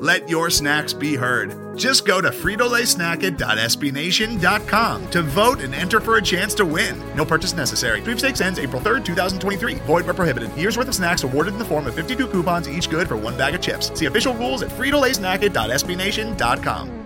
Let 0.00 0.28
your 0.30 0.48
snacks 0.48 0.94
be 0.94 1.14
heard. 1.14 1.76
Just 1.76 2.06
go 2.06 2.22
to 2.22 2.30
fritolaysnacket.sbnation.com 2.30 5.10
to 5.10 5.22
vote 5.22 5.60
and 5.60 5.74
enter 5.74 6.00
for 6.00 6.16
a 6.16 6.22
chance 6.22 6.54
to 6.54 6.64
win. 6.64 6.98
No 7.14 7.26
purchase 7.26 7.52
necessary. 7.52 8.00
Sweepstakes 8.00 8.40
ends 8.40 8.58
April 8.58 8.80
3rd, 8.80 9.04
2023. 9.04 9.74
Void 9.74 10.06
where 10.06 10.14
prohibited. 10.14 10.56
Year's 10.56 10.78
worth 10.78 10.88
of 10.88 10.94
snacks 10.94 11.22
awarded 11.22 11.52
in 11.52 11.58
the 11.58 11.66
form 11.66 11.86
of 11.86 11.94
52 11.94 12.28
coupons, 12.28 12.66
each 12.66 12.88
good 12.88 13.08
for 13.08 13.18
one 13.18 13.36
bag 13.36 13.54
of 13.54 13.60
chips. 13.60 13.92
See 13.96 14.06
official 14.06 14.32
rules 14.34 14.62
at 14.62 14.70
fritolaysnacket.sbnation.com. 14.70 17.00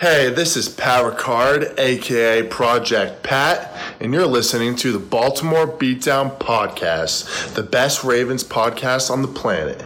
Hey, 0.00 0.30
this 0.30 0.56
is 0.56 0.68
Power 0.68 1.12
Card, 1.12 1.78
aka 1.78 2.42
Project 2.48 3.22
Pat, 3.22 3.72
and 4.00 4.12
you're 4.14 4.26
listening 4.26 4.74
to 4.76 4.92
the 4.92 4.98
Baltimore 4.98 5.68
Beatdown 5.68 6.38
Podcast, 6.38 7.54
the 7.54 7.62
best 7.62 8.02
Ravens 8.02 8.42
podcast 8.42 9.12
on 9.12 9.22
the 9.22 9.28
planet. 9.28 9.80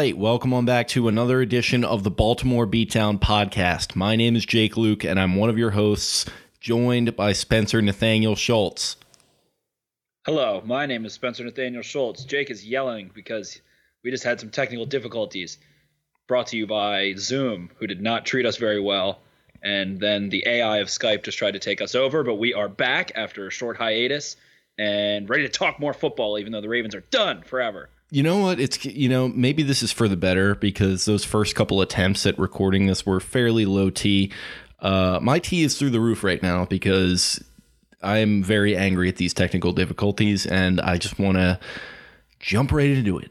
Right, 0.00 0.16
welcome 0.16 0.54
on 0.54 0.64
back 0.64 0.88
to 0.88 1.08
another 1.08 1.42
edition 1.42 1.84
of 1.84 2.04
the 2.04 2.10
Baltimore 2.10 2.66
Beatdown 2.66 3.18
podcast. 3.18 3.94
My 3.94 4.16
name 4.16 4.34
is 4.34 4.46
Jake 4.46 4.72
Louque, 4.72 5.04
and 5.04 5.20
I'm 5.20 5.36
one 5.36 5.50
of 5.50 5.58
your 5.58 5.72
hosts, 5.72 6.24
joined 6.58 7.14
by 7.16 7.34
Spencer 7.34 7.82
Nathaniel 7.82 8.34
Schultz. 8.34 8.96
Hello, 10.24 10.62
my 10.64 10.86
name 10.86 11.04
is 11.04 11.12
Spencer 11.12 11.44
Nathaniel 11.44 11.82
Schultz. 11.82 12.24
Jake 12.24 12.50
is 12.50 12.64
yelling 12.64 13.10
because 13.14 13.60
we 14.02 14.10
just 14.10 14.24
had 14.24 14.40
some 14.40 14.48
technical 14.48 14.86
difficulties. 14.86 15.58
Brought 16.26 16.46
to 16.46 16.56
you 16.56 16.66
by 16.66 17.12
Zoom, 17.18 17.68
who 17.76 17.86
did 17.86 18.00
not 18.00 18.24
treat 18.24 18.46
us 18.46 18.56
very 18.56 18.80
well. 18.80 19.20
And 19.62 20.00
then 20.00 20.30
the 20.30 20.44
AI 20.46 20.78
of 20.78 20.88
Skype 20.88 21.24
just 21.24 21.36
tried 21.36 21.52
to 21.52 21.58
take 21.58 21.82
us 21.82 21.94
over, 21.94 22.24
but 22.24 22.36
we 22.36 22.54
are 22.54 22.70
back 22.70 23.12
after 23.16 23.46
a 23.46 23.50
short 23.50 23.76
hiatus 23.76 24.36
and 24.78 25.28
ready 25.28 25.42
to 25.42 25.50
talk 25.50 25.78
more 25.78 25.92
football, 25.92 26.38
even 26.38 26.52
though 26.52 26.62
the 26.62 26.70
Ravens 26.70 26.94
are 26.94 27.04
done 27.10 27.42
forever. 27.42 27.90
You 28.10 28.22
know 28.24 28.38
what? 28.38 28.58
It's 28.58 28.84
you 28.84 29.08
know 29.08 29.28
maybe 29.28 29.62
this 29.62 29.82
is 29.82 29.92
for 29.92 30.08
the 30.08 30.16
better 30.16 30.54
because 30.56 31.04
those 31.04 31.24
first 31.24 31.54
couple 31.54 31.80
attempts 31.80 32.26
at 32.26 32.38
recording 32.38 32.86
this 32.86 33.06
were 33.06 33.20
fairly 33.20 33.64
low 33.64 33.90
T. 33.90 34.32
Uh, 34.80 35.20
my 35.22 35.38
T 35.38 35.62
is 35.62 35.78
through 35.78 35.90
the 35.90 36.00
roof 36.00 36.24
right 36.24 36.42
now 36.42 36.64
because 36.64 37.42
I'm 38.02 38.42
very 38.42 38.76
angry 38.76 39.08
at 39.08 39.16
these 39.16 39.34
technical 39.34 39.72
difficulties, 39.72 40.46
and 40.46 40.80
I 40.80 40.96
just 40.96 41.18
want 41.18 41.36
to 41.36 41.60
jump 42.40 42.72
right 42.72 42.90
into 42.90 43.18
it. 43.18 43.30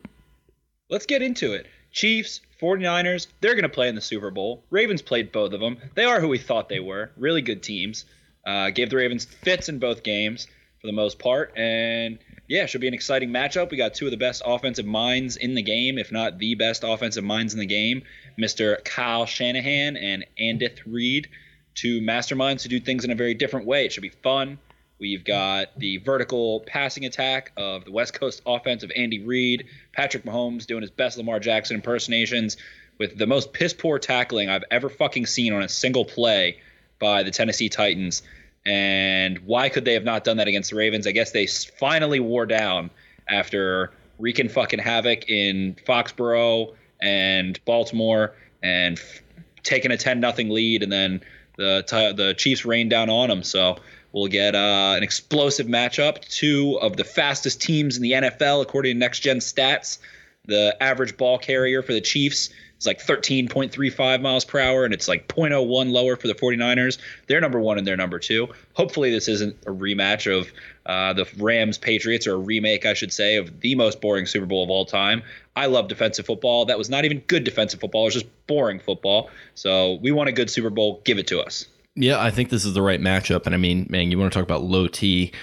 Let's 0.90 1.06
get 1.06 1.22
into 1.22 1.54
it. 1.54 1.68
Chiefs, 1.92 2.42
49ers, 2.62 3.28
they're 3.42 3.56
going 3.56 3.64
to 3.64 3.70
play 3.70 3.90
in 3.90 3.96
the 3.96 4.02
Super 4.02 4.30
Bowl. 4.30 4.64
Ravens 4.70 5.02
played 5.02 5.32
both 5.32 5.54
of 5.54 5.60
them. 5.60 5.78
They 5.96 6.06
are 6.06 6.22
who 6.22 6.28
we 6.28 6.38
thought 6.38 6.70
they 6.70 6.80
were. 6.80 7.12
Really 7.18 7.42
good 7.42 7.64
teams. 7.64 8.06
Uh, 8.46 8.70
gave 8.70 8.90
the 8.90 8.96
Ravens 8.96 9.26
fits 9.26 9.70
in 9.70 9.80
both 9.80 10.04
games 10.04 10.48
for 10.82 10.88
the 10.88 10.94
most 10.94 11.20
part. 11.20 11.52
And 11.58 12.20
yeah, 12.50 12.66
should 12.66 12.82
be 12.82 12.88
an 12.88 12.96
exciting 12.96 13.30
matchup. 13.30 13.70
We 13.70 13.78
got 13.78 13.94
two 13.94 14.06
of 14.06 14.12
the 14.12 14.18
best 14.18 14.42
offensive 14.44 14.86
minds 14.86 15.38
in 15.38 15.54
the 15.54 15.62
game, 15.62 16.00
if 16.00 16.12
not 16.12 16.40
the 16.40 16.56
best 16.56 16.84
offensive 16.84 17.24
minds 17.24 17.54
in 17.54 17.60
the 17.60 17.68
game, 17.68 18.02
Mr. 18.40 18.84
Kyle 18.84 19.28
Shanahan 19.28 19.96
and 19.96 20.26
Andy 20.38 20.70
Reid, 20.88 21.30
two 21.76 22.02
masterminds 22.02 22.64
who 22.64 22.70
do 22.70 22.80
things 22.80 23.06
in 23.06 23.12
a 23.12 23.16
very 23.16 23.36
different 23.36 23.68
way. 23.68 23.86
It 23.86 23.92
should 23.92 24.02
be 24.02 24.10
fun. 24.10 24.58
We've 25.00 25.24
got 25.24 25.78
the 25.78 25.98
vertical 25.98 26.62
passing 26.62 27.06
attack 27.06 27.52
of 27.56 27.86
the 27.86 27.92
West 27.92 28.16
Coast 28.16 28.42
offense 28.48 28.82
of 28.82 28.92
Andy 28.96 29.24
Reid, 29.24 29.68
Patrick 29.94 30.24
Mahomes 30.24 30.66
doing 30.66 30.82
his 30.82 30.92
best 30.92 31.20
Lamar 31.20 31.40
Jackson 31.40 31.76
impersonations 31.76 32.58
with 32.98 33.16
the 33.16 33.28
most 33.28 33.54
piss 33.54 33.74
poor 33.74 34.00
tackling 34.00 34.50
I've 34.50 34.66
ever 34.72 34.90
fucking 34.90 35.28
seen 35.28 35.54
on 35.54 35.62
a 35.62 35.70
single 35.70 36.04
play 36.04 36.62
by 36.98 37.22
the 37.22 37.32
Tennessee 37.32 37.70
Titans. 37.70 38.24
And 38.66 39.40
why 39.40 39.70
could 39.70 39.86
they 39.86 39.94
have 39.94 40.04
not 40.04 40.24
done 40.24 40.38
that 40.38 40.48
against 40.48 40.72
the 40.72 40.76
Ravens? 40.76 41.08
I 41.08 41.12
guess 41.12 41.32
they 41.32 41.48
finally 41.48 42.20
wore 42.20 42.46
down 42.46 42.90
after 43.28 43.92
wreaking 44.20 44.50
fucking 44.50 44.80
havoc 44.80 45.30
in 45.30 45.76
Foxborough 45.88 46.76
and 47.02 47.60
Baltimore 47.66 48.36
and 48.62 48.98
f- 48.98 49.22
taking 49.64 49.92
a 49.92 49.98
10 49.98 50.20
nothing 50.20 50.50
lead 50.50 50.84
and 50.84 50.92
then 50.92 51.22
the 51.58 51.84
Ti- 51.88 52.14
the 52.14 52.34
Chiefs 52.34 52.66
rained 52.66 52.90
down 52.90 53.10
on 53.10 53.30
them. 53.30 53.44
So 53.44 53.78
we'll 54.12 54.28
get 54.28 54.56
uh, 54.56 54.94
an 54.98 55.04
explosive 55.04 55.68
matchup. 55.68 56.22
Two 56.28 56.80
of 56.82 56.98
the 56.98 57.04
fastest 57.04 57.62
teams 57.62 57.98
in 57.98 58.04
the 58.04 58.12
NFL 58.14 58.62
according 58.62 58.96
to 58.96 59.00
Next 59.00 59.20
Gen 59.20 59.38
Stats. 59.38 60.00
The 60.46 60.76
average 60.82 61.16
ball 61.18 61.38
carrier 61.38 61.84
for 61.84 61.94
the 61.94 62.02
Chiefs 62.02 62.50
is 62.80 62.88
like 62.88 63.00
13.35 63.00 64.22
miles 64.22 64.46
per 64.46 64.60
hour, 64.60 64.86
and 64.86 64.94
it's 64.94 65.08
like 65.08 65.28
0.01 65.28 65.92
lower 65.92 66.16
for 66.16 66.28
the 66.28 66.34
49ers. 66.34 66.98
They're 67.28 67.42
number 67.42 67.60
one 67.60 67.78
and 67.78 67.86
they're 67.86 67.98
number 67.98 68.20
two. 68.20 68.48
Hopefully, 68.74 69.12
this 69.12 69.28
isn't 69.28 69.56
a 69.68 69.72
rematch 69.72 70.32
of 70.32 70.52
uh, 70.86 71.14
the 71.14 71.28
Rams 71.38 71.78
Patriots 71.78 72.26
or 72.26 72.34
a 72.34 72.38
remake, 72.38 72.86
I 72.86 72.94
should 72.94 73.14
say, 73.14 73.36
of 73.36 73.60
the 73.60 73.76
most 73.76 74.02
boring 74.02 74.26
Super 74.26 74.46
Bowl 74.46 74.64
of 74.64 74.70
all 74.70 74.86
time. 74.86 75.22
I 75.56 75.66
love 75.66 75.88
defensive 75.90 76.26
football. 76.26 76.66
That 76.66 76.78
was 76.78 76.90
not 76.90 77.06
even 77.06 77.20
good 77.28 77.44
defensive 77.44 77.80
football, 77.80 78.04
it 78.04 78.06
was 78.06 78.14
just 78.16 78.48
boring 78.48 78.80
football. 78.80 79.30
So 79.56 79.96
we 79.96 80.12
want 80.12 80.30
a 80.30 80.32
good 80.32 80.50
Super 80.50 80.70
Bowl. 80.70 81.02
Give 81.04 81.18
it 81.18 81.28
to 81.28 81.42
us. 81.42 81.66
Yeah, 81.96 82.22
I 82.22 82.32
think 82.32 82.50
this 82.50 82.64
is 82.64 82.74
the 82.74 82.82
right 82.82 83.02
matchup. 83.02 83.46
And 83.46 83.54
I 83.54 83.58
mean, 83.58 83.88
man, 83.90 84.10
you 84.10 84.18
want 84.18 84.32
to 84.32 84.38
talk 84.38 84.44
about 84.44 84.64
low 84.64 84.88
T. 84.88 85.34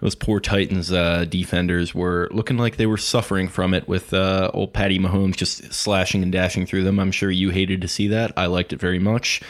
Those 0.00 0.14
poor 0.14 0.38
Titans 0.38 0.92
uh, 0.92 1.24
defenders 1.28 1.94
were 1.94 2.28
looking 2.30 2.56
like 2.56 2.76
they 2.76 2.86
were 2.86 2.96
suffering 2.96 3.48
from 3.48 3.74
it 3.74 3.88
with 3.88 4.14
uh, 4.14 4.50
old 4.54 4.72
Patty 4.72 4.98
Mahomes 4.98 5.36
just 5.36 5.72
slashing 5.72 6.22
and 6.22 6.30
dashing 6.30 6.66
through 6.66 6.84
them. 6.84 7.00
I'm 7.00 7.10
sure 7.10 7.30
you 7.30 7.50
hated 7.50 7.80
to 7.80 7.88
see 7.88 8.08
that. 8.08 8.32
I 8.36 8.46
liked 8.46 8.72
it 8.72 8.80
very 8.80 9.00
much. 9.00 9.42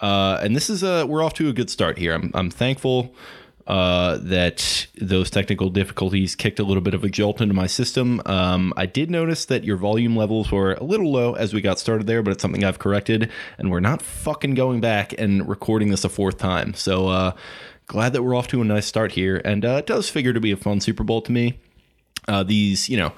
Uh, 0.00 0.38
and 0.42 0.54
this 0.54 0.70
is 0.70 0.82
a 0.82 1.06
we're 1.06 1.24
off 1.24 1.34
to 1.34 1.48
a 1.48 1.52
good 1.52 1.70
start 1.70 1.98
here. 1.98 2.12
I'm 2.12 2.30
I'm 2.34 2.50
thankful 2.50 3.14
uh, 3.66 4.18
that 4.22 4.86
those 5.00 5.28
technical 5.28 5.70
difficulties 5.70 6.36
kicked 6.36 6.60
a 6.60 6.62
little 6.62 6.82
bit 6.82 6.94
of 6.94 7.02
a 7.02 7.08
jolt 7.08 7.40
into 7.40 7.54
my 7.54 7.66
system. 7.66 8.22
Um, 8.24 8.72
I 8.76 8.86
did 8.86 9.10
notice 9.10 9.46
that 9.46 9.64
your 9.64 9.76
volume 9.76 10.14
levels 10.16 10.52
were 10.52 10.74
a 10.74 10.84
little 10.84 11.10
low 11.10 11.34
as 11.34 11.52
we 11.52 11.60
got 11.60 11.80
started 11.80 12.06
there, 12.06 12.22
but 12.22 12.30
it's 12.30 12.42
something 12.42 12.62
I've 12.62 12.78
corrected, 12.78 13.30
and 13.58 13.70
we're 13.70 13.80
not 13.80 14.02
fucking 14.02 14.54
going 14.54 14.80
back 14.80 15.14
and 15.18 15.48
recording 15.48 15.90
this 15.90 16.04
a 16.04 16.08
fourth 16.08 16.38
time. 16.38 16.74
So 16.74 17.08
uh, 17.08 17.32
glad 17.86 18.12
that 18.12 18.22
we're 18.22 18.34
off 18.34 18.48
to 18.48 18.60
a 18.60 18.64
nice 18.64 18.86
start 18.86 19.12
here, 19.12 19.40
and 19.44 19.64
uh, 19.64 19.76
it 19.76 19.86
does 19.86 20.08
figure 20.08 20.32
to 20.32 20.40
be 20.40 20.52
a 20.52 20.56
fun 20.56 20.80
Super 20.80 21.04
Bowl 21.04 21.22
to 21.22 21.32
me. 21.32 21.58
Uh, 22.28 22.42
these, 22.42 22.88
you 22.88 22.96
know, 22.96 23.12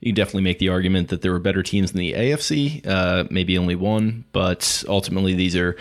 you 0.00 0.12
definitely 0.12 0.42
make 0.42 0.58
the 0.58 0.68
argument 0.68 1.08
that 1.08 1.22
there 1.22 1.32
were 1.32 1.38
better 1.38 1.62
teams 1.62 1.90
in 1.90 1.98
the 1.98 2.12
AFC, 2.12 2.86
uh, 2.86 3.24
maybe 3.30 3.58
only 3.58 3.74
one, 3.74 4.24
but 4.32 4.84
ultimately 4.88 5.34
these 5.34 5.56
are 5.56 5.76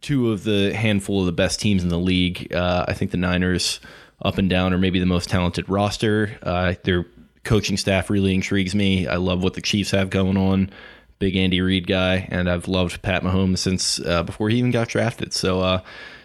two 0.00 0.32
of 0.32 0.44
the 0.44 0.74
handful 0.74 1.20
of 1.20 1.26
the 1.26 1.32
best 1.32 1.60
teams 1.60 1.82
in 1.82 1.88
the 1.88 1.98
league. 1.98 2.52
Uh, 2.52 2.84
I 2.88 2.94
think 2.94 3.10
the 3.10 3.16
Niners, 3.16 3.80
up 4.22 4.38
and 4.38 4.48
down, 4.48 4.72
are 4.72 4.78
maybe 4.78 4.98
the 4.98 5.06
most 5.06 5.28
talented 5.28 5.68
roster. 5.68 6.38
Uh, 6.42 6.74
their 6.84 7.06
coaching 7.42 7.76
staff 7.76 8.10
really 8.10 8.34
intrigues 8.34 8.74
me. 8.74 9.06
I 9.06 9.16
love 9.16 9.42
what 9.42 9.54
the 9.54 9.60
Chiefs 9.60 9.90
have 9.90 10.10
going 10.10 10.36
on. 10.36 10.70
Big 11.18 11.36
Andy 11.36 11.60
Reid 11.60 11.86
guy, 11.86 12.28
and 12.30 12.50
I've 12.50 12.68
loved 12.68 13.00
Pat 13.02 13.22
Mahomes 13.22 13.58
since 13.58 14.00
uh, 14.00 14.22
before 14.22 14.50
he 14.50 14.58
even 14.58 14.70
got 14.70 14.88
drafted. 14.88 15.32
So 15.32 15.60
uh, 15.60 15.80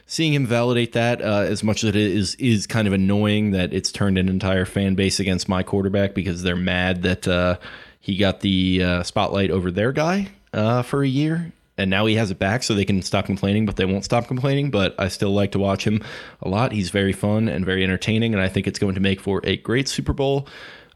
seeing 0.10 0.34
him 0.34 0.48
validate 0.48 0.94
that 0.94 1.22
uh, 1.22 1.46
as 1.48 1.64
much 1.64 1.84
as 1.84 1.90
it 1.90 1.96
is 1.96 2.34
is 2.36 2.66
kind 2.66 2.88
of 2.88 2.94
annoying 2.94 3.52
that 3.52 3.72
it's 3.72 3.92
turned 3.92 4.18
an 4.18 4.28
entire 4.28 4.66
fan 4.66 4.96
base 4.96 5.20
against 5.20 5.48
my 5.48 5.62
quarterback 5.62 6.16
because 6.16 6.42
they're 6.42 6.56
mad 6.56 7.04
that 7.04 7.28
uh, 7.28 7.58
he 8.00 8.18
got 8.18 8.40
the 8.40 8.84
uh, 8.84 9.04
spotlight 9.04 9.52
over 9.52 9.70
their 9.70 9.92
guy 9.92 10.28
uh, 10.52 10.82
for 10.82 11.04
a 11.04 11.08
year. 11.08 11.54
And 11.78 11.92
now 11.92 12.08
he 12.08 12.16
has 12.16 12.32
it 12.32 12.40
back 12.40 12.64
so 12.64 12.74
they 12.74 12.86
can 12.86 13.04
stop 13.04 13.26
complaining 13.26 13.68
but 13.68 13.76
they 13.76 13.86
won't 13.86 14.04
stop 14.04 14.28
complaining. 14.28 14.72
But 14.72 14.96
i 14.98 15.10
still 15.10 15.32
like 15.32 15.52
to 15.52 15.60
watch 15.60 15.86
him 15.86 16.04
a 16.42 16.50
lot. 16.50 16.72
He's 16.72 16.90
very 16.90 17.14
fun 17.14 17.48
and 17.48 17.64
very 17.64 17.84
entertaining 17.84 18.34
and 18.34 18.42
i 18.42 18.50
think 18.50 18.66
it's 18.66 18.80
going 18.80 18.96
to 18.96 19.02
make 19.02 19.22
for 19.22 19.42
a 19.44 19.58
great 19.58 19.88
super 19.88 20.12
bowl 20.12 20.48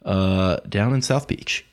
uh, 0.03 0.57
down 0.67 0.91
in 0.95 1.03
south 1.03 1.27
beach. 1.27 1.63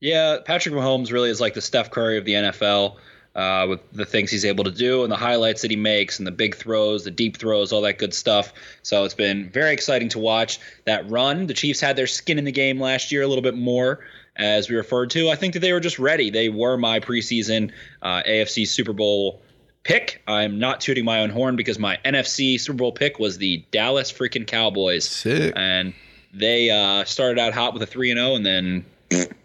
Yeah, 0.00 0.38
Patrick 0.44 0.74
Mahomes 0.74 1.12
really 1.12 1.30
is 1.30 1.40
like 1.40 1.54
the 1.54 1.60
Steph 1.60 1.90
Curry 1.90 2.18
of 2.18 2.24
the 2.24 2.32
NFL 2.32 2.96
uh, 3.34 3.66
with 3.68 3.80
the 3.92 4.04
things 4.04 4.30
he's 4.30 4.44
able 4.44 4.64
to 4.64 4.70
do 4.70 5.02
and 5.02 5.12
the 5.12 5.16
highlights 5.16 5.62
that 5.62 5.70
he 5.70 5.76
makes 5.76 6.18
and 6.18 6.26
the 6.26 6.32
big 6.32 6.56
throws, 6.56 7.04
the 7.04 7.10
deep 7.10 7.36
throws, 7.36 7.72
all 7.72 7.82
that 7.82 7.98
good 7.98 8.12
stuff. 8.12 8.52
So 8.82 9.04
it's 9.04 9.14
been 9.14 9.50
very 9.50 9.72
exciting 9.72 10.08
to 10.10 10.18
watch 10.18 10.58
that 10.84 11.08
run. 11.08 11.46
The 11.46 11.54
Chiefs 11.54 11.80
had 11.80 11.96
their 11.96 12.06
skin 12.06 12.38
in 12.38 12.44
the 12.44 12.52
game 12.52 12.80
last 12.80 13.12
year 13.12 13.22
a 13.22 13.26
little 13.28 13.42
bit 13.42 13.56
more, 13.56 14.00
as 14.36 14.68
we 14.68 14.76
referred 14.76 15.10
to. 15.10 15.30
I 15.30 15.36
think 15.36 15.54
that 15.54 15.60
they 15.60 15.72
were 15.72 15.80
just 15.80 15.98
ready. 15.98 16.30
They 16.30 16.48
were 16.48 16.76
my 16.76 17.00
preseason 17.00 17.72
uh, 18.02 18.22
AFC 18.26 18.66
Super 18.66 18.92
Bowl 18.92 19.42
pick. 19.82 20.22
I'm 20.26 20.58
not 20.58 20.80
tooting 20.80 21.04
my 21.04 21.20
own 21.20 21.30
horn 21.30 21.56
because 21.56 21.78
my 21.78 21.98
NFC 22.04 22.58
Super 22.58 22.76
Bowl 22.76 22.92
pick 22.92 23.18
was 23.18 23.38
the 23.38 23.64
Dallas 23.70 24.12
freaking 24.12 24.46
Cowboys. 24.46 25.08
Sick. 25.08 25.52
And 25.56 25.94
they 26.32 26.70
uh, 26.70 27.04
started 27.04 27.38
out 27.38 27.54
hot 27.54 27.74
with 27.74 27.82
a 27.82 27.86
3 27.86 28.10
and 28.10 28.18
0 28.18 28.34
and 28.34 28.46
then 28.46 28.84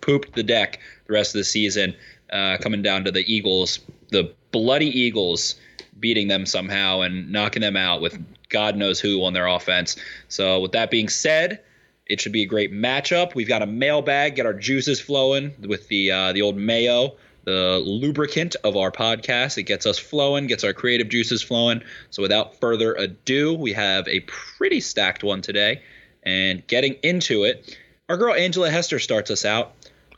pooped 0.02 0.34
the 0.34 0.44
deck 0.44 0.80
the 1.08 1.14
rest 1.14 1.36
of 1.36 1.40
the 1.40 1.44
season, 1.44 1.96
uh, 2.36 2.58
coming 2.58 2.82
down 2.82 3.06
to 3.06 3.12
the 3.12 3.24
Eagles, 3.34 3.80
the 4.10 4.34
bloody 4.52 4.88
Eagles 4.88 5.56
beating 6.00 6.28
them 6.28 6.46
somehow 6.46 7.00
and 7.02 7.32
knocking 7.32 7.62
them 7.62 7.78
out 7.78 8.02
with 8.02 8.20
God 8.50 8.76
knows 8.76 9.00
who 9.00 9.24
on 9.24 9.32
their 9.34 9.48
offense. 9.48 9.96
So, 10.28 10.60
with 10.60 10.74
that 10.74 10.92
being 10.92 11.08
said, 11.08 11.62
it 12.06 12.20
should 12.20 12.34
be 12.34 12.44
a 12.44 12.46
great 12.46 12.74
matchup. 12.74 13.36
We've 13.36 13.48
got 13.48 13.62
a 13.62 13.66
mailbag, 13.66 14.36
get 14.36 14.46
our 14.46 14.54
juices 14.54 15.00
flowing 15.00 15.54
with 15.62 15.88
the 15.88 16.12
uh, 16.12 16.34
the 16.34 16.42
old 16.42 16.58
mayo, 16.58 17.16
the 17.46 17.82
lubricant 17.86 18.58
of 18.66 18.76
our 18.76 18.92
podcast. 18.92 19.58
It 19.58 19.64
gets 19.64 19.86
us 19.86 19.98
flowing, 19.98 20.48
gets 20.48 20.66
our 20.66 20.74
creative 20.74 21.08
juices 21.08 21.42
flowing. 21.42 21.82
So, 22.10 22.22
without 22.22 22.60
further 22.60 22.94
ado, 22.96 23.54
we 23.54 23.72
have 23.72 24.08
a 24.10 24.20
pretty 24.22 24.82
stacked 24.82 25.24
one 25.24 25.42
today. 25.42 25.82
And 26.24 26.68
getting 26.68 26.96
into 27.02 27.44
it, 27.46 27.78
our 28.10 28.18
girl 28.18 28.34
Angela 28.34 28.70
Hester 28.70 29.00
starts 29.00 29.32
us 29.32 29.46
out. 29.46 29.74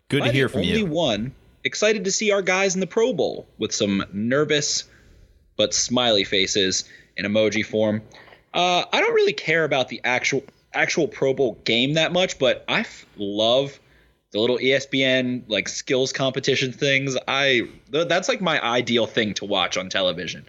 good 0.10 0.24
to 0.24 0.32
hear 0.32 0.50
from 0.50 0.62
only 0.62 0.80
you 0.80 0.86
one 0.86 1.34
excited 1.68 2.06
to 2.06 2.12
see 2.12 2.32
our 2.32 2.42
guys 2.42 2.74
in 2.74 2.82
the 2.82 2.88
Pro 2.88 3.14
Bowl 3.14 3.48
with 3.60 3.74
some 3.74 4.04
nervous 4.12 4.86
but 5.56 5.74
smiley 5.74 6.24
faces 6.24 6.86
in 7.16 7.26
emoji 7.26 7.66
form. 7.66 8.02
Uh, 8.54 8.86
I 8.92 9.02
don't 9.02 9.14
really 9.14 9.34
care 9.34 9.64
about 9.64 9.90
the 9.90 10.02
actual 10.04 10.44
actual 10.74 11.08
Pro 11.08 11.34
Bowl 11.34 11.58
game 11.64 11.94
that 11.94 12.12
much, 12.12 12.40
but 12.40 12.64
I 12.68 12.82
f- 12.82 13.06
love 13.18 13.80
the 14.32 14.40
little 14.40 14.58
ESPN 14.58 15.44
like 15.48 15.68
skills 15.68 16.14
competition 16.14 16.72
things. 16.72 17.16
I 17.28 17.68
th- 17.92 18.08
that's 18.08 18.30
like 18.30 18.42
my 18.42 18.64
ideal 18.64 19.06
thing 19.06 19.34
to 19.36 19.46
watch 19.46 19.78
on 19.78 19.90
television. 19.90 20.46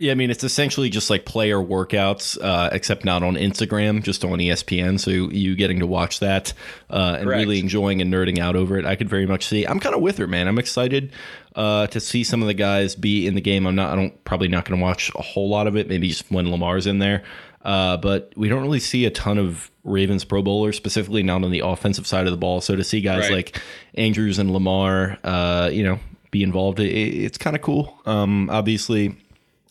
Yeah, 0.00 0.10
I 0.10 0.16
mean 0.16 0.30
it's 0.30 0.42
essentially 0.42 0.90
just 0.90 1.08
like 1.08 1.24
player 1.24 1.58
workouts, 1.58 2.36
uh, 2.42 2.68
except 2.72 3.04
not 3.04 3.22
on 3.22 3.36
Instagram, 3.36 4.02
just 4.02 4.24
on 4.24 4.38
ESPN. 4.40 4.98
So 4.98 5.10
you 5.10 5.54
getting 5.54 5.78
to 5.78 5.86
watch 5.86 6.18
that 6.18 6.52
uh, 6.90 7.14
and 7.18 7.24
Correct. 7.26 7.38
really 7.38 7.60
enjoying 7.60 8.02
and 8.02 8.12
nerding 8.12 8.38
out 8.38 8.56
over 8.56 8.76
it. 8.76 8.86
I 8.86 8.96
could 8.96 9.08
very 9.08 9.24
much 9.24 9.46
see. 9.46 9.64
I'm 9.64 9.78
kind 9.78 9.94
of 9.94 10.00
with 10.00 10.18
her, 10.18 10.26
man. 10.26 10.48
I'm 10.48 10.58
excited 10.58 11.12
uh, 11.54 11.86
to 11.86 12.00
see 12.00 12.24
some 12.24 12.42
of 12.42 12.48
the 12.48 12.54
guys 12.54 12.96
be 12.96 13.24
in 13.28 13.36
the 13.36 13.40
game. 13.40 13.66
I'm 13.68 13.76
not. 13.76 13.92
I 13.92 13.94
don't 13.96 14.24
probably 14.24 14.48
not 14.48 14.64
going 14.64 14.78
to 14.80 14.82
watch 14.82 15.12
a 15.14 15.22
whole 15.22 15.48
lot 15.48 15.68
of 15.68 15.76
it. 15.76 15.88
Maybe 15.88 16.08
just 16.08 16.28
when 16.28 16.50
Lamar's 16.50 16.88
in 16.88 16.98
there. 16.98 17.22
Uh, 17.64 17.96
but 17.96 18.32
we 18.36 18.48
don't 18.48 18.62
really 18.62 18.80
see 18.80 19.04
a 19.06 19.10
ton 19.10 19.38
of 19.38 19.70
Ravens 19.84 20.24
Pro 20.24 20.42
Bowlers, 20.42 20.76
specifically 20.76 21.22
not 21.22 21.44
on 21.44 21.50
the 21.52 21.60
offensive 21.60 22.06
side 22.06 22.26
of 22.26 22.32
the 22.32 22.36
ball. 22.36 22.60
So 22.60 22.74
to 22.74 22.82
see 22.84 23.00
guys 23.00 23.30
Right. 23.30 23.32
like 23.32 23.62
Andrews 23.94 24.40
and 24.40 24.50
Lamar, 24.50 25.18
uh, 25.22 25.70
you 25.72 25.84
know, 25.84 25.98
be 26.32 26.42
involved, 26.42 26.80
it, 26.80 26.88
it's 26.92 27.38
kind 27.38 27.54
of 27.54 27.62
cool. 27.62 27.96
Um, 28.06 28.50
obviously. 28.50 29.16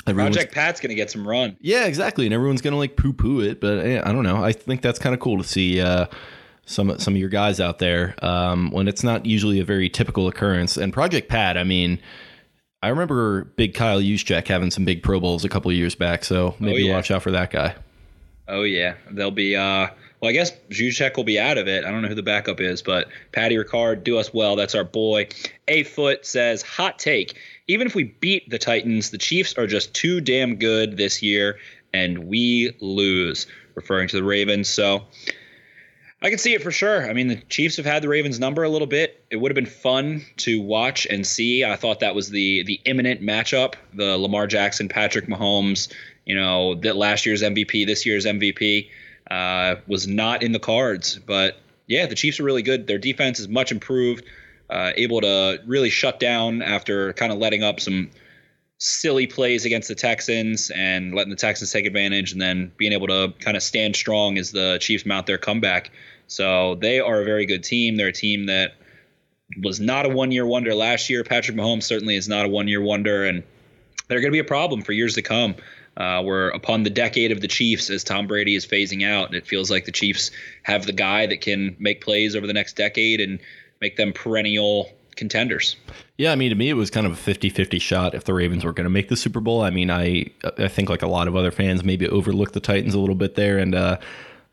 Everyone's- 0.07 0.35
Project 0.35 0.53
Pat's 0.53 0.79
gonna 0.81 0.95
get 0.95 1.09
some 1.11 1.27
run. 1.27 1.57
yeah, 1.61 1.85
exactly. 1.85 2.25
And 2.25 2.33
everyone's 2.33 2.61
gonna 2.61 2.77
like 2.77 2.95
poo 2.95 3.13
poo 3.13 3.41
it, 3.41 3.59
but 3.61 3.85
eh, 3.85 4.01
I 4.03 4.11
don't 4.11 4.23
know. 4.23 4.43
I 4.43 4.51
think 4.51 4.81
that's 4.81 4.99
kind 4.99 5.13
of 5.13 5.19
cool 5.19 5.37
to 5.37 5.43
see 5.43 5.79
uh, 5.81 6.07
some 6.65 6.97
some 6.99 7.13
of 7.13 7.19
your 7.19 7.29
guys 7.29 7.59
out 7.59 7.79
there 7.79 8.15
um, 8.23 8.71
when 8.71 8.87
it's 8.87 9.03
not 9.03 9.25
usually 9.25 9.59
a 9.59 9.65
very 9.65 9.89
typical 9.89 10.27
occurrence. 10.27 10.77
And 10.77 10.93
Project 10.93 11.29
Pat, 11.29 11.57
I 11.57 11.63
mean, 11.63 11.99
I 12.81 12.89
remember 12.89 13.45
Big 13.55 13.73
Kyle 13.73 14.01
Juszczyk 14.01 14.47
having 14.47 14.71
some 14.71 14.85
big 14.85 15.03
Pro 15.03 15.19
Bowls 15.19 15.45
a 15.45 15.49
couple 15.49 15.71
of 15.71 15.77
years 15.77 15.95
back, 15.95 16.23
so 16.25 16.55
maybe 16.59 16.83
yeah. 16.83 16.95
watch 16.95 17.11
out 17.11 17.21
for 17.21 17.31
that 17.31 17.51
guy. 17.51 17.75
Oh 18.47 18.63
yeah, 18.63 18.95
they'll 19.11 19.31
be. 19.31 19.55
uh 19.55 19.87
Well, 20.23 20.29
I 20.29 20.31
guess 20.33 20.53
Juszczyk 20.69 21.17
will 21.17 21.25
be 21.25 21.37
out 21.37 21.57
of 21.57 21.67
it. 21.67 21.83
I 21.83 21.91
don't 21.91 22.01
know 22.01 22.07
who 22.07 22.15
the 22.15 22.23
backup 22.23 22.61
is, 22.61 22.81
but 22.81 23.09
Patty 23.33 23.57
Ricard, 23.57 24.05
do 24.05 24.17
us 24.17 24.33
well. 24.33 24.55
That's 24.55 24.73
our 24.73 24.85
boy. 24.85 25.27
A 25.67 25.83
Foot 25.83 26.25
says, 26.25 26.61
"Hot 26.61 26.97
take: 26.97 27.35
Even 27.67 27.87
if 27.87 27.93
we 27.93 28.03
beat 28.03 28.49
the 28.49 28.57
Titans, 28.57 29.09
the 29.09 29.17
Chiefs 29.17 29.53
are 29.57 29.67
just 29.67 29.93
too 29.93 30.21
damn 30.21 30.55
good 30.55 30.95
this 30.95 31.21
year, 31.21 31.59
and 31.93 32.19
we 32.19 32.71
lose." 32.79 33.47
Referring 33.75 34.07
to 34.07 34.15
the 34.15 34.23
Ravens. 34.23 34.69
So 34.69 35.03
I 36.21 36.29
can 36.29 36.37
see 36.37 36.53
it 36.53 36.63
for 36.63 36.71
sure. 36.71 37.09
I 37.09 37.11
mean, 37.11 37.27
the 37.27 37.41
Chiefs 37.49 37.75
have 37.75 37.85
had 37.85 38.01
the 38.01 38.07
Ravens 38.07 38.39
number 38.39 38.63
a 38.63 38.69
little 38.69 38.87
bit. 38.87 39.21
It 39.29 39.35
would 39.35 39.51
have 39.51 39.55
been 39.55 39.65
fun 39.65 40.23
to 40.37 40.61
watch 40.61 41.05
and 41.05 41.27
see. 41.27 41.65
I 41.65 41.75
thought 41.75 41.99
that 41.99 42.15
was 42.15 42.29
the 42.29 42.63
the 42.63 42.79
imminent 42.85 43.21
matchup, 43.21 43.73
the 43.93 44.17
Lamar 44.17 44.47
Jackson, 44.47 44.87
Patrick 44.87 45.27
Mahomes. 45.27 45.91
You 46.25 46.35
know, 46.35 46.75
that 46.75 46.95
last 46.95 47.25
year's 47.25 47.43
MVP, 47.43 47.85
this 47.85 48.05
year's 48.05 48.25
MVP, 48.25 48.87
uh, 49.33 49.81
was 49.87 50.07
not 50.07 50.43
in 50.43 50.51
the 50.51 50.59
cards. 50.59 51.19
But 51.25 51.57
yeah, 51.87 52.05
the 52.05 52.13
Chiefs 52.13 52.39
are 52.39 52.43
really 52.43 52.61
good. 52.61 52.85
Their 52.85 52.99
defense 52.99 53.39
is 53.39 53.47
much 53.47 53.71
improved, 53.71 54.25
uh, 54.69 54.91
able 54.95 55.21
to 55.21 55.59
really 55.65 55.89
shut 55.89 56.19
down 56.19 56.61
after 56.61 57.13
kind 57.13 57.31
of 57.31 57.39
letting 57.39 57.63
up 57.63 57.79
some 57.79 58.11
silly 58.77 59.25
plays 59.25 59.65
against 59.65 59.87
the 59.87 59.95
Texans 59.95 60.69
and 60.69 61.15
letting 61.15 61.31
the 61.31 61.35
Texans 61.35 61.71
take 61.71 61.87
advantage 61.87 62.31
and 62.31 62.41
then 62.41 62.71
being 62.77 62.93
able 62.93 63.07
to 63.07 63.33
kind 63.39 63.57
of 63.57 63.63
stand 63.63 63.95
strong 63.95 64.37
as 64.37 64.51
the 64.51 64.77
Chiefs 64.79 65.05
mount 65.05 65.25
their 65.25 65.39
comeback. 65.39 65.89
So 66.27 66.75
they 66.75 66.99
are 66.99 67.21
a 67.21 67.25
very 67.25 67.47
good 67.47 67.63
team. 67.63 67.95
They're 67.95 68.09
a 68.09 68.13
team 68.13 68.45
that 68.47 68.73
was 69.63 69.79
not 69.79 70.05
a 70.05 70.09
one 70.09 70.31
year 70.31 70.45
wonder 70.45 70.75
last 70.75 71.09
year. 71.09 71.23
Patrick 71.23 71.57
Mahomes 71.57 71.83
certainly 71.83 72.15
is 72.15 72.27
not 72.27 72.45
a 72.45 72.49
one 72.49 72.67
year 72.67 72.81
wonder, 72.81 73.25
and 73.25 73.41
they're 74.07 74.19
going 74.19 74.31
to 74.31 74.35
be 74.35 74.39
a 74.39 74.43
problem 74.43 74.83
for 74.83 74.91
years 74.91 75.15
to 75.15 75.23
come. 75.23 75.55
Uh, 75.97 76.21
we're 76.25 76.49
upon 76.49 76.83
the 76.83 76.89
decade 76.89 77.31
of 77.31 77.41
the 77.41 77.47
Chiefs 77.47 77.89
as 77.89 78.03
Tom 78.03 78.27
Brady 78.27 78.55
is 78.55 78.65
phasing 78.65 79.07
out, 79.07 79.27
and 79.27 79.35
it 79.35 79.45
feels 79.45 79.69
like 79.69 79.85
the 79.85 79.91
Chiefs 79.91 80.31
have 80.63 80.85
the 80.85 80.93
guy 80.93 81.27
that 81.27 81.41
can 81.41 81.75
make 81.79 82.01
plays 82.01 82.35
over 82.35 82.47
the 82.47 82.53
next 82.53 82.75
decade 82.75 83.21
and 83.21 83.39
make 83.79 83.95
them 83.97 84.11
perennial 84.13 84.91
contenders. 85.15 85.75
Yeah, 86.17 86.31
I 86.31 86.35
mean, 86.35 86.49
to 86.49 86.55
me, 86.55 86.69
it 86.69 86.73
was 86.73 86.89
kind 86.89 87.05
of 87.05 87.13
a 87.13 87.15
50 87.15 87.49
50 87.49 87.79
shot 87.79 88.15
if 88.15 88.23
the 88.23 88.33
Ravens 88.33 88.63
were 88.63 88.73
going 88.73 88.85
to 88.85 88.89
make 88.89 89.09
the 89.09 89.17
Super 89.17 89.39
Bowl. 89.39 89.61
I 89.61 89.69
mean, 89.69 89.91
I 89.91 90.25
I 90.57 90.67
think 90.67 90.89
like 90.89 91.01
a 91.01 91.07
lot 91.07 91.27
of 91.27 91.35
other 91.35 91.51
fans 91.51 91.83
maybe 91.83 92.07
overlooked 92.07 92.53
the 92.53 92.59
Titans 92.59 92.93
a 92.93 92.99
little 92.99 93.15
bit 93.15 93.35
there. 93.35 93.57
And, 93.59 93.75
uh, 93.75 93.97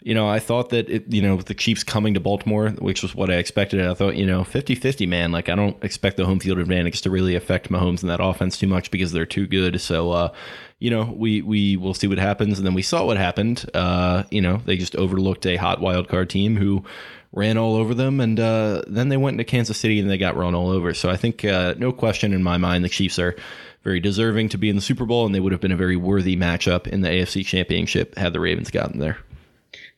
you 0.03 0.15
know, 0.15 0.29
I 0.29 0.39
thought 0.39 0.71
that, 0.71 0.89
it, 0.89 1.13
you 1.13 1.21
know, 1.21 1.37
with 1.37 1.47
the 1.47 1.55
Chiefs 1.55 1.85
coming 1.85 2.15
to 2.15 2.21
Baltimore, 2.21 2.71
which 2.71 3.03
was 3.03 3.15
what 3.15 3.31
I 3.31 3.35
expected, 3.35 3.81
I 3.81 3.95
thought, 3.95 4.17
you 4.17 4.27
know, 4.27 4.45
50 4.45 4.75
50, 4.75 5.07
man, 5.07 5.33
like 5.33 5.49
I 5.49 5.55
don't 5.55 5.83
expect 5.85 6.17
the 6.17 6.25
home 6.25 6.41
field 6.41 6.59
advantage 6.59 7.03
to 7.03 7.11
really 7.11 7.35
affect 7.35 7.71
Mahomes 7.71 8.01
and 8.01 8.11
that 8.11 8.23
offense 8.23 8.59
too 8.59 8.67
much 8.67 8.91
because 8.91 9.13
they're 9.13 9.27
too 9.27 9.47
good. 9.47 9.81
So, 9.81 10.11
uh, 10.13 10.33
you 10.79 10.91
know, 10.91 11.13
we, 11.15 11.43
we 11.43 11.77
will 11.77 11.95
see 11.95 12.07
what 12.07 12.19
happens. 12.19 12.59
And 12.59 12.67
then 12.67 12.75
we 12.75 12.83
saw 12.83 13.05
what 13.05 13.19
happened. 13.19 13.69
Uh, 13.75 14.25
you 14.31 14.41
know, 14.41 14.63
they 14.65 14.77
just 14.77 14.97
overlooked 14.97 15.45
a 15.47 15.57
hot 15.57 15.81
wild 15.81 16.09
card 16.09 16.31
team 16.31 16.57
who 16.57 16.85
ran 17.33 17.57
all 17.57 17.77
over 17.77 17.95
them, 17.95 18.21
and 18.21 18.41
uh, 18.41 18.83
then 18.87 19.09
they 19.09 19.17
went 19.17 19.35
into 19.35 19.45
Kansas 19.45 19.79
City 19.79 20.01
and 20.01 20.11
they 20.11 20.19
got 20.19 20.37
run 20.37 20.55
all 20.55 20.69
over. 20.69 20.95
So 20.95 21.11
I 21.11 21.17
think 21.17 21.45
uh, 21.45 21.75
no 21.79 21.93
question 21.93 22.33
in 22.33 22.43
my 22.43 22.57
mind 22.57 22.85
the 22.85 22.89
Chiefs 22.89 23.19
are 23.19 23.37
very 23.83 24.01
deserving 24.01 24.49
to 24.51 24.59
be 24.59 24.69
in 24.69 24.77
the 24.77 24.83
Super 24.83 25.07
Bowl, 25.07 25.27
and 25.27 25.35
they 25.35 25.41
would 25.41 25.53
have 25.53 25.61
been 25.61 25.73
a 25.73 25.77
very 25.77 25.97
worthy 25.97 26.37
matchup 26.37 26.87
in 26.87 27.01
the 27.01 27.09
AFC 27.09 27.47
Championship 27.47 28.17
had 28.17 28.33
the 28.33 28.41
Ravens 28.41 28.71
gotten 28.71 28.99
there. 28.99 29.19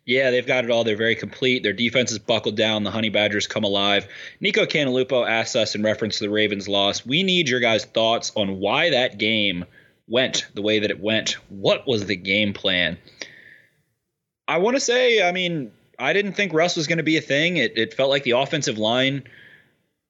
Yeah, 0.05 0.31
they've 0.31 0.47
got 0.47 0.65
it 0.65 0.71
all. 0.71 0.83
They're 0.83 0.97
very 0.97 1.15
complete. 1.15 1.63
Their 1.63 1.73
defense 1.73 2.11
is 2.11 2.19
buckled 2.19 2.57
down. 2.57 2.83
The 2.83 2.91
Honey 2.91 3.11
Badgers 3.11 3.47
come 3.47 3.63
alive. 3.63 4.09
Nico 4.41 4.67
Cantalupo 4.67 5.29
asked 5.29 5.55
us 5.55 5.75
in 5.77 5.83
reference 5.83 6.19
to 6.19 6.25
the 6.25 6.31
Ravens' 6.31 6.69
loss. 6.69 7.07
We 7.07 7.23
need 7.23 7.49
your 7.49 7.61
guys' 7.61 7.85
thoughts 7.85 8.33
on 8.35 8.59
why 8.59 8.91
that 8.91 9.19
game 9.19 9.65
went 10.09 10.49
the 10.55 10.63
way 10.63 10.81
that 10.81 10.91
it 10.91 11.01
went. 11.01 11.37
What 11.49 11.87
was 11.87 12.07
the 12.07 12.17
game 12.17 12.53
plan? 12.53 12.99
I 14.49 14.59
want 14.59 14.77
to 14.77 14.81
say, 14.81 15.27
I 15.27 15.31
mean, 15.31 15.71
I 15.99 16.13
didn't 16.13 16.33
think 16.33 16.53
Russ 16.53 16.77
was 16.77 16.89
going 16.89 16.99
to 16.99 17.05
be 17.05 17.17
a 17.17 17.23
thing. 17.23 17.59
It, 17.59 17.79
it 17.79 17.95
felt 17.95 18.11
like 18.11 18.25
the 18.25 18.33
offensive 18.33 18.79
line 18.79 19.23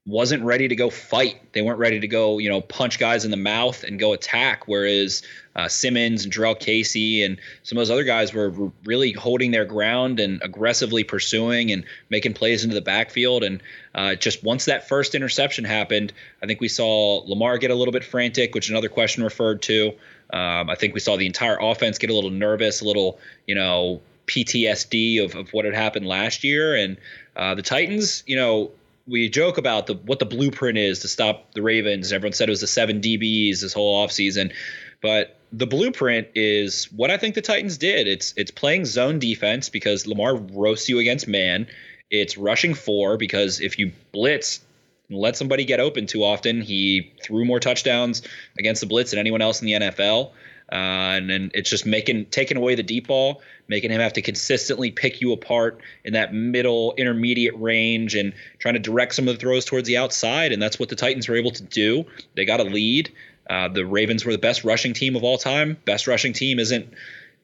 wasn't 0.04 0.42
ready 0.42 0.66
to 0.66 0.74
go 0.74 0.90
fight. 0.90 1.52
They 1.52 1.62
weren't 1.62 1.78
ready 1.78 2.00
to 2.00 2.08
go, 2.08 2.38
you 2.38 2.50
know, 2.50 2.60
punch 2.60 2.98
guys 2.98 3.24
in 3.24 3.30
the 3.30 3.36
mouth 3.36 3.84
and 3.84 4.00
go 4.00 4.12
attack. 4.12 4.66
Whereas 4.66 5.22
uh, 5.54 5.68
Simmons 5.68 6.24
and 6.24 6.32
Jurrell 6.32 6.58
Casey 6.58 7.22
and 7.22 7.38
some 7.62 7.78
of 7.78 7.82
those 7.82 7.90
other 7.90 8.02
guys 8.02 8.34
were 8.34 8.50
really 8.84 9.12
holding 9.12 9.52
their 9.52 9.64
ground 9.64 10.18
and 10.18 10.42
aggressively 10.42 11.04
pursuing 11.04 11.70
and 11.70 11.84
making 12.10 12.34
plays 12.34 12.64
into 12.64 12.74
the 12.74 12.80
backfield. 12.80 13.44
And 13.44 13.62
uh, 13.94 14.16
just 14.16 14.42
once 14.42 14.64
that 14.64 14.88
first 14.88 15.14
interception 15.14 15.64
happened, 15.64 16.12
I 16.42 16.46
think 16.46 16.60
we 16.60 16.68
saw 16.68 17.22
Lamar 17.24 17.58
get 17.58 17.70
a 17.70 17.76
little 17.76 17.92
bit 17.92 18.02
frantic, 18.02 18.56
which 18.56 18.70
another 18.70 18.88
question 18.88 19.22
referred 19.22 19.62
to. 19.62 19.92
Um, 20.32 20.68
I 20.68 20.74
think 20.74 20.94
we 20.94 21.00
saw 21.00 21.16
the 21.16 21.26
entire 21.26 21.58
offense 21.60 21.98
get 21.98 22.10
a 22.10 22.14
little 22.14 22.30
nervous, 22.30 22.80
a 22.80 22.84
little, 22.84 23.20
you 23.46 23.54
know, 23.54 24.00
PTSD 24.26 25.24
of, 25.24 25.36
of 25.36 25.52
what 25.52 25.64
had 25.64 25.74
happened 25.74 26.06
last 26.06 26.42
year. 26.42 26.74
And 26.74 26.96
uh, 27.36 27.54
the 27.54 27.62
Titans, 27.62 28.24
you 28.26 28.34
know, 28.34 28.72
we 29.06 29.28
joke 29.28 29.58
about 29.58 29.86
the 29.86 29.94
what 29.94 30.18
the 30.18 30.26
blueprint 30.26 30.78
is 30.78 31.00
to 31.00 31.08
stop 31.08 31.52
the 31.54 31.62
Ravens. 31.62 32.12
Everyone 32.12 32.32
said 32.32 32.48
it 32.48 32.52
was 32.52 32.60
the 32.60 32.66
seven 32.66 33.00
DBs 33.00 33.60
this 33.60 33.72
whole 33.72 34.04
offseason. 34.06 34.52
But 35.00 35.36
the 35.52 35.66
blueprint 35.66 36.28
is 36.34 36.84
what 36.92 37.10
I 37.10 37.16
think 37.16 37.34
the 37.34 37.42
Titans 37.42 37.78
did. 37.78 38.06
It's 38.06 38.32
it's 38.36 38.50
playing 38.50 38.84
zone 38.84 39.18
defense 39.18 39.68
because 39.68 40.06
Lamar 40.06 40.36
roasts 40.36 40.88
you 40.88 40.98
against 40.98 41.26
man. 41.26 41.66
It's 42.10 42.36
rushing 42.36 42.74
four 42.74 43.16
because 43.16 43.60
if 43.60 43.78
you 43.78 43.92
blitz 44.12 44.60
and 45.08 45.18
let 45.18 45.36
somebody 45.36 45.64
get 45.64 45.80
open 45.80 46.06
too 46.06 46.24
often, 46.24 46.60
he 46.60 47.12
threw 47.22 47.44
more 47.44 47.60
touchdowns 47.60 48.22
against 48.58 48.80
the 48.80 48.86
blitz 48.86 49.10
than 49.10 49.18
anyone 49.18 49.42
else 49.42 49.60
in 49.60 49.66
the 49.66 49.72
NFL. 49.72 50.30
Uh, 50.72 51.18
and 51.18 51.28
then 51.28 51.50
it's 51.52 51.68
just 51.68 51.84
making 51.84 52.24
taking 52.26 52.56
away 52.56 52.74
the 52.74 52.82
deep 52.82 53.08
ball, 53.08 53.42
making 53.68 53.90
him 53.90 54.00
have 54.00 54.14
to 54.14 54.22
consistently 54.22 54.90
pick 54.90 55.20
you 55.20 55.32
apart 55.34 55.82
in 56.02 56.14
that 56.14 56.32
middle 56.32 56.94
intermediate 56.96 57.54
range 57.60 58.14
and 58.14 58.32
trying 58.58 58.72
to 58.72 58.80
direct 58.80 59.14
some 59.14 59.28
of 59.28 59.34
the 59.34 59.38
throws 59.38 59.66
towards 59.66 59.86
the 59.86 59.98
outside. 59.98 60.50
And 60.50 60.62
that's 60.62 60.78
what 60.78 60.88
the 60.88 60.96
Titans 60.96 61.28
were 61.28 61.36
able 61.36 61.50
to 61.50 61.62
do. 61.62 62.06
They 62.36 62.46
got 62.46 62.60
a 62.60 62.64
lead. 62.64 63.12
Uh, 63.50 63.68
the 63.68 63.84
Ravens 63.84 64.24
were 64.24 64.32
the 64.32 64.38
best 64.38 64.64
rushing 64.64 64.94
team 64.94 65.14
of 65.14 65.24
all 65.24 65.36
time. 65.36 65.76
Best 65.84 66.06
rushing 66.06 66.32
team 66.32 66.58
isn't 66.58 66.94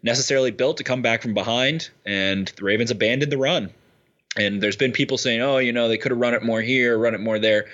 necessarily 0.03 0.51
built 0.51 0.79
to 0.79 0.85
come 0.85 1.03
back 1.03 1.21
from 1.21 1.35
behind, 1.35 1.91
and 2.07 2.49
the 2.57 2.65
Ravens 2.65 2.91
abandoned 2.91 3.31
the 3.31 3.37
run. 3.37 3.71
And 4.39 4.63
there's 4.63 4.77
been 4.77 4.93
people 4.93 5.19
saying, 5.19 5.43
"Oh, 5.43 5.59
you 5.59 5.73
know, 5.73 5.89
they 5.89 5.99
could 5.99 6.13
have 6.13 6.21
run 6.21 6.33
it 6.33 6.43
more 6.43 6.63
here, 6.63 6.97
run 6.97 7.15
it 7.15 7.21
more 7.21 7.39
there." 7.39 7.67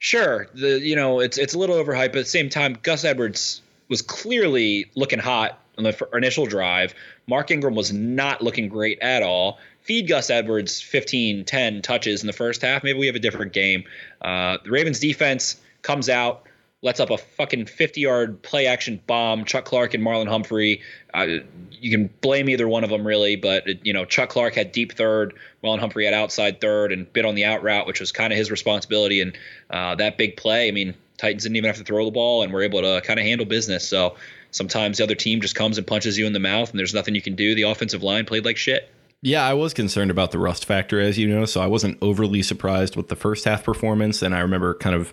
Sure, 0.00 0.48
the 0.54 0.80
you 0.80 0.96
know 0.96 1.20
it's 1.20 1.38
it's 1.38 1.54
a 1.54 1.58
little 1.58 1.76
overhyped, 1.76 2.12
but 2.12 2.18
at 2.18 2.24
the 2.24 2.30
same 2.30 2.48
time, 2.48 2.76
Gus 2.82 3.04
Edwards 3.04 3.60
was 3.88 4.02
clearly 4.02 4.90
looking 4.94 5.18
hot 5.18 5.60
on 5.76 5.84
the 5.84 6.08
initial 6.12 6.46
drive. 6.46 6.94
Mark 7.26 7.50
Ingram 7.50 7.74
was 7.74 7.92
not 7.92 8.42
looking 8.42 8.68
great 8.68 8.98
at 9.00 9.22
all. 9.22 9.58
Feed 9.82 10.08
Gus 10.08 10.28
Edwards 10.28 10.80
15, 10.82 11.44
10 11.44 11.82
touches 11.82 12.22
in 12.22 12.26
the 12.26 12.32
first 12.32 12.60
half. 12.60 12.84
Maybe 12.84 12.98
we 12.98 13.06
have 13.06 13.16
a 13.16 13.20
different 13.20 13.52
game. 13.52 13.84
Uh, 14.20 14.58
the 14.62 14.70
Ravens 14.70 15.00
defense 15.00 15.58
comes 15.80 16.10
out, 16.10 16.42
lets 16.82 17.00
up 17.00 17.10
a 17.10 17.16
fucking 17.16 17.66
50 17.66 18.00
yard 18.00 18.42
play 18.42 18.66
action 18.66 19.00
bomb. 19.06 19.44
Chuck 19.44 19.64
Clark 19.64 19.94
and 19.94 20.04
Marlon 20.04 20.28
Humphrey. 20.28 20.82
Uh, 21.14 21.38
you 21.70 21.90
can 21.90 22.10
blame 22.20 22.48
either 22.48 22.68
one 22.68 22.84
of 22.84 22.90
them 22.90 23.06
really, 23.06 23.36
but 23.36 23.66
it, 23.66 23.80
you 23.84 23.92
know 23.92 24.04
Chuck 24.04 24.28
Clark 24.28 24.54
had 24.54 24.72
deep 24.72 24.92
third, 24.92 25.34
Marlon 25.64 25.78
Humphrey 25.78 26.04
had 26.04 26.12
outside 26.14 26.60
third, 26.60 26.92
and 26.92 27.10
bit 27.12 27.24
on 27.24 27.34
the 27.34 27.44
out 27.44 27.62
route, 27.62 27.86
which 27.86 28.00
was 28.00 28.12
kind 28.12 28.32
of 28.32 28.36
his 28.36 28.50
responsibility. 28.50 29.20
And 29.20 29.38
uh, 29.70 29.94
that 29.94 30.18
big 30.18 30.36
play, 30.36 30.68
I 30.68 30.72
mean, 30.72 30.94
Titans 31.18 31.42
didn't 31.42 31.56
even 31.56 31.68
have 31.68 31.76
to 31.76 31.84
throw 31.84 32.04
the 32.04 32.10
ball 32.10 32.42
and 32.42 32.52
were 32.52 32.62
able 32.62 32.80
to 32.80 33.00
kind 33.04 33.18
of 33.18 33.26
handle 33.26 33.44
business. 33.44 33.86
So 33.86 34.16
sometimes 34.52 34.98
the 34.98 35.04
other 35.04 35.14
team 35.14 35.40
just 35.40 35.54
comes 35.54 35.76
and 35.76 35.86
punches 35.86 36.16
you 36.16 36.26
in 36.26 36.32
the 36.32 36.40
mouth 36.40 36.70
and 36.70 36.78
there's 36.78 36.94
nothing 36.94 37.14
you 37.14 37.22
can 37.22 37.34
do. 37.34 37.54
The 37.54 37.62
offensive 37.62 38.02
line 38.02 38.24
played 38.24 38.44
like 38.44 38.56
shit. 38.56 38.90
Yeah, 39.20 39.44
I 39.44 39.54
was 39.54 39.74
concerned 39.74 40.12
about 40.12 40.30
the 40.30 40.38
rust 40.38 40.64
factor, 40.64 41.00
as 41.00 41.18
you 41.18 41.28
know, 41.28 41.44
so 41.44 41.60
I 41.60 41.66
wasn't 41.66 41.98
overly 42.00 42.40
surprised 42.42 42.94
with 42.94 43.08
the 43.08 43.16
first 43.16 43.44
half 43.44 43.64
performance. 43.64 44.22
And 44.22 44.32
I 44.32 44.38
remember 44.38 44.74
kind 44.74 44.94
of, 44.94 45.12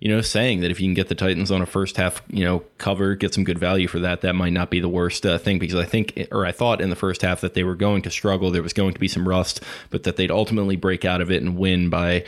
you 0.00 0.08
know, 0.08 0.22
saying 0.22 0.60
that 0.60 0.72
if 0.72 0.80
you 0.80 0.88
can 0.88 0.94
get 0.94 1.06
the 1.06 1.14
Titans 1.14 1.52
on 1.52 1.62
a 1.62 1.66
first 1.66 1.96
half, 1.96 2.20
you 2.28 2.44
know, 2.44 2.64
cover, 2.78 3.14
get 3.14 3.32
some 3.32 3.44
good 3.44 3.60
value 3.60 3.86
for 3.86 4.00
that, 4.00 4.22
that 4.22 4.32
might 4.34 4.52
not 4.52 4.70
be 4.70 4.80
the 4.80 4.88
worst 4.88 5.24
uh, 5.24 5.38
thing 5.38 5.60
because 5.60 5.76
I 5.76 5.84
think, 5.84 6.26
or 6.32 6.44
I 6.44 6.50
thought 6.50 6.80
in 6.80 6.90
the 6.90 6.96
first 6.96 7.22
half 7.22 7.42
that 7.42 7.54
they 7.54 7.62
were 7.62 7.76
going 7.76 8.02
to 8.02 8.10
struggle. 8.10 8.50
There 8.50 8.60
was 8.60 8.72
going 8.72 8.92
to 8.92 9.00
be 9.00 9.06
some 9.06 9.28
rust, 9.28 9.62
but 9.90 10.02
that 10.02 10.16
they'd 10.16 10.32
ultimately 10.32 10.74
break 10.74 11.04
out 11.04 11.20
of 11.20 11.30
it 11.30 11.40
and 11.40 11.56
win 11.56 11.90
by 11.90 12.24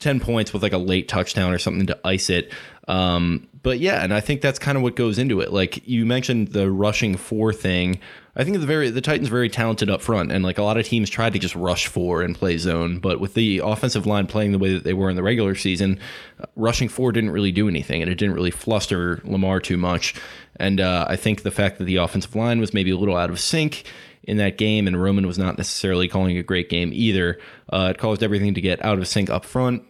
10 0.00 0.20
points 0.20 0.52
with 0.52 0.62
like 0.62 0.72
a 0.72 0.78
late 0.78 1.08
touchdown 1.08 1.52
or 1.52 1.58
something 1.58 1.86
to 1.86 1.98
ice 2.04 2.30
it. 2.30 2.52
Um, 2.88 3.46
but 3.62 3.78
yeah, 3.78 4.02
and 4.02 4.12
I 4.12 4.20
think 4.20 4.40
that's 4.40 4.58
kind 4.58 4.76
of 4.76 4.82
what 4.82 4.96
goes 4.96 5.18
into 5.18 5.40
it. 5.40 5.52
Like 5.52 5.86
you 5.86 6.06
mentioned 6.06 6.48
the 6.48 6.70
rushing 6.70 7.16
four 7.16 7.52
thing. 7.52 8.00
I 8.34 8.44
think 8.44 8.58
the 8.58 8.66
very 8.66 8.90
the 8.90 9.00
Titans 9.00 9.28
very 9.28 9.50
talented 9.50 9.90
up 9.90 10.00
front, 10.00 10.32
and 10.32 10.42
like 10.42 10.56
a 10.56 10.62
lot 10.62 10.78
of 10.78 10.86
teams 10.86 11.10
tried 11.10 11.34
to 11.34 11.38
just 11.38 11.54
rush 11.54 11.88
four 11.88 12.22
and 12.22 12.34
play 12.34 12.56
zone, 12.56 12.98
but 12.98 13.20
with 13.20 13.34
the 13.34 13.58
offensive 13.58 14.06
line 14.06 14.26
playing 14.26 14.52
the 14.52 14.58
way 14.58 14.72
that 14.72 14.84
they 14.84 14.94
were 14.94 15.10
in 15.10 15.16
the 15.16 15.22
regular 15.22 15.54
season, 15.54 15.98
uh, 16.40 16.46
rushing 16.56 16.88
four 16.88 17.12
didn't 17.12 17.30
really 17.30 17.52
do 17.52 17.68
anything, 17.68 18.00
and 18.00 18.10
it 18.10 18.14
didn't 18.14 18.34
really 18.34 18.50
fluster 18.50 19.20
Lamar 19.24 19.60
too 19.60 19.76
much. 19.76 20.14
And 20.56 20.80
uh, 20.80 21.06
I 21.08 21.16
think 21.16 21.42
the 21.42 21.50
fact 21.50 21.78
that 21.78 21.84
the 21.84 21.96
offensive 21.96 22.34
line 22.34 22.60
was 22.60 22.72
maybe 22.72 22.90
a 22.90 22.96
little 22.96 23.16
out 23.16 23.30
of 23.30 23.40
sync 23.40 23.84
in 24.22 24.36
that 24.38 24.58
game, 24.58 24.86
and 24.86 25.00
Roman 25.00 25.26
was 25.26 25.38
not 25.38 25.58
necessarily 25.58 26.08
calling 26.08 26.38
a 26.38 26.42
great 26.42 26.70
game 26.70 26.92
either, 26.94 27.38
uh, 27.72 27.88
it 27.90 27.98
caused 27.98 28.22
everything 28.22 28.54
to 28.54 28.60
get 28.60 28.82
out 28.84 28.98
of 28.98 29.08
sync 29.08 29.28
up 29.28 29.44
front. 29.44 29.82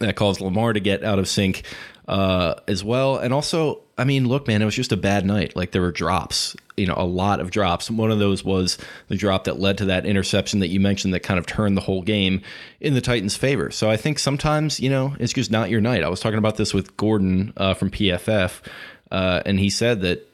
That 0.00 0.16
caused 0.16 0.40
Lamar 0.40 0.72
to 0.72 0.80
get 0.80 1.02
out 1.02 1.18
of 1.18 1.28
sync 1.28 1.64
uh, 2.08 2.54
as 2.66 2.82
well. 2.82 3.18
And 3.18 3.34
also, 3.34 3.82
I 3.98 4.04
mean, 4.04 4.26
look, 4.26 4.46
man, 4.46 4.62
it 4.62 4.64
was 4.64 4.74
just 4.74 4.92
a 4.92 4.96
bad 4.96 5.26
night. 5.26 5.54
Like 5.54 5.72
there 5.72 5.82
were 5.82 5.92
drops, 5.92 6.56
you 6.76 6.86
know, 6.86 6.94
a 6.96 7.04
lot 7.04 7.40
of 7.40 7.50
drops. 7.50 7.90
One 7.90 8.10
of 8.10 8.18
those 8.18 8.44
was 8.44 8.78
the 9.08 9.16
drop 9.16 9.44
that 9.44 9.60
led 9.60 9.78
to 9.78 9.84
that 9.86 10.06
interception 10.06 10.60
that 10.60 10.68
you 10.68 10.80
mentioned 10.80 11.12
that 11.12 11.20
kind 11.20 11.38
of 11.38 11.46
turned 11.46 11.76
the 11.76 11.82
whole 11.82 12.02
game 12.02 12.40
in 12.80 12.94
the 12.94 13.00
Titans' 13.00 13.36
favor. 13.36 13.70
So 13.70 13.90
I 13.90 13.96
think 13.96 14.18
sometimes, 14.18 14.80
you 14.80 14.88
know, 14.88 15.16
it's 15.20 15.34
just 15.34 15.50
not 15.50 15.68
your 15.68 15.80
night. 15.80 16.02
I 16.02 16.08
was 16.08 16.20
talking 16.20 16.38
about 16.38 16.56
this 16.56 16.72
with 16.72 16.96
Gordon 16.96 17.52
uh, 17.56 17.74
from 17.74 17.90
PFF, 17.90 18.62
uh, 19.10 19.42
and 19.44 19.58
he 19.58 19.68
said 19.68 20.00
that 20.02 20.27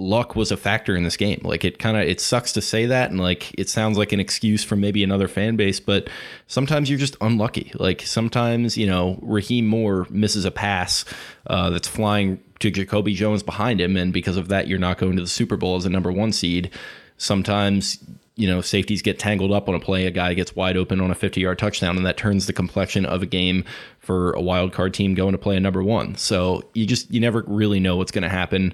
luck 0.00 0.34
was 0.34 0.50
a 0.50 0.56
factor 0.56 0.96
in 0.96 1.04
this 1.04 1.16
game. 1.16 1.40
Like 1.44 1.64
it 1.64 1.78
kind 1.78 1.96
of 1.96 2.04
it 2.04 2.20
sucks 2.20 2.52
to 2.54 2.62
say 2.62 2.86
that 2.86 3.10
and 3.10 3.20
like 3.20 3.52
it 3.58 3.68
sounds 3.68 3.98
like 3.98 4.12
an 4.12 4.20
excuse 4.20 4.64
from 4.64 4.80
maybe 4.80 5.04
another 5.04 5.28
fan 5.28 5.56
base, 5.56 5.78
but 5.78 6.08
sometimes 6.46 6.88
you're 6.88 6.98
just 6.98 7.16
unlucky. 7.20 7.70
Like 7.74 8.02
sometimes, 8.02 8.76
you 8.76 8.86
know, 8.86 9.18
Rahim 9.22 9.66
Moore 9.66 10.06
misses 10.10 10.44
a 10.44 10.50
pass 10.50 11.04
uh, 11.46 11.70
that's 11.70 11.88
flying 11.88 12.42
to 12.60 12.70
Jacoby 12.70 13.14
Jones 13.14 13.42
behind 13.42 13.80
him 13.80 13.96
and 13.96 14.12
because 14.12 14.36
of 14.36 14.48
that 14.48 14.66
you're 14.66 14.78
not 14.78 14.98
going 14.98 15.16
to 15.16 15.22
the 15.22 15.28
Super 15.28 15.56
Bowl 15.56 15.76
as 15.76 15.84
a 15.84 15.90
number 15.90 16.10
1 16.10 16.32
seed. 16.32 16.70
Sometimes 17.16 17.98
you 18.40 18.46
know, 18.46 18.62
safeties 18.62 19.02
get 19.02 19.18
tangled 19.18 19.52
up 19.52 19.68
on 19.68 19.74
a 19.74 19.78
play, 19.78 20.06
a 20.06 20.10
guy 20.10 20.32
gets 20.32 20.56
wide 20.56 20.74
open 20.74 20.98
on 20.98 21.10
a 21.10 21.14
50 21.14 21.42
yard 21.42 21.58
touchdown, 21.58 21.98
and 21.98 22.06
that 22.06 22.16
turns 22.16 22.46
the 22.46 22.54
complexion 22.54 23.04
of 23.04 23.22
a 23.22 23.26
game 23.26 23.66
for 23.98 24.32
a 24.32 24.40
wild 24.40 24.72
card 24.72 24.94
team 24.94 25.12
going 25.12 25.32
to 25.32 25.38
play 25.38 25.58
a 25.58 25.60
number 25.60 25.82
one. 25.82 26.14
So 26.16 26.62
you 26.72 26.86
just, 26.86 27.10
you 27.10 27.20
never 27.20 27.44
really 27.46 27.80
know 27.80 27.96
what's 27.96 28.10
going 28.10 28.22
to 28.22 28.30
happen 28.30 28.72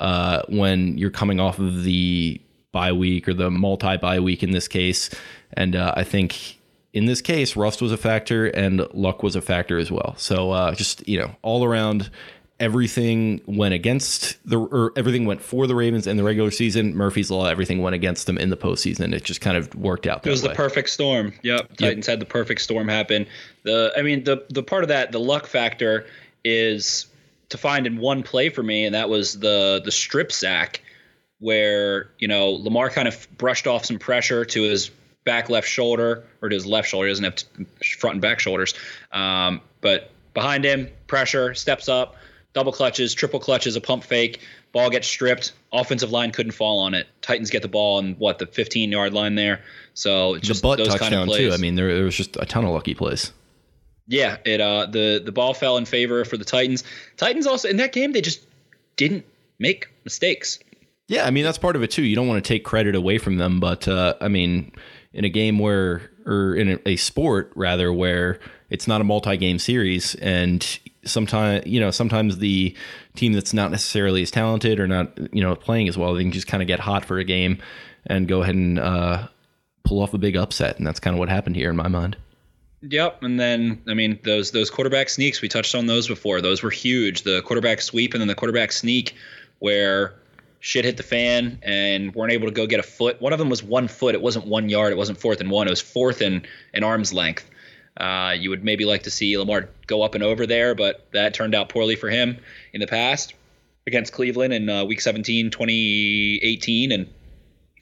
uh, 0.00 0.42
when 0.48 0.98
you're 0.98 1.10
coming 1.10 1.40
off 1.40 1.58
of 1.58 1.84
the 1.84 2.40
bye 2.72 2.92
week 2.92 3.28
or 3.28 3.34
the 3.34 3.50
multi 3.50 3.96
bye 3.96 4.20
week 4.20 4.42
in 4.42 4.50
this 4.50 4.68
case. 4.68 5.10
And 5.54 5.74
uh, 5.74 5.94
I 5.96 6.04
think 6.04 6.58
in 6.92 7.06
this 7.06 7.20
case, 7.20 7.56
rust 7.56 7.82
was 7.82 7.92
a 7.92 7.96
factor 7.96 8.46
and 8.46 8.86
luck 8.94 9.22
was 9.22 9.36
a 9.36 9.42
factor 9.42 9.78
as 9.78 9.90
well. 9.90 10.14
So 10.16 10.50
uh, 10.50 10.74
just, 10.74 11.06
you 11.08 11.18
know, 11.18 11.34
all 11.42 11.64
around, 11.64 12.10
everything 12.58 13.42
went 13.46 13.74
against 13.74 14.38
the, 14.48 14.58
or 14.58 14.92
everything 14.96 15.26
went 15.26 15.42
for 15.42 15.66
the 15.66 15.74
Ravens 15.74 16.06
in 16.06 16.16
the 16.16 16.24
regular 16.24 16.50
season. 16.50 16.94
Murphy's 16.94 17.30
Law, 17.30 17.46
everything 17.46 17.82
went 17.82 17.94
against 17.94 18.26
them 18.26 18.38
in 18.38 18.48
the 18.48 18.56
postseason. 18.56 19.14
It 19.14 19.24
just 19.24 19.40
kind 19.40 19.56
of 19.56 19.74
worked 19.74 20.06
out. 20.06 20.26
it 20.26 20.30
was 20.30 20.42
way. 20.42 20.48
the 20.48 20.54
perfect 20.54 20.88
storm. 20.88 21.34
Yep. 21.42 21.76
Titans 21.76 22.06
yep. 22.06 22.12
had 22.12 22.20
the 22.20 22.26
perfect 22.26 22.62
storm 22.62 22.88
happen. 22.88 23.26
The, 23.64 23.92
I 23.96 24.02
mean, 24.02 24.24
the, 24.24 24.46
the 24.48 24.62
part 24.62 24.84
of 24.84 24.88
that, 24.88 25.12
the 25.12 25.20
luck 25.20 25.46
factor 25.46 26.06
is 26.44 27.06
to 27.48 27.58
find 27.58 27.86
in 27.86 27.98
one 27.98 28.22
play 28.22 28.48
for 28.48 28.62
me, 28.62 28.84
and 28.84 28.94
that 28.94 29.08
was 29.08 29.38
the 29.38 29.80
the 29.84 29.92
strip 29.92 30.32
sack 30.32 30.82
where 31.38 32.10
you 32.18 32.28
know 32.28 32.50
Lamar 32.50 32.90
kind 32.90 33.08
of 33.08 33.26
brushed 33.36 33.66
off 33.66 33.84
some 33.84 33.98
pressure 33.98 34.44
to 34.44 34.62
his 34.62 34.90
back 35.24 35.50
left 35.50 35.68
shoulder 35.68 36.24
or 36.42 36.48
to 36.48 36.54
his 36.54 36.66
left 36.66 36.88
shoulder. 36.88 37.06
He 37.06 37.12
doesn't 37.12 37.24
have 37.24 37.68
front 37.98 38.14
and 38.14 38.22
back 38.22 38.40
shoulders, 38.40 38.74
um, 39.12 39.60
but 39.80 40.10
behind 40.34 40.64
him, 40.64 40.88
pressure 41.06 41.54
steps 41.54 41.88
up, 41.88 42.16
double 42.52 42.72
clutches, 42.72 43.14
triple 43.14 43.40
clutches, 43.40 43.76
a 43.76 43.80
pump 43.80 44.04
fake. 44.04 44.40
Ball 44.72 44.90
gets 44.90 45.08
stripped. 45.08 45.52
Offensive 45.72 46.10
line 46.10 46.32
couldn't 46.32 46.52
fall 46.52 46.80
on 46.80 46.92
it. 46.92 47.06
Titans 47.22 47.48
get 47.48 47.62
the 47.62 47.68
ball 47.68 47.98
on 47.98 48.12
what 48.18 48.38
the 48.38 48.46
15 48.46 48.92
yard 48.92 49.14
line 49.14 49.34
there. 49.34 49.62
So 49.94 50.34
it's 50.34 50.46
just 50.46 50.60
the 50.60 50.68
butt 50.68 50.78
those 50.78 50.88
touchdown 50.88 51.10
kind 51.10 51.22
of 51.22 51.28
plays. 51.28 51.48
too. 51.48 51.54
I 51.54 51.56
mean, 51.56 51.74
there, 51.76 51.94
there 51.94 52.04
was 52.04 52.14
just 52.14 52.36
a 52.36 52.44
ton 52.44 52.64
of 52.64 52.70
lucky 52.72 52.94
plays. 52.94 53.32
Yeah, 54.06 54.38
it 54.44 54.60
uh 54.60 54.86
the 54.86 55.20
the 55.24 55.32
ball 55.32 55.54
fell 55.54 55.76
in 55.76 55.84
favor 55.84 56.24
for 56.24 56.36
the 56.36 56.44
Titans. 56.44 56.84
Titans 57.16 57.46
also 57.46 57.68
in 57.68 57.76
that 57.78 57.92
game 57.92 58.12
they 58.12 58.20
just 58.20 58.46
didn't 58.96 59.24
make 59.58 59.88
mistakes. 60.04 60.58
Yeah, 61.08 61.26
I 61.26 61.30
mean 61.30 61.44
that's 61.44 61.58
part 61.58 61.76
of 61.76 61.82
it 61.82 61.90
too. 61.90 62.02
You 62.02 62.16
don't 62.16 62.28
want 62.28 62.42
to 62.42 62.48
take 62.48 62.64
credit 62.64 62.94
away 62.94 63.18
from 63.18 63.38
them, 63.38 63.60
but 63.60 63.86
uh, 63.88 64.14
I 64.20 64.28
mean, 64.28 64.72
in 65.12 65.24
a 65.24 65.28
game 65.28 65.58
where 65.58 66.10
or 66.24 66.54
in 66.54 66.80
a, 66.84 66.96
sport 66.96 67.52
rather 67.54 67.92
where 67.92 68.40
it's 68.68 68.88
not 68.88 69.00
a 69.00 69.04
multi-game 69.04 69.60
series 69.60 70.16
and 70.16 70.80
sometimes 71.04 71.64
you 71.66 71.78
know 71.78 71.92
sometimes 71.92 72.38
the 72.38 72.74
team 73.14 73.32
that's 73.32 73.54
not 73.54 73.70
necessarily 73.70 74.22
as 74.22 74.30
talented 74.32 74.80
or 74.80 74.88
not 74.88 75.16
you 75.32 75.40
know 75.40 75.54
playing 75.54 75.88
as 75.88 75.96
well 75.96 76.14
they 76.14 76.22
can 76.24 76.32
just 76.32 76.48
kind 76.48 76.64
of 76.64 76.66
get 76.66 76.80
hot 76.80 77.04
for 77.04 77.18
a 77.18 77.24
game 77.24 77.58
and 78.06 78.28
go 78.28 78.42
ahead 78.42 78.54
and 78.54 78.78
uh, 78.78 79.28
pull 79.84 80.00
off 80.00 80.14
a 80.14 80.18
big 80.18 80.36
upset, 80.36 80.78
and 80.78 80.86
that's 80.86 81.00
kind 81.00 81.14
of 81.14 81.18
what 81.18 81.28
happened 81.28 81.56
here 81.56 81.70
in 81.70 81.76
my 81.76 81.88
mind. 81.88 82.16
Yep, 82.82 83.22
and 83.22 83.40
then 83.40 83.82
I 83.88 83.94
mean 83.94 84.18
those 84.22 84.50
those 84.50 84.70
quarterback 84.70 85.08
sneaks 85.08 85.40
we 85.40 85.48
touched 85.48 85.74
on 85.74 85.86
those 85.86 86.06
before. 86.08 86.40
Those 86.40 86.62
were 86.62 86.70
huge. 86.70 87.22
The 87.22 87.42
quarterback 87.42 87.80
sweep 87.80 88.14
and 88.14 88.20
then 88.20 88.28
the 88.28 88.34
quarterback 88.34 88.72
sneak, 88.72 89.14
where 89.58 90.14
shit 90.60 90.84
hit 90.84 90.96
the 90.96 91.02
fan 91.02 91.58
and 91.62 92.14
weren't 92.14 92.32
able 92.32 92.48
to 92.48 92.52
go 92.52 92.66
get 92.66 92.80
a 92.80 92.82
foot. 92.82 93.20
One 93.20 93.32
of 93.32 93.38
them 93.38 93.48
was 93.48 93.62
one 93.62 93.88
foot. 93.88 94.14
It 94.14 94.22
wasn't 94.22 94.46
one 94.46 94.68
yard. 94.68 94.92
It 94.92 94.96
wasn't 94.96 95.18
fourth 95.18 95.40
and 95.40 95.50
one. 95.50 95.66
It 95.68 95.70
was 95.70 95.80
fourth 95.80 96.20
and 96.20 96.46
an 96.74 96.84
arm's 96.84 97.12
length. 97.12 97.48
Uh, 97.96 98.34
you 98.38 98.50
would 98.50 98.62
maybe 98.62 98.84
like 98.84 99.04
to 99.04 99.10
see 99.10 99.38
Lamar 99.38 99.68
go 99.86 100.02
up 100.02 100.14
and 100.14 100.22
over 100.22 100.46
there, 100.46 100.74
but 100.74 101.06
that 101.12 101.32
turned 101.34 101.54
out 101.54 101.70
poorly 101.70 101.96
for 101.96 102.10
him 102.10 102.38
in 102.74 102.80
the 102.80 102.86
past 102.86 103.34
against 103.86 104.12
Cleveland 104.12 104.52
in 104.52 104.68
uh, 104.68 104.84
Week 104.84 105.00
17, 105.00 105.50
2018, 105.50 106.92
and 106.92 107.08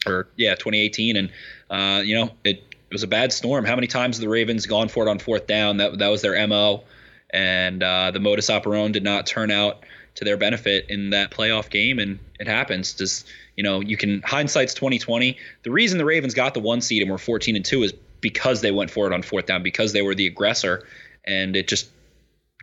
or 0.07 0.29
yeah, 0.37 0.55
2018, 0.55 1.17
and 1.17 1.31
uh, 1.71 2.03
you 2.03 2.15
know 2.15 2.31
it, 2.45 2.63
it 2.71 2.74
was 2.95 3.03
a 3.03 3.09
bad 3.09 3.33
storm. 3.33 3.65
How 3.65 3.75
many 3.75 3.87
times 3.87 4.17
have 4.17 4.23
the 4.23 4.29
Ravens 4.29 4.67
gone 4.67 4.89
for 4.89 5.07
it 5.07 5.11
on 5.11 5.19
fourth 5.19 5.47
down? 5.47 5.77
That 5.77 5.99
that 5.99 6.09
was 6.09 6.23
their 6.23 6.47
mo, 6.47 6.85
and 7.31 7.83
uh, 7.83 8.11
the 8.11 8.21
modus 8.21 8.49
operandi 8.49 8.93
did 8.93 9.05
not 9.05 9.27
turn 9.27 9.51
out 9.51 9.85
to 10.15 10.25
their 10.25 10.37
benefit 10.37 10.87
in 10.89 11.11
that 11.11 11.31
playoff 11.31 11.69
game, 11.69 11.99
and 11.99 12.19
it 12.41 12.47
happens. 12.47 12.95
Just 12.95 13.27
you 13.57 13.63
know, 13.63 13.81
you 13.81 13.97
can 13.97 14.23
hindsight's 14.23 14.75
2020. 14.75 15.37
The 15.63 15.71
reason 15.71 15.99
the 15.99 16.05
Ravens 16.05 16.35
got 16.35 16.55
the 16.55 16.61
one 16.61 16.81
seed 16.81 17.03
and 17.03 17.11
were 17.11 17.19
14 17.19 17.57
and 17.57 17.65
two 17.65 17.83
is 17.83 17.93
because 18.21 18.63
they 18.63 18.71
went 18.71 18.91
for 18.91 19.07
it 19.07 19.13
on 19.13 19.23
fourth 19.23 19.47
down, 19.47 19.63
because 19.63 19.93
they 19.93 20.03
were 20.03 20.15
the 20.15 20.27
aggressor, 20.27 20.87
and 21.25 21.55
it 21.57 21.69
just 21.69 21.91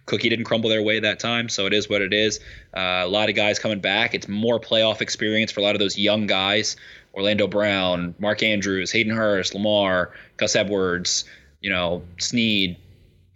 cookie 0.05 0.29
didn't 0.29 0.45
crumble 0.45 0.69
their 0.69 0.81
way 0.81 0.99
that 0.99 1.19
time. 1.19 1.49
So 1.49 1.67
it 1.67 1.73
is 1.73 1.89
what 1.89 2.01
it 2.01 2.13
is. 2.13 2.39
Uh, 2.75 3.03
a 3.03 3.07
lot 3.07 3.29
of 3.29 3.35
guys 3.35 3.59
coming 3.59 3.79
back. 3.79 4.13
It's 4.13 4.27
more 4.27 4.59
playoff 4.59 5.01
experience 5.01 5.51
for 5.51 5.59
a 5.59 5.63
lot 5.63 5.75
of 5.75 5.79
those 5.79 5.97
young 5.97 6.27
guys. 6.27 6.75
Orlando 7.13 7.47
Brown, 7.47 8.15
Mark 8.19 8.43
Andrews, 8.43 8.91
Hayden 8.91 9.15
Hurst, 9.15 9.53
Lamar, 9.53 10.11
Gus 10.37 10.55
Edwards, 10.55 11.25
you 11.59 11.69
know, 11.69 12.03
Snead, 12.19 12.77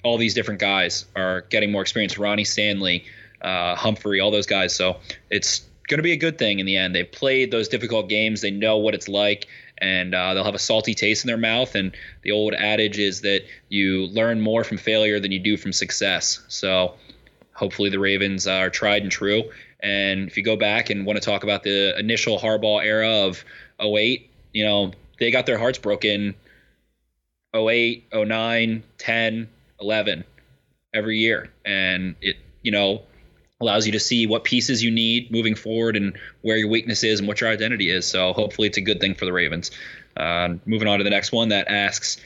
all 0.03 0.17
these 0.17 0.33
different 0.33 0.59
guys 0.59 1.05
are 1.15 1.41
getting 1.49 1.71
more 1.71 1.81
experience. 1.81 2.17
Ronnie 2.17 2.43
Stanley, 2.43 3.05
uh, 3.41 3.75
Humphrey, 3.75 4.19
all 4.19 4.31
those 4.31 4.45
guys. 4.45 4.75
So 4.75 4.97
it's 5.29 5.61
going 5.87 5.97
to 5.97 6.03
be 6.03 6.13
a 6.13 6.17
good 6.17 6.37
thing 6.37 6.59
in 6.59 6.65
the 6.65 6.77
end. 6.77 6.95
They've 6.95 7.11
played 7.11 7.51
those 7.51 7.67
difficult 7.67 8.07
games. 8.07 8.41
They 8.41 8.51
know 8.51 8.77
what 8.77 8.93
it's 8.93 9.07
like 9.07 9.47
and 9.79 10.15
uh, 10.15 10.33
they'll 10.33 10.43
have 10.43 10.55
a 10.55 10.59
salty 10.59 10.93
taste 10.93 11.23
in 11.23 11.27
their 11.27 11.37
mouth. 11.37 11.75
And 11.75 11.95
the 12.21 12.31
old 12.31 12.53
adage 12.53 12.97
is 12.97 13.21
that 13.21 13.43
you 13.69 14.07
learn 14.07 14.41
more 14.41 14.63
from 14.63 14.77
failure 14.77 15.19
than 15.19 15.31
you 15.31 15.39
do 15.39 15.57
from 15.57 15.73
success. 15.73 16.43
So 16.47 16.95
hopefully 17.53 17.89
the 17.89 17.99
Ravens 17.99 18.47
are 18.47 18.69
tried 18.69 19.03
and 19.03 19.11
true. 19.11 19.43
And 19.81 20.27
if 20.27 20.37
you 20.37 20.43
go 20.43 20.55
back 20.55 20.89
and 20.89 21.05
want 21.05 21.17
to 21.17 21.25
talk 21.25 21.43
about 21.43 21.63
the 21.63 21.97
initial 21.99 22.39
Harbaugh 22.39 22.83
era 22.83 23.09
of 23.09 23.43
08, 23.79 24.29
you 24.53 24.65
know, 24.65 24.91
they 25.19 25.31
got 25.31 25.45
their 25.45 25.57
hearts 25.57 25.77
broken 25.77 26.35
08, 27.53 28.07
09, 28.13 28.83
10, 28.97 29.49
11 29.81 30.23
every 30.93 31.17
year. 31.17 31.49
And 31.65 32.15
it, 32.21 32.37
you 32.61 32.71
know, 32.71 33.03
allows 33.61 33.85
you 33.85 33.93
to 33.93 33.99
see 33.99 34.27
what 34.27 34.43
pieces 34.43 34.83
you 34.83 34.91
need 34.91 35.31
moving 35.31 35.55
forward 35.55 35.95
and 35.95 36.17
where 36.41 36.57
your 36.57 36.67
weakness 36.67 37.03
is 37.03 37.19
and 37.19 37.27
what 37.27 37.39
your 37.41 37.49
identity 37.49 37.89
is. 37.89 38.05
So 38.05 38.33
hopefully 38.33 38.67
it's 38.67 38.77
a 38.77 38.81
good 38.81 38.99
thing 38.99 39.15
for 39.15 39.25
the 39.25 39.33
Ravens. 39.33 39.71
Uh, 40.17 40.55
moving 40.65 40.87
on 40.87 40.97
to 40.99 41.03
the 41.03 41.09
next 41.09 41.31
one 41.31 41.49
that 41.49 41.67
asks, 41.67 42.17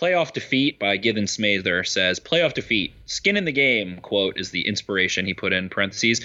Playoff 0.00 0.32
defeat 0.32 0.78
by 0.78 0.96
Given 0.96 1.24
Smather 1.24 1.86
says, 1.86 2.18
Playoff 2.18 2.54
defeat, 2.54 2.94
skin 3.06 3.36
in 3.36 3.44
the 3.44 3.52
game, 3.52 3.98
quote, 4.00 4.38
is 4.38 4.50
the 4.50 4.66
inspiration 4.66 5.24
he 5.24 5.34
put 5.34 5.52
in 5.52 5.68
parentheses. 5.68 6.24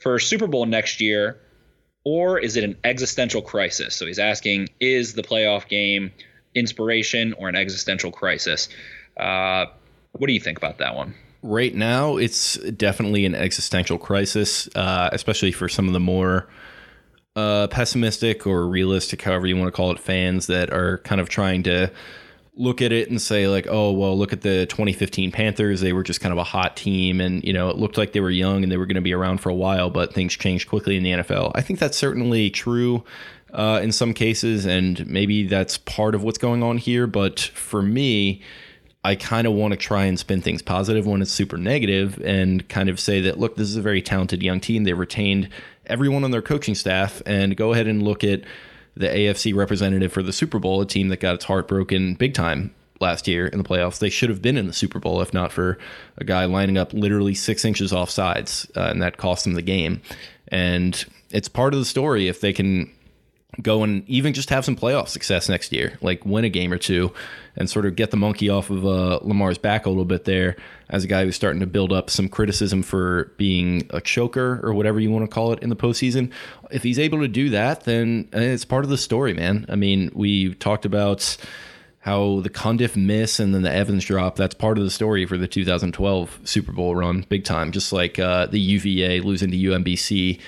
For 0.00 0.18
Super 0.18 0.46
Bowl 0.46 0.64
next 0.64 1.00
year, 1.02 1.38
or 2.04 2.38
is 2.38 2.56
it 2.56 2.64
an 2.64 2.76
existential 2.84 3.42
crisis? 3.42 3.94
So 3.94 4.06
he's 4.06 4.18
asking, 4.18 4.68
is 4.80 5.14
the 5.14 5.22
playoff 5.22 5.68
game 5.68 6.12
inspiration 6.54 7.34
or 7.34 7.48
an 7.48 7.56
existential 7.56 8.10
crisis? 8.10 8.68
Uh, 9.16 9.66
what 10.12 10.26
do 10.26 10.32
you 10.32 10.40
think 10.40 10.58
about 10.58 10.78
that 10.78 10.94
one? 10.96 11.14
right 11.42 11.74
now 11.74 12.16
it's 12.16 12.56
definitely 12.56 13.24
an 13.24 13.34
existential 13.34 13.98
crisis, 13.98 14.68
uh, 14.74 15.08
especially 15.12 15.52
for 15.52 15.68
some 15.68 15.86
of 15.86 15.92
the 15.92 16.00
more 16.00 16.48
uh, 17.36 17.66
pessimistic 17.68 18.46
or 18.46 18.66
realistic, 18.66 19.22
however 19.22 19.46
you 19.46 19.56
want 19.56 19.68
to 19.68 19.72
call 19.72 19.90
it, 19.90 19.98
fans 19.98 20.46
that 20.48 20.72
are 20.72 20.98
kind 20.98 21.20
of 21.20 21.28
trying 21.28 21.62
to 21.62 21.90
look 22.60 22.82
at 22.82 22.92
it 22.92 23.08
and 23.08 23.20
say 23.20 23.48
like, 23.48 23.66
oh 23.68 23.90
well, 23.90 24.16
look 24.16 24.32
at 24.32 24.42
the 24.42 24.66
2015 24.66 25.32
Panthers. 25.32 25.80
They 25.80 25.92
were 25.92 26.02
just 26.02 26.20
kind 26.20 26.32
of 26.32 26.38
a 26.38 26.44
hot 26.44 26.76
team, 26.76 27.20
and 27.20 27.42
you 27.42 27.52
know 27.52 27.70
it 27.70 27.76
looked 27.76 27.96
like 27.96 28.12
they 28.12 28.20
were 28.20 28.30
young 28.30 28.62
and 28.62 28.70
they 28.70 28.76
were 28.76 28.86
going 28.86 28.96
to 28.96 29.00
be 29.00 29.14
around 29.14 29.38
for 29.38 29.48
a 29.48 29.54
while, 29.54 29.90
but 29.90 30.12
things 30.12 30.34
changed 30.34 30.68
quickly 30.68 30.96
in 30.96 31.02
the 31.02 31.10
NFL. 31.10 31.52
I 31.54 31.62
think 31.62 31.78
that's 31.78 31.96
certainly 31.96 32.50
true. 32.50 33.04
Uh, 33.52 33.80
in 33.82 33.90
some 33.90 34.14
cases, 34.14 34.64
and 34.64 35.04
maybe 35.08 35.44
that's 35.44 35.76
part 35.76 36.14
of 36.14 36.22
what's 36.22 36.38
going 36.38 36.62
on 36.62 36.78
here. 36.78 37.08
But 37.08 37.40
for 37.40 37.82
me, 37.82 38.42
I 39.02 39.16
kind 39.16 39.44
of 39.44 39.54
want 39.54 39.72
to 39.72 39.76
try 39.76 40.04
and 40.04 40.16
spin 40.16 40.40
things 40.40 40.62
positive 40.62 41.04
when 41.04 41.20
it's 41.20 41.32
super 41.32 41.56
negative 41.56 42.22
and 42.24 42.68
kind 42.68 42.88
of 42.88 43.00
say 43.00 43.20
that, 43.22 43.40
look, 43.40 43.56
this 43.56 43.68
is 43.68 43.74
a 43.74 43.82
very 43.82 44.02
talented 44.02 44.40
young 44.40 44.60
team. 44.60 44.84
They 44.84 44.92
retained 44.92 45.48
everyone 45.86 46.22
on 46.22 46.30
their 46.30 46.42
coaching 46.42 46.76
staff 46.76 47.22
and 47.26 47.56
go 47.56 47.72
ahead 47.72 47.88
and 47.88 48.04
look 48.04 48.22
at 48.22 48.42
the 49.00 49.08
AFC 49.08 49.54
representative 49.54 50.12
for 50.12 50.22
the 50.22 50.32
Super 50.32 50.58
Bowl, 50.58 50.80
a 50.80 50.86
team 50.86 51.08
that 51.08 51.20
got 51.20 51.34
its 51.34 51.44
heart 51.44 51.66
broken 51.66 52.14
big 52.14 52.34
time 52.34 52.72
last 53.00 53.26
year 53.26 53.46
in 53.46 53.58
the 53.58 53.64
playoffs. 53.64 53.98
They 53.98 54.10
should 54.10 54.28
have 54.28 54.42
been 54.42 54.56
in 54.56 54.66
the 54.66 54.72
Super 54.72 54.98
Bowl 54.98 55.20
if 55.22 55.32
not 55.32 55.50
for 55.50 55.78
a 56.18 56.24
guy 56.24 56.44
lining 56.44 56.76
up 56.76 56.92
literally 56.92 57.34
six 57.34 57.64
inches 57.64 57.92
off 57.92 58.10
sides, 58.10 58.70
uh, 58.76 58.82
and 58.82 59.02
that 59.02 59.16
cost 59.16 59.44
them 59.44 59.54
the 59.54 59.62
game. 59.62 60.02
And 60.48 61.02
it's 61.30 61.48
part 61.48 61.72
of 61.72 61.80
the 61.80 61.86
story 61.86 62.28
if 62.28 62.40
they 62.40 62.52
can 62.52 62.92
go 63.62 63.82
and 63.82 64.08
even 64.08 64.32
just 64.32 64.50
have 64.50 64.64
some 64.64 64.76
playoff 64.76 65.08
success 65.08 65.48
next 65.48 65.72
year, 65.72 65.98
like 66.00 66.24
win 66.24 66.44
a 66.44 66.48
game 66.48 66.72
or 66.72 66.78
two, 66.78 67.12
and 67.56 67.68
sort 67.68 67.86
of 67.86 67.96
get 67.96 68.10
the 68.10 68.16
monkey 68.16 68.48
off 68.48 68.70
of 68.70 68.86
uh, 68.86 69.18
Lamar's 69.22 69.58
back 69.58 69.86
a 69.86 69.88
little 69.88 70.04
bit 70.04 70.24
there 70.24 70.56
as 70.88 71.04
a 71.04 71.06
guy 71.06 71.24
who's 71.24 71.36
starting 71.36 71.60
to 71.60 71.66
build 71.66 71.92
up 71.92 72.10
some 72.10 72.28
criticism 72.28 72.82
for 72.82 73.32
being 73.36 73.86
a 73.90 74.00
choker 74.00 74.60
or 74.62 74.72
whatever 74.72 75.00
you 75.00 75.10
want 75.10 75.24
to 75.24 75.32
call 75.32 75.52
it 75.52 75.58
in 75.60 75.68
the 75.68 75.76
postseason. 75.76 76.30
If 76.70 76.82
he's 76.82 76.98
able 76.98 77.20
to 77.20 77.28
do 77.28 77.50
that, 77.50 77.84
then 77.84 78.28
uh, 78.34 78.38
it's 78.38 78.64
part 78.64 78.84
of 78.84 78.90
the 78.90 78.98
story, 78.98 79.34
man. 79.34 79.66
I 79.68 79.76
mean, 79.76 80.10
we 80.14 80.54
talked 80.54 80.84
about 80.84 81.36
how 82.00 82.40
the 82.40 82.50
Cundiff 82.50 82.96
miss 82.96 83.38
and 83.38 83.54
then 83.54 83.62
the 83.62 83.72
Evans 83.72 84.04
drop, 84.06 84.36
that's 84.36 84.54
part 84.54 84.78
of 84.78 84.84
the 84.84 84.90
story 84.90 85.26
for 85.26 85.36
the 85.36 85.46
2012 85.46 86.40
Super 86.44 86.72
Bowl 86.72 86.96
run, 86.96 87.26
big 87.28 87.44
time. 87.44 87.72
Just 87.72 87.92
like 87.92 88.18
uh, 88.18 88.46
the 88.46 88.58
UVA 88.58 89.20
losing 89.20 89.50
to 89.50 89.56
UMBC 89.56 90.40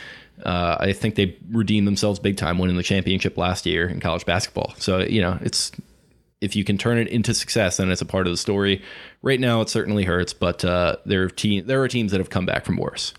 uh, 0.45 0.77
I 0.81 0.93
think 0.93 1.15
they 1.15 1.37
redeemed 1.51 1.87
themselves 1.87 2.19
big 2.19 2.37
time 2.37 2.59
winning 2.59 2.77
the 2.77 2.83
championship 2.83 3.37
last 3.37 3.67
year 3.67 3.89
in 3.89 4.01
college 4.01 4.27
basketball. 4.27 4.75
So, 4.79 5.01
you 5.01 5.21
know, 5.21 5.39
it's 5.43 5.73
if 6.41 6.57
you 6.57 6.65
can 6.65 6.77
turn 6.77 6.99
it 6.99 7.07
into 7.09 7.33
success, 7.35 7.77
then 7.77 7.91
it's 7.91 8.01
a 8.01 8.07
part 8.07 8.27
of 8.27 8.33
the 8.33 8.37
story. 8.37 8.83
Right 9.23 9.39
now, 9.39 9.61
it 9.61 9.69
certainly 9.69 10.05
hurts, 10.05 10.33
but 10.33 10.65
uh, 10.65 10.97
there, 11.07 11.23
are 11.23 11.29
te- 11.29 11.61
there 11.61 11.81
are 11.83 11.89
teams 11.89 12.11
that 12.11 12.19
have 12.19 12.31
come 12.31 12.47
back 12.47 12.65
from 12.65 12.77
worse. 12.77 13.15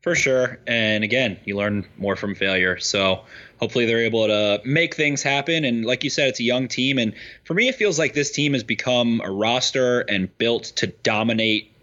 For 0.00 0.14
sure. 0.14 0.58
And 0.66 1.04
again, 1.04 1.38
you 1.44 1.56
learn 1.56 1.86
more 1.98 2.16
from 2.16 2.34
failure. 2.34 2.78
So 2.78 3.24
hopefully 3.60 3.84
they're 3.84 4.04
able 4.04 4.26
to 4.26 4.62
make 4.64 4.94
things 4.94 5.22
happen. 5.22 5.64
And 5.64 5.84
like 5.84 6.02
you 6.02 6.08
said, 6.08 6.28
it's 6.28 6.40
a 6.40 6.44
young 6.44 6.68
team. 6.68 6.98
And 6.98 7.12
for 7.44 7.52
me, 7.52 7.68
it 7.68 7.74
feels 7.74 7.98
like 7.98 8.14
this 8.14 8.30
team 8.30 8.54
has 8.54 8.64
become 8.64 9.20
a 9.22 9.30
roster 9.30 10.00
and 10.00 10.34
built 10.38 10.64
to 10.76 10.86
dominate 10.86 11.74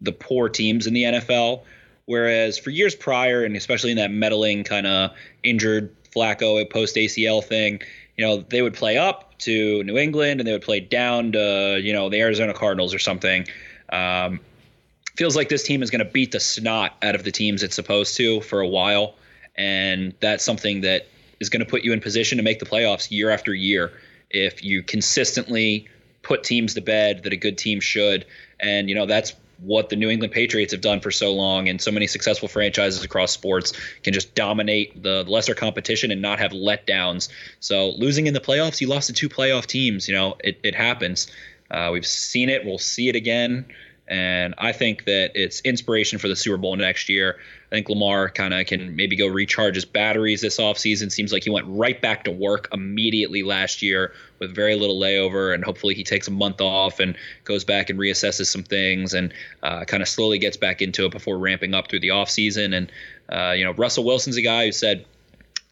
the 0.00 0.12
poor 0.12 0.48
teams 0.48 0.86
in 0.86 0.94
the 0.94 1.02
NFL 1.02 1.64
Whereas 2.06 2.58
for 2.58 2.70
years 2.70 2.94
prior, 2.94 3.44
and 3.44 3.56
especially 3.56 3.90
in 3.90 3.96
that 3.98 4.10
meddling 4.10 4.64
kind 4.64 4.86
of 4.86 5.10
injured 5.42 5.94
Flacco 6.14 6.68
post 6.70 6.96
ACL 6.96 7.44
thing, 7.44 7.82
you 8.16 8.24
know, 8.24 8.38
they 8.38 8.62
would 8.62 8.74
play 8.74 8.96
up 8.96 9.38
to 9.40 9.82
New 9.84 9.98
England 9.98 10.40
and 10.40 10.46
they 10.46 10.52
would 10.52 10.62
play 10.62 10.80
down 10.80 11.32
to, 11.32 11.78
you 11.82 11.92
know, 11.92 12.08
the 12.08 12.20
Arizona 12.20 12.54
Cardinals 12.54 12.94
or 12.94 12.98
something. 12.98 13.46
Um, 13.90 14.40
feels 15.16 15.36
like 15.36 15.48
this 15.48 15.62
team 15.62 15.82
is 15.82 15.90
going 15.90 16.04
to 16.04 16.10
beat 16.10 16.32
the 16.32 16.40
snot 16.40 16.96
out 17.02 17.14
of 17.14 17.24
the 17.24 17.32
teams 17.32 17.62
it's 17.62 17.74
supposed 17.74 18.16
to 18.16 18.40
for 18.40 18.60
a 18.60 18.68
while. 18.68 19.14
And 19.56 20.14
that's 20.20 20.44
something 20.44 20.82
that 20.82 21.08
is 21.40 21.48
going 21.48 21.64
to 21.64 21.70
put 21.70 21.82
you 21.82 21.92
in 21.92 22.00
position 22.00 22.38
to 22.38 22.44
make 22.44 22.58
the 22.58 22.66
playoffs 22.66 23.10
year 23.10 23.30
after 23.30 23.54
year 23.54 23.92
if 24.30 24.62
you 24.62 24.82
consistently 24.82 25.88
put 26.22 26.44
teams 26.44 26.74
to 26.74 26.80
bed 26.80 27.22
that 27.22 27.32
a 27.32 27.36
good 27.36 27.56
team 27.56 27.80
should. 27.80 28.26
And, 28.60 28.88
you 28.88 28.94
know, 28.94 29.06
that's 29.06 29.32
what 29.58 29.88
the 29.88 29.96
New 29.96 30.10
England 30.10 30.32
Patriots 30.32 30.72
have 30.72 30.80
done 30.80 31.00
for 31.00 31.10
so 31.10 31.32
long, 31.32 31.68
and 31.68 31.80
so 31.80 31.90
many 31.90 32.06
successful 32.06 32.48
franchises 32.48 33.02
across 33.02 33.32
sports 33.32 33.72
can 34.02 34.12
just 34.12 34.34
dominate 34.34 35.02
the 35.02 35.24
lesser 35.24 35.54
competition 35.54 36.10
and 36.10 36.20
not 36.20 36.38
have 36.38 36.52
letdowns. 36.52 37.28
So 37.60 37.90
losing 37.90 38.26
in 38.26 38.34
the 38.34 38.40
playoffs, 38.40 38.80
you 38.80 38.88
lost 38.88 39.06
to 39.08 39.12
two 39.12 39.28
playoff 39.28 39.66
teams. 39.66 40.08
You 40.08 40.14
know, 40.14 40.36
it, 40.44 40.60
it 40.62 40.74
happens. 40.74 41.28
Uh, 41.70 41.90
we've 41.92 42.06
seen 42.06 42.48
it. 42.48 42.64
We'll 42.64 42.78
see 42.78 43.08
it 43.08 43.16
again. 43.16 43.66
And 44.08 44.54
I 44.56 44.72
think 44.72 45.04
that 45.06 45.32
it's 45.34 45.60
inspiration 45.62 46.20
for 46.20 46.28
the 46.28 46.36
Super 46.36 46.56
Bowl 46.56 46.76
next 46.76 47.08
year. 47.08 47.38
I 47.66 47.74
think 47.74 47.88
Lamar 47.88 48.30
kind 48.30 48.54
of 48.54 48.64
can 48.66 48.94
maybe 48.94 49.16
go 49.16 49.26
recharge 49.26 49.74
his 49.74 49.84
batteries 49.84 50.40
this 50.40 50.58
offseason. 50.58 51.10
Seems 51.10 51.32
like 51.32 51.42
he 51.42 51.50
went 51.50 51.66
right 51.68 52.00
back 52.00 52.24
to 52.24 52.30
work 52.30 52.68
immediately 52.72 53.42
last 53.42 53.82
year 53.82 54.12
with 54.38 54.54
very 54.54 54.76
little 54.76 55.00
layover. 55.00 55.52
And 55.52 55.64
hopefully 55.64 55.94
he 55.94 56.04
takes 56.04 56.28
a 56.28 56.30
month 56.30 56.60
off 56.60 57.00
and 57.00 57.16
goes 57.42 57.64
back 57.64 57.90
and 57.90 57.98
reassesses 57.98 58.46
some 58.46 58.62
things 58.62 59.12
and 59.12 59.34
uh, 59.64 59.84
kind 59.84 60.02
of 60.04 60.08
slowly 60.08 60.38
gets 60.38 60.56
back 60.56 60.82
into 60.82 61.06
it 61.06 61.10
before 61.10 61.36
ramping 61.36 61.74
up 61.74 61.88
through 61.88 62.00
the 62.00 62.08
offseason. 62.08 62.76
And, 62.76 62.92
uh, 63.28 63.54
you 63.54 63.64
know, 63.64 63.72
Russell 63.72 64.04
Wilson's 64.04 64.36
a 64.36 64.42
guy 64.42 64.66
who 64.66 64.72
said, 64.72 65.04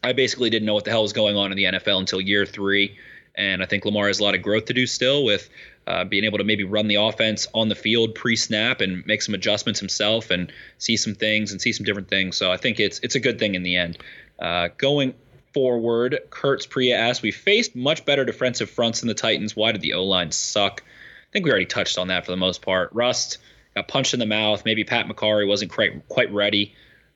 I 0.03 0.11
basically 0.11 0.49
didn't 0.49 0.65
know 0.65 0.73
what 0.73 0.83
the 0.83 0.91
hell 0.91 1.03
was 1.03 1.13
going 1.13 1.37
on 1.37 1.51
in 1.51 1.57
the 1.57 1.63
NFL 1.63 1.99
until 1.99 2.19
year 2.19 2.45
three 2.45 2.97
And 3.37 3.61
I 3.61 3.65
think 3.65 3.85
Lamar 3.85 4.07
has 4.07 4.19
a 4.19 4.23
lot 4.23 4.35
of 4.35 4.41
growth 4.41 4.65
to 4.65 4.73
do 4.73 4.87
still 4.87 5.25
with 5.25 5.49
uh, 5.87 6.03
being 6.03 6.23
able 6.23 6.37
to 6.37 6.43
maybe 6.43 6.63
run 6.63 6.87
the 6.87 6.95
offense 6.95 7.47
on 7.53 7.69
the 7.69 7.75
field 7.75 8.15
pre-snap 8.15 8.81
and 8.81 9.05
make 9.05 9.21
some 9.21 9.35
adjustments 9.35 9.79
himself 9.79 10.31
and 10.31 10.51
see 10.77 10.97
some 10.97 11.15
things 11.15 11.51
and 11.51 11.61
see 11.61 11.71
some 11.71 11.85
different 11.85 12.07
things. 12.07 12.37
So 12.37 12.51
I 12.51 12.57
think 12.57 12.79
it's 12.79 12.99
it's 12.99 13.15
a 13.15 13.19
good 13.19 13.39
thing 13.39 13.55
in 13.55 13.63
the 13.63 13.75
end. 13.75 13.97
Uh, 14.39 14.69
going 14.77 15.13
forward, 15.53 16.19
Kurtz 16.29 16.65
Priya 16.65 16.97
asks, 16.97 17.21
"We 17.21 17.31
faced 17.31 17.75
much 17.75 18.05
better 18.05 18.25
defensive 18.25 18.69
fronts 18.69 19.01
than 19.01 19.07
the 19.07 19.13
Titans. 19.13 19.55
Why 19.55 19.71
did 19.71 19.81
the 19.81 19.93
O 19.93 20.03
line 20.05 20.31
suck?" 20.31 20.83
I 20.83 21.31
think 21.31 21.45
we 21.45 21.51
already 21.51 21.65
touched 21.65 21.97
on 21.97 22.07
that 22.07 22.25
for 22.25 22.31
the 22.31 22.37
most 22.37 22.61
part. 22.61 22.89
Rust 22.93 23.37
got 23.75 23.87
punched 23.87 24.13
in 24.13 24.19
the 24.19 24.25
mouth. 24.25 24.63
Maybe 24.65 24.83
Pat 24.83 25.07
Mekari 25.07 25.47
wasn't 25.47 25.71
quite 25.71 26.07
quite 26.07 26.31
ready. 26.31 26.73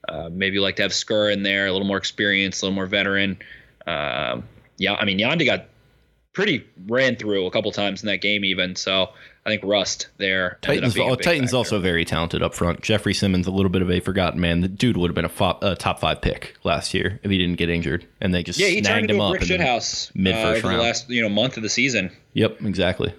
Uh, 0.08 0.30
maybe 0.32 0.56
you 0.56 0.62
like 0.62 0.78
to 0.78 0.84
have 0.84 0.92
Skura 0.92 1.34
in 1.34 1.44
there, 1.44 1.68
a 1.68 1.72
little 1.72 1.88
more 1.88 1.98
experience, 1.98 2.62
a 2.62 2.66
little 2.66 2.76
more 2.76 2.86
veteran. 2.86 3.40
Um, 3.88 4.44
yeah, 4.78 4.94
I 4.94 5.06
mean 5.06 5.18
Yanda 5.18 5.46
got 5.46 5.66
pretty 6.34 6.66
ran 6.88 7.16
through 7.16 7.46
a 7.46 7.52
couple 7.52 7.72
times 7.72 8.04
in 8.04 8.08
that 8.08 8.22
game 8.22 8.44
even. 8.46 8.76
So 8.76 9.10
I 9.46 9.50
think 9.50 9.64
Rust 9.64 10.08
there. 10.18 10.58
Titans, 10.62 10.94
Titans 10.94 11.54
also 11.54 11.80
very 11.80 12.06
talented 12.06 12.44
up 12.44 12.54
front. 12.54 12.82
Jeffrey 12.82 13.14
Simmons, 13.14 13.48
a 13.48 13.52
little 13.52 13.70
bit 13.70 13.82
of 13.82 13.90
a 13.90 14.00
forgotten 14.00 14.40
man. 14.40 14.62
The 14.62 14.68
dude 14.68 14.98
would 14.98 15.10
have 15.10 15.16
been 15.16 15.26
a, 15.62 15.76
top 15.76 16.00
five 16.00 16.22
pick 16.22 16.56
last 16.64 16.94
year 16.94 17.20
if 17.24 17.32
he 17.32 17.38
didn't 17.38 17.58
get 17.58 17.70
injured, 17.70 18.06
and 18.22 18.34
they 18.34 18.44
just 18.44 18.60
yeah, 18.60 18.68
he 18.68 18.82
snagged 18.82 19.10
turned 19.10 19.12
him 19.12 19.22
up 19.22 19.32
brick 19.32 19.44
shit 19.44 19.60
house 19.60 20.12
mid 20.14 20.36
uh, 20.36 20.44
first 20.44 20.60
over 20.60 20.68
round. 20.68 20.80
the 20.80 20.84
last 20.84 21.10
you 21.10 21.22
know 21.22 21.30
month 21.30 21.58
of 21.58 21.64
the 21.64 21.70
season. 21.70 22.12
Yep, 22.34 22.62
exactly. 22.62 23.14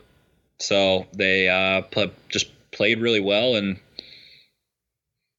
So 0.58 1.06
they 1.14 1.48
uh, 1.48 1.82
pl- 1.82 2.12
just 2.28 2.50
played 2.70 3.00
really 3.00 3.20
well, 3.20 3.56
and 3.56 3.78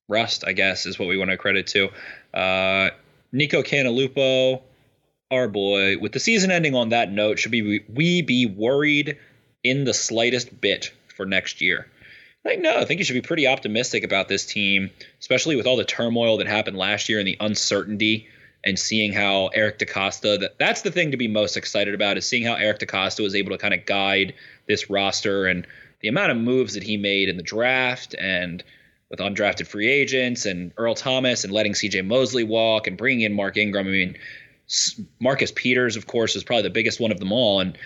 Rust, 0.09 0.43
I 0.45 0.51
guess, 0.51 0.85
is 0.85 0.99
what 0.99 1.07
we 1.07 1.17
want 1.17 1.31
to 1.31 1.37
credit 1.37 1.67
to. 1.67 1.89
Uh, 2.33 2.89
Nico 3.31 3.63
Cantalupo, 3.63 4.61
our 5.31 5.47
boy, 5.47 5.97
with 5.97 6.11
the 6.11 6.19
season 6.19 6.51
ending 6.51 6.75
on 6.75 6.89
that 6.89 7.11
note, 7.11 7.39
should 7.39 7.51
be 7.51 7.83
we 7.89 8.21
be 8.21 8.45
worried 8.45 9.17
in 9.63 9.85
the 9.85 9.93
slightest 9.93 10.61
bit 10.61 10.91
for 11.15 11.25
next 11.25 11.61
year? 11.61 11.87
Like, 12.43 12.59
no, 12.59 12.77
I 12.77 12.85
think 12.85 12.99
you 12.99 13.05
should 13.05 13.13
be 13.13 13.21
pretty 13.21 13.47
optimistic 13.47 14.03
about 14.03 14.27
this 14.27 14.45
team, 14.45 14.89
especially 15.19 15.55
with 15.55 15.67
all 15.67 15.77
the 15.77 15.85
turmoil 15.85 16.37
that 16.37 16.47
happened 16.47 16.77
last 16.77 17.07
year 17.07 17.19
and 17.19 17.27
the 17.27 17.37
uncertainty 17.39 18.27
and 18.63 18.77
seeing 18.77 19.13
how 19.13 19.47
Eric 19.47 19.79
DeCosta 19.79 20.39
that 20.39 20.59
that's 20.59 20.81
the 20.81 20.91
thing 20.91 21.11
to 21.11 21.17
be 21.17 21.27
most 21.27 21.57
excited 21.57 21.93
about 21.93 22.17
is 22.17 22.27
seeing 22.27 22.43
how 22.43 22.55
Eric 22.55 22.79
DeCosta 22.79 23.21
was 23.21 23.35
able 23.35 23.51
to 23.51 23.57
kind 23.57 23.73
of 23.73 23.85
guide 23.85 24.33
this 24.67 24.89
roster 24.89 25.45
and 25.45 25.65
the 26.01 26.07
amount 26.07 26.31
of 26.31 26.37
moves 26.37 26.73
that 26.73 26.83
he 26.83 26.97
made 26.97 27.29
in 27.29 27.37
the 27.37 27.43
draft 27.43 28.15
and 28.17 28.63
with 29.09 29.19
undrafted 29.19 29.67
free 29.67 29.89
agents 29.89 30.45
and 30.45 30.71
Earl 30.77 30.95
Thomas 30.95 31.43
and 31.43 31.51
letting 31.51 31.73
CJ 31.73 32.05
Mosley 32.05 32.43
walk 32.43 32.87
and 32.87 32.97
bringing 32.97 33.21
in 33.21 33.33
Mark 33.33 33.57
Ingram. 33.57 33.87
I 33.87 33.91
mean, 33.91 34.17
Marcus 35.19 35.51
Peters, 35.53 35.95
of 35.95 36.07
course, 36.07 36.35
is 36.35 36.43
probably 36.43 36.63
the 36.63 36.69
biggest 36.69 36.99
one 36.99 37.11
of 37.11 37.19
them 37.19 37.31
all. 37.31 37.59
And 37.59 37.77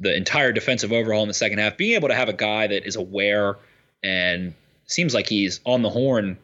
the 0.00 0.14
entire 0.16 0.52
defensive 0.52 0.92
overhaul 0.92 1.22
in 1.22 1.28
the 1.28 1.34
second 1.34 1.58
half, 1.58 1.76
being 1.76 1.94
able 1.94 2.08
to 2.08 2.14
have 2.14 2.28
a 2.28 2.34
guy 2.34 2.66
that 2.66 2.86
is 2.86 2.96
aware 2.96 3.56
and 4.02 4.54
seems 4.86 5.14
like 5.14 5.28
he's 5.28 5.60
on 5.64 5.82
the 5.82 5.90
horn 5.90 6.38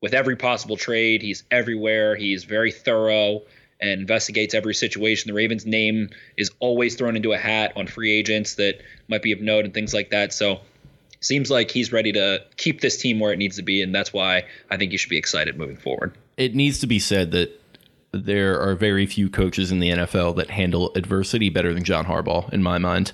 with 0.00 0.14
every 0.14 0.36
possible 0.36 0.76
trade. 0.76 1.22
He's 1.22 1.44
everywhere. 1.50 2.16
He's 2.16 2.44
very 2.44 2.72
thorough 2.72 3.42
and 3.80 3.90
investigates 4.00 4.54
every 4.54 4.74
situation. 4.74 5.28
The 5.28 5.34
Ravens' 5.34 5.66
name 5.66 6.08
is 6.36 6.50
always 6.58 6.94
thrown 6.94 7.16
into 7.16 7.32
a 7.32 7.38
hat 7.38 7.72
on 7.76 7.86
free 7.86 8.12
agents 8.12 8.54
that 8.54 8.80
might 9.08 9.22
be 9.22 9.32
of 9.32 9.40
note 9.40 9.64
and 9.64 9.74
things 9.74 9.92
like 9.92 10.10
that. 10.10 10.32
So 10.32 10.60
seems 11.20 11.50
like 11.50 11.70
he's 11.70 11.92
ready 11.92 12.12
to 12.12 12.42
keep 12.56 12.80
this 12.80 12.96
team 13.00 13.20
where 13.20 13.32
it 13.32 13.36
needs 13.36 13.56
to 13.56 13.62
be, 13.62 13.82
and 13.82 13.94
that's 13.94 14.12
why 14.12 14.44
I 14.70 14.76
think 14.76 14.92
you 14.92 14.98
should 14.98 15.10
be 15.10 15.18
excited 15.18 15.58
moving 15.58 15.76
forward. 15.76 16.16
It 16.36 16.54
needs 16.54 16.78
to 16.80 16.86
be 16.86 16.98
said 16.98 17.32
that 17.32 17.65
there 18.16 18.60
are 18.60 18.74
very 18.74 19.06
few 19.06 19.28
coaches 19.28 19.70
in 19.72 19.78
the 19.78 19.90
NFL 19.90 20.36
that 20.36 20.50
handle 20.50 20.92
adversity 20.94 21.50
better 21.50 21.74
than 21.74 21.84
John 21.84 22.06
Harbaugh, 22.06 22.52
in 22.52 22.62
my 22.62 22.78
mind. 22.78 23.12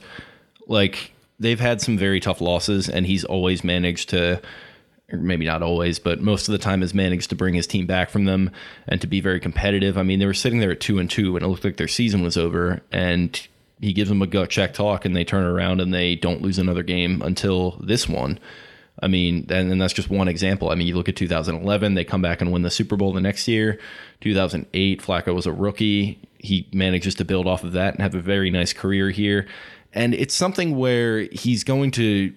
Like 0.67 1.13
they've 1.39 1.61
had 1.61 1.81
some 1.81 1.99
very 1.99 2.21
tough 2.21 2.41
losses, 2.41 2.89
and 2.89 3.07
he's 3.07 3.25
always 3.25 3.65
managed 3.65 4.11
to, 4.11 4.41
maybe 5.11 5.45
not 5.45 5.63
always, 5.63 5.99
but 5.99 6.21
most 6.21 6.49
of 6.49 6.53
the 6.53 6.59
time 6.59 6.81
has 6.81 6.95
managed 6.95 7.31
to 7.31 7.37
bring 7.37 7.55
his 7.55 7.67
team 7.67 7.87
back 7.87 8.11
from 8.11 8.25
them 8.25 8.51
and 8.87 9.01
to 9.01 9.07
be 9.07 9.21
very 9.21 9.41
competitive. 9.41 9.99
I 9.99 10.03
mean, 10.03 10.19
they 10.19 10.27
were 10.27 10.35
sitting 10.35 10.61
there 10.61 10.73
at 10.73 10.81
two 10.81 10.99
and 10.99 11.11
two, 11.11 11.37
and 11.37 11.45
it 11.45 11.49
looked 11.49 11.65
like 11.65 11.77
their 11.77 11.89
season 11.89 12.23
was 12.23 12.37
over, 12.37 12.81
and 12.93 13.47
he 13.81 13.93
gives 13.93 14.09
them 14.09 14.23
a 14.23 14.27
gut 14.27 14.49
check 14.49 14.73
talk, 14.75 15.05
and 15.05 15.17
they 15.17 15.25
turn 15.25 15.45
around 15.45 15.81
and 15.81 15.93
they 15.93 16.15
don't 16.15 16.41
lose 16.41 16.59
another 16.59 16.85
game 16.85 17.21
until 17.23 17.73
this 17.81 18.09
one. 18.09 18.39
I 19.01 19.09
mean, 19.09 19.47
and, 19.49 19.73
and 19.73 19.81
that's 19.81 19.93
just 19.93 20.11
one 20.11 20.29
example. 20.29 20.71
I 20.71 20.75
mean, 20.75 20.87
you 20.87 20.95
look 20.95 21.09
at 21.09 21.17
2011, 21.17 21.95
they 21.95 22.05
come 22.05 22.23
back 22.23 22.41
and 22.41 22.53
win 22.53 22.63
the 22.63 22.71
Super 22.71 22.97
Bowl 22.97 23.13
the 23.13 23.21
next 23.21 23.49
year. 23.49 23.79
2008, 24.21 25.01
Flacco 25.01 25.35
was 25.35 25.47
a 25.47 25.53
rookie. 25.53 26.21
He 26.39 26.69
manages 26.73 27.15
to 27.17 27.25
build 27.25 27.47
off 27.47 27.65
of 27.65 27.73
that 27.73 27.95
and 27.95 28.03
have 28.03 28.15
a 28.15 28.21
very 28.21 28.51
nice 28.51 28.73
career 28.73 29.11
here. 29.11 29.47
And 29.95 30.15
it's 30.15 30.35
something 30.35 30.77
where 30.77 31.21
he's 31.33 31.65
going 31.65 31.91
to 31.93 32.33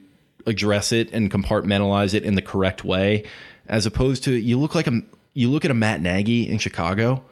address 0.46 0.92
it 0.92 1.12
and 1.12 1.32
compartmentalize 1.32 2.14
it 2.14 2.24
in 2.24 2.36
the 2.36 2.42
correct 2.42 2.84
way, 2.84 3.24
as 3.68 3.86
opposed 3.86 4.24
to 4.26 4.34
you 4.34 4.60
look 4.60 4.76
like 4.76 4.88
a 4.88 5.02
you 5.34 5.50
look 5.50 5.66
at 5.66 5.72
a 5.72 5.76
Matt 5.76 6.02
Nagy 6.02 6.50
in 6.50 6.58
Chicago 6.58 7.24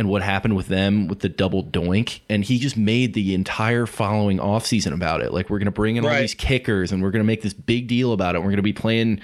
and 0.00 0.08
what 0.08 0.22
happened 0.22 0.56
with 0.56 0.68
them 0.68 1.08
with 1.08 1.18
the 1.18 1.28
double 1.28 1.62
doink 1.62 2.20
and 2.30 2.42
he 2.42 2.58
just 2.58 2.74
made 2.74 3.12
the 3.12 3.34
entire 3.34 3.84
following 3.84 4.38
offseason 4.38 4.94
about 4.94 5.20
it 5.20 5.30
like 5.30 5.50
we're 5.50 5.58
going 5.58 5.66
to 5.66 5.70
bring 5.70 5.96
in 5.96 6.06
all 6.06 6.10
these 6.14 6.32
kickers 6.32 6.90
and 6.90 7.02
we're 7.02 7.10
going 7.10 7.20
to 7.20 7.26
make 7.26 7.42
this 7.42 7.52
big 7.52 7.86
deal 7.86 8.14
about 8.14 8.34
it 8.34 8.38
we're 8.38 8.46
going 8.46 8.56
to 8.56 8.62
be 8.62 8.72
playing 8.72 9.20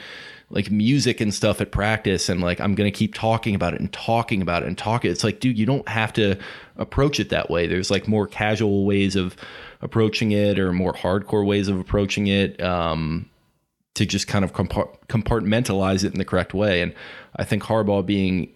like 0.51 0.71
music 0.71 1.23
and 1.23 1.33
stuff 1.33 1.62
at 1.62 1.73
practice 1.73 2.29
and 2.29 2.43
like 2.43 2.61
I'm 2.61 2.75
going 2.75 2.93
to 2.93 2.97
keep 2.97 3.15
talking 3.15 3.55
about 3.55 3.73
it 3.73 3.81
and 3.81 3.91
talking 3.91 4.43
about 4.43 4.65
it 4.65 4.67
and 4.67 4.77
talking 4.77 5.11
it's 5.11 5.25
like 5.25 5.41
dude 5.41 5.59
you 5.59 5.65
don't 5.65 5.89
have 5.89 6.12
to 6.12 6.37
approach 6.77 7.19
it 7.21 7.31
that 7.31 7.49
way 7.49 7.67
there's 7.67 7.91
like 7.91 8.07
more 8.07 8.27
casual 8.27 8.85
ways 8.85 9.17
of 9.17 9.35
approaching 9.81 10.33
it 10.33 10.59
or 10.59 10.75
more 10.75 10.93
hardcore 10.93 11.47
ways 11.47 11.69
of 11.69 11.81
approaching 11.81 12.27
it 12.27 12.62
um 12.62 13.31
to 13.97 14.05
just 14.05 14.29
kind 14.29 14.45
of 14.45 14.53
compart- 14.53 14.95
compartmentalize 15.09 16.05
it 16.05 16.12
in 16.12 16.19
the 16.19 16.25
correct 16.25 16.53
way. 16.53 16.83
And 16.83 16.95
I 17.35 17.45
think 17.45 17.62
Harbaugh 17.62 18.05
being 18.05 18.51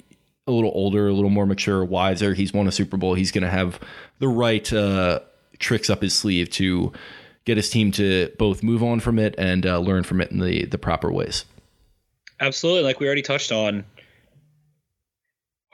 a 0.46 0.52
little 0.52 0.72
older, 0.74 1.08
a 1.08 1.12
little 1.12 1.30
more 1.30 1.46
mature, 1.46 1.84
wiser, 1.84 2.34
he's 2.34 2.52
won 2.52 2.66
a 2.66 2.72
Super 2.72 2.96
Bowl. 2.96 3.14
He's 3.14 3.30
going 3.30 3.44
to 3.44 3.50
have 3.50 3.80
the 4.18 4.28
right 4.28 4.70
uh, 4.72 5.20
tricks 5.58 5.90
up 5.90 6.02
his 6.02 6.14
sleeve 6.14 6.50
to 6.50 6.92
get 7.44 7.56
his 7.56 7.70
team 7.70 7.92
to 7.92 8.30
both 8.38 8.62
move 8.62 8.82
on 8.82 9.00
from 9.00 9.18
it 9.18 9.34
and 9.38 9.66
uh, 9.66 9.78
learn 9.78 10.02
from 10.02 10.20
it 10.20 10.30
in 10.30 10.38
the 10.38 10.66
the 10.66 10.78
proper 10.78 11.10
ways. 11.12 11.44
Absolutely. 12.40 12.82
Like 12.82 13.00
we 13.00 13.06
already 13.06 13.22
touched 13.22 13.52
on, 13.52 13.84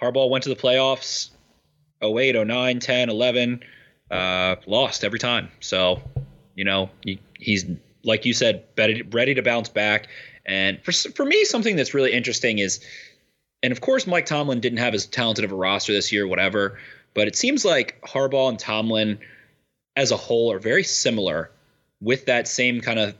Harbaugh 0.02 0.28
went 0.28 0.44
to 0.44 0.50
the 0.50 0.56
playoffs 0.56 1.30
08, 2.02 2.46
09, 2.46 2.80
10, 2.80 3.08
11, 3.08 3.62
uh, 4.10 4.56
lost 4.66 5.04
every 5.04 5.18
time. 5.18 5.50
So, 5.60 6.02
you 6.54 6.64
know, 6.64 6.90
he, 7.02 7.20
he's, 7.38 7.64
like 8.04 8.24
you 8.24 8.34
said, 8.34 8.64
ready, 8.76 9.02
ready 9.02 9.34
to 9.34 9.42
bounce 9.42 9.68
back. 9.68 10.08
And 10.44 10.82
for, 10.84 10.92
for 10.92 11.24
me, 11.24 11.44
something 11.44 11.76
that's 11.76 11.94
really 11.94 12.12
interesting 12.12 12.58
is, 12.58 12.84
and 13.62 13.72
of 13.72 13.80
course, 13.80 14.06
Mike 14.06 14.26
Tomlin 14.26 14.60
didn't 14.60 14.78
have 14.78 14.94
as 14.94 15.06
talented 15.06 15.44
of 15.44 15.52
a 15.52 15.56
roster 15.56 15.92
this 15.92 16.12
year, 16.12 16.26
whatever, 16.26 16.78
but 17.14 17.28
it 17.28 17.36
seems 17.36 17.64
like 17.64 18.00
Harbaugh 18.02 18.50
and 18.50 18.58
Tomlin 18.58 19.18
as 19.96 20.10
a 20.10 20.16
whole 20.16 20.52
are 20.52 20.58
very 20.58 20.84
similar 20.84 21.50
with 22.00 22.26
that 22.26 22.46
same 22.46 22.80
kind 22.80 22.98
of 22.98 23.14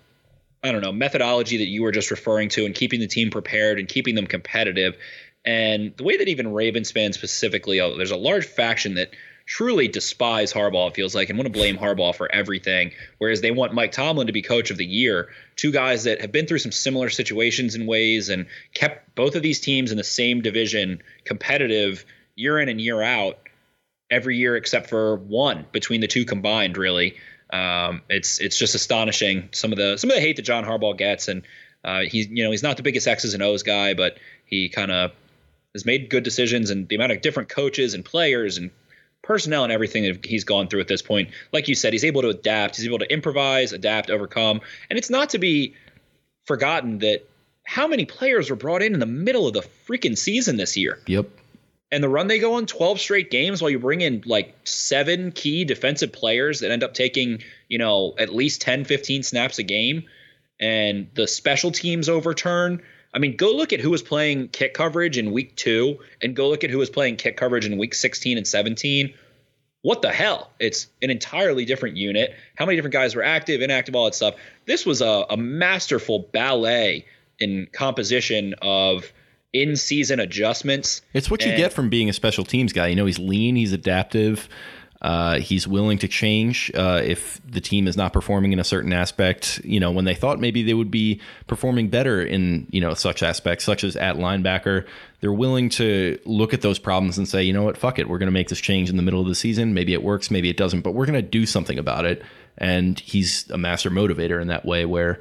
I 0.62 0.72
don't 0.72 0.81
know, 0.81 0.92
methodology 0.92 1.59
that 1.59 1.68
you 1.68 1.83
were 1.83 1.92
just 1.92 2.11
referring 2.11 2.49
to 2.51 2.66
and 2.66 2.75
keeping 2.75 2.99
the 2.99 3.07
team 3.07 3.31
prepared 3.31 3.79
and 3.79 3.88
keeping 3.88 4.14
them 4.14 4.27
competitive. 4.27 4.96
And 5.44 5.96
the 5.96 6.03
way 6.03 6.16
that 6.16 6.29
even 6.29 6.53
Ravens 6.53 6.90
fans 6.90 7.16
specifically, 7.16 7.79
uh, 7.79 7.90
there's 7.90 8.11
a 8.11 8.16
large 8.16 8.46
faction 8.46 8.94
that 8.94 9.11
truly 9.46 9.87
despise 9.87 10.53
Harbaugh, 10.53 10.88
it 10.88 10.96
feels 10.96 11.14
like, 11.14 11.29
and 11.29 11.38
want 11.38 11.46
to 11.46 11.57
blame 11.57 11.79
Harbaugh 11.79 12.14
for 12.14 12.31
everything. 12.33 12.90
Whereas 13.18 13.40
they 13.42 13.53
want 13.53 13.75
Mike 13.75 13.92
Tomlin 13.92 14.27
to 14.27 14.33
be 14.33 14.42
coach 14.42 14.70
of 14.70 14.77
the 14.77 14.85
year. 14.85 15.29
Two 15.57 15.73
guys 15.73 16.05
that 16.05 16.21
have 16.21 16.33
been 16.33 16.47
through 16.47 16.59
some 16.59 16.73
similar 16.73 17.09
situations 17.09 17.75
in 17.75 17.87
ways 17.87 18.29
and 18.29 18.47
kept 18.75 19.14
both 19.14 19.35
of 19.35 19.42
these 19.42 19.61
teams 19.61 19.90
in 19.90 19.97
the 19.97 20.05
same 20.05 20.42
division 20.42 21.03
competitive 21.25 22.05
year 22.35 22.61
in 22.61 22.69
and 22.69 22.81
year 22.81 23.01
out 23.01 23.38
every 24.11 24.37
year 24.37 24.57
except 24.57 24.88
for 24.88 25.16
one 25.16 25.66
between 25.73 26.01
the 26.01 26.07
two 26.07 26.25
combined, 26.25 26.77
really. 26.77 27.16
Um, 27.51 28.03
it's 28.09 28.40
it's 28.40 28.59
just 28.59 28.75
astonishing 28.75 29.49
some 29.53 29.73
of 29.73 29.79
the 29.79 29.97
some 29.97 30.11
of 30.11 30.16
the 30.16 30.21
hate 30.21 30.37
that 30.37 30.42
John 30.42 30.64
Harbaugh 30.64 30.97
gets, 30.97 31.29
and 31.29 31.42
uh, 31.85 32.01
he's 32.01 32.29
you 32.29 32.45
know 32.45 32.51
he's 32.51 32.62
not 32.62 32.77
the 32.77 32.83
biggest 32.83 33.07
X's 33.07 33.35
and 33.35 33.42
O's 33.42 33.62
guy, 33.62 33.95
but 33.95 34.19
he 34.45 34.69
kind 34.69 34.90
of 34.90 35.12
has 35.73 35.87
made 35.87 36.11
good 36.11 36.25
decisions, 36.25 36.71
and 36.71 36.88
the 36.88 36.97
amount 36.97 37.12
of 37.12 37.21
different 37.21 37.49
coaches 37.49 37.95
and 37.95 38.05
players 38.05 38.59
and 38.59 38.71
personnel 39.27 39.65
and 39.65 39.73
everything 39.73 40.05
that 40.05 40.25
he's 40.25 40.45
gone 40.45 40.69
through 40.69 40.81
at 40.81 40.89
this 40.89 41.03
point, 41.03 41.31
like 41.53 41.69
you 41.69 41.75
said, 41.75 41.93
he's 41.93 42.05
able 42.05 42.23
to 42.23 42.29
adapt, 42.29 42.77
he's 42.77 42.87
able 42.87 42.99
to 43.01 43.12
improvise, 43.12 43.73
adapt, 43.73 44.09
overcome, 44.11 44.61
and 44.89 44.99
it's 44.99 45.11
not 45.11 45.31
to 45.31 45.39
be 45.39 45.75
forgotten 46.45 46.99
that 46.99 47.29
how 47.65 47.89
many 47.89 48.05
players 48.05 48.49
were 48.51 48.57
brought 48.57 48.83
in 48.83 48.95
in 48.95 49.01
the 49.01 49.07
middle 49.07 49.49
of 49.49 49.53
the 49.53 49.67
freaking 49.89 50.17
season 50.17 50.57
this 50.57 50.77
year 50.77 51.01
Yep. 51.07 51.27
and 51.91 52.05
the 52.05 52.09
run 52.09 52.29
they 52.29 52.39
go 52.39 52.55
on 52.55 52.67
12 52.67 53.01
straight 53.01 53.31
games 53.31 53.61
while 53.61 53.71
you 53.71 53.81
bring 53.81 54.01
in 54.01 54.23
like 54.25 54.55
seven 54.62 55.33
key 55.33 55.65
defensive 55.65 56.12
players 56.12 56.61
that 56.61 56.71
end 56.71 56.85
up 56.85 56.95
taking 56.95 57.43
you 57.69 57.79
know 57.79 58.15
at 58.19 58.33
least 58.33 58.61
10 58.61 58.85
15 58.85 59.25
snaps 59.25 59.59
a 59.59 59.65
game 59.65 60.05
and 60.61 61.09
the 61.15 61.27
special 61.27 61.73
teams 61.73 62.09
overturn 62.09 62.81
i 63.16 63.18
mean 63.18 63.35
go 63.37 63.50
look 63.50 63.72
at 63.72 63.81
who 63.81 63.90
was 63.90 64.02
playing 64.02 64.46
kick 64.48 64.74
coverage 64.74 65.18
in 65.18 65.33
week 65.33 65.57
two 65.57 65.98
and 66.22 66.37
go 66.37 66.48
look 66.48 66.62
at 66.62 66.70
who 66.70 66.79
was 66.79 66.90
playing 66.90 67.16
kick 67.16 67.37
coverage 67.37 67.66
in 67.66 67.76
week 67.79 67.94
16 67.94 68.37
and 68.37 68.46
17 68.46 69.12
what 69.83 70.02
the 70.02 70.11
hell? 70.11 70.50
It's 70.59 70.88
an 71.00 71.11
entirely 71.11 71.64
different 71.64 71.96
unit. 71.96 72.35
How 72.57 72.66
many 72.66 72.74
different 72.74 72.92
guys 72.92 73.14
were 73.14 73.22
active, 73.22 73.62
inactive, 73.62 73.94
all 73.94 74.07
that 74.07 74.16
stuff. 74.16 74.35
This 74.64 74.85
was 74.85 75.00
a, 75.00 75.26
a 75.31 75.37
masterful 75.37 76.29
ballet 76.33 77.07
in 77.38 77.68
composition 77.70 78.57
of 78.62 79.12
in 79.52 79.76
season 79.76 80.18
adjustments. 80.18 81.02
It's 81.12 81.31
what 81.31 81.44
you 81.44 81.50
And- 81.52 81.57
get 81.57 81.72
from 81.72 81.88
being 81.88 82.09
a 82.09 82.12
special 82.12 82.44
teams 82.44 82.72
guy. 82.72 82.88
You 82.88 82.96
know, 82.96 83.07
he's 83.07 83.20
lean, 83.20 83.55
he's 83.55 83.72
adaptive, 83.72 84.48
uh, 85.03 85.39
he's 85.39 85.69
willing 85.69 85.99
to 85.99 86.09
change 86.09 86.71
uh, 86.75 87.03
if 87.05 87.41
the 87.47 87.61
team 87.61 87.87
is 87.87 87.97
not 87.97 88.13
performing 88.13 88.53
in 88.53 88.59
a 88.59 88.65
certain 88.65 88.93
aspect. 88.93 89.61
You 89.65 89.79
know, 89.79 89.91
when 89.91 90.07
they 90.07 90.15
thought 90.15 90.41
maybe 90.41 90.63
they 90.63 90.75
would 90.75 90.91
be 90.91 91.21
performing 91.47 91.89
better 91.89 92.23
in 92.23 92.67
you 92.71 92.81
know 92.81 92.95
such 92.95 93.23
aspects, 93.23 93.65
such 93.65 93.85
as 93.85 93.97
at 93.97 94.17
linebacker, 94.17 94.87
they're 95.21 95.33
willing 95.33 95.69
to 95.71 96.19
look 96.25 96.55
at 96.55 96.63
those 96.63 96.79
problems 96.79 97.19
and 97.19 97.29
say, 97.29 97.43
you 97.43 97.53
know 97.53 97.63
what, 97.63 97.77
fuck 97.77 97.99
it, 97.99 98.09
we're 98.09 98.19
going 98.19 98.29
to 98.29 98.33
make 98.33 98.49
this 98.49 98.61
change 98.61 98.89
in 98.89 98.97
the 98.97 99.03
middle 99.03 99.21
of 99.21 99.29
the 99.29 99.35
season. 99.35 99.75
Maybe 99.75 99.93
it 99.93 100.03
works, 100.03 100.31
maybe 100.31 100.49
it 100.49 100.57
doesn't, 100.57 100.81
but 100.81 100.93
we're 100.93 101.07
going 101.07 101.15
to 101.15 101.23
do 101.23 101.45
something 101.45 101.79
about 101.79 102.07
it. 102.07 102.23
And 102.59 102.99
he's 102.99 103.51
a 103.51 103.59
master 103.59 103.91
motivator 103.91 104.41
in 104.41 104.49
that 104.49 104.65
way, 104.65 104.87
where 104.87 105.21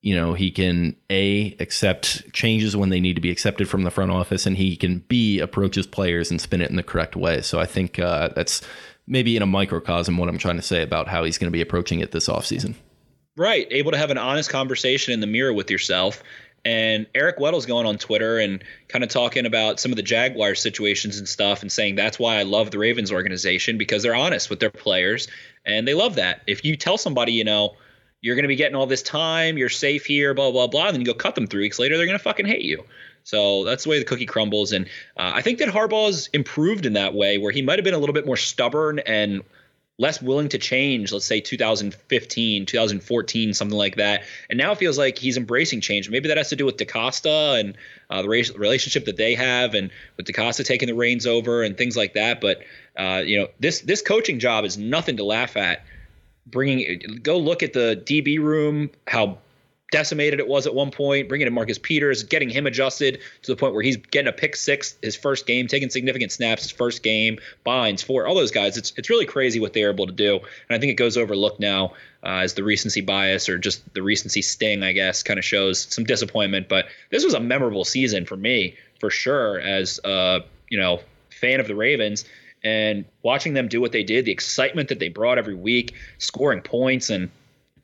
you 0.00 0.14
know 0.14 0.34
he 0.34 0.50
can 0.50 0.96
a 1.08 1.56
accept 1.60 2.30
changes 2.32 2.76
when 2.76 2.90
they 2.90 3.00
need 3.00 3.14
to 3.14 3.22
be 3.22 3.30
accepted 3.30 3.68
from 3.68 3.82
the 3.82 3.90
front 3.90 4.10
office 4.10 4.44
and 4.44 4.58
he 4.58 4.76
can 4.76 4.98
b 5.08 5.40
approach 5.40 5.74
his 5.76 5.86
players 5.86 6.30
and 6.30 6.42
spin 6.42 6.60
it 6.60 6.68
in 6.68 6.76
the 6.76 6.82
correct 6.82 7.16
way 7.16 7.40
so 7.40 7.58
i 7.58 7.64
think 7.64 7.98
uh, 7.98 8.28
that's 8.36 8.60
maybe 9.06 9.36
in 9.36 9.42
a 9.42 9.46
microcosm 9.46 10.16
what 10.16 10.28
i'm 10.28 10.38
trying 10.38 10.56
to 10.56 10.62
say 10.62 10.82
about 10.82 11.08
how 11.08 11.24
he's 11.24 11.38
going 11.38 11.50
to 11.50 11.56
be 11.56 11.60
approaching 11.60 12.00
it 12.00 12.12
this 12.12 12.28
offseason 12.28 12.74
Right, 13.36 13.66
able 13.72 13.90
to 13.90 13.98
have 13.98 14.12
an 14.12 14.18
honest 14.18 14.48
conversation 14.48 15.12
in 15.12 15.18
the 15.18 15.26
mirror 15.26 15.52
with 15.52 15.68
yourself. 15.68 16.22
And 16.64 17.06
Eric 17.14 17.40
Weddle's 17.40 17.66
going 17.66 17.84
on 17.84 17.98
Twitter 17.98 18.38
and 18.38 18.62
kind 18.88 19.02
of 19.02 19.10
talking 19.10 19.44
about 19.44 19.80
some 19.80 19.90
of 19.90 19.96
the 19.96 20.02
Jaguar 20.02 20.54
situations 20.54 21.18
and 21.18 21.28
stuff 21.28 21.60
and 21.60 21.70
saying 21.70 21.96
that's 21.96 22.18
why 22.18 22.36
I 22.36 22.44
love 22.44 22.70
the 22.70 22.78
Ravens 22.78 23.10
organization 23.10 23.76
because 23.76 24.02
they're 24.02 24.14
honest 24.14 24.48
with 24.50 24.60
their 24.60 24.70
players 24.70 25.26
and 25.66 25.86
they 25.86 25.94
love 25.94 26.14
that. 26.14 26.42
If 26.46 26.64
you 26.64 26.76
tell 26.76 26.96
somebody, 26.96 27.32
you 27.32 27.44
know, 27.44 27.76
you're 28.22 28.36
going 28.36 28.44
to 28.44 28.48
be 28.48 28.56
getting 28.56 28.76
all 28.76 28.86
this 28.86 29.02
time, 29.02 29.58
you're 29.58 29.68
safe 29.68 30.06
here, 30.06 30.32
blah, 30.32 30.52
blah, 30.52 30.68
blah, 30.68 30.86
and 30.86 30.94
then 30.94 31.00
you 31.00 31.06
go 31.06 31.14
cut 31.14 31.34
them 31.34 31.48
three 31.48 31.64
weeks 31.64 31.78
later, 31.78 31.96
they're 31.96 32.06
going 32.06 32.16
to 32.18 32.22
fucking 32.22 32.46
hate 32.46 32.62
you. 32.62 32.84
So 33.24 33.64
that's 33.64 33.84
the 33.84 33.90
way 33.90 33.98
the 33.98 34.04
cookie 34.04 34.26
crumbles. 34.26 34.72
And 34.72 34.86
uh, 35.16 35.32
I 35.34 35.42
think 35.42 35.58
that 35.58 35.68
Harbaugh 35.68 36.06
has 36.06 36.28
improved 36.32 36.86
in 36.86 36.92
that 36.92 37.14
way 37.14 37.38
where 37.38 37.52
he 37.52 37.62
might 37.62 37.78
have 37.78 37.84
been 37.84 37.94
a 37.94 37.98
little 37.98 38.12
bit 38.12 38.26
more 38.26 38.36
stubborn 38.36 39.00
and 39.00 39.42
less 39.98 40.20
willing 40.20 40.48
to 40.48 40.58
change, 40.58 41.12
let's 41.12 41.24
say 41.24 41.40
2015, 41.40 42.66
2014, 42.66 43.54
something 43.54 43.78
like 43.78 43.96
that. 43.96 44.24
And 44.50 44.58
now 44.58 44.72
it 44.72 44.78
feels 44.78 44.98
like 44.98 45.18
he's 45.18 45.36
embracing 45.36 45.80
change. 45.80 46.10
Maybe 46.10 46.28
that 46.28 46.36
has 46.36 46.48
to 46.48 46.56
do 46.56 46.64
with 46.64 46.76
DeCosta 46.76 47.60
and 47.60 47.76
uh, 48.10 48.22
the 48.22 48.28
relationship 48.28 49.04
that 49.04 49.16
they 49.16 49.34
have, 49.34 49.74
and 49.74 49.90
with 50.16 50.26
DeCosta 50.26 50.64
taking 50.64 50.88
the 50.88 50.94
reins 50.94 51.26
over 51.26 51.62
and 51.62 51.76
things 51.76 51.96
like 51.96 52.14
that. 52.14 52.40
But 52.40 52.62
uh, 52.96 53.22
you 53.24 53.40
know, 53.40 53.48
this 53.60 53.80
this 53.80 54.02
coaching 54.02 54.38
job 54.38 54.64
is 54.64 54.76
nothing 54.76 55.16
to 55.18 55.24
laugh 55.24 55.56
at. 55.56 55.84
Bringing, 56.46 57.20
go 57.22 57.38
look 57.38 57.62
at 57.62 57.72
the 57.72 58.02
DB 58.04 58.38
room, 58.38 58.90
how 59.06 59.38
decimated 59.94 60.40
it 60.40 60.48
was 60.48 60.66
at 60.66 60.74
one 60.74 60.90
point, 60.90 61.28
bringing 61.28 61.46
in 61.46 61.54
Marcus 61.54 61.78
Peters, 61.78 62.24
getting 62.24 62.50
him 62.50 62.66
adjusted 62.66 63.20
to 63.42 63.52
the 63.52 63.54
point 63.54 63.74
where 63.74 63.82
he's 63.84 63.96
getting 63.96 64.26
a 64.26 64.32
pick 64.32 64.56
six 64.56 64.96
his 65.02 65.14
first 65.14 65.46
game, 65.46 65.68
taking 65.68 65.88
significant 65.88 66.32
snaps 66.32 66.62
his 66.62 66.72
first 66.72 67.04
game, 67.04 67.38
binds 67.62 68.02
for 68.02 68.26
all 68.26 68.34
those 68.34 68.50
guys. 68.50 68.76
It's 68.76 68.92
it's 68.96 69.08
really 69.08 69.24
crazy 69.24 69.60
what 69.60 69.72
they're 69.72 69.90
able 69.90 70.08
to 70.08 70.12
do, 70.12 70.38
and 70.38 70.76
I 70.76 70.80
think 70.80 70.90
it 70.90 70.96
goes 70.96 71.16
overlooked 71.16 71.60
now 71.60 71.92
uh, 72.24 72.42
as 72.42 72.54
the 72.54 72.64
recency 72.64 73.02
bias 73.02 73.48
or 73.48 73.56
just 73.56 73.94
the 73.94 74.02
recency 74.02 74.42
sting, 74.42 74.82
I 74.82 74.90
guess, 74.90 75.22
kind 75.22 75.38
of 75.38 75.44
shows 75.44 75.86
some 75.94 76.02
disappointment. 76.02 76.68
But 76.68 76.86
this 77.10 77.24
was 77.24 77.34
a 77.34 77.40
memorable 77.40 77.84
season 77.84 78.26
for 78.26 78.36
me, 78.36 78.76
for 78.98 79.10
sure, 79.10 79.60
as 79.60 80.00
uh, 80.02 80.40
you 80.70 80.80
know, 80.80 81.02
fan 81.30 81.60
of 81.60 81.68
the 81.68 81.76
Ravens. 81.76 82.24
And 82.64 83.04
watching 83.22 83.52
them 83.52 83.68
do 83.68 83.80
what 83.80 83.92
they 83.92 84.02
did, 84.02 84.24
the 84.24 84.32
excitement 84.32 84.88
that 84.88 84.98
they 84.98 85.08
brought 85.08 85.38
every 85.38 85.54
week, 85.54 85.94
scoring 86.18 86.62
points 86.62 87.10
and 87.10 87.30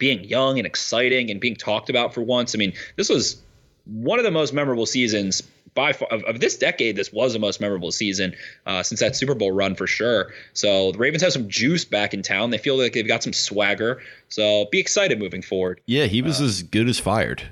being 0.01 0.25
young 0.25 0.59
and 0.59 0.67
exciting 0.67 1.31
and 1.31 1.41
being 1.41 1.55
talked 1.55 1.89
about 1.89 2.13
for 2.13 2.23
once. 2.23 2.57
I 2.57 2.59
mean, 2.59 2.73
this 2.97 3.09
was 3.09 3.41
one 3.85 4.19
of 4.19 4.25
the 4.25 4.31
most 4.33 4.53
memorable 4.53 4.87
seasons 4.87 5.43
by 5.75 5.93
far 5.93 6.09
of, 6.11 6.25
of 6.25 6.41
this 6.41 6.57
decade. 6.57 6.97
This 6.97 7.13
was 7.13 7.33
the 7.33 7.39
most 7.39 7.61
memorable 7.61 7.93
season 7.93 8.35
uh, 8.67 8.83
since 8.83 8.99
that 8.99 9.15
Super 9.15 9.37
Bowl 9.37 9.53
run 9.53 9.77
for 9.77 9.87
sure. 9.87 10.33
So 10.53 10.91
the 10.91 10.99
Ravens 10.99 11.23
have 11.23 11.33
some 11.33 11.49
juice 11.49 11.85
back 11.85 12.13
in 12.13 12.23
town. 12.23 12.51
They 12.51 12.59
feel 12.59 12.77
like 12.77 12.93
they've 12.93 13.07
got 13.07 13.23
some 13.23 13.33
swagger. 13.33 14.03
So 14.29 14.67
be 14.73 14.81
excited 14.81 15.21
moving 15.21 15.43
forward. 15.43 15.81
yeah 15.87 16.07
he 16.07 16.23
was 16.23 16.41
as 16.41 16.65
good 16.65 16.89
as 16.89 16.99
fired 16.99 17.45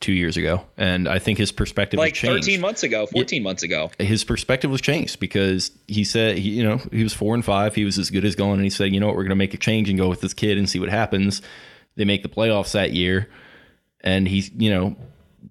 two 0.00 0.12
years 0.12 0.36
ago 0.36 0.62
and 0.76 1.08
i 1.08 1.18
think 1.18 1.38
his 1.38 1.50
perspective 1.50 1.96
Like 1.98 2.12
changed 2.12 2.44
13 2.44 2.60
months 2.60 2.82
ago, 2.82 3.06
14 3.06 3.42
months 3.42 3.62
ago. 3.62 3.90
his 3.98 4.22
perspective 4.22 4.70
was 4.70 4.82
changed 4.82 5.18
because 5.18 5.70
he 5.88 6.04
said, 6.04 6.36
he, 6.36 6.50
you 6.50 6.62
know, 6.62 6.76
he 6.92 7.02
was 7.02 7.14
four 7.14 7.34
and 7.34 7.42
five. 7.44 7.74
He 7.74 7.84
was 7.86 7.98
as 7.98 8.10
good 8.10 8.24
as 8.26 8.34
going, 8.34 8.54
and 8.54 8.64
he 8.64 8.70
said, 8.70 8.92
you 8.92 9.00
know 9.00 9.06
what, 9.06 9.16
we're 9.16 9.22
going 9.22 9.30
to 9.30 9.36
make 9.36 9.54
a 9.54 9.58
change 9.58 9.88
and 9.88 9.98
go 9.98 10.08
with 10.10 10.20
this 10.20 10.34
kid 10.34 10.58
and 10.58 10.68
see 10.68 10.78
what 10.78 10.90
happens. 10.90 11.40
They 11.96 12.04
make 12.04 12.22
the 12.22 12.28
playoffs 12.28 12.72
that 12.72 12.92
year, 12.92 13.28
and 14.00 14.26
he, 14.26 14.50
you 14.56 14.70
know, 14.70 14.96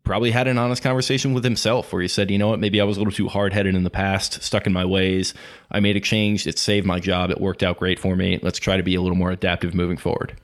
probably 0.04 0.32
had 0.32 0.48
an 0.48 0.58
honest 0.58 0.84
conversation 0.84 1.34
with 1.34 1.44
himself 1.44 1.94
where 1.94 2.02
he 2.02 2.08
said, 2.08 2.30
you 2.30 2.38
know 2.38 2.50
what, 2.50 2.60
maybe 2.60 2.82
I 2.82 2.84
was 2.84 2.98
a 2.98 3.00
little 3.00 3.14
too 3.14 3.30
hard 3.30 3.54
headed 3.54 3.76
in 3.76 3.84
the 3.84 3.90
past, 3.90 4.44
stuck 4.44 4.68
in 4.68 4.74
my 4.74 4.86
ways. 4.86 5.34
I 5.72 5.80
made 5.80 5.96
a 5.96 6.02
change. 6.02 6.46
It 6.46 6.60
saved 6.60 6.86
my 6.86 7.00
job. 7.00 7.30
It 7.30 7.40
worked 7.40 7.64
out 7.64 7.80
great 7.80 8.00
for 8.00 8.16
me. 8.16 8.40
Let's 8.42 8.60
try 8.60 8.76
to 8.76 8.84
be 8.84 8.96
a 8.96 9.02
little 9.02 9.16
more 9.16 9.32
adaptive 9.32 9.74
moving 9.74 9.98
forward. 9.98 10.36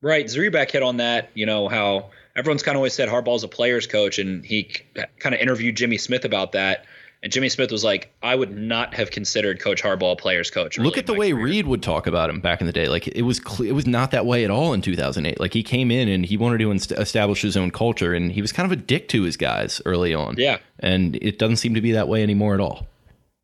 Right. 0.00 0.26
Zrebiec 0.26 0.70
hit 0.70 0.82
on 0.82 0.98
that, 0.98 1.30
you 1.34 1.46
know, 1.46 1.68
how 1.68 2.10
everyone's 2.36 2.62
kind 2.62 2.76
of 2.76 2.78
always 2.78 2.94
said 2.94 3.08
Harbaugh's 3.08 3.44
a 3.44 3.48
player's 3.48 3.86
coach, 3.86 4.18
and 4.18 4.44
he 4.44 4.70
kind 5.18 5.34
of 5.34 5.40
interviewed 5.40 5.76
Jimmy 5.76 5.98
Smith 5.98 6.24
about 6.24 6.52
that. 6.52 6.84
And 7.22 7.30
Jimmy 7.30 7.48
Smith 7.48 7.70
was 7.70 7.84
like, 7.84 8.12
I 8.20 8.34
would 8.34 8.56
not 8.56 8.94
have 8.94 9.12
considered 9.12 9.60
Coach 9.60 9.80
Harbaugh 9.80 10.14
a 10.14 10.16
player's 10.16 10.50
coach. 10.50 10.76
Look 10.76 10.98
at 10.98 11.06
the 11.06 11.14
way 11.14 11.30
career. 11.30 11.44
Reed 11.44 11.66
would 11.68 11.80
talk 11.82 12.08
about 12.08 12.28
him 12.28 12.40
back 12.40 12.60
in 12.60 12.66
the 12.66 12.72
day. 12.72 12.88
Like 12.88 13.06
it 13.06 13.22
was, 13.22 13.38
cle 13.38 13.64
it 13.64 13.72
was 13.72 13.86
not 13.86 14.10
that 14.10 14.26
way 14.26 14.42
at 14.44 14.50
all 14.50 14.72
in 14.72 14.82
2008. 14.82 15.38
Like 15.38 15.52
he 15.52 15.62
came 15.62 15.92
in 15.92 16.08
and 16.08 16.26
he 16.26 16.36
wanted 16.36 16.58
to 16.58 16.70
inst- 16.72 16.90
establish 16.92 17.42
his 17.42 17.56
own 17.56 17.70
culture, 17.70 18.12
and 18.12 18.32
he 18.32 18.40
was 18.40 18.50
kind 18.50 18.66
of 18.66 18.76
a 18.76 18.80
dick 18.82 19.06
to 19.10 19.22
his 19.22 19.36
guys 19.36 19.80
early 19.84 20.12
on. 20.14 20.34
Yeah. 20.36 20.58
and 20.80 21.14
it 21.22 21.38
doesn't 21.38 21.56
seem 21.58 21.74
to 21.74 21.80
be 21.80 21.92
that 21.92 22.08
way 22.08 22.24
anymore 22.24 22.54
at 22.54 22.60
all. 22.60 22.88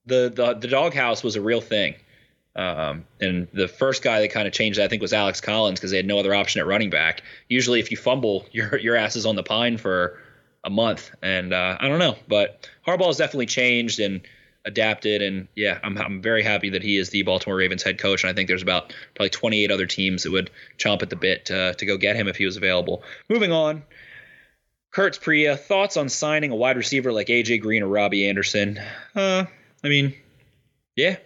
the 0.06 0.32
the 0.34 0.54
the 0.54 0.68
doghouse 0.68 1.22
was 1.22 1.36
a 1.36 1.40
real 1.40 1.60
thing. 1.60 1.94
Um, 2.56 3.04
and 3.20 3.46
the 3.52 3.68
first 3.68 4.02
guy 4.02 4.20
that 4.20 4.32
kind 4.32 4.48
of 4.48 4.52
changed 4.52 4.80
that, 4.80 4.84
I 4.86 4.88
think, 4.88 5.00
was 5.00 5.12
Alex 5.12 5.40
Collins 5.40 5.78
because 5.78 5.92
they 5.92 5.96
had 5.96 6.06
no 6.06 6.18
other 6.18 6.34
option 6.34 6.60
at 6.60 6.66
running 6.66 6.90
back. 6.90 7.22
Usually, 7.48 7.78
if 7.78 7.92
you 7.92 7.96
fumble, 7.96 8.44
your 8.52 8.76
your 8.78 8.96
ass 8.96 9.14
is 9.14 9.24
on 9.24 9.36
the 9.36 9.44
pine 9.44 9.76
for 9.76 10.18
a 10.68 10.70
month, 10.70 11.10
and 11.22 11.54
uh, 11.54 11.78
I 11.80 11.88
don't 11.88 11.98
know, 11.98 12.16
but 12.28 12.68
Harbaugh 12.86 13.06
has 13.06 13.16
definitely 13.16 13.46
changed 13.46 14.00
and 14.00 14.20
adapted, 14.66 15.22
and 15.22 15.48
yeah, 15.56 15.78
I'm 15.82 15.96
I'm 15.96 16.20
very 16.20 16.42
happy 16.42 16.70
that 16.70 16.82
he 16.82 16.98
is 16.98 17.08
the 17.08 17.22
Baltimore 17.22 17.56
Ravens 17.56 17.82
head 17.82 17.98
coach, 17.98 18.22
and 18.22 18.30
I 18.30 18.34
think 18.34 18.48
there's 18.48 18.62
about 18.62 18.92
probably 19.14 19.30
28 19.30 19.70
other 19.70 19.86
teams 19.86 20.24
that 20.24 20.30
would 20.30 20.50
chomp 20.76 21.02
at 21.02 21.08
the 21.08 21.16
bit 21.16 21.46
to, 21.46 21.74
to 21.74 21.86
go 21.86 21.96
get 21.96 22.16
him 22.16 22.28
if 22.28 22.36
he 22.36 22.44
was 22.44 22.58
available. 22.58 23.02
Moving 23.30 23.50
on. 23.50 23.82
Kurtz 24.92 25.16
Priya, 25.16 25.56
thoughts 25.56 25.96
on 25.96 26.10
signing 26.10 26.50
a 26.50 26.56
wide 26.56 26.76
receiver 26.76 27.12
like 27.12 27.28
AJ 27.28 27.62
Green 27.62 27.82
or 27.82 27.88
Robbie 27.88 28.28
Anderson? 28.28 28.78
Uh, 29.14 29.44
I 29.82 29.88
mean, 29.88 30.14
yeah, 30.96 31.16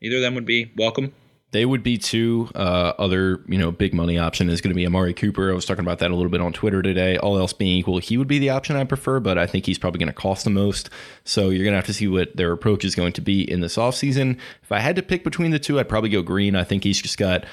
either 0.00 0.16
of 0.16 0.22
them 0.22 0.36
would 0.36 0.46
be 0.46 0.70
welcome. 0.76 1.12
They 1.54 1.64
would 1.64 1.84
be 1.84 1.98
two. 1.98 2.50
Uh, 2.56 2.94
other, 2.98 3.40
you 3.46 3.58
know, 3.58 3.70
big 3.70 3.94
money 3.94 4.18
option 4.18 4.50
is 4.50 4.60
going 4.60 4.72
to 4.72 4.74
be 4.74 4.84
Amari 4.84 5.14
Cooper. 5.14 5.52
I 5.52 5.54
was 5.54 5.64
talking 5.64 5.84
about 5.84 6.00
that 6.00 6.10
a 6.10 6.14
little 6.16 6.28
bit 6.28 6.40
on 6.40 6.52
Twitter 6.52 6.82
today. 6.82 7.16
All 7.16 7.38
else 7.38 7.52
being 7.52 7.78
equal, 7.78 7.98
he 7.98 8.16
would 8.16 8.26
be 8.26 8.40
the 8.40 8.50
option 8.50 8.74
I 8.74 8.82
prefer, 8.82 9.20
but 9.20 9.38
I 9.38 9.46
think 9.46 9.64
he's 9.64 9.78
probably 9.78 10.00
going 10.00 10.08
to 10.08 10.12
cost 10.12 10.42
the 10.42 10.50
most. 10.50 10.90
So 11.22 11.50
you're 11.50 11.62
going 11.62 11.74
to 11.74 11.78
have 11.78 11.86
to 11.86 11.94
see 11.94 12.08
what 12.08 12.36
their 12.36 12.50
approach 12.50 12.84
is 12.84 12.96
going 12.96 13.12
to 13.12 13.20
be 13.20 13.48
in 13.48 13.60
this 13.60 13.76
offseason. 13.76 14.36
If 14.64 14.72
I 14.72 14.80
had 14.80 14.96
to 14.96 15.02
pick 15.02 15.22
between 15.22 15.52
the 15.52 15.60
two, 15.60 15.78
I'd 15.78 15.88
probably 15.88 16.10
go 16.10 16.22
Green. 16.22 16.56
I 16.56 16.64
think 16.64 16.82
he's 16.82 17.00
just 17.00 17.18
got 17.18 17.44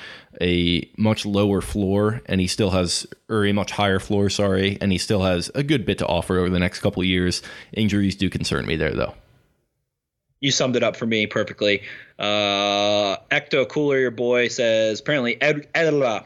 a 0.41 0.89
much 0.97 1.23
lower 1.23 1.61
floor 1.61 2.21
and 2.25 2.41
he 2.41 2.47
still 2.47 2.71
has, 2.71 3.05
or 3.29 3.45
a 3.45 3.51
much 3.51 3.69
higher 3.69 3.99
floor, 3.99 4.31
sorry, 4.31 4.79
and 4.81 4.91
he 4.91 4.97
still 4.97 5.21
has 5.21 5.51
a 5.53 5.61
good 5.61 5.85
bit 5.85 5.99
to 5.99 6.07
offer 6.07 6.39
over 6.39 6.49
the 6.49 6.57
next 6.57 6.79
couple 6.79 7.03
years. 7.03 7.43
Injuries 7.71 8.15
do 8.15 8.31
concern 8.31 8.65
me 8.65 8.77
there, 8.77 8.95
though. 8.95 9.13
You 10.41 10.49
summed 10.49 10.75
it 10.75 10.81
up 10.81 10.95
for 10.95 11.05
me 11.05 11.27
perfectly. 11.27 11.83
Uh, 12.17 13.17
Ecto 13.29 13.67
Cooler, 13.69 13.99
your 13.99 14.11
boy, 14.11 14.47
says 14.47 14.99
apparently 14.99 15.39
Ed, 15.39 15.67
Ed, 15.75 15.93
uh, 15.93 16.23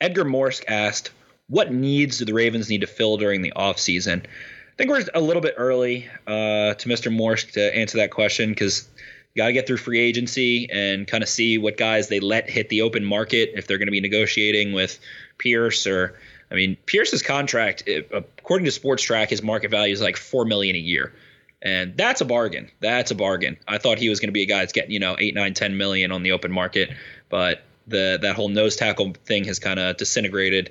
Edgar 0.00 0.24
Morsk 0.24 0.64
asked, 0.68 1.10
What 1.48 1.70
needs 1.70 2.16
do 2.16 2.24
the 2.24 2.32
Ravens 2.32 2.70
need 2.70 2.80
to 2.80 2.86
fill 2.86 3.18
during 3.18 3.42
the 3.42 3.52
offseason? 3.54 4.24
I 4.24 4.76
think 4.78 4.88
we're 4.88 5.04
a 5.14 5.20
little 5.20 5.42
bit 5.42 5.54
early 5.58 6.08
uh, 6.26 6.72
to 6.74 6.88
Mr. 6.88 7.14
Morsk 7.14 7.52
to 7.52 7.76
answer 7.76 7.98
that 7.98 8.10
question 8.10 8.48
because 8.48 8.88
you 9.34 9.42
got 9.42 9.48
to 9.48 9.52
get 9.52 9.66
through 9.66 9.76
free 9.76 10.00
agency 10.00 10.66
and 10.70 11.06
kind 11.06 11.22
of 11.22 11.28
see 11.28 11.58
what 11.58 11.76
guys 11.76 12.08
they 12.08 12.20
let 12.20 12.48
hit 12.48 12.70
the 12.70 12.80
open 12.80 13.04
market 13.04 13.50
if 13.54 13.66
they're 13.66 13.78
going 13.78 13.86
to 13.86 13.92
be 13.92 14.00
negotiating 14.00 14.72
with 14.72 14.98
Pierce 15.38 15.86
or. 15.86 16.18
I 16.50 16.54
mean, 16.54 16.76
Pierce's 16.84 17.22
contract, 17.22 17.84
eh, 17.86 18.02
according 18.12 18.66
to 18.66 18.70
Spotrac, 18.70 19.30
his 19.30 19.42
market 19.42 19.70
value 19.70 19.94
is 19.94 20.02
like 20.02 20.18
four 20.18 20.44
million 20.44 20.76
a 20.76 20.78
year 20.78 21.14
and 21.62 21.96
that's 21.96 22.20
a 22.20 22.24
bargain. 22.24 22.70
That's 22.80 23.12
a 23.12 23.14
bargain. 23.14 23.56
I 23.68 23.78
thought 23.78 23.98
he 23.98 24.08
was 24.08 24.20
going 24.20 24.28
to 24.28 24.32
be 24.32 24.42
a 24.42 24.46
guy 24.46 24.58
that's 24.58 24.72
getting 24.72 24.90
you 24.90 25.00
know 25.00 25.16
eight, 25.18 25.34
nine, 25.34 25.54
ten 25.54 25.76
million 25.76 26.12
on 26.12 26.22
the 26.22 26.32
open 26.32 26.52
market, 26.52 26.90
but 27.28 27.62
the 27.86 28.18
that 28.20 28.34
whole 28.34 28.48
nose 28.48 28.76
tackle 28.76 29.14
thing 29.24 29.44
has 29.44 29.58
kind 29.58 29.78
of 29.78 29.96
disintegrated 29.96 30.70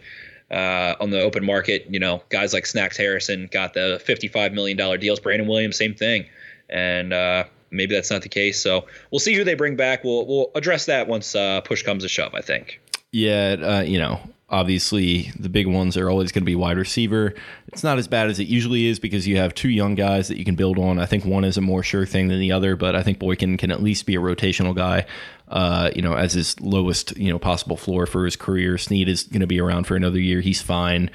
uh, 0.52 0.96
on 1.00 1.10
the 1.10 1.22
open 1.22 1.46
market. 1.46 1.88
You 1.90 2.00
know, 2.00 2.22
guys 2.30 2.54
like 2.54 2.66
Snacks 2.66 2.98
Harrison 2.98 3.48
got 3.52 3.74
the 3.74 4.02
fifty-five 4.06 4.54
million 4.54 4.78
dollar 4.78 4.98
deals. 4.98 5.20
Brandon 5.20 5.48
Williams, 5.48 5.78
same 5.78 5.96
thing, 5.96 6.26
and 6.70 7.14
uh, 7.14 7.46
maybe 7.72 7.96
that's 7.96 8.12
not 8.12 8.22
the 8.22 8.30
case. 8.30 8.62
So 8.62 8.88
we'll 9.12 9.20
see 9.20 9.34
who 9.34 9.46
they 9.46 9.56
bring 9.56 9.78
back. 9.78 10.04
We'll 10.04 10.26
we'll 10.26 10.52
address 10.56 10.86
that 10.88 11.08
once 11.08 11.36
uh, 11.36 11.62
push 11.62 11.84
comes 11.84 12.04
to 12.04 12.10
shove. 12.10 12.36
I 12.36 12.42
think. 12.42 12.82
Yeah, 13.14 13.56
uh, 13.60 13.82
you 13.82 14.00
know, 14.00 14.22
obviously 14.52 15.32
the 15.40 15.50
big 15.50 15.66
ones 15.66 15.96
are 15.96 16.10
always 16.10 16.32
going 16.32 16.44
to 16.44 16.46
be 16.46 16.56
wide 16.56 16.78
receiver. 16.78 17.34
It's 17.70 17.84
not 17.84 17.98
as 17.98 18.08
bad 18.08 18.30
as 18.30 18.40
it 18.40 18.48
usually 18.48 18.86
is 18.86 19.00
because 19.00 19.28
you 19.28 19.38
have 19.38 19.56
two 19.56 19.70
young 19.70 19.96
guys 19.96 20.28
that 20.28 20.38
you 20.38 20.46
can 20.46 20.56
build 20.56 20.78
on. 20.78 21.00
I 21.00 21.06
think 21.06 21.26
one 21.26 21.46
is 21.46 21.58
a 21.58 21.62
more 21.62 21.82
sure 21.82 22.06
thing 22.06 22.28
than 22.28 22.40
the 22.40 22.52
other, 22.52 22.76
but 22.76 22.96
I 22.96 23.02
think 23.02 23.18
Boykin 23.18 23.58
can 23.58 23.72
at 23.72 23.82
least 23.82 24.06
be 24.06 24.16
a 24.16 24.20
rotational 24.20 24.76
guy. 24.76 25.06
Uh, 25.48 25.92
you 25.96 26.02
know, 26.02 26.14
as 26.14 26.34
his 26.34 26.60
lowest, 26.62 27.18
you 27.18 27.30
know, 27.30 27.40
possible 27.40 27.76
floor 27.76 28.06
for 28.06 28.24
his 28.24 28.38
career. 28.38 28.78
Snead 28.78 29.10
is 29.10 29.24
going 29.24 29.42
to 29.42 29.48
be 29.48 29.60
around 29.60 29.86
for 29.86 29.96
another 29.96 30.20
year. 30.20 30.40
He's 30.40 30.62
fine. 30.62 31.10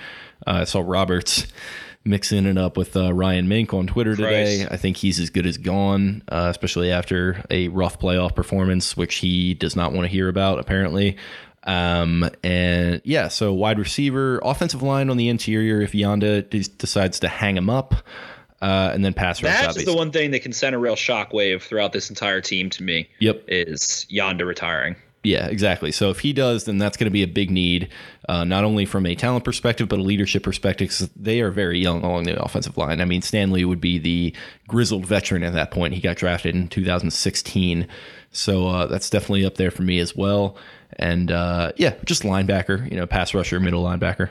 Uh, 0.46 0.60
I 0.60 0.64
saw 0.64 0.82
Roberts 0.84 1.46
mixing 2.04 2.46
it 2.46 2.58
up 2.58 2.76
with 2.76 2.96
uh, 2.96 3.12
Ryan 3.12 3.48
Mink 3.48 3.74
on 3.74 3.86
Twitter 3.86 4.14
today. 4.14 4.66
I 4.70 4.76
think 4.76 4.98
he's 4.98 5.18
as 5.18 5.30
good 5.30 5.46
as 5.46 5.58
gone, 5.58 6.22
uh, 6.28 6.48
especially 6.50 6.92
after 6.92 7.42
a 7.50 7.68
rough 7.68 7.98
playoff 7.98 8.34
performance, 8.34 8.96
which 8.96 9.16
he 9.16 9.54
does 9.54 9.74
not 9.74 9.92
want 9.92 10.04
to 10.04 10.08
hear 10.08 10.28
about, 10.28 10.58
apparently. 10.58 11.16
Um, 11.66 12.30
and 12.44 13.02
yeah, 13.04 13.28
so 13.28 13.52
wide 13.52 13.78
receiver, 13.78 14.40
offensive 14.44 14.82
line 14.82 15.10
on 15.10 15.16
the 15.16 15.28
interior 15.28 15.82
if 15.82 15.92
Yanda 15.92 16.48
des- 16.48 16.70
decides 16.78 17.20
to 17.20 17.28
hang 17.28 17.56
him 17.56 17.68
up, 17.68 17.94
uh, 18.62 18.90
and 18.94 19.04
then 19.04 19.12
pass 19.12 19.42
rush. 19.42 19.52
That's 19.52 19.84
the 19.84 19.94
one 19.94 20.12
thing 20.12 20.30
that 20.30 20.40
can 20.40 20.52
send 20.52 20.74
a 20.74 20.78
real 20.78 20.94
shockwave 20.94 21.62
throughout 21.62 21.92
this 21.92 22.08
entire 22.08 22.40
team 22.40 22.70
to 22.70 22.82
me. 22.82 23.08
Yep. 23.18 23.44
Is 23.48 24.06
Yanda 24.10 24.46
retiring? 24.46 24.96
Yeah, 25.26 25.48
exactly. 25.48 25.90
So 25.90 26.10
if 26.10 26.20
he 26.20 26.32
does, 26.32 26.66
then 26.66 26.78
that's 26.78 26.96
going 26.96 27.06
to 27.06 27.10
be 27.10 27.24
a 27.24 27.26
big 27.26 27.50
need, 27.50 27.88
uh, 28.28 28.44
not 28.44 28.62
only 28.62 28.86
from 28.86 29.06
a 29.06 29.16
talent 29.16 29.44
perspective, 29.44 29.88
but 29.88 29.98
a 29.98 30.02
leadership 30.02 30.44
perspective. 30.44 30.88
Cause 30.88 31.10
they 31.16 31.40
are 31.40 31.50
very 31.50 31.80
young 31.80 32.04
along 32.04 32.24
the 32.24 32.40
offensive 32.40 32.76
line. 32.76 33.00
I 33.00 33.06
mean, 33.06 33.22
Stanley 33.22 33.64
would 33.64 33.80
be 33.80 33.98
the 33.98 34.32
grizzled 34.68 35.04
veteran 35.04 35.42
at 35.42 35.52
that 35.54 35.72
point. 35.72 35.94
He 35.94 36.00
got 36.00 36.16
drafted 36.16 36.54
in 36.54 36.68
2016. 36.68 37.88
So 38.30 38.68
uh, 38.68 38.86
that's 38.86 39.10
definitely 39.10 39.44
up 39.44 39.56
there 39.56 39.72
for 39.72 39.82
me 39.82 39.98
as 39.98 40.14
well. 40.14 40.56
And 40.92 41.32
uh, 41.32 41.72
yeah, 41.74 41.94
just 42.04 42.22
linebacker, 42.22 42.88
you 42.88 42.96
know, 42.96 43.06
pass 43.08 43.34
rusher, 43.34 43.58
middle 43.58 43.82
linebacker. 43.82 44.30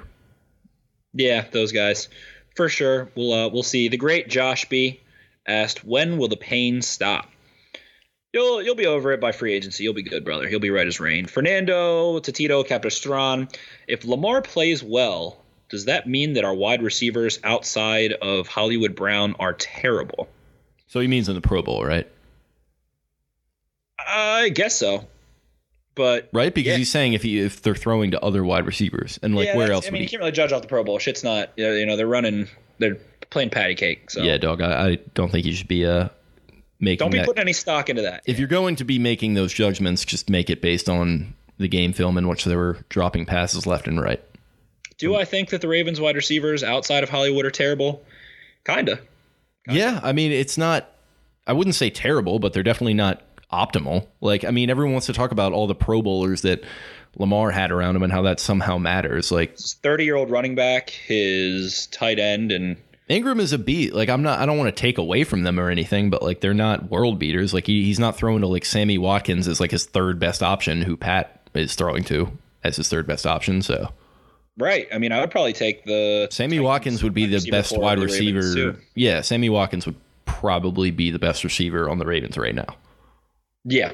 Yeah, 1.14 1.44
those 1.52 1.74
guys 1.74 2.08
for 2.56 2.70
sure. 2.70 3.10
We'll 3.16 3.34
uh, 3.34 3.50
we'll 3.50 3.64
see. 3.64 3.90
The 3.90 3.98
great 3.98 4.30
Josh 4.30 4.64
B 4.70 5.02
asked, 5.46 5.84
"When 5.84 6.18
will 6.18 6.30
the 6.30 6.38
pain 6.38 6.82
stop?" 6.82 7.30
You'll 8.36 8.62
you'll 8.62 8.76
be 8.76 8.86
over 8.86 9.14
it 9.14 9.22
by 9.22 9.32
free 9.32 9.54
agency. 9.54 9.86
You'll 9.86 9.94
be 9.94 10.04
good, 10.04 10.26
brother. 10.26 10.46
He'll 10.50 10.60
be 10.60 10.70
right 10.70 10.86
as 10.86 11.00
rain. 11.00 11.26
Fernando, 11.26 12.20
Tatito, 12.20 12.68
Capistran. 12.68 13.50
If 13.88 14.04
Lamar 14.04 14.42
plays 14.42 14.84
well, 14.84 15.42
does 15.70 15.86
that 15.86 16.06
mean 16.06 16.34
that 16.34 16.44
our 16.44 16.54
wide 16.54 16.84
receivers 16.84 17.40
outside 17.46 18.12
of 18.12 18.50
Hollywood 18.50 18.94
Brown 18.94 19.38
are 19.40 19.54
terrible? 19.54 20.28
So 20.88 21.00
he 21.00 21.08
means 21.08 21.30
in 21.30 21.36
the 21.36 21.42
Pro 21.42 21.62
Bowl, 21.62 21.86
right? 21.86 22.08
I 24.06 24.50
guess 24.50 24.76
so. 24.76 25.08
But 25.96 26.28
Right, 26.34 26.54
because 26.54 26.72
Yeah. 26.72 26.78
he's 26.78 26.92
saying 26.92 27.14
if 27.14 27.24
he 27.24 27.40
if 27.40 27.62
they're 27.62 27.74
throwing 27.74 28.12
to 28.12 28.20
other 28.22 28.44
wide 28.44 28.66
receivers, 28.66 29.18
and 29.24 29.34
like 29.34 29.46
yeah, 29.48 29.56
where 29.56 29.72
else 29.72 29.86
I 29.86 29.88
would 29.88 29.94
mean, 29.94 30.00
he? 30.02 30.04
you 30.04 30.10
can't 30.10 30.20
really 30.20 30.34
judge 30.34 30.52
off 30.52 30.62
the 30.62 30.68
Pro 30.68 30.84
Bowl. 30.84 31.00
Shit's 31.00 31.24
not. 31.24 31.52
You 31.56 31.86
know, 31.86 31.96
they're 31.96 32.06
running. 32.06 32.50
They're 32.80 32.98
playing 33.30 33.50
patty 33.52 33.76
cake. 33.76 34.12
So 34.12 34.22
Yeah, 34.24 34.38
dog. 34.38 34.60
I, 34.62 34.88
I 34.90 34.96
don't 35.14 35.32
think 35.32 35.46
you 35.46 35.54
should 35.54 35.70
be 35.70 35.86
uh 35.86 36.10
making 36.86 37.00
don't 37.00 37.12
be 37.12 37.18
that. 37.18 37.26
putting 37.28 37.42
any 37.42 37.54
stock 37.54 37.90
into 37.90 38.02
that. 38.04 38.24
if 38.26 38.40
you're 38.40 38.48
going 38.48 38.78
to 38.78 38.86
be 38.86 38.98
making 38.98 39.34
those 39.34 39.52
judgments, 39.54 40.06
just 40.06 40.30
make 40.30 40.50
it 40.50 40.62
based 40.62 40.88
on 40.88 41.34
the 41.58 41.68
game 41.68 41.92
film 41.92 42.18
in 42.18 42.28
which 42.28 42.46
they 42.46 42.56
were 42.56 42.78
dropping 42.90 43.26
passes 43.26 43.66
left 43.68 43.88
and 43.88 44.02
right. 44.02 44.22
Do 44.98 45.16
I 45.16 45.26
think 45.26 45.50
that 45.50 45.60
the 45.62 45.68
Ravens 45.68 46.00
wide 46.00 46.16
receivers 46.16 46.64
outside 46.64 47.04
of 47.04 47.10
Hollywood 47.10 47.46
are 47.46 47.52
terrible? 47.52 48.02
Kinda. 48.66 49.00
Yeah, 49.68 50.00
I 50.04 50.14
mean, 50.14 50.32
it's 50.32 50.58
not. 50.58 50.90
I 51.48 51.54
wouldn't 51.54 51.76
say 51.76 51.90
terrible, 51.90 52.40
but 52.40 52.54
they're 52.54 52.64
definitely 52.64 52.94
not 52.94 53.22
optimal. 53.52 54.08
Like, 54.22 54.44
I 54.46 54.52
mean, 54.52 54.70
everyone 54.70 54.94
wants 54.94 55.08
to 55.08 55.14
talk 55.14 55.32
about 55.32 55.54
all 55.54 55.68
the 55.68 55.76
Pro 55.76 56.02
Bowlers 56.02 56.42
that 56.44 56.64
Lamar 57.18 57.52
had 57.52 57.72
around 57.72 57.96
him 57.96 58.04
and 58.04 58.12
how 58.12 58.22
that 58.24 58.40
somehow 58.40 58.78
matters. 58.78 59.32
Like, 59.32 59.58
Thirty 59.58 60.06
year 60.06 60.16
old 60.16 60.30
running 60.30 60.56
back, 60.56 60.90
his 60.90 61.88
tight 61.88 62.20
end, 62.20 62.52
and 62.52 62.78
Ingram 63.08 63.40
is 63.40 63.54
a 63.54 63.58
beat. 63.60 63.94
Like, 63.94 64.10
I'm 64.10 64.24
not. 64.24 64.40
I 64.40 64.46
don't 64.46 64.58
want 64.58 64.76
to 64.76 64.82
take 64.82 64.98
away 64.98 65.24
from 65.24 65.44
them 65.44 65.60
or 65.60 65.70
anything, 65.70 66.10
but 66.10 66.24
like, 66.24 66.42
they're 66.42 66.54
not 66.54 66.90
world 66.90 67.20
beaters. 67.20 67.54
Like, 67.54 67.68
he, 67.68 67.84
he's 67.84 68.00
not 68.00 68.18
throwing 68.18 68.42
to 68.42 68.48
like 68.48 68.66
Sammy 68.66 68.98
Watkins 68.98 69.48
as 69.48 69.60
like 69.60 69.72
his 69.72 69.86
third 69.86 70.20
best 70.20 70.42
option, 70.42 70.82
who 70.82 70.98
Pat 70.98 71.48
is 71.54 71.76
throwing 71.76 72.04
to 72.06 72.32
as 72.64 72.78
his 72.78 72.90
third 72.90 73.06
best 73.06 73.28
option. 73.28 73.62
So. 73.62 73.92
right. 74.58 74.88
I 74.92 74.98
mean, 74.98 75.12
I 75.12 75.22
would 75.22 75.30
probably 75.30 75.54
take 75.54 75.84
the 75.86 76.28
Sammy 76.32 76.58
Titans 76.58 76.66
Watkins 76.66 77.04
would 77.04 77.14
be 77.14 77.28
the 77.28 77.52
best 77.52 77.78
wide 77.78 78.00
the 78.00 78.04
receiver. 78.04 78.80
Yeah, 78.96 79.22
Sammy 79.22 79.50
Watkins 79.50 79.86
would 79.86 79.96
probably 80.26 80.90
be 80.90 81.12
the 81.12 81.20
best 81.20 81.44
receiver 81.44 81.90
on 81.90 82.00
the 82.00 82.06
Ravens 82.06 82.38
right 82.38 82.56
now. 82.56 82.76
Yeah. 83.64 83.94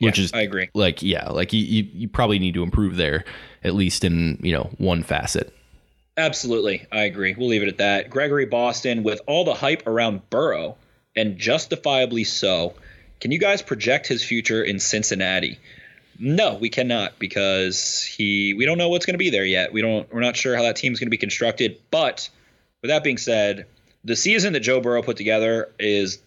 Which 0.00 0.18
Yeah, 0.18 0.24
is 0.24 0.32
I 0.32 0.42
agree. 0.42 0.68
Like, 0.74 1.02
yeah, 1.02 1.28
like 1.30 1.52
you, 1.52 1.60
you, 1.60 1.88
you 1.92 2.08
probably 2.08 2.40
need 2.40 2.54
to 2.54 2.64
improve 2.64 2.96
there, 2.96 3.24
at 3.62 3.74
least 3.74 4.02
in 4.04 4.40
you 4.42 4.52
know 4.52 4.70
one 4.78 5.04
facet. 5.04 5.54
Absolutely. 6.16 6.86
I 6.92 7.04
agree. 7.04 7.34
We'll 7.36 7.48
leave 7.48 7.62
it 7.62 7.68
at 7.68 7.78
that. 7.78 8.10
Gregory 8.10 8.46
Boston, 8.46 9.02
with 9.02 9.20
all 9.26 9.44
the 9.44 9.54
hype 9.54 9.86
around 9.86 10.28
Burrow, 10.30 10.76
and 11.16 11.38
justifiably 11.38 12.24
so, 12.24 12.74
can 13.20 13.30
you 13.30 13.38
guys 13.38 13.62
project 13.62 14.06
his 14.06 14.22
future 14.22 14.62
in 14.62 14.78
Cincinnati? 14.78 15.58
No, 16.18 16.54
we 16.54 16.68
cannot 16.68 17.18
because 17.18 18.04
he 18.04 18.54
we 18.54 18.66
don't 18.66 18.78
know 18.78 18.88
what's 18.88 19.06
going 19.06 19.14
to 19.14 19.18
be 19.18 19.30
there 19.30 19.44
yet. 19.44 19.72
We 19.72 19.82
don't 19.82 20.12
we're 20.12 20.20
not 20.20 20.36
sure 20.36 20.54
how 20.54 20.62
that 20.62 20.76
team's 20.76 21.00
going 21.00 21.06
to 21.06 21.10
be 21.10 21.16
constructed. 21.16 21.80
But 21.90 22.28
with 22.82 22.90
that 22.90 23.02
being 23.02 23.18
said, 23.18 23.66
the 24.04 24.14
season 24.14 24.52
that 24.52 24.60
Joe 24.60 24.80
Burrow 24.80 25.02
put 25.02 25.16
together 25.16 25.72
is 25.78 26.20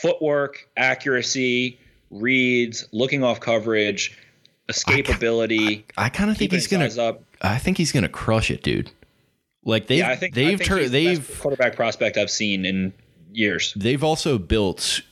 footwork, 0.00 0.68
accuracy, 0.76 1.80
reads, 2.10 2.86
looking 2.92 3.24
off 3.24 3.40
coverage, 3.40 4.16
escapability. 4.68 5.84
I 5.96 6.08
kind 6.08 6.30
of 6.30 6.36
think 6.36 6.52
he's 6.52 6.68
gonna. 6.68 6.88
I 7.42 7.58
think 7.58 7.76
he's 7.76 7.92
gonna 7.92 8.08
crush 8.08 8.50
it, 8.50 8.62
dude. 8.62 8.90
Like 9.64 9.86
they've 9.88 9.98
Yeah, 9.98 10.10
I 10.10 10.16
think 10.16 10.34
they've 10.34 10.54
I 10.54 10.56
think 10.56 10.68
tur- 10.68 10.88
they've 10.88 11.18
best 11.28 11.40
quarterback 11.40 11.76
prospect 11.76 12.16
I've 12.16 12.30
seen 12.30 12.64
in 12.64 12.92
years. 13.32 13.74
they've 13.76 14.02
also 14.02 14.38
built 14.38 15.02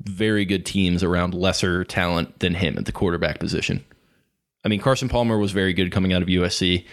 very 0.00 0.44
good 0.44 0.64
teams 0.64 1.02
around 1.02 1.34
lesser 1.34 1.84
talent 1.84 2.38
than 2.40 2.54
him 2.54 2.76
at 2.78 2.84
the 2.86 2.92
quarterback 2.92 3.38
position. 3.38 3.84
I 4.64 4.68
mean, 4.68 4.80
Carson 4.80 5.08
Palmer 5.08 5.38
was 5.38 5.52
very 5.52 5.72
good 5.72 5.90
coming 5.92 6.12
out 6.12 6.22
of 6.22 6.28
USC. 6.28 6.84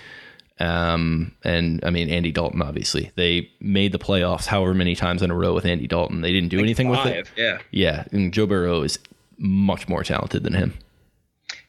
Um, 0.60 1.34
and 1.44 1.84
I 1.84 1.90
mean, 1.90 2.10
Andy 2.10 2.32
Dalton, 2.32 2.62
obviously. 2.62 3.12
They 3.16 3.52
made 3.60 3.92
the 3.92 4.00
playoffs 4.00 4.46
however 4.46 4.74
many 4.74 4.96
times 4.96 5.22
in 5.22 5.30
a 5.30 5.36
row 5.36 5.54
with 5.54 5.66
Andy 5.66 5.86
Dalton. 5.88 6.22
They 6.22 6.32
didn't 6.32 6.50
do 6.50 6.60
anything 6.60 6.88
with 6.88 7.06
it. 7.06 7.28
Five, 7.28 7.34
yeah. 7.38 7.58
Yeah. 7.72 8.06
And 8.12 8.34
Joe 8.34 8.46
Burrow 8.48 8.82
is 8.82 8.98
much 9.38 9.88
more 9.90 10.04
talented 10.04 10.44
than 10.44 10.54
him. 10.54 10.74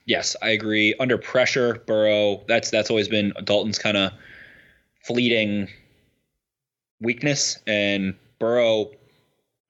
Yes, 0.07 0.37
I 0.41 0.51
agree. 0.51 0.95
Under 1.01 1.19
pressure, 1.19 1.83
Burrow. 1.87 2.45
That's 2.47 2.71
that's 2.71 2.91
always 2.91 3.09
been 3.09 3.33
Dalton's 3.45 3.79
kind 3.79 3.97
of 3.97 4.13
fleeting 5.05 5.69
weakness, 7.01 7.59
and 7.67 8.15
Burrow, 8.39 8.93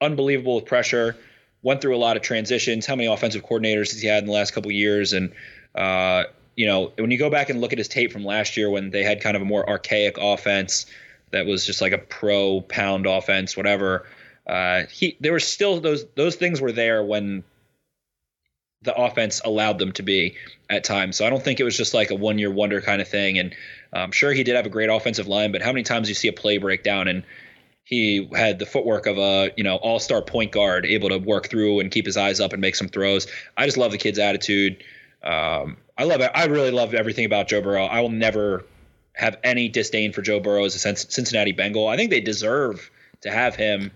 unbelievable 0.00 0.56
with 0.56 0.66
pressure. 0.66 1.16
Went 1.62 1.80
through 1.80 1.96
a 1.96 1.98
lot 1.98 2.16
of 2.16 2.22
transitions. 2.22 2.84
How 2.86 2.94
many 2.94 3.08
offensive 3.08 3.44
coordinators 3.44 3.90
has 3.92 4.00
he 4.02 4.06
had 4.06 4.22
in 4.22 4.26
the 4.26 4.32
last 4.32 4.52
couple 4.52 4.70
years? 4.70 5.14
And 5.14 5.32
uh, 5.74 6.24
you 6.54 6.66
know, 6.66 6.92
when 6.98 7.10
you 7.10 7.18
go 7.18 7.30
back 7.30 7.48
and 7.48 7.60
look 7.62 7.72
at 7.72 7.78
his 7.78 7.88
tape 7.88 8.12
from 8.12 8.24
last 8.24 8.58
year, 8.58 8.68
when 8.68 8.90
they 8.90 9.02
had 9.02 9.22
kind 9.22 9.36
of 9.36 9.42
a 9.42 9.46
more 9.46 9.68
archaic 9.68 10.16
offense 10.18 10.84
that 11.30 11.46
was 11.46 11.64
just 11.64 11.80
like 11.80 11.92
a 11.92 11.98
pro 11.98 12.60
pound 12.60 13.06
offense, 13.06 13.56
whatever. 13.56 14.06
Uh, 14.46 14.82
he 14.90 15.16
there 15.18 15.32
were 15.32 15.40
still 15.40 15.80
those 15.80 16.04
those 16.14 16.36
things 16.36 16.60
were 16.60 16.72
there 16.72 17.02
when 17.02 17.42
the 18.82 18.94
offense 18.94 19.40
allowed 19.44 19.78
them 19.78 19.92
to 19.92 20.02
be 20.02 20.36
at 20.70 20.84
times. 20.84 21.16
So 21.16 21.26
I 21.26 21.30
don't 21.30 21.42
think 21.42 21.60
it 21.60 21.64
was 21.64 21.76
just 21.76 21.94
like 21.94 22.10
a 22.10 22.14
one 22.14 22.38
year 22.38 22.50
wonder 22.50 22.80
kind 22.80 23.00
of 23.00 23.08
thing. 23.08 23.38
And 23.38 23.54
I'm 23.92 24.12
sure 24.12 24.32
he 24.32 24.44
did 24.44 24.56
have 24.56 24.66
a 24.66 24.70
great 24.70 24.90
offensive 24.90 25.26
line, 25.26 25.52
but 25.52 25.62
how 25.62 25.72
many 25.72 25.82
times 25.82 26.06
do 26.06 26.10
you 26.10 26.14
see 26.14 26.28
a 26.28 26.32
play 26.32 26.58
break 26.58 26.82
down 26.82 27.08
and 27.08 27.24
he 27.86 28.28
had 28.34 28.58
the 28.58 28.66
footwork 28.66 29.06
of 29.06 29.16
a 29.16 29.52
you 29.56 29.62
know 29.62 29.76
all 29.76 30.00
star 30.00 30.20
point 30.20 30.50
guard, 30.50 30.84
able 30.84 31.08
to 31.08 31.18
work 31.18 31.48
through 31.48 31.80
and 31.80 31.90
keep 31.90 32.04
his 32.04 32.16
eyes 32.16 32.40
up 32.40 32.52
and 32.52 32.60
make 32.60 32.74
some 32.74 32.88
throws. 32.88 33.28
I 33.56 33.64
just 33.64 33.76
love 33.76 33.92
the 33.92 33.98
kid's 33.98 34.18
attitude. 34.18 34.82
Um, 35.22 35.76
I 35.96 36.04
love 36.04 36.20
it. 36.20 36.30
I 36.34 36.46
really 36.46 36.72
love 36.72 36.94
everything 36.94 37.24
about 37.24 37.48
Joe 37.48 37.62
Burrow. 37.62 37.86
I 37.86 38.00
will 38.00 38.10
never 38.10 38.64
have 39.12 39.38
any 39.44 39.68
disdain 39.68 40.12
for 40.12 40.20
Joe 40.20 40.40
Burrow 40.40 40.64
as 40.64 40.74
a 40.74 40.78
Cincinnati 40.96 41.52
Bengal. 41.52 41.86
I 41.86 41.96
think 41.96 42.10
they 42.10 42.20
deserve 42.20 42.90
to 43.22 43.30
have 43.30 43.54
him 43.54 43.92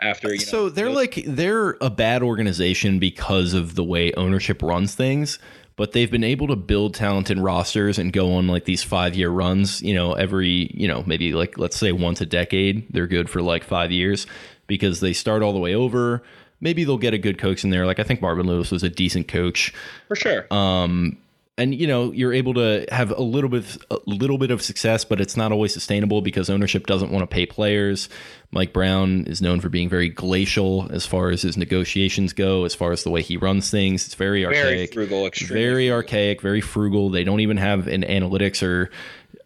after 0.00 0.28
you 0.28 0.38
know. 0.38 0.44
so 0.44 0.68
they're 0.68 0.86
those- 0.86 0.96
like 0.96 1.22
they're 1.26 1.76
a 1.80 1.90
bad 1.90 2.22
organization 2.22 2.98
because 2.98 3.54
of 3.54 3.74
the 3.74 3.84
way 3.84 4.12
ownership 4.14 4.62
runs 4.62 4.94
things 4.94 5.38
but 5.76 5.92
they've 5.92 6.10
been 6.10 6.24
able 6.24 6.46
to 6.46 6.56
build 6.56 6.94
talented 6.94 7.38
rosters 7.38 7.98
and 7.98 8.12
go 8.12 8.34
on 8.34 8.46
like 8.46 8.66
these 8.66 8.82
five 8.82 9.14
year 9.14 9.30
runs 9.30 9.80
you 9.82 9.94
know 9.94 10.12
every 10.12 10.70
you 10.74 10.86
know 10.86 11.02
maybe 11.06 11.32
like 11.32 11.56
let's 11.58 11.76
say 11.76 11.92
once 11.92 12.20
a 12.20 12.26
decade 12.26 12.86
they're 12.92 13.06
good 13.06 13.30
for 13.30 13.40
like 13.42 13.64
five 13.64 13.90
years 13.90 14.26
because 14.66 15.00
they 15.00 15.12
start 15.12 15.42
all 15.42 15.52
the 15.52 15.58
way 15.58 15.74
over 15.74 16.22
maybe 16.60 16.84
they'll 16.84 16.98
get 16.98 17.14
a 17.14 17.18
good 17.18 17.38
coach 17.38 17.64
in 17.64 17.70
there 17.70 17.86
like 17.86 17.98
i 17.98 18.02
think 18.02 18.20
marvin 18.20 18.46
lewis 18.46 18.70
was 18.70 18.82
a 18.82 18.90
decent 18.90 19.26
coach 19.28 19.72
for 20.08 20.16
sure. 20.16 20.46
and 20.50 21.16
and 21.60 21.74
you 21.74 21.86
know 21.86 22.10
you're 22.12 22.32
able 22.32 22.54
to 22.54 22.86
have 22.90 23.10
a 23.10 23.22
little 23.22 23.50
bit 23.50 23.76
a 23.90 23.98
little 24.06 24.38
bit 24.38 24.50
of 24.50 24.62
success 24.62 25.04
but 25.04 25.20
it's 25.20 25.36
not 25.36 25.52
always 25.52 25.72
sustainable 25.72 26.22
because 26.22 26.48
ownership 26.48 26.86
doesn't 26.86 27.10
want 27.10 27.22
to 27.22 27.26
pay 27.26 27.46
players. 27.46 28.08
Mike 28.50 28.72
brown 28.72 29.26
is 29.26 29.40
known 29.40 29.60
for 29.60 29.68
being 29.68 29.88
very 29.88 30.08
glacial 30.08 30.88
as 30.90 31.06
far 31.06 31.30
as 31.30 31.42
his 31.42 31.56
negotiations 31.56 32.32
go 32.32 32.64
as 32.64 32.74
far 32.74 32.92
as 32.92 33.04
the 33.04 33.10
way 33.10 33.22
he 33.22 33.36
runs 33.36 33.70
things. 33.70 34.06
It's 34.06 34.14
very 34.14 34.44
archaic. 34.44 34.94
Very 34.94 35.06
frugal, 35.06 35.26
extremely 35.26 35.64
very 35.64 35.90
archaic 35.92 36.40
very 36.40 36.60
frugal. 36.60 37.10
They 37.10 37.24
don't 37.24 37.40
even 37.40 37.58
have 37.58 37.86
an 37.86 38.02
analytics 38.02 38.66
or 38.66 38.90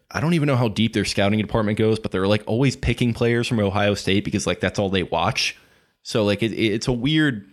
I 0.09 0.21
don't 0.21 0.33
even 0.33 0.47
know 0.47 0.55
how 0.55 0.69
deep 0.69 0.93
their 0.93 1.03
scouting 1.03 1.39
department 1.39 1.77
goes, 1.77 1.99
but 1.99 2.11
they're 2.11 2.27
like 2.27 2.43
always 2.47 2.77
picking 2.77 3.13
players 3.13 3.47
from 3.47 3.59
Ohio 3.59 3.95
State 3.95 4.23
because 4.23 4.47
like 4.47 4.61
that's 4.61 4.79
all 4.79 4.89
they 4.89 5.03
watch. 5.03 5.57
So 6.03 6.23
like 6.23 6.41
it, 6.41 6.53
it's 6.53 6.87
a 6.87 6.93
weird 6.93 7.45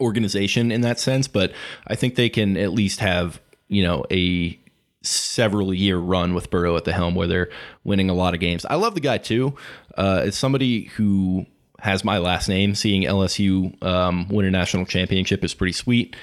organization 0.00 0.72
in 0.72 0.80
that 0.82 0.98
sense, 0.98 1.28
but 1.28 1.52
I 1.86 1.96
think 1.96 2.14
they 2.14 2.30
can 2.30 2.56
at 2.56 2.72
least 2.72 3.00
have 3.00 3.40
you 3.68 3.82
know 3.82 4.04
a 4.10 4.58
several 5.02 5.72
year 5.72 5.96
run 5.96 6.34
with 6.34 6.50
Burrow 6.50 6.76
at 6.76 6.84
the 6.84 6.92
helm 6.92 7.14
where 7.14 7.26
they're 7.28 7.50
winning 7.84 8.10
a 8.10 8.14
lot 8.14 8.34
of 8.34 8.40
games. 8.40 8.64
I 8.66 8.74
love 8.74 8.94
the 8.94 9.00
guy 9.00 9.18
too. 9.18 9.54
Uh, 9.96 10.22
as 10.24 10.36
somebody 10.36 10.84
who 10.84 11.46
has 11.78 12.04
my 12.04 12.18
last 12.18 12.48
name, 12.48 12.74
seeing 12.74 13.02
LSU 13.02 13.82
um, 13.82 14.28
win 14.28 14.46
a 14.46 14.50
national 14.50 14.84
championship 14.84 15.44
is 15.44 15.54
pretty 15.54 15.72
sweet. 15.72 16.16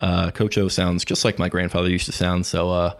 Uh, 0.00 0.30
Coach 0.30 0.56
O 0.56 0.68
sounds 0.68 1.04
just 1.04 1.24
like 1.24 1.38
my 1.38 1.48
grandfather 1.48 1.90
used 1.90 2.06
to 2.06 2.12
sound. 2.12 2.46
So 2.46 2.70
uh, 2.70 2.94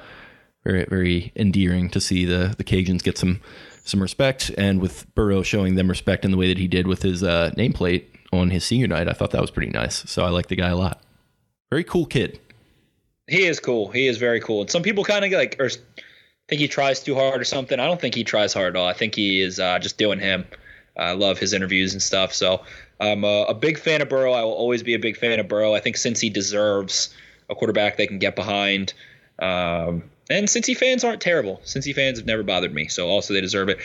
very 0.64 0.84
very 0.84 1.32
endearing 1.36 1.88
to 1.90 2.00
see 2.00 2.24
the 2.24 2.54
the 2.56 2.64
Cajuns 2.64 3.02
get 3.02 3.16
some 3.16 3.40
some 3.84 4.02
respect, 4.02 4.50
and 4.58 4.80
with 4.80 5.12
Burrow 5.14 5.42
showing 5.42 5.74
them 5.74 5.88
respect 5.88 6.24
in 6.24 6.30
the 6.30 6.36
way 6.36 6.48
that 6.48 6.58
he 6.58 6.68
did 6.68 6.86
with 6.86 7.02
his 7.02 7.22
uh, 7.22 7.50
nameplate 7.56 8.04
on 8.32 8.50
his 8.50 8.64
senior 8.64 8.86
night, 8.86 9.08
I 9.08 9.12
thought 9.12 9.30
that 9.30 9.40
was 9.40 9.50
pretty 9.50 9.72
nice. 9.72 10.08
So 10.10 10.24
I 10.24 10.28
like 10.28 10.48
the 10.48 10.56
guy 10.56 10.68
a 10.68 10.76
lot. 10.76 11.02
Very 11.70 11.84
cool 11.84 12.06
kid. 12.06 12.38
He 13.30 13.46
is 13.46 13.60
cool. 13.60 13.88
He 13.92 14.08
is 14.08 14.18
very 14.18 14.40
cool. 14.40 14.62
And 14.62 14.70
some 14.70 14.82
people 14.82 15.04
kind 15.04 15.24
of 15.24 15.30
like 15.30 15.56
or 15.60 15.70
think 16.48 16.60
he 16.60 16.66
tries 16.66 17.00
too 17.00 17.14
hard 17.14 17.40
or 17.40 17.44
something. 17.44 17.78
I 17.78 17.86
don't 17.86 18.00
think 18.00 18.16
he 18.16 18.24
tries 18.24 18.52
hard 18.52 18.74
at 18.74 18.80
all. 18.80 18.88
I 18.88 18.92
think 18.92 19.14
he 19.14 19.40
is 19.40 19.60
uh, 19.60 19.78
just 19.78 19.96
doing 19.96 20.18
him. 20.18 20.44
I 20.96 21.12
love 21.12 21.38
his 21.38 21.52
interviews 21.52 21.92
and 21.92 22.02
stuff. 22.02 22.34
So 22.34 22.62
I'm 22.98 23.22
a, 23.22 23.44
a 23.44 23.54
big 23.54 23.78
fan 23.78 24.02
of 24.02 24.08
Burrow. 24.08 24.32
I 24.32 24.42
will 24.42 24.52
always 24.52 24.82
be 24.82 24.94
a 24.94 24.98
big 24.98 25.16
fan 25.16 25.38
of 25.38 25.46
Burrow. 25.46 25.74
I 25.74 25.78
think 25.78 25.96
since 25.96 26.18
he 26.18 26.28
deserves 26.28 27.14
a 27.48 27.54
quarterback 27.54 27.96
they 27.96 28.08
can 28.08 28.18
get 28.18 28.34
behind. 28.34 28.94
Um, 29.38 30.02
and 30.28 30.48
Cincy 30.48 30.76
fans 30.76 31.04
aren't 31.04 31.20
terrible. 31.20 31.60
Cincy 31.64 31.94
fans 31.94 32.18
have 32.18 32.26
never 32.26 32.42
bothered 32.42 32.74
me, 32.74 32.88
so 32.88 33.08
also 33.08 33.32
they 33.32 33.40
deserve 33.40 33.68
it. 33.68 33.78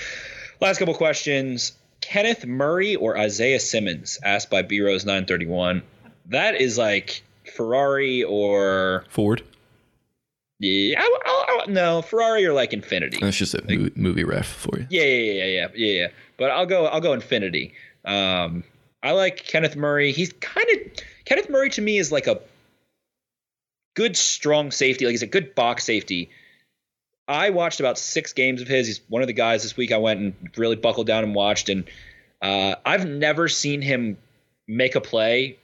Last 0.59 0.79
couple 0.79 0.95
questions: 0.95 1.73
Kenneth 2.01 2.47
Murray 2.47 2.95
or 2.95 3.15
Isaiah 3.15 3.59
Simmons? 3.59 4.17
Asked 4.23 4.49
by 4.49 4.63
B 4.63 4.81
Rose 4.81 5.05
931. 5.05 5.83
That 6.27 6.55
is 6.55 6.79
like 6.79 7.23
Ferrari 7.49 8.23
or 8.23 9.05
Ford. 9.09 9.41
yeah, 10.59 10.99
I, 10.99 11.19
I, 11.25 11.63
I, 11.67 11.71
no 11.71 12.01
Ferrari 12.01 12.45
or 12.45 12.53
like 12.53 12.73
Infinity. 12.73 13.17
That's 13.21 13.37
just 13.37 13.53
a 13.53 13.63
movie, 13.63 13.91
movie 13.95 14.23
ref 14.23 14.47
for 14.47 14.79
you. 14.79 14.87
Yeah, 14.89 15.03
yeah, 15.03 15.31
yeah, 15.31 15.43
yeah, 15.43 15.67
yeah, 15.75 16.01
yeah. 16.01 16.07
But 16.37 16.51
I'll 16.51 16.65
go. 16.65 16.85
I'll 16.85 17.01
go 17.01 17.13
Infinity. 17.13 17.73
Um, 18.03 18.63
I 19.03 19.11
like 19.11 19.37
Kenneth 19.37 19.75
Murray. 19.75 20.11
He's 20.11 20.33
kind 20.33 20.67
of 20.73 21.03
Kenneth 21.25 21.49
Murray 21.49 21.69
to 21.71 21.81
me 21.81 21.97
is 21.97 22.11
like 22.11 22.27
a 22.27 22.39
good, 23.95 24.15
strong 24.15 24.71
safety. 24.71 25.05
Like 25.05 25.11
he's 25.11 25.23
a 25.23 25.27
good 25.27 25.55
box 25.55 25.83
safety. 25.83 26.29
I 27.27 27.49
watched 27.49 27.79
about 27.79 27.97
six 27.97 28.33
games 28.33 28.61
of 28.61 28.67
his. 28.67 28.87
He's 28.87 29.01
one 29.07 29.23
of 29.23 29.27
the 29.27 29.33
guys 29.33 29.63
this 29.63 29.75
week 29.75 29.91
I 29.91 29.97
went 29.97 30.19
and 30.19 30.33
really 30.57 30.75
buckled 30.75 31.07
down 31.07 31.23
and 31.23 31.33
watched. 31.33 31.69
And 31.69 31.89
uh, 32.41 32.75
I've 32.85 33.07
never 33.07 33.47
seen 33.47 33.81
him 33.81 34.17
make 34.67 34.95
a 34.95 35.01
play 35.01 35.57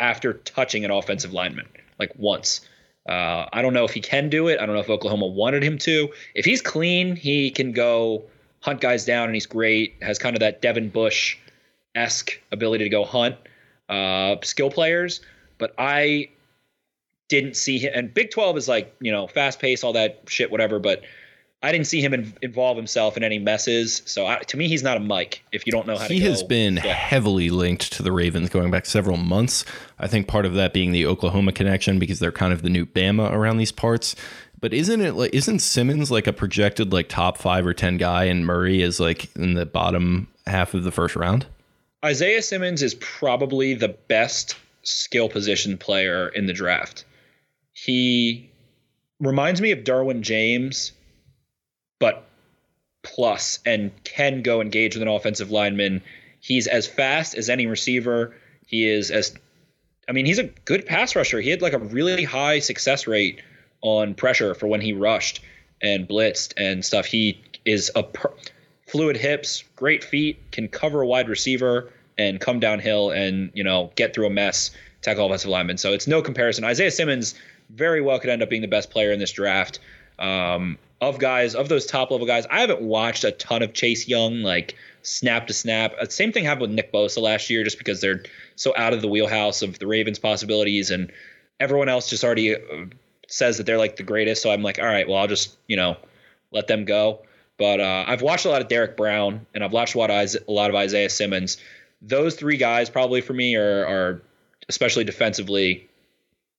after 0.00 0.32
touching 0.32 0.84
an 0.84 0.90
offensive 0.90 1.32
lineman, 1.32 1.66
like 1.98 2.12
once. 2.16 2.62
Uh, 3.08 3.46
I 3.52 3.62
don't 3.62 3.72
know 3.72 3.84
if 3.84 3.92
he 3.92 4.00
can 4.00 4.28
do 4.28 4.48
it. 4.48 4.58
I 4.60 4.66
don't 4.66 4.74
know 4.74 4.80
if 4.80 4.90
Oklahoma 4.90 5.26
wanted 5.26 5.62
him 5.62 5.78
to. 5.78 6.08
If 6.34 6.44
he's 6.44 6.60
clean, 6.60 7.16
he 7.16 7.50
can 7.50 7.72
go 7.72 8.24
hunt 8.60 8.80
guys 8.80 9.04
down, 9.04 9.26
and 9.26 9.34
he's 9.34 9.46
great. 9.46 9.96
Has 10.02 10.18
kind 10.18 10.36
of 10.36 10.40
that 10.40 10.60
Devin 10.60 10.90
Bush 10.90 11.38
esque 11.94 12.40
ability 12.52 12.84
to 12.84 12.90
go 12.90 13.04
hunt 13.04 13.36
uh, 13.88 14.36
skill 14.42 14.70
players. 14.70 15.20
But 15.58 15.74
I 15.78 16.30
didn't 17.28 17.56
see 17.56 17.78
him. 17.78 17.92
And 17.94 18.12
Big 18.12 18.30
12 18.30 18.56
is 18.56 18.68
like, 18.68 18.94
you 19.00 19.12
know, 19.12 19.26
fast 19.26 19.60
pace, 19.60 19.84
all 19.84 19.92
that 19.94 20.22
shit, 20.26 20.50
whatever. 20.50 20.78
But 20.78 21.02
I 21.62 21.72
didn't 21.72 21.88
see 21.88 22.00
him 22.00 22.14
in, 22.14 22.32
involve 22.40 22.76
himself 22.76 23.16
in 23.16 23.22
any 23.22 23.38
messes. 23.38 24.02
So 24.06 24.26
I, 24.26 24.38
to 24.38 24.56
me, 24.56 24.66
he's 24.66 24.82
not 24.82 24.96
a 24.96 25.00
Mike. 25.00 25.44
If 25.52 25.66
you 25.66 25.72
don't 25.72 25.86
know 25.86 25.98
how 25.98 26.06
to 26.06 26.14
He 26.14 26.20
has 26.20 26.42
been 26.42 26.76
yeah. 26.76 26.94
heavily 26.94 27.50
linked 27.50 27.92
to 27.94 28.02
the 28.02 28.12
Ravens 28.12 28.48
going 28.48 28.70
back 28.70 28.86
several 28.86 29.18
months. 29.18 29.64
I 29.98 30.06
think 30.06 30.26
part 30.26 30.46
of 30.46 30.54
that 30.54 30.72
being 30.72 30.92
the 30.92 31.04
Oklahoma 31.04 31.52
connection 31.52 31.98
because 31.98 32.18
they're 32.18 32.32
kind 32.32 32.52
of 32.52 32.62
the 32.62 32.70
new 32.70 32.86
Bama 32.86 33.30
around 33.30 33.58
these 33.58 33.72
parts. 33.72 34.16
But 34.58 34.72
isn't 34.72 35.00
it 35.00 35.14
like 35.14 35.34
isn't 35.34 35.60
Simmons 35.60 36.10
like 36.10 36.26
a 36.26 36.32
projected 36.32 36.92
like 36.92 37.08
top 37.08 37.36
five 37.38 37.66
or 37.66 37.74
ten 37.74 37.96
guy 37.96 38.24
and 38.24 38.46
Murray 38.46 38.82
is 38.82 39.00
like 39.00 39.34
in 39.36 39.54
the 39.54 39.66
bottom 39.66 40.28
half 40.46 40.74
of 40.74 40.84
the 40.84 40.90
first 40.90 41.16
round? 41.16 41.46
Isaiah 42.04 42.42
Simmons 42.42 42.82
is 42.82 42.94
probably 42.94 43.74
the 43.74 43.88
best 43.88 44.56
skill 44.82 45.28
position 45.28 45.76
player 45.76 46.28
in 46.28 46.46
the 46.46 46.52
draft. 46.52 47.04
He 47.72 48.50
reminds 49.18 49.60
me 49.60 49.70
of 49.70 49.80
Derwin 49.80 50.22
James, 50.22 50.92
but 52.00 52.24
plus 53.02 53.60
and 53.64 53.92
can 54.02 54.42
go 54.42 54.60
engage 54.60 54.96
with 54.96 55.02
an 55.02 55.08
offensive 55.08 55.52
lineman. 55.52 56.02
He's 56.40 56.66
as 56.66 56.88
fast 56.88 57.36
as 57.36 57.48
any 57.48 57.66
receiver. 57.66 58.34
He 58.66 58.88
is 58.88 59.12
as 59.12 59.36
I 60.08 60.12
mean, 60.12 60.26
he's 60.26 60.40
a 60.40 60.44
good 60.44 60.86
pass 60.86 61.14
rusher. 61.14 61.40
He 61.40 61.50
had 61.50 61.62
like 61.62 61.72
a 61.72 61.78
really 61.78 62.24
high 62.24 62.58
success 62.58 63.06
rate 63.06 63.40
on 63.82 64.14
pressure 64.14 64.54
for 64.56 64.66
when 64.66 64.80
he 64.80 64.92
rushed 64.92 65.40
and 65.80 66.08
blitzed 66.08 66.54
and 66.56 66.84
stuff. 66.84 67.06
He 67.06 67.40
is 67.64 67.92
a 67.94 68.02
per- 68.02 68.34
fluid 68.88 69.16
hips, 69.16 69.62
great 69.76 70.02
feet, 70.02 70.50
can 70.50 70.66
cover 70.66 71.02
a 71.02 71.06
wide 71.06 71.28
receiver 71.28 71.92
and 72.18 72.40
come 72.40 72.58
downhill 72.60 73.10
and 73.10 73.50
you 73.54 73.62
know 73.62 73.92
get 73.94 74.14
through 74.14 74.26
a 74.26 74.30
mess, 74.30 74.72
tackle 75.02 75.26
offensive 75.26 75.50
linemen. 75.50 75.78
So 75.78 75.92
it's 75.92 76.06
no 76.06 76.22
comparison. 76.22 76.64
Isaiah 76.64 76.90
Simmons 76.90 77.34
very 77.70 78.00
well 78.00 78.18
could 78.18 78.30
end 78.30 78.42
up 78.42 78.50
being 78.50 78.62
the 78.62 78.68
best 78.68 78.90
player 78.90 79.12
in 79.12 79.20
this 79.20 79.32
draft. 79.32 79.78
Um, 80.20 80.78
of 81.00 81.18
guys 81.18 81.54
of 81.54 81.68
those 81.68 81.86
top 81.86 82.10
level 82.10 82.26
guys, 82.26 82.46
I 82.50 82.60
haven't 82.60 82.82
watched 82.82 83.24
a 83.24 83.32
ton 83.32 83.62
of 83.62 83.72
Chase 83.72 84.06
Young 84.06 84.42
like 84.42 84.76
snap 85.02 85.46
to 85.46 85.54
snap. 85.54 85.94
Uh, 85.98 86.06
Same 86.06 86.32
thing 86.32 86.44
happened 86.44 86.62
with 86.62 86.70
Nick 86.72 86.92
Bosa 86.92 87.22
last 87.22 87.48
year, 87.48 87.64
just 87.64 87.78
because 87.78 88.00
they're 88.00 88.22
so 88.56 88.74
out 88.76 88.92
of 88.92 89.00
the 89.00 89.08
wheelhouse 89.08 89.62
of 89.62 89.78
the 89.78 89.86
Ravens' 89.86 90.18
possibilities, 90.18 90.90
and 90.90 91.10
everyone 91.58 91.88
else 91.88 92.10
just 92.10 92.22
already 92.22 92.54
uh, 92.54 92.58
says 93.28 93.56
that 93.56 93.64
they're 93.64 93.78
like 93.78 93.96
the 93.96 94.02
greatest. 94.02 94.42
So 94.42 94.50
I'm 94.50 94.62
like, 94.62 94.78
all 94.78 94.86
right, 94.86 95.08
well, 95.08 95.18
I'll 95.18 95.28
just 95.28 95.56
you 95.66 95.76
know 95.76 95.96
let 96.52 96.66
them 96.66 96.84
go. 96.84 97.22
But 97.56 97.80
uh, 97.80 98.04
I've 98.06 98.22
watched 98.22 98.46
a 98.46 98.50
lot 98.50 98.62
of 98.62 98.68
Derrick 98.68 98.96
Brown, 98.96 99.46
and 99.54 99.62
I've 99.62 99.72
watched 99.72 99.94
a 99.94 99.98
lot 99.98 100.10
of, 100.10 100.36
a 100.48 100.52
lot 100.52 100.70
of 100.70 100.76
Isaiah 100.76 101.10
Simmons. 101.10 101.58
Those 102.00 102.34
three 102.34 102.56
guys 102.56 102.88
probably 102.88 103.20
for 103.20 103.34
me 103.34 103.56
are, 103.56 103.86
are 103.86 104.22
especially 104.66 105.04
defensively 105.04 105.89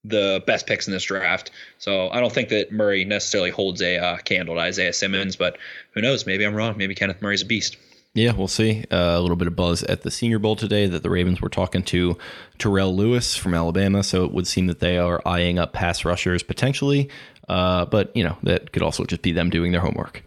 the 0.04 0.44
best 0.48 0.68
picks 0.68 0.88
in 0.88 0.94
this 0.94 1.04
draft. 1.04 1.52
So 1.78 2.10
I 2.10 2.20
don't 2.20 2.34
think 2.34 2.50
that 2.50 2.72
Murray 2.72 3.06
necessarily 3.06 3.52
holds 3.52 3.82
a 3.82 3.98
uh, 3.98 4.18
candle 4.18 4.56
to 4.56 4.62
Isaiah 4.62 4.94
Simmons, 4.94 5.36
but 5.36 5.58
who 5.94 6.02
knows? 6.02 6.26
Maybe 6.26 6.44
I'm 6.44 6.56
wrong. 6.56 6.76
Maybe 6.78 6.96
Kenneth 6.96 7.22
Murray's 7.22 7.44
a 7.44 7.46
beast. 7.46 7.78
Yeah, 8.14 8.34
we'll 8.34 8.50
see. 8.50 8.84
Uh, 8.92 9.18
a 9.18 9.22
little 9.22 9.38
bit 9.38 9.48
of 9.48 9.56
buzz 9.56 9.84
at 9.84 10.02
the 10.02 10.12
Senior 10.12 10.40
Bowl 10.40 10.58
today 10.58 10.86
that 10.86 11.02
the 11.02 11.10
Ravens 11.10 11.40
were 11.40 11.50
talking 11.50 11.82
to 11.84 12.18
Terrell 12.58 12.94
Lewis 12.94 13.38
from 13.38 13.54
Alabama, 13.54 14.04
so 14.04 14.26
it 14.26 14.34
would 14.34 14.48
seem 14.48 14.68
that 14.68 14.80
they 14.80 14.98
are 14.98 15.22
eyeing 15.26 15.58
up 15.58 15.72
pass 15.72 16.04
rushers 16.04 16.44
potentially. 16.44 17.10
Uh, 17.48 17.86
but 17.86 18.16
you 18.16 18.24
know 18.24 18.38
that 18.44 18.74
could 18.74 18.82
also 18.82 19.06
just 19.06 19.22
be 19.22 19.32
them 19.32 19.50
doing 19.50 19.72
their 19.72 19.82
homework. 19.82 20.24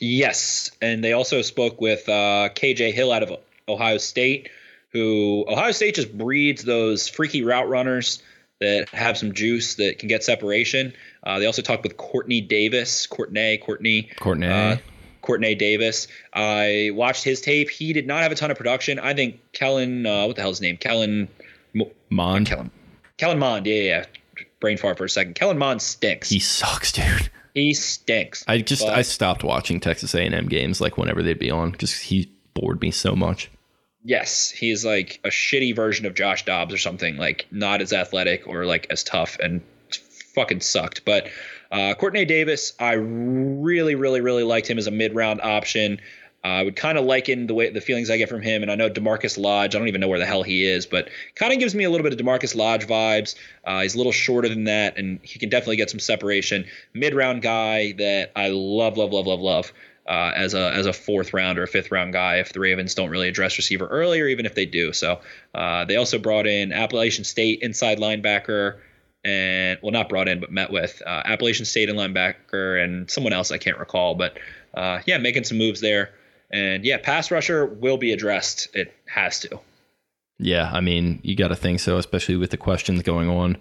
Yes, 0.00 0.70
and 0.80 1.04
they 1.04 1.12
also 1.12 1.42
spoke 1.42 1.80
with 1.80 2.08
uh, 2.08 2.48
KJ 2.54 2.94
Hill 2.94 3.12
out 3.12 3.22
of 3.22 3.38
Ohio 3.68 3.98
State, 3.98 4.48
who 4.90 5.44
Ohio 5.48 5.72
State 5.72 5.94
just 5.94 6.16
breeds 6.16 6.64
those 6.64 7.08
freaky 7.08 7.42
route 7.42 7.68
runners 7.68 8.22
that 8.62 8.88
have 8.90 9.18
some 9.18 9.32
juice 9.34 9.74
that 9.76 9.98
can 9.98 10.08
get 10.08 10.24
separation. 10.24 10.92
Uh, 11.22 11.38
they 11.38 11.46
also 11.46 11.62
talked 11.62 11.82
with 11.82 11.96
Quartney 11.96 12.46
Davis, 12.46 13.06
Quartney, 13.06 13.62
Quartney, 13.62 14.12
Quartney. 14.16 14.50
uh, 14.50 14.76
Quartney 15.22 15.56
Davis. 15.56 16.08
I 16.32 16.90
watched 16.94 17.22
his 17.24 17.40
tape. 17.40 17.70
He 17.70 17.92
did 17.92 18.06
not 18.06 18.22
have 18.22 18.32
a 18.32 18.34
ton 18.34 18.50
of 18.50 18.56
production. 18.56 18.98
I 18.98 19.14
think 19.14 19.40
Kellen, 19.52 20.06
uh, 20.06 20.26
what 20.26 20.36
the 20.36 20.42
hell's 20.42 20.56
his 20.56 20.62
name? 20.62 20.76
Kellen, 20.78 21.28
Mo- 21.74 21.92
Mond, 22.10 22.46
Kellen, 22.48 22.70
Kellen 23.18 23.38
Mond. 23.38 23.66
Yeah, 23.66 23.74
yeah, 23.74 23.82
yeah. 23.82 24.44
Brain 24.60 24.76
fart 24.78 24.98
for 24.98 25.04
a 25.04 25.08
second. 25.10 25.34
Kellen 25.34 25.58
Mond 25.58 25.82
stinks. 25.82 26.28
he 26.28 26.38
sucks, 26.38 26.90
dude. 26.92 27.30
he 27.54 27.74
stinks. 27.74 28.44
I 28.48 28.58
just 28.62 28.82
But- 28.84 28.94
I 28.96 29.02
stopped 29.02 29.44
watching 29.44 29.78
Texas 29.80 30.14
A&M 30.14 30.48
games 30.48 30.80
like 30.80 30.96
whenever 30.98 31.22
they'd 31.22 31.38
be 31.38 31.50
on 31.50 31.70
because 31.72 31.98
he 31.98 32.30
bored 32.54 32.80
me 32.80 32.90
so 32.90 33.14
much. 33.14 33.50
Yes, 34.04 34.50
he's 34.50 34.84
like 34.84 35.20
a 35.24 35.28
shitty 35.28 35.76
version 35.76 36.06
of 36.06 36.14
Josh 36.14 36.44
Dobbs 36.44 36.74
or 36.74 36.78
something, 36.78 37.16
like 37.16 37.46
not 37.50 37.80
as 37.80 37.92
athletic 37.92 38.48
or 38.48 38.66
like 38.66 38.88
as 38.90 39.04
tough 39.04 39.38
and 39.40 39.62
fucking 40.34 40.60
sucked. 40.60 41.04
But 41.04 41.28
uh, 41.70 41.94
Quartney 41.94 42.26
Davis, 42.26 42.72
I 42.78 42.94
really, 42.94 43.94
really, 43.94 44.20
really 44.20 44.42
liked 44.42 44.68
him 44.68 44.78
as 44.78 44.86
a 44.86 44.90
mid 44.90 45.14
round 45.14 45.40
option. 45.40 46.00
Uh, 46.44 46.48
I 46.48 46.62
would 46.64 46.74
kind 46.74 46.98
of 46.98 47.04
liken 47.04 47.46
the 47.46 47.54
way 47.54 47.70
the 47.70 47.80
feelings 47.80 48.10
I 48.10 48.16
get 48.16 48.28
from 48.28 48.42
him, 48.42 48.62
and 48.62 48.70
I 48.70 48.74
know 48.74 48.90
Demarcus 48.90 49.38
Lodge. 49.38 49.76
I 49.76 49.78
don't 49.78 49.86
even 49.86 50.00
know 50.00 50.08
where 50.08 50.18
the 50.18 50.26
hell 50.26 50.42
he 50.42 50.64
is, 50.64 50.86
but 50.86 51.08
kind 51.36 51.52
of 51.52 51.60
gives 51.60 51.72
me 51.72 51.84
a 51.84 51.90
little 51.90 52.02
bit 52.02 52.12
of 52.12 52.18
Demarcus 52.18 52.56
Lodge 52.56 52.84
vibes. 52.86 53.36
Uh, 53.64 53.82
he's 53.82 53.94
a 53.94 53.98
little 53.98 54.12
shorter 54.12 54.48
than 54.48 54.64
that, 54.64 54.98
and 54.98 55.20
he 55.22 55.38
can 55.38 55.50
definitely 55.50 55.76
get 55.76 55.88
some 55.88 56.00
separation. 56.00 56.64
Mid 56.94 57.14
round 57.14 57.42
guy 57.42 57.92
that 57.92 58.32
I 58.34 58.48
love, 58.48 58.96
love, 58.96 59.12
love, 59.12 59.28
love, 59.28 59.40
love. 59.40 59.72
Uh, 60.04 60.32
as 60.34 60.52
a 60.52 60.72
as 60.72 60.86
a 60.86 60.92
fourth 60.92 61.32
round 61.32 61.60
or 61.60 61.62
a 61.62 61.68
fifth 61.68 61.92
round 61.92 62.12
guy 62.12 62.38
if 62.38 62.52
the 62.52 62.58
Ravens 62.58 62.96
don't 62.96 63.10
really 63.10 63.28
address 63.28 63.56
receiver 63.56 63.86
early 63.86 64.20
or 64.20 64.26
even 64.26 64.46
if 64.46 64.54
they 64.56 64.66
do. 64.66 64.92
So 64.92 65.20
uh, 65.54 65.84
they 65.84 65.94
also 65.94 66.18
brought 66.18 66.48
in 66.48 66.72
Appalachian 66.72 67.22
State 67.22 67.60
inside 67.62 67.98
linebacker 67.98 68.80
and 69.24 69.78
well 69.80 69.92
not 69.92 70.08
brought 70.08 70.26
in 70.26 70.40
but 70.40 70.50
met 70.50 70.72
with 70.72 71.00
uh, 71.06 71.22
Appalachian 71.24 71.66
State 71.66 71.88
and 71.88 71.96
linebacker 71.96 72.82
and 72.82 73.08
someone 73.08 73.32
else 73.32 73.52
I 73.52 73.58
can't 73.58 73.78
recall. 73.78 74.16
But 74.16 74.38
uh, 74.74 75.02
yeah, 75.06 75.18
making 75.18 75.44
some 75.44 75.58
moves 75.58 75.80
there. 75.80 76.10
And 76.50 76.84
yeah, 76.84 76.98
pass 76.98 77.30
rusher 77.30 77.64
will 77.64 77.96
be 77.96 78.12
addressed. 78.12 78.74
It 78.74 78.92
has 79.06 79.38
to. 79.40 79.60
Yeah, 80.38 80.68
I 80.72 80.80
mean, 80.80 81.20
you 81.22 81.36
got 81.36 81.48
to 81.48 81.56
think 81.56 81.80
so, 81.80 81.96
especially 81.96 82.36
with 82.36 82.50
the 82.50 82.56
questions 82.56 83.02
going 83.02 83.28
on, 83.28 83.56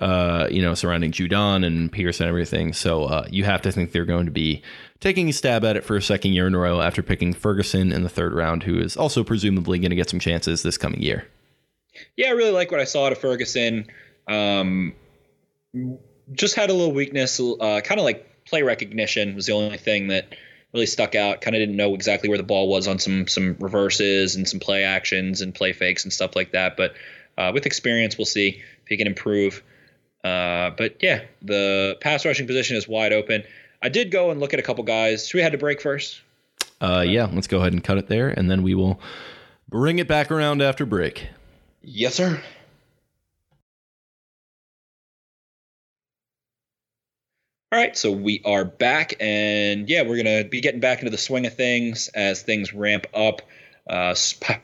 uh, 0.00 0.48
you 0.50 0.62
know, 0.62 0.74
surrounding 0.74 1.12
Judon 1.12 1.64
and 1.64 1.90
Pierce 1.90 2.20
and 2.20 2.28
everything. 2.28 2.72
So 2.72 3.04
uh, 3.04 3.26
you 3.30 3.44
have 3.44 3.62
to 3.62 3.72
think 3.72 3.92
they're 3.92 4.04
going 4.04 4.26
to 4.26 4.32
be 4.32 4.62
taking 5.00 5.28
a 5.28 5.32
stab 5.32 5.64
at 5.64 5.76
it 5.76 5.84
for 5.84 5.96
a 5.96 6.02
second 6.02 6.32
year 6.32 6.46
in 6.46 6.54
a 6.54 6.58
row 6.58 6.80
after 6.80 7.02
picking 7.02 7.32
Ferguson 7.32 7.92
in 7.92 8.02
the 8.02 8.08
third 8.08 8.34
round, 8.34 8.62
who 8.62 8.78
is 8.78 8.96
also 8.96 9.24
presumably 9.24 9.78
going 9.78 9.90
to 9.90 9.96
get 9.96 10.10
some 10.10 10.20
chances 10.20 10.62
this 10.62 10.78
coming 10.78 11.02
year. 11.02 11.26
Yeah, 12.16 12.28
I 12.28 12.32
really 12.32 12.52
like 12.52 12.70
what 12.70 12.80
I 12.80 12.84
saw 12.84 13.06
out 13.06 13.12
of 13.12 13.18
Ferguson. 13.18 13.86
Um, 14.28 14.94
just 16.32 16.56
had 16.56 16.70
a 16.70 16.72
little 16.72 16.92
weakness, 16.92 17.40
uh, 17.40 17.80
kind 17.82 18.00
of 18.00 18.04
like 18.04 18.44
play 18.46 18.62
recognition 18.62 19.34
was 19.34 19.46
the 19.46 19.52
only 19.52 19.78
thing 19.78 20.08
that 20.08 20.34
really 20.72 20.86
stuck 20.86 21.14
out. 21.14 21.40
Kind 21.40 21.56
of 21.56 21.60
didn't 21.60 21.76
know 21.76 21.94
exactly 21.94 22.28
where 22.28 22.38
the 22.38 22.44
ball 22.44 22.68
was 22.68 22.88
on 22.88 22.98
some 22.98 23.26
some 23.26 23.56
reverses 23.60 24.36
and 24.36 24.48
some 24.48 24.60
play 24.60 24.84
actions 24.84 25.40
and 25.40 25.54
play 25.54 25.72
fakes 25.72 26.04
and 26.04 26.12
stuff 26.12 26.36
like 26.36 26.52
that. 26.52 26.76
But 26.76 26.94
uh, 27.38 27.52
with 27.54 27.66
experience, 27.66 28.18
we'll 28.18 28.26
see 28.26 28.62
if 28.82 28.88
he 28.88 28.96
can 28.96 29.06
improve. 29.06 29.62
Uh, 30.26 30.70
but 30.70 30.96
yeah, 31.00 31.22
the 31.42 31.96
pass 32.00 32.24
rushing 32.24 32.46
position 32.46 32.76
is 32.76 32.88
wide 32.88 33.12
open. 33.12 33.44
I 33.80 33.88
did 33.88 34.10
go 34.10 34.30
and 34.30 34.40
look 34.40 34.52
at 34.54 34.58
a 34.58 34.62
couple 34.62 34.82
guys. 34.82 35.28
Should 35.28 35.38
we 35.38 35.42
had 35.42 35.52
to 35.52 35.58
break 35.58 35.80
first? 35.80 36.20
Uh, 36.80 37.04
yeah, 37.06 37.28
let's 37.32 37.46
go 37.46 37.60
ahead 37.60 37.72
and 37.72 37.84
cut 37.84 37.96
it 37.96 38.08
there, 38.08 38.28
and 38.28 38.50
then 38.50 38.62
we 38.62 38.74
will 38.74 39.00
bring 39.68 40.00
it 40.00 40.08
back 40.08 40.32
around 40.32 40.62
after 40.62 40.84
break. 40.84 41.28
Yes, 41.82 42.16
sir. 42.16 42.42
All 47.70 47.78
right, 47.78 47.96
so 47.96 48.10
we 48.10 48.42
are 48.44 48.64
back, 48.64 49.14
and 49.20 49.88
yeah, 49.88 50.02
we're 50.02 50.16
gonna 50.16 50.44
be 50.44 50.60
getting 50.60 50.80
back 50.80 50.98
into 51.00 51.10
the 51.10 51.18
swing 51.18 51.46
of 51.46 51.54
things 51.54 52.08
as 52.14 52.42
things 52.42 52.72
ramp 52.72 53.06
up. 53.14 53.42
Uh, 53.88 54.14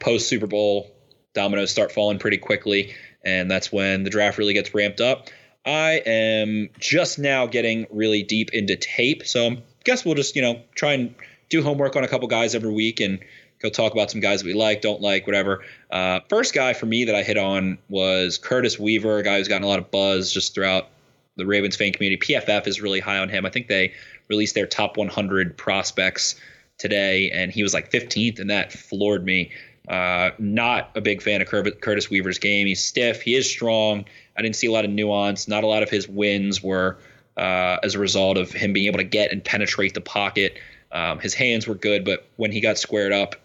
Post 0.01 0.29
Super 0.29 0.49
Bowl, 0.49 0.91
dominoes 1.35 1.71
start 1.71 1.93
falling 1.93 2.19
pretty 2.19 2.39
quickly, 2.39 2.95
and 3.25 3.49
that's 3.49 3.71
when 3.71 4.03
the 4.03 4.11
draft 4.11 4.39
really 4.39 4.55
gets 4.55 4.75
ramped 4.75 5.01
up. 5.01 5.29
I 5.65 6.03
am 6.07 6.71
just 6.79 7.19
now 7.19 7.47
getting 7.47 7.87
really 7.91 8.23
deep 8.23 8.51
into 8.53 8.77
tape, 8.77 9.27
so 9.27 9.51
I 9.51 9.63
guess 9.85 10.05
we'll 10.05 10.15
just 10.15 10.37
you 10.37 10.43
know 10.43 10.61
try 10.75 10.93
and 10.93 11.15
do 11.49 11.63
homework 11.63 11.97
on 11.97 12.05
a 12.05 12.09
couple 12.09 12.29
guys 12.29 12.55
every 12.55 12.73
week 12.73 13.01
and 13.01 13.21
go 13.63 13.71
talk 13.71 13.93
about 13.93 14.11
some 14.11 14.21
guys 14.21 14.41
that 14.41 14.47
we 14.47 14.55
like, 14.55 14.81
don't 14.81 15.01
like, 15.01 15.27
whatever. 15.27 15.63
Uh, 15.91 16.21
first 16.29 16.53
guy 16.53 16.73
for 16.73 16.87
me 16.87 17.05
that 17.05 17.15
I 17.15 17.23
hit 17.23 17.39
on 17.39 17.79
was 17.89 18.39
Curtis 18.39 18.79
Weaver, 18.79 19.19
a 19.19 19.23
guy 19.23 19.39
who's 19.39 19.49
gotten 19.49 19.63
a 19.63 19.69
lot 19.69 19.79
of 19.79 19.91
buzz 19.91 20.33
just 20.33 20.55
throughout 20.55 20.89
the 21.37 21.47
Ravens 21.47 21.77
fan 21.77 21.93
community. 21.93 22.21
PFF 22.21 22.67
is 22.67 22.81
really 22.81 23.01
high 23.01 23.19
on 23.19 23.29
him. 23.29 23.47
I 23.47 23.51
think 23.51 23.69
they 23.69 23.95
released 24.29 24.55
their 24.55 24.67
top 24.67 24.97
100 24.97 25.57
prospects 25.57 26.35
today, 26.79 27.31
and 27.31 27.53
he 27.53 27.63
was 27.63 27.73
like 27.73 27.91
15th, 27.91 28.41
and 28.41 28.51
that 28.51 28.73
floored 28.73 29.25
me. 29.25 29.53
Uh, 29.89 30.31
not 30.39 30.91
a 30.95 31.01
big 31.01 31.23
fan 31.23 31.43
of 31.43 31.49
Curtis 31.49 32.11
Weaver's 32.11 32.39
game. 32.39 32.67
He's 32.67 32.85
stiff. 32.85 33.21
He 33.21 33.35
is 33.35 33.51
strong. 33.51 34.05
I 34.37 34.43
didn't 34.43 34.57
see 34.57 34.67
a 34.69 34.73
lot 34.73 34.85
of 34.85 34.91
nuance. 34.91 35.49
Not 35.49 35.65
a 35.65 35.67
lot 35.67 35.83
of 35.83 35.91
his 35.91 36.09
wins 36.09 36.63
were 36.63 36.99
uh, 37.37 37.79
as 37.83 37.95
a 37.95 37.99
result 37.99 38.39
of 38.39 38.53
him 38.53 38.73
being 38.73 38.87
able 38.87 38.99
to 38.99 39.05
get 39.05 39.33
and 39.33 39.45
penetrate 39.45 39.95
the 39.95 40.01
pocket. 40.01 40.59
Um, 40.93 41.19
his 41.19 41.35
hands 41.35 41.67
were 41.67 41.75
good, 41.75 42.05
but 42.05 42.27
when 42.37 42.53
he 42.53 42.61
got 42.61 42.79
squared 42.79 43.13
up, 43.13 43.37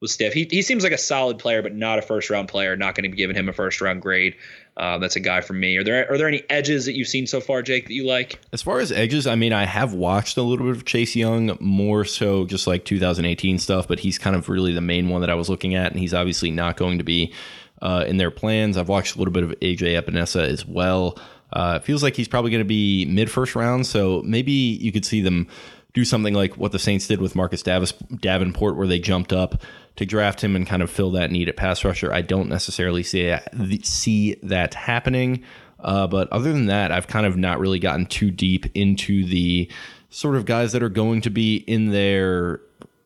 was 0.00 0.12
stiff. 0.12 0.32
He, 0.32 0.46
he 0.50 0.62
seems 0.62 0.82
like 0.82 0.92
a 0.92 0.98
solid 0.98 1.38
player, 1.38 1.62
but 1.62 1.74
not 1.74 1.98
a 1.98 2.02
first 2.02 2.30
round 2.30 2.48
player. 2.48 2.76
Not 2.76 2.94
going 2.94 3.04
to 3.04 3.10
be 3.10 3.16
giving 3.16 3.36
him 3.36 3.48
a 3.48 3.52
first 3.52 3.80
round 3.80 4.00
grade. 4.00 4.34
Uh, 4.76 4.98
that's 4.98 5.16
a 5.16 5.20
guy 5.20 5.42
for 5.42 5.52
me. 5.52 5.76
Are 5.76 5.84
there 5.84 6.10
are 6.10 6.16
there 6.16 6.28
any 6.28 6.42
edges 6.48 6.86
that 6.86 6.94
you've 6.94 7.08
seen 7.08 7.26
so 7.26 7.40
far, 7.40 7.60
Jake, 7.60 7.86
that 7.86 7.92
you 7.92 8.06
like? 8.06 8.40
As 8.52 8.62
far 8.62 8.80
as 8.80 8.90
edges, 8.90 9.26
I 9.26 9.34
mean, 9.34 9.52
I 9.52 9.66
have 9.66 9.92
watched 9.92 10.36
a 10.36 10.42
little 10.42 10.66
bit 10.66 10.76
of 10.76 10.84
Chase 10.86 11.14
Young, 11.14 11.56
more 11.60 12.04
so 12.04 12.46
just 12.46 12.66
like 12.66 12.84
2018 12.84 13.58
stuff, 13.58 13.86
but 13.86 14.00
he's 14.00 14.18
kind 14.18 14.34
of 14.34 14.48
really 14.48 14.72
the 14.72 14.80
main 14.80 15.08
one 15.08 15.20
that 15.20 15.30
I 15.30 15.34
was 15.34 15.50
looking 15.50 15.74
at, 15.74 15.90
and 15.90 16.00
he's 16.00 16.14
obviously 16.14 16.50
not 16.50 16.76
going 16.76 16.98
to 16.98 17.04
be 17.04 17.34
uh, 17.82 18.04
in 18.06 18.16
their 18.16 18.30
plans. 18.30 18.78
I've 18.78 18.88
watched 18.88 19.16
a 19.16 19.18
little 19.18 19.32
bit 19.32 19.42
of 19.42 19.50
AJ 19.60 20.00
Epenesa 20.00 20.48
as 20.48 20.64
well. 20.64 21.18
Uh, 21.52 21.80
it 21.82 21.84
feels 21.84 22.02
like 22.02 22.14
he's 22.14 22.28
probably 22.28 22.50
going 22.50 22.62
to 22.62 22.68
be 22.68 23.04
mid 23.04 23.30
first 23.30 23.54
round, 23.54 23.86
so 23.86 24.22
maybe 24.24 24.52
you 24.52 24.92
could 24.92 25.04
see 25.04 25.20
them 25.20 25.46
do 25.92 26.04
something 26.04 26.34
like 26.34 26.56
what 26.56 26.72
the 26.72 26.78
Saints 26.78 27.06
did 27.06 27.20
with 27.20 27.34
Marcus 27.34 27.62
Davis, 27.62 27.92
Davenport, 27.92 28.76
where 28.76 28.86
they 28.86 28.98
jumped 28.98 29.32
up 29.32 29.60
to 29.96 30.06
draft 30.06 30.42
him 30.42 30.56
and 30.56 30.66
kind 30.66 30.82
of 30.82 30.90
fill 30.90 31.10
that 31.12 31.30
need 31.30 31.48
at 31.48 31.56
pass 31.56 31.84
rusher. 31.84 32.12
I 32.12 32.22
don't 32.22 32.48
necessarily 32.48 33.02
see 33.02 33.34
see 33.82 34.36
that 34.42 34.74
happening. 34.74 35.42
Uh, 35.78 36.06
but 36.06 36.30
other 36.30 36.52
than 36.52 36.66
that, 36.66 36.92
I've 36.92 37.06
kind 37.06 37.26
of 37.26 37.36
not 37.36 37.58
really 37.58 37.78
gotten 37.78 38.06
too 38.06 38.30
deep 38.30 38.66
into 38.74 39.24
the 39.24 39.70
sort 40.10 40.36
of 40.36 40.44
guys 40.44 40.72
that 40.72 40.82
are 40.82 40.90
going 40.90 41.22
to 41.22 41.30
be 41.30 41.56
in 41.56 41.90
their 41.90 42.60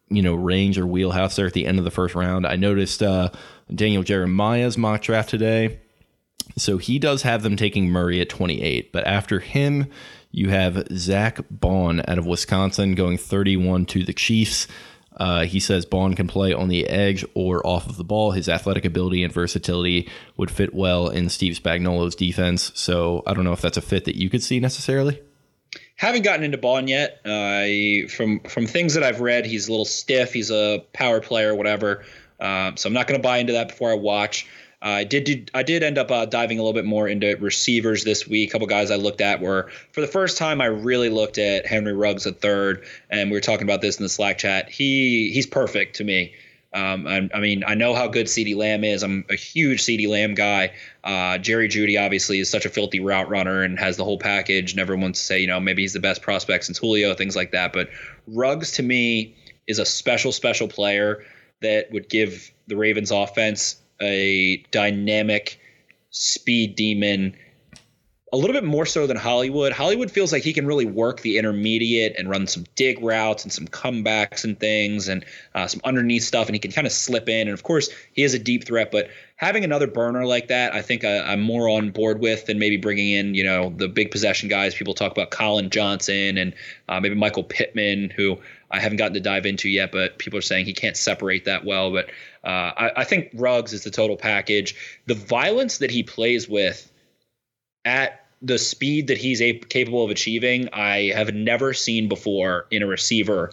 you 0.08 0.22
know 0.22 0.34
range 0.34 0.78
or 0.78 0.86
wheelhouse 0.86 1.36
there 1.36 1.46
at 1.46 1.52
the 1.52 1.66
end 1.66 1.78
of 1.78 1.84
the 1.84 1.90
first 1.90 2.14
round. 2.14 2.46
I 2.46 2.56
noticed 2.56 3.02
uh, 3.02 3.30
Daniel 3.74 4.02
Jeremiah's 4.02 4.78
mock 4.78 5.02
draft 5.02 5.30
today. 5.30 5.80
So 6.56 6.76
he 6.78 6.98
does 6.98 7.22
have 7.22 7.42
them 7.42 7.56
taking 7.56 7.88
Murray 7.88 8.20
at 8.20 8.28
28, 8.28 8.92
but 8.92 9.06
after 9.06 9.40
him, 9.40 9.86
you 10.30 10.50
have 10.50 10.86
Zach 10.92 11.40
Baun 11.50 12.02
out 12.06 12.18
of 12.18 12.26
Wisconsin 12.26 12.94
going 12.94 13.16
31 13.16 13.86
to 13.86 14.04
the 14.04 14.12
Chiefs. 14.12 14.68
Uh, 15.16 15.44
he 15.44 15.60
says 15.60 15.86
Baun 15.86 16.14
can 16.14 16.26
play 16.26 16.52
on 16.52 16.68
the 16.68 16.88
edge 16.88 17.24
or 17.34 17.64
off 17.66 17.88
of 17.88 17.96
the 17.96 18.04
ball. 18.04 18.32
His 18.32 18.48
athletic 18.48 18.84
ability 18.84 19.22
and 19.22 19.32
versatility 19.32 20.08
would 20.36 20.50
fit 20.50 20.74
well 20.74 21.08
in 21.08 21.28
Steve 21.28 21.58
Spagnuolo's 21.58 22.14
defense. 22.14 22.72
So 22.74 23.22
I 23.26 23.34
don't 23.34 23.44
know 23.44 23.52
if 23.52 23.60
that's 23.60 23.76
a 23.76 23.82
fit 23.82 24.06
that 24.06 24.16
you 24.16 24.28
could 24.28 24.42
see 24.42 24.60
necessarily. 24.60 25.20
Haven't 25.96 26.22
gotten 26.22 26.44
into 26.44 26.58
Baun 26.58 26.88
yet. 26.88 27.20
Uh, 27.24 28.08
from 28.08 28.40
from 28.40 28.66
things 28.66 28.94
that 28.94 29.04
I've 29.04 29.20
read, 29.20 29.46
he's 29.46 29.68
a 29.68 29.70
little 29.70 29.84
stiff. 29.84 30.32
He's 30.32 30.50
a 30.50 30.84
power 30.92 31.20
player, 31.20 31.54
whatever. 31.54 32.04
Uh, 32.40 32.72
so 32.74 32.88
I'm 32.88 32.92
not 32.92 33.06
going 33.06 33.20
to 33.20 33.22
buy 33.22 33.38
into 33.38 33.52
that 33.52 33.68
before 33.68 33.92
I 33.92 33.94
watch. 33.94 34.48
I 34.84 35.04
did 35.04 35.50
I 35.54 35.62
did 35.62 35.82
end 35.82 35.96
up 35.96 36.10
uh, 36.10 36.26
diving 36.26 36.58
a 36.58 36.62
little 36.62 36.74
bit 36.74 36.84
more 36.84 37.08
into 37.08 37.36
receivers 37.36 38.04
this 38.04 38.28
week. 38.28 38.50
A 38.50 38.52
couple 38.52 38.66
guys 38.66 38.90
I 38.90 38.96
looked 38.96 39.22
at 39.22 39.40
were 39.40 39.70
for 39.92 40.02
the 40.02 40.06
first 40.06 40.36
time 40.36 40.60
I 40.60 40.66
really 40.66 41.08
looked 41.08 41.38
at 41.38 41.64
Henry 41.64 41.94
Ruggs 41.94 42.26
a 42.26 42.32
third, 42.32 42.84
and 43.08 43.30
we 43.30 43.36
were 43.36 43.40
talking 43.40 43.64
about 43.64 43.80
this 43.80 43.96
in 43.98 44.02
the 44.02 44.10
Slack 44.10 44.36
chat. 44.36 44.68
He 44.68 45.30
he's 45.32 45.46
perfect 45.46 45.96
to 45.96 46.04
me. 46.04 46.34
Um, 46.74 47.06
I, 47.06 47.30
I, 47.32 47.38
mean, 47.38 47.62
I 47.64 47.74
know 47.74 47.94
how 47.94 48.08
good 48.08 48.26
CeeDee 48.26 48.56
Lamb 48.56 48.82
is. 48.82 49.04
I'm 49.04 49.24
a 49.30 49.36
huge 49.36 49.84
CeeDee 49.84 50.08
Lamb 50.08 50.34
guy. 50.34 50.72
Uh, 51.04 51.38
Jerry 51.38 51.68
Jeudy 51.68 52.04
obviously 52.04 52.40
is 52.40 52.50
such 52.50 52.66
a 52.66 52.68
filthy 52.68 52.98
route 52.98 53.28
runner 53.28 53.62
and 53.62 53.78
has 53.78 53.96
the 53.96 54.02
whole 54.02 54.18
package. 54.18 54.72
And 54.72 54.80
everyone 54.80 55.02
wants 55.02 55.20
to 55.20 55.24
say, 55.24 55.40
you 55.40 55.46
know, 55.46 55.60
maybe 55.60 55.82
he's 55.82 55.92
the 55.92 56.00
best 56.00 56.20
prospect 56.20 56.64
since 56.64 56.76
Julio, 56.78 57.14
things 57.14 57.36
like 57.36 57.52
that. 57.52 57.72
But 57.72 57.90
Ruggs 58.26 58.72
to 58.72 58.82
me 58.82 59.36
is 59.68 59.78
a 59.78 59.86
special, 59.86 60.32
special 60.32 60.66
player 60.66 61.24
that 61.62 61.92
would 61.92 62.08
give 62.08 62.50
the 62.66 62.76
Ravens 62.76 63.12
offense 63.12 63.76
a 64.00 64.64
dynamic 64.70 65.60
speed 66.10 66.76
demon 66.76 67.34
a 68.34 68.36
little 68.36 68.52
bit 68.52 68.64
more 68.64 68.84
so 68.84 69.06
than 69.06 69.16
Hollywood. 69.16 69.70
Hollywood 69.70 70.10
feels 70.10 70.32
like 70.32 70.42
he 70.42 70.52
can 70.52 70.66
really 70.66 70.86
work 70.86 71.20
the 71.20 71.38
intermediate 71.38 72.16
and 72.18 72.28
run 72.28 72.48
some 72.48 72.64
dig 72.74 73.00
routes 73.00 73.44
and 73.44 73.52
some 73.52 73.68
comebacks 73.68 74.42
and 74.42 74.58
things 74.58 75.06
and 75.06 75.24
uh, 75.54 75.68
some 75.68 75.80
underneath 75.84 76.24
stuff, 76.24 76.48
and 76.48 76.54
he 76.56 76.58
can 76.58 76.72
kind 76.72 76.84
of 76.84 76.92
slip 76.92 77.28
in. 77.28 77.42
And 77.42 77.54
of 77.54 77.62
course, 77.62 77.90
he 78.12 78.24
is 78.24 78.34
a 78.34 78.38
deep 78.40 78.64
threat, 78.66 78.90
but 78.90 79.08
having 79.36 79.62
another 79.62 79.86
burner 79.86 80.26
like 80.26 80.48
that, 80.48 80.74
I 80.74 80.82
think 80.82 81.04
I, 81.04 81.20
I'm 81.20 81.42
more 81.42 81.68
on 81.68 81.90
board 81.90 82.18
with 82.18 82.46
than 82.46 82.58
maybe 82.58 82.76
bringing 82.76 83.12
in, 83.12 83.34
you 83.34 83.44
know, 83.44 83.72
the 83.76 83.86
big 83.86 84.10
possession 84.10 84.48
guys. 84.48 84.74
People 84.74 84.94
talk 84.94 85.12
about 85.12 85.30
Collin 85.30 85.70
Johnson 85.70 86.36
and 86.36 86.54
uh, 86.88 86.98
maybe 86.98 87.14
Michael 87.14 87.44
Pittman, 87.44 88.10
who 88.10 88.36
I 88.74 88.80
haven't 88.80 88.96
gotten 88.96 89.14
to 89.14 89.20
dive 89.20 89.46
into 89.46 89.68
yet, 89.68 89.92
but 89.92 90.18
people 90.18 90.36
are 90.36 90.42
saying 90.42 90.66
he 90.66 90.72
can't 90.72 90.96
separate 90.96 91.44
that 91.44 91.64
well. 91.64 91.92
But 91.92 92.06
uh, 92.42 92.72
I, 92.76 92.90
I 92.96 93.04
think 93.04 93.30
Ruggs 93.32 93.72
is 93.72 93.84
the 93.84 93.90
total 93.90 94.16
package. 94.16 94.74
The 95.06 95.14
violence 95.14 95.78
that 95.78 95.92
he 95.92 96.02
plays 96.02 96.48
with 96.48 96.90
at 97.84 98.26
the 98.42 98.58
speed 98.58 99.06
that 99.06 99.18
he's 99.18 99.40
a- 99.40 99.58
capable 99.58 100.04
of 100.04 100.10
achieving, 100.10 100.68
I 100.72 101.12
have 101.14 101.32
never 101.32 101.72
seen 101.72 102.08
before 102.08 102.66
in 102.72 102.82
a 102.82 102.86
receiver. 102.86 103.52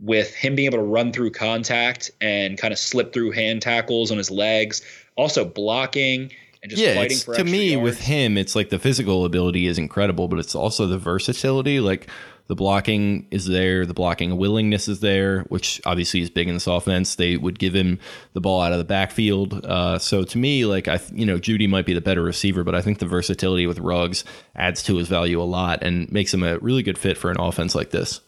With 0.00 0.34
him 0.34 0.56
being 0.56 0.66
able 0.66 0.78
to 0.78 0.84
run 0.84 1.12
through 1.12 1.30
contact 1.30 2.10
and 2.20 2.58
kind 2.58 2.72
of 2.72 2.78
slip 2.78 3.12
through 3.12 3.32
hand 3.32 3.62
tackles 3.62 4.10
on 4.10 4.18
his 4.18 4.30
legs, 4.30 4.82
also 5.16 5.44
blocking 5.44 6.32
and 6.62 6.70
just 6.70 6.82
yeah, 6.82 6.94
fighting 6.94 7.18
for 7.18 7.34
to 7.34 7.44
me 7.44 7.72
yards. 7.72 7.82
with 7.84 8.00
him, 8.00 8.36
it's 8.36 8.56
like 8.56 8.70
the 8.70 8.78
physical 8.78 9.24
ability 9.24 9.66
is 9.66 9.78
incredible, 9.78 10.28
but 10.28 10.38
it's 10.38 10.54
also 10.54 10.86
the 10.86 10.98
versatility. 10.98 11.80
Like 11.80 12.08
The 12.48 12.54
blocking 12.56 13.26
is 13.30 13.46
there. 13.46 13.84
The 13.84 13.92
blocking 13.94 14.38
willingness 14.38 14.88
is 14.88 15.00
there, 15.00 15.42
which 15.50 15.80
obviously 15.84 16.22
is 16.22 16.30
big 16.30 16.48
in 16.48 16.54
this 16.54 16.66
offense. 16.66 17.14
They 17.16 17.36
would 17.36 17.58
give 17.58 17.74
him 17.74 17.98
the 18.32 18.40
ball 18.40 18.62
out 18.62 18.72
of 18.72 18.78
the 18.78 18.84
backfield. 18.84 19.64
Uh, 19.66 19.98
so 19.98 20.24
to 20.24 20.38
me, 20.38 20.64
like 20.64 20.88
I, 20.88 20.98
you 21.12 21.26
know, 21.26 21.38
Jeudy 21.38 21.68
might 21.68 21.84
be 21.84 21.92
the 21.92 22.00
better 22.00 22.22
receiver, 22.22 22.64
but 22.64 22.74
I 22.74 22.80
think 22.80 23.00
the 23.00 23.06
versatility 23.06 23.66
with 23.66 23.78
Ruggs 23.78 24.24
adds 24.56 24.82
to 24.84 24.96
his 24.96 25.08
value 25.08 25.40
a 25.40 25.44
lot 25.44 25.82
and 25.82 26.10
makes 26.10 26.32
him 26.32 26.42
a 26.42 26.58
really 26.58 26.82
good 26.82 26.96
fit 26.98 27.18
for 27.18 27.30
an 27.30 27.38
offense 27.38 27.74
like 27.74 27.90
this. 27.90 28.20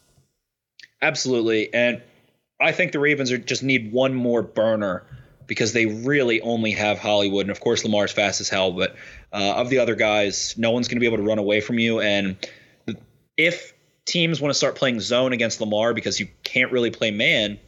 Absolutely, 1.03 1.73
and 1.73 2.03
I 2.61 2.73
think 2.73 2.93
the 2.93 2.99
Ravens 2.99 3.33
are 3.33 3.39
just 3.39 3.63
need 3.63 3.91
one 3.91 4.15
more 4.15 4.43
burner 4.43 5.07
because 5.51 5.73
they 5.73 5.85
really 5.85 6.41
only 6.41 6.71
have 6.71 7.01
Hollywood, 7.01 7.43
and 7.43 7.51
of 7.51 7.59
course 7.59 7.85
Lamar's 7.85 8.13
fast 8.13 8.41
as 8.41 8.49
hell. 8.49 8.71
But 8.71 8.95
uh, 9.33 9.57
of 9.57 9.69
the 9.69 9.79
other 9.79 9.97
guys, 9.97 10.55
no 10.57 10.71
one's 10.71 10.87
going 10.87 10.95
to 10.95 11.01
be 11.01 11.07
able 11.07 11.17
to 11.17 11.25
run 11.25 11.39
away 11.39 11.61
from 11.61 11.81
you. 11.81 12.01
And 12.01 12.37
if 13.37 13.75
teams 14.05 14.41
want 14.41 14.51
to 14.51 14.55
start 14.57 14.77
playing 14.77 15.01
zone 15.01 15.33
against 15.33 15.61
Lamar 15.61 15.93
because 15.93 16.21
you 16.21 16.29
can't 16.45 16.71
really 16.71 16.93
play 16.93 17.11
man, 17.11 17.59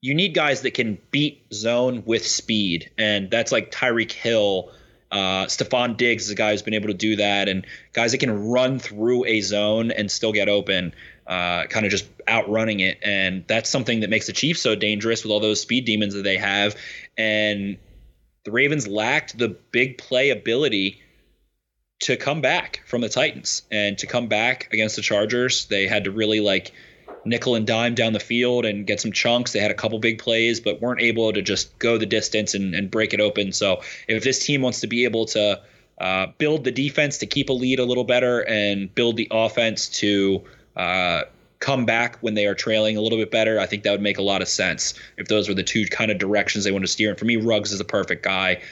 you 0.00 0.14
need 0.14 0.32
guys 0.32 0.62
that 0.62 0.74
can 0.74 0.96
beat 1.10 1.44
zone 1.52 2.04
with 2.06 2.24
speed, 2.24 2.88
and 2.96 3.32
that's 3.32 3.50
like 3.50 3.72
Tyreek 3.72 4.12
Hill. 4.12 4.70
Uh, 5.10 5.46
Stefon 5.46 5.96
Diggs 5.96 6.26
is 6.26 6.30
a 6.30 6.34
guy 6.36 6.52
who's 6.52 6.62
been 6.62 6.74
able 6.74 6.86
to 6.86 6.94
do 6.94 7.16
that, 7.16 7.48
and 7.48 7.66
guys 7.94 8.12
that 8.12 8.18
can 8.18 8.48
run 8.48 8.78
through 8.78 9.24
a 9.24 9.40
zone 9.40 9.90
and 9.90 10.08
still 10.08 10.32
get 10.32 10.48
open, 10.48 10.94
uh, 11.28 11.66
kind 11.66 11.84
of 11.84 11.92
just 11.92 12.06
outrunning 12.26 12.80
it. 12.80 12.98
And 13.02 13.44
that's 13.46 13.68
something 13.68 14.00
that 14.00 14.10
makes 14.10 14.26
the 14.26 14.32
Chiefs 14.32 14.62
so 14.62 14.74
dangerous 14.74 15.22
with 15.22 15.30
all 15.30 15.40
those 15.40 15.60
speed 15.60 15.84
demons 15.84 16.14
that 16.14 16.24
they 16.24 16.38
have. 16.38 16.74
And 17.16 17.76
the 18.44 18.50
Ravens 18.50 18.88
lacked 18.88 19.36
the 19.36 19.48
big 19.48 19.98
play 19.98 20.30
ability 20.30 21.02
to 22.00 22.16
come 22.16 22.40
back 22.40 22.82
from 22.86 23.02
the 23.02 23.08
Titans 23.08 23.62
and 23.70 23.98
to 23.98 24.06
come 24.06 24.28
back 24.28 24.72
against 24.72 24.96
the 24.96 25.02
Chargers. 25.02 25.66
They 25.66 25.86
had 25.86 26.04
to 26.04 26.10
really 26.10 26.40
like 26.40 26.72
nickel 27.24 27.56
and 27.56 27.66
dime 27.66 27.94
down 27.94 28.14
the 28.14 28.20
field 28.20 28.64
and 28.64 28.86
get 28.86 29.00
some 29.00 29.12
chunks. 29.12 29.52
They 29.52 29.60
had 29.60 29.70
a 29.70 29.74
couple 29.74 29.98
big 29.98 30.18
plays, 30.18 30.60
but 30.60 30.80
weren't 30.80 31.02
able 31.02 31.32
to 31.32 31.42
just 31.42 31.78
go 31.78 31.98
the 31.98 32.06
distance 32.06 32.54
and, 32.54 32.74
and 32.74 32.90
break 32.90 33.12
it 33.12 33.20
open. 33.20 33.52
So 33.52 33.82
if 34.06 34.24
this 34.24 34.46
team 34.46 34.62
wants 34.62 34.80
to 34.80 34.86
be 34.86 35.04
able 35.04 35.26
to 35.26 35.60
uh, 36.00 36.28
build 36.38 36.64
the 36.64 36.70
defense 36.70 37.18
to 37.18 37.26
keep 37.26 37.50
a 37.50 37.52
lead 37.52 37.80
a 37.80 37.84
little 37.84 38.04
better 38.04 38.40
and 38.40 38.94
build 38.94 39.16
the 39.16 39.28
offense 39.30 39.88
to 39.88 40.44
uh, 40.78 41.24
come 41.60 41.84
back 41.84 42.16
when 42.20 42.34
they 42.34 42.46
are 42.46 42.54
trailing 42.54 42.96
a 42.96 43.00
little 43.00 43.18
bit 43.18 43.30
better, 43.30 43.58
I 43.58 43.66
think 43.66 43.82
that 43.82 43.90
would 43.90 44.00
make 44.00 44.18
a 44.18 44.22
lot 44.22 44.42
of 44.42 44.48
sense 44.48 44.94
if 45.16 45.28
those 45.28 45.48
were 45.48 45.54
the 45.54 45.62
two 45.62 45.86
kind 45.86 46.10
of 46.10 46.18
directions 46.18 46.64
they 46.64 46.72
want 46.72 46.84
to 46.84 46.90
steer. 46.90 47.10
And 47.10 47.18
for 47.18 47.24
me, 47.24 47.36
Ruggs 47.36 47.72
is 47.72 47.78
the 47.78 47.84
perfect 47.84 48.22
guy. 48.22 48.62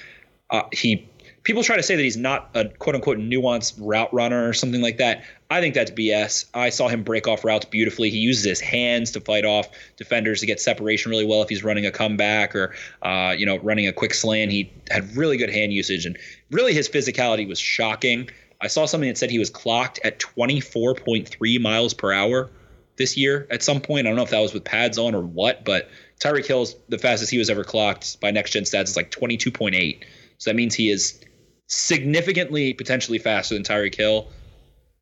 Uh, 0.51 0.63
he 0.73 1.09
people 1.47 1.63
try 1.63 1.77
to 1.77 1.83
say 1.83 1.95
that 1.95 2.03
he's 2.03 2.17
not 2.17 2.51
a 2.55 2.69
quote 2.69 2.97
unquote 2.97 3.19
nuanced 3.19 3.75
route 3.79 4.13
runner 4.13 4.49
or 4.49 4.53
something 4.53 4.83
like 4.83 4.99
that. 4.99 5.25
I 5.49 5.61
think 5.61 5.77
that's 5.77 5.93
BS. 5.93 6.47
I 6.55 6.71
saw 6.71 6.89
him 6.89 7.05
break 7.05 7.29
off 7.29 7.45
routes 7.45 7.65
beautifully. 7.65 8.11
He 8.11 8.19
uses 8.19 8.45
his 8.45 8.61
hands 8.61 9.13
to 9.13 9.21
fight 9.21 9.45
off 9.45 9.69
defenders 9.97 10.41
to 10.41 10.47
get 10.47 10.61
separation 10.61 11.11
really 11.11 11.25
well 11.25 11.43
if 11.43 11.49
he's 11.49 11.63
running 11.63 11.87
a 11.87 11.93
comeback 11.93 12.55
or 12.57 12.75
uh, 13.03 13.33
you 13.39 13.47
know 13.47 13.59
running 13.59 13.87
a 13.87 13.93
quick 13.93 14.13
slant. 14.13 14.51
He 14.51 14.73
had 14.91 15.17
really 15.17 15.37
good 15.37 15.51
hand 15.51 15.73
usage 15.73 16.05
and 16.05 16.19
really 16.51 16.75
his 16.75 16.89
physicality 16.89 17.49
was 17.49 17.61
shocking. 17.61 18.29
I 18.61 18.69
saw 18.69 18.87
something 18.87 19.09
that 19.09 19.19
said 19.19 19.31
he 19.31 19.39
was 19.39 19.51
clocked 19.51 20.01
at 20.05 20.19
24.3 20.19 21.61
miles 21.61 21.95
per 21.95 22.13
hour 22.13 22.51
this 22.97 23.17
year 23.17 23.47
at 23.51 23.63
some 23.63 23.81
point. 23.81 24.07
I 24.07 24.11
don't 24.11 24.17
know 24.17 24.23
if 24.23 24.31
that 24.31 24.41
was 24.41 24.55
with 24.55 24.65
pads 24.65 24.99
on 24.99 25.15
or 25.15 25.23
what, 25.23 25.65
but 25.65 25.89
Tyreek 26.21 26.47
Hill's 26.47 26.75
the 26.89 26.99
fastest 26.99 27.31
he 27.31 27.39
was 27.39 27.51
ever 27.51 27.65
clocked 27.65 28.21
by 28.21 28.31
next 28.31 28.53
gen 28.53 28.63
stats 28.63 28.85
is 28.85 28.97
like 28.97 29.11
22.8. 29.11 30.03
So 30.39 30.51
that 30.51 30.57
means 30.57 30.75
he 30.75 30.91
is 30.91 31.21
significantly 31.67 32.73
potentially 32.73 33.19
faster 33.19 33.55
than 33.55 33.63
Tyreek 33.63 33.95
Hill. 33.95 34.29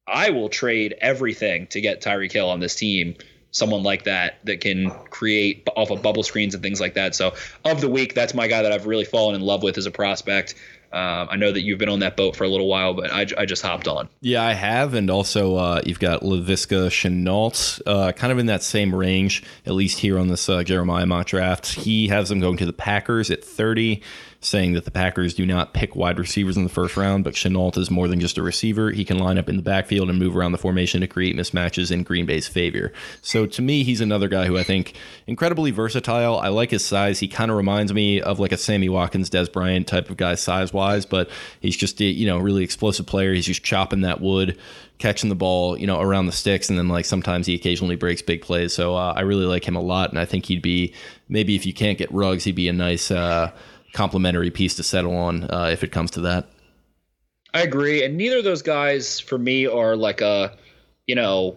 I 0.06 0.30
will 0.30 0.48
trade 0.48 0.94
everything 1.00 1.66
to 1.68 1.80
get 1.80 2.02
Tyreek 2.02 2.32
Hill 2.32 2.48
on 2.48 2.60
this 2.60 2.74
team. 2.74 3.14
Someone 3.52 3.84
like 3.84 4.04
that 4.04 4.40
that 4.44 4.60
can 4.60 4.90
create 5.10 5.68
off 5.76 5.90
of 5.90 6.02
bubble 6.02 6.24
screens 6.24 6.54
and 6.54 6.62
things 6.62 6.80
like 6.80 6.94
that. 6.94 7.14
So 7.14 7.34
of 7.64 7.80
the 7.80 7.88
week, 7.88 8.14
that's 8.14 8.34
my 8.34 8.48
guy 8.48 8.62
that 8.62 8.72
I've 8.72 8.86
really 8.86 9.04
fallen 9.04 9.36
in 9.36 9.42
love 9.42 9.62
with 9.62 9.78
as 9.78 9.86
a 9.86 9.92
prospect. 9.92 10.56
Um, 10.94 11.28
I 11.28 11.36
know 11.36 11.50
that 11.50 11.62
you've 11.62 11.78
been 11.78 11.88
on 11.88 11.98
that 12.00 12.16
boat 12.16 12.36
for 12.36 12.44
a 12.44 12.48
little 12.48 12.68
while, 12.68 12.94
but 12.94 13.12
I, 13.12 13.26
I 13.36 13.46
just 13.46 13.62
hopped 13.62 13.88
on. 13.88 14.08
Yeah, 14.20 14.44
I 14.44 14.52
have, 14.52 14.94
and 14.94 15.10
also 15.10 15.56
uh, 15.56 15.82
you've 15.84 15.98
got 15.98 16.20
Laviska 16.22 16.86
Shenault, 16.88 17.82
uh, 17.84 18.12
kind 18.12 18.32
of 18.32 18.38
in 18.38 18.46
that 18.46 18.62
same 18.62 18.94
range, 18.94 19.42
at 19.66 19.72
least 19.72 19.98
here 19.98 20.18
on 20.20 20.28
this 20.28 20.48
uh, 20.48 20.62
Jeremiah 20.62 21.04
mock 21.04 21.26
draft. 21.26 21.72
He 21.72 22.06
has 22.08 22.28
them 22.28 22.38
going 22.38 22.58
to 22.58 22.66
the 22.66 22.72
Packers 22.72 23.28
at 23.32 23.44
30 23.44 24.02
saying 24.44 24.74
that 24.74 24.84
the 24.84 24.90
Packers 24.90 25.34
do 25.34 25.46
not 25.46 25.72
pick 25.72 25.96
wide 25.96 26.18
receivers 26.18 26.56
in 26.56 26.64
the 26.64 26.68
first 26.68 26.96
round, 26.96 27.24
but 27.24 27.34
Shenault 27.34 27.78
is 27.78 27.90
more 27.90 28.08
than 28.08 28.20
just 28.20 28.38
a 28.38 28.42
receiver. 28.42 28.90
He 28.90 29.04
can 29.04 29.18
line 29.18 29.38
up 29.38 29.48
in 29.48 29.56
the 29.56 29.62
backfield 29.62 30.10
and 30.10 30.18
move 30.18 30.36
around 30.36 30.52
the 30.52 30.58
formation 30.58 31.00
to 31.00 31.06
create 31.06 31.36
mismatches 31.36 31.90
in 31.90 32.02
Green 32.02 32.26
Bay's 32.26 32.46
favor. 32.46 32.92
So 33.22 33.46
to 33.46 33.62
me, 33.62 33.84
he's 33.84 34.00
another 34.00 34.28
guy 34.28 34.46
who 34.46 34.58
I 34.58 34.62
think 34.62 34.94
incredibly 35.26 35.70
versatile. 35.70 36.38
I 36.38 36.48
like 36.48 36.70
his 36.70 36.84
size. 36.84 37.20
He 37.20 37.28
kind 37.28 37.50
of 37.50 37.56
reminds 37.56 37.92
me 37.92 38.20
of 38.20 38.38
like 38.38 38.52
a 38.52 38.58
Sammy 38.58 38.88
Watkins, 38.88 39.30
Dez 39.30 39.52
Bryant 39.52 39.86
type 39.86 40.10
of 40.10 40.16
guy 40.16 40.34
size 40.34 40.72
wise, 40.72 41.06
but 41.06 41.30
he's 41.60 41.76
just 41.76 42.00
a, 42.00 42.04
you 42.04 42.26
know 42.26 42.38
really 42.38 42.64
explosive 42.64 43.06
player. 43.06 43.32
He's 43.32 43.46
just 43.46 43.64
chopping 43.64 44.02
that 44.02 44.20
wood 44.20 44.58
catching 44.98 45.28
the 45.28 45.34
ball, 45.34 45.76
you 45.78 45.86
know, 45.86 46.00
around 46.00 46.26
the 46.26 46.32
sticks, 46.32 46.70
and 46.70 46.78
then 46.78 46.88
like 46.88 47.04
sometimes 47.04 47.46
he 47.46 47.54
occasionally 47.54 47.96
breaks 47.96 48.22
big 48.22 48.42
plays. 48.42 48.72
So 48.72 48.94
uh, 48.94 49.12
I 49.16 49.22
really 49.22 49.46
like 49.46 49.66
him 49.66 49.76
a 49.76 49.80
lot, 49.80 50.10
and 50.10 50.18
I 50.18 50.24
think 50.24 50.46
he'd 50.46 50.62
be 50.62 50.94
maybe 51.28 51.54
if 51.56 51.66
you 51.66 51.72
can't 51.72 51.98
get 51.98 52.12
Ruggs, 52.12 52.44
he'd 52.44 52.54
be 52.54 52.68
a 52.68 52.72
nice 52.72 53.10
uh, 53.10 53.50
complementary 53.94 54.50
piece 54.50 54.74
to 54.74 54.82
settle 54.82 55.16
on 55.16 55.44
uh, 55.44 55.70
if 55.72 55.82
it 55.82 55.90
comes 55.90 56.10
to 56.12 56.20
that. 56.22 56.48
I 57.54 57.62
agree, 57.62 58.04
and 58.04 58.16
neither 58.16 58.38
of 58.38 58.44
those 58.44 58.62
guys 58.62 59.20
for 59.20 59.38
me 59.38 59.66
are 59.66 59.96
like 59.96 60.20
a, 60.20 60.58
you 61.06 61.14
know, 61.14 61.56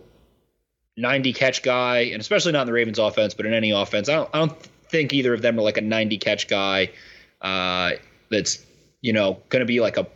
90 0.96 1.34
catch 1.34 1.64
guy, 1.64 2.00
and 2.00 2.22
especially 2.22 2.52
not 2.52 2.62
in 2.62 2.68
the 2.68 2.74
Ravens 2.74 3.00
offense, 3.00 3.34
but 3.34 3.46
in 3.46 3.54
any 3.54 3.72
offense. 3.72 4.08
I 4.08 4.16
don't, 4.16 4.30
I 4.34 4.40
don't 4.40 4.62
think 4.90 5.12
either 5.12 5.34
of 5.34 5.42
them 5.42 5.58
are 5.60 5.64
like 5.64 5.78
a 5.78 5.82
90 5.82 6.18
catch 6.20 6.48
guy 6.48 6.92
uh, 7.42 7.92
that's, 8.30 8.64
you 9.02 9.12
know, 9.12 9.40
going 9.50 9.62
to 9.62 9.66
be 9.66 9.80
like 9.80 9.98
a 9.98 10.08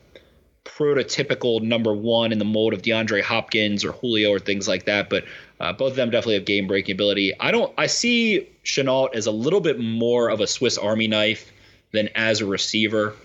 prototypical 0.64 1.62
number 1.62 1.94
one 1.94 2.32
in 2.32 2.40
the 2.40 2.46
mold 2.46 2.74
of 2.74 2.82
DeAndre 2.82 3.22
Hopkins 3.22 3.84
or 3.84 3.92
Julio 3.92 4.32
or 4.32 4.40
things 4.40 4.68
like 4.68 4.86
that. 4.86 5.10
But 5.10 5.26
uh, 5.60 5.74
both 5.74 5.92
of 5.92 5.96
them 5.96 6.10
definitely 6.10 6.36
have 6.36 6.46
game 6.46 6.68
breaking 6.68 6.94
ability. 6.94 7.34
I 7.40 7.52
don't. 7.52 7.74
I 7.78 7.88
see 7.88 8.50
Shenault 8.64 9.16
as 9.16 9.26
a 9.28 9.32
little 9.32 9.62
bit 9.62 9.80
more 9.80 10.30
of 10.30 10.42
a 10.42 10.48
Swiss 10.48 10.78
Army 10.78 11.08
knife 11.08 11.52
than 11.92 12.10
as 12.16 12.42
a 12.42 12.46
receiver, 12.46 13.16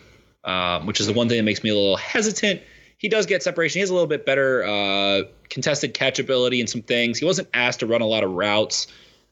um, 0.44 0.86
which 0.86 1.00
is 1.00 1.06
the 1.06 1.12
one 1.12 1.28
thing 1.28 1.38
that 1.38 1.44
makes 1.44 1.62
me 1.62 1.70
a 1.70 1.74
little 1.74 1.96
hesitant. 1.96 2.62
He 2.98 3.08
does 3.08 3.26
get 3.26 3.42
separation. 3.42 3.78
He 3.78 3.80
has 3.80 3.90
a 3.90 3.94
little 3.94 4.08
bit 4.08 4.24
better 4.24 4.64
uh, 4.64 5.22
contested 5.50 5.94
catchability 5.94 6.60
and 6.60 6.68
some 6.68 6.82
things. 6.82 7.18
He 7.18 7.24
wasn't 7.24 7.48
asked 7.52 7.80
to 7.80 7.86
run 7.86 8.00
a 8.00 8.06
lot 8.06 8.24
of 8.24 8.30
routes 8.30 8.86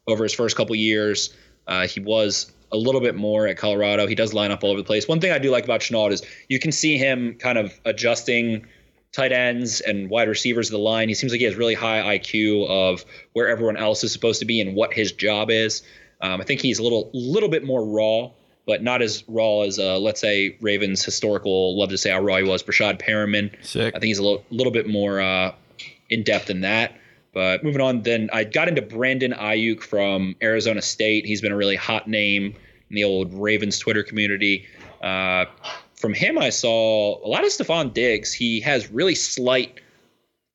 over 0.07 0.23
his 0.23 0.35
first 0.35 0.57
couple 0.57 0.75
years. 0.75 1.35
Uh, 1.67 1.87
he 1.87 2.01
was 2.01 2.53
a 2.73 2.77
little 2.77 3.01
bit 3.01 3.15
more 3.15 3.47
at 3.47 3.57
Colorado. 3.57 4.07
He 4.07 4.15
does 4.15 4.35
line 4.35 4.51
up 4.51 4.63
all 4.65 4.71
over 4.71 4.81
the 4.81 4.87
place. 4.87 5.09
One 5.09 5.21
thing 5.21 5.33
I 5.33 5.39
do 5.39 5.51
like 5.51 5.65
about 5.65 5.81
Shenault 5.81 6.13
is 6.13 6.23
you 6.49 6.59
can 6.59 6.73
see 6.73 6.99
him 6.99 7.37
kind 7.39 7.57
of 7.57 7.73
adjusting 7.85 8.67
tight 9.13 9.33
ends 9.33 9.81
and 9.81 10.11
wide 10.11 10.29
receivers 10.29 10.69
of 10.69 10.73
the 10.73 10.79
line. 10.79 11.09
He 11.09 11.15
seems 11.15 11.33
like 11.33 11.39
he 11.39 11.45
has 11.45 11.55
really 11.55 11.75
high 11.75 12.19
IQ 12.19 12.69
of 12.69 13.05
where 13.33 13.49
everyone 13.49 13.77
else 13.77 14.03
is 14.03 14.13
supposed 14.13 14.41
to 14.41 14.45
be 14.45 14.61
and 14.61 14.75
what 14.75 14.93
his 14.93 15.13
job 15.13 15.51
is. 15.51 15.83
Um, 16.21 16.41
I 16.41 16.45
think 16.45 16.61
he's 16.61 16.81
a 16.81 16.83
little 16.83 17.11
little 17.15 17.49
bit 17.49 17.65
more 17.65 17.85
raw 17.87 18.31
but 18.67 18.83
not 18.83 19.03
as 19.03 19.25
raw 19.29 19.63
as 19.63 19.79
uh, 19.79 19.99
let's 19.99 20.21
say 20.21 20.57
Ravens 20.61 21.05
historical. 21.05 21.79
Love 21.79 21.91
to 21.91 21.99
say 21.99 22.11
how 22.11 22.21
raw 22.21 22.37
he 22.37 22.45
was. 22.45 22.63
Breshad 22.63 23.01
Perriman. 23.01 23.51
Sick. 23.65 23.95
I 23.95 23.99
think 23.99 24.09
he's 24.09 24.19
a 24.19 24.23
little, 24.23 24.45
little 24.51 24.73
bit 24.73 24.89
more 24.89 25.21
uh, 25.21 25.55
in 26.09 26.23
depth 26.23 26.47
than 26.47 26.63
that. 26.63 26.97
But 27.33 27.65
moving 27.65 27.81
on, 27.81 28.03
then 28.03 28.31
I 28.33 28.45
got 28.45 28.69
into 28.69 28.81
Brandon 28.81 29.33
Aiyuk 29.33 29.83
from 29.83 30.37
Arizona 30.41 30.81
State. 30.81 31.27
He's 31.27 31.41
been 31.41 31.53
a 31.53 31.57
really 31.57 31.77
hot 31.77 32.09
name 32.09 32.55
in 32.91 32.95
the 32.95 33.05
old 33.05 33.35
Ravens 33.35 33.79
Twitter 33.79 34.05
community. 34.05 34.67
Uh, 35.03 35.47
from 35.97 36.15
him, 36.15 36.39
I 36.39 36.51
saw 36.51 37.25
a 37.25 37.29
lot 37.29 37.43
of 37.43 37.51
Stefon 37.51 37.93
Diggs. 37.93 38.33
He 38.33 38.61
has 38.61 38.91
really 38.91 39.17
slight, 39.17 39.81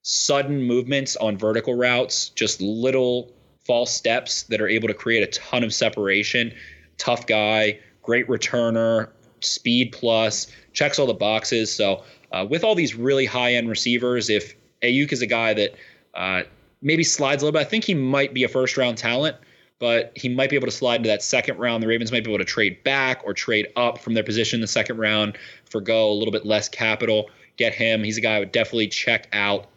sudden 0.04 0.64
movements 0.64 1.18
on 1.18 1.38
vertical 1.38 1.76
routes, 1.76 2.30
just 2.30 2.62
little 2.62 3.34
false 3.66 3.92
steps 3.92 4.44
that 4.44 4.62
are 4.62 4.68
able 4.68 4.88
to 4.88 4.94
create 4.94 5.22
a 5.22 5.40
ton 5.40 5.64
of 5.64 5.74
separation. 5.74 6.54
Tough 6.98 7.28
guy 7.28 7.80
great 8.02 8.28
returner, 8.28 9.10
speed 9.42 9.92
plus, 9.92 10.48
checks 10.74 11.00
all 11.00 11.08
the 11.08 11.14
boxes. 11.14 11.74
So 11.74 12.04
uh, 12.32 12.46
with 12.50 12.64
all 12.64 12.76
these 12.76 12.96
really 12.96 13.26
high 13.26 13.54
end 13.54 13.70
receivers, 13.70 14.30
if 14.30 14.56
Aiyuk 14.82 15.12
is 15.12 15.22
a 15.22 15.28
guy 15.28 15.54
that 15.54 15.76
uh, 16.14 16.44
maybe 16.82 17.04
slides 17.04 17.44
a 17.44 17.46
little 17.46 17.58
bit, 17.60 17.66
I 17.66 17.70
think 17.70 17.84
he 17.84 17.94
might 17.94 18.34
be 18.34 18.44
a 18.44 18.48
first 18.48 18.78
round 18.78 18.98
talent, 18.98 19.38
but 19.80 20.12
he 20.16 20.30
might 20.30 20.50
be 20.50 20.56
able 20.56 20.68
to 20.68 20.72
slide 20.72 20.98
into 20.98 21.10
that 21.10 21.24
second 21.24 21.58
round. 21.58 21.84
The 21.84 21.88
Ravens 21.88 22.12
might 22.12 22.24
be 22.24 22.32
able 22.32 22.40
to 22.40 22.46
trade 22.46 22.84
back 22.84 23.22
or 23.26 23.34
trade 23.34 23.68
up 23.76 24.00
from 24.00 24.14
their 24.14 24.24
position 24.24 24.58
in 24.58 24.62
the 24.62 24.68
second 24.68 24.98
round 24.98 25.38
for 25.66 25.82
go 25.82 26.12
a 26.12 26.14
little 26.14 26.32
bit 26.32 26.46
less 26.46 26.70
capital. 26.70 27.30
Get 27.58 27.74
him. 27.74 28.04
He's 28.04 28.18
a 28.18 28.22
guy 28.22 28.36
I 28.36 28.40
would 28.40 28.52
definitely 28.52 28.88
check 28.88 29.28
out. 29.34 29.68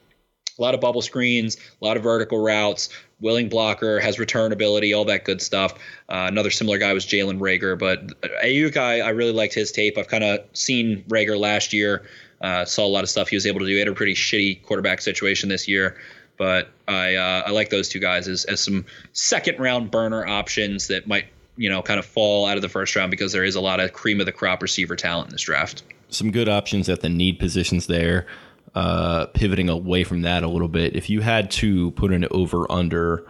A 0.58 0.62
lot 0.62 0.74
of 0.74 0.80
bubble 0.80 1.02
screens, 1.02 1.56
a 1.80 1.84
lot 1.84 1.96
of 1.96 2.02
vertical 2.02 2.38
routes, 2.42 2.88
willing 3.20 3.48
blocker, 3.48 4.00
has 4.00 4.18
return 4.18 4.52
ability, 4.52 4.92
all 4.92 5.04
that 5.06 5.24
good 5.24 5.40
stuff. 5.40 5.74
Uh, 6.08 6.26
another 6.28 6.50
similar 6.50 6.78
guy 6.78 6.92
was 6.92 7.06
Jalen 7.06 7.38
Reagor, 7.38 7.78
but 7.78 8.06
Aiyuk, 8.44 8.76
I, 8.76 9.00
I 9.00 9.10
really 9.10 9.32
liked 9.32 9.54
his 9.54 9.72
tape. 9.72 9.96
I've 9.96 10.08
kind 10.08 10.24
of 10.24 10.40
seen 10.52 11.04
Reagor 11.08 11.38
last 11.38 11.72
year, 11.72 12.04
uh, 12.42 12.64
saw 12.64 12.84
a 12.84 12.88
lot 12.88 13.04
of 13.04 13.10
stuff 13.10 13.28
he 13.28 13.36
was 13.36 13.46
able 13.46 13.60
to 13.60 13.66
do. 13.66 13.72
He 13.72 13.78
had 13.78 13.88
a 13.88 13.94
pretty 13.94 14.14
shitty 14.14 14.62
quarterback 14.62 15.00
situation 15.00 15.48
this 15.48 15.66
year. 15.68 15.96
But 16.38 16.70
I 16.88 17.14
uh, 17.14 17.44
I 17.46 17.50
like 17.50 17.70
those 17.70 17.88
two 17.88 18.00
guys 18.00 18.26
as 18.26 18.44
as 18.46 18.60
some 18.60 18.84
second 19.12 19.60
round 19.60 19.90
burner 19.90 20.26
options 20.26 20.88
that 20.88 21.06
might 21.06 21.26
you 21.56 21.70
know 21.70 21.82
kind 21.82 22.00
of 22.00 22.06
fall 22.06 22.46
out 22.46 22.56
of 22.56 22.62
the 22.62 22.68
first 22.68 22.96
round 22.96 23.10
because 23.10 23.32
there 23.32 23.44
is 23.44 23.54
a 23.54 23.60
lot 23.60 23.80
of 23.80 23.92
cream 23.92 24.18
of 24.18 24.26
the 24.26 24.32
crop 24.32 24.62
receiver 24.62 24.96
talent 24.96 25.28
in 25.28 25.32
this 25.32 25.42
draft. 25.42 25.82
Some 26.08 26.30
good 26.30 26.48
options 26.48 26.88
at 26.88 27.00
the 27.00 27.08
need 27.08 27.38
positions 27.38 27.86
there. 27.86 28.26
Uh, 28.74 29.26
pivoting 29.34 29.68
away 29.68 30.02
from 30.02 30.22
that 30.22 30.42
a 30.42 30.48
little 30.48 30.68
bit, 30.68 30.96
if 30.96 31.10
you 31.10 31.20
had 31.20 31.50
to 31.50 31.90
put 31.90 32.10
an 32.10 32.26
over 32.30 32.70
under 32.72 33.26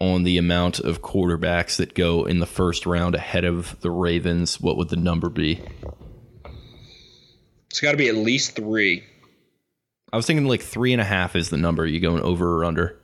on 0.00 0.24
the 0.24 0.36
amount 0.36 0.80
of 0.80 1.00
quarterbacks 1.00 1.76
that 1.76 1.94
go 1.94 2.24
in 2.24 2.40
the 2.40 2.46
first 2.46 2.86
round 2.86 3.14
ahead 3.14 3.44
of 3.44 3.78
the 3.82 3.90
Ravens, 3.90 4.60
what 4.60 4.76
would 4.76 4.88
the 4.88 4.96
number 4.96 5.28
be? 5.28 5.60
It's 7.68 7.80
got 7.80 7.92
to 7.92 7.96
be 7.96 8.08
at 8.08 8.16
least 8.16 8.56
three. 8.56 9.04
I 10.12 10.16
was 10.16 10.26
thinking 10.26 10.46
like 10.46 10.62
three 10.62 10.92
and 10.92 11.00
a 11.00 11.04
half 11.04 11.36
is 11.36 11.50
the 11.50 11.56
number. 11.56 11.84
Are 11.84 11.86
You 11.86 12.00
going 12.00 12.22
over 12.22 12.56
or 12.58 12.64
under? 12.64 12.98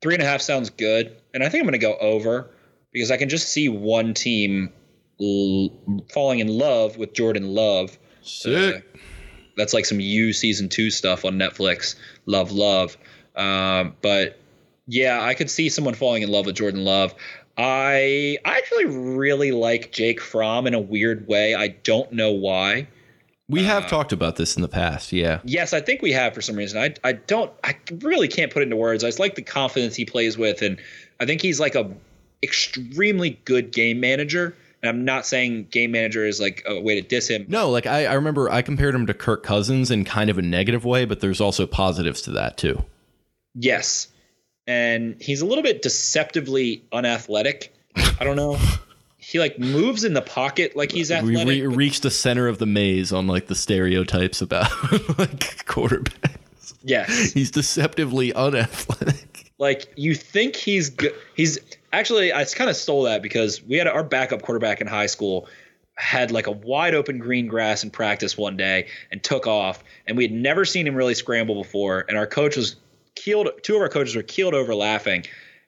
Three 0.00 0.14
and 0.14 0.22
a 0.22 0.26
half 0.26 0.40
sounds 0.40 0.70
good, 0.70 1.14
and 1.34 1.42
I 1.44 1.50
think 1.50 1.60
I'm 1.60 1.66
going 1.68 1.78
to 1.78 1.86
go 1.86 1.98
over 1.98 2.48
because 2.92 3.10
I 3.10 3.18
can 3.18 3.28
just 3.28 3.48
see 3.48 3.68
one 3.68 4.14
team 4.14 4.72
l- 5.20 5.70
falling 6.14 6.38
in 6.38 6.48
love 6.48 6.96
with 6.96 7.12
Jordan 7.12 7.48
Love. 7.54 7.98
Sick. 8.22 8.76
Uh, 8.94 8.98
that's 9.60 9.74
like 9.74 9.84
some 9.84 10.00
U 10.00 10.32
season 10.32 10.68
two 10.68 10.90
stuff 10.90 11.24
on 11.24 11.34
Netflix. 11.38 11.94
Love, 12.26 12.50
love. 12.50 12.96
Um, 13.36 13.94
but 14.00 14.38
yeah, 14.86 15.22
I 15.22 15.34
could 15.34 15.50
see 15.50 15.68
someone 15.68 15.94
falling 15.94 16.22
in 16.22 16.30
love 16.30 16.46
with 16.46 16.56
Jordan 16.56 16.84
Love. 16.84 17.14
I 17.56 18.38
I 18.44 18.56
actually 18.56 18.86
really 18.86 19.52
like 19.52 19.92
Jake 19.92 20.20
Fromm 20.20 20.66
in 20.66 20.74
a 20.74 20.80
weird 20.80 21.28
way. 21.28 21.54
I 21.54 21.68
don't 21.68 22.10
know 22.12 22.32
why. 22.32 22.88
We 23.48 23.64
have 23.64 23.88
talked 23.88 24.12
about 24.12 24.36
this 24.36 24.54
in 24.54 24.62
the 24.62 24.68
past, 24.68 25.12
yeah. 25.12 25.40
Yes, 25.42 25.72
I 25.72 25.80
think 25.80 26.02
we 26.02 26.12
have 26.12 26.34
for 26.34 26.40
some 26.40 26.56
reason. 26.56 26.80
I 26.80 26.94
I 27.04 27.12
don't 27.12 27.52
I 27.64 27.76
really 28.00 28.28
can't 28.28 28.52
put 28.52 28.60
it 28.60 28.64
into 28.64 28.76
words. 28.76 29.04
I 29.04 29.08
just 29.08 29.18
like 29.18 29.34
the 29.34 29.42
confidence 29.42 29.96
he 29.96 30.04
plays 30.04 30.38
with, 30.38 30.62
and 30.62 30.78
I 31.20 31.26
think 31.26 31.42
he's 31.42 31.60
like 31.60 31.74
a 31.74 31.90
extremely 32.42 33.38
good 33.44 33.72
game 33.72 34.00
manager. 34.00 34.56
And 34.82 34.88
I'm 34.88 35.04
not 35.04 35.26
saying 35.26 35.68
game 35.70 35.90
manager 35.92 36.24
is 36.26 36.40
like 36.40 36.62
a 36.66 36.80
way 36.80 37.00
to 37.00 37.06
diss 37.06 37.28
him. 37.28 37.44
No, 37.48 37.68
like 37.70 37.86
I, 37.86 38.06
I 38.06 38.14
remember 38.14 38.50
I 38.50 38.62
compared 38.62 38.94
him 38.94 39.06
to 39.06 39.14
Kirk 39.14 39.42
Cousins 39.42 39.90
in 39.90 40.04
kind 40.04 40.30
of 40.30 40.38
a 40.38 40.42
negative 40.42 40.84
way, 40.84 41.04
but 41.04 41.20
there's 41.20 41.40
also 41.40 41.66
positives 41.66 42.22
to 42.22 42.30
that 42.32 42.56
too. 42.56 42.82
Yes. 43.54 44.08
And 44.66 45.16
he's 45.20 45.40
a 45.42 45.46
little 45.46 45.64
bit 45.64 45.82
deceptively 45.82 46.82
unathletic. 46.92 47.74
I 48.20 48.24
don't 48.24 48.36
know. 48.36 48.56
he 49.18 49.38
like 49.38 49.58
moves 49.58 50.02
in 50.04 50.14
the 50.14 50.22
pocket 50.22 50.74
like 50.76 50.92
he's 50.92 51.10
We 51.10 51.16
athletic. 51.16 51.46
re- 51.46 51.66
reached 51.66 52.02
the 52.02 52.10
center 52.10 52.48
of 52.48 52.56
the 52.58 52.66
maze 52.66 53.12
on 53.12 53.26
like 53.26 53.48
the 53.48 53.54
stereotypes 53.54 54.40
about 54.40 54.70
like 55.18 55.66
quarterbacks. 55.66 56.74
yes. 56.82 57.32
He's 57.32 57.50
deceptively 57.50 58.32
unathletic. 58.32 59.29
Like 59.60 59.92
you 59.94 60.14
think 60.14 60.56
he's 60.56 60.90
good. 60.90 61.14
He's 61.36 61.58
actually 61.92 62.32
I 62.32 62.44
kind 62.46 62.70
of 62.70 62.74
stole 62.74 63.04
that 63.04 63.22
because 63.22 63.62
we 63.62 63.76
had 63.76 63.86
our 63.86 64.02
backup 64.02 64.42
quarterback 64.42 64.80
in 64.80 64.88
high 64.88 65.06
school 65.06 65.46
had 65.96 66.32
like 66.32 66.46
a 66.46 66.50
wide 66.50 66.94
open 66.94 67.18
green 67.18 67.46
grass 67.46 67.84
in 67.84 67.90
practice 67.90 68.36
one 68.36 68.56
day 68.56 68.88
and 69.12 69.22
took 69.22 69.46
off, 69.46 69.84
and 70.06 70.16
we 70.16 70.24
had 70.24 70.32
never 70.32 70.64
seen 70.64 70.86
him 70.86 70.94
really 70.96 71.14
scramble 71.14 71.54
before, 71.54 72.06
and 72.08 72.16
our 72.16 72.26
coach 72.26 72.56
was 72.56 72.76
keeled. 73.14 73.50
Two 73.62 73.76
of 73.76 73.82
our 73.82 73.90
coaches 73.90 74.16
were 74.16 74.22
keeled 74.22 74.54
over 74.54 74.74
laughing, 74.74 75.24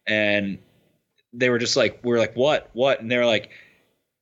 and 0.07 0.59
they 1.35 1.51
were 1.51 1.59
just 1.59 1.77
like, 1.77 2.01
"We're 2.03 2.19
like, 2.19 2.35
what, 2.35 2.71
what?" 2.73 3.01
And 3.01 3.09
they're 3.11 3.27
like. 3.27 3.51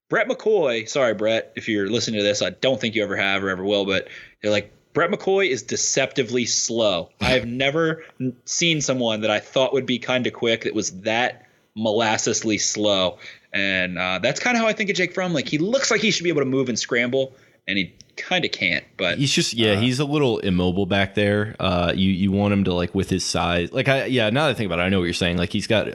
Brett 0.08 0.26
McCoy, 0.26 0.88
sorry, 0.88 1.14
Brett, 1.14 1.52
if 1.54 1.68
you're 1.68 1.88
listening 1.88 2.18
to 2.18 2.24
this, 2.24 2.42
I 2.42 2.50
don't 2.50 2.80
think 2.80 2.96
you 2.96 3.04
ever 3.04 3.14
have 3.14 3.44
or 3.44 3.48
ever 3.48 3.62
will, 3.62 3.86
but 3.86 4.08
they're 4.42 4.50
like, 4.50 4.72
Brett 4.92 5.10
McCoy 5.10 5.48
is 5.48 5.62
deceptively 5.62 6.46
slow. 6.46 7.10
I 7.20 7.30
have 7.30 7.46
never 7.46 8.04
seen 8.44 8.80
someone 8.80 9.20
that 9.22 9.30
I 9.30 9.40
thought 9.40 9.72
would 9.72 9.86
be 9.86 9.98
kind 9.98 10.26
of 10.26 10.32
quick 10.32 10.64
that 10.64 10.74
was 10.74 10.90
that 11.02 11.46
molassesly 11.76 12.60
slow. 12.60 13.18
And 13.52 13.98
uh, 13.98 14.20
that's 14.22 14.40
kind 14.40 14.56
of 14.56 14.62
how 14.62 14.68
I 14.68 14.72
think 14.72 14.90
of 14.90 14.96
Jake 14.96 15.14
Fromm. 15.14 15.32
Like, 15.32 15.48
he 15.48 15.58
looks 15.58 15.90
like 15.90 16.00
he 16.00 16.10
should 16.10 16.24
be 16.24 16.30
able 16.30 16.42
to 16.42 16.46
move 16.46 16.68
and 16.68 16.78
scramble, 16.78 17.34
and 17.66 17.78
he 17.78 17.94
kind 18.20 18.44
of 18.44 18.52
can't. 18.52 18.84
But 18.96 19.18
He's 19.18 19.32
just 19.32 19.54
yeah, 19.54 19.76
he's 19.76 19.98
a 20.00 20.04
little 20.04 20.38
immobile 20.38 20.86
back 20.86 21.14
there. 21.14 21.56
Uh, 21.58 21.92
you 21.94 22.10
you 22.10 22.32
want 22.32 22.52
him 22.52 22.64
to 22.64 22.74
like 22.74 22.94
with 22.94 23.10
his 23.10 23.24
size, 23.24 23.72
like 23.72 23.88
I 23.88 24.04
yeah. 24.06 24.30
Now 24.30 24.44
that 24.44 24.50
I 24.50 24.54
think 24.54 24.66
about 24.66 24.78
it, 24.78 24.82
I 24.82 24.88
know 24.88 24.98
what 24.98 25.04
you're 25.04 25.14
saying. 25.14 25.36
Like 25.36 25.52
he's 25.52 25.66
got 25.66 25.88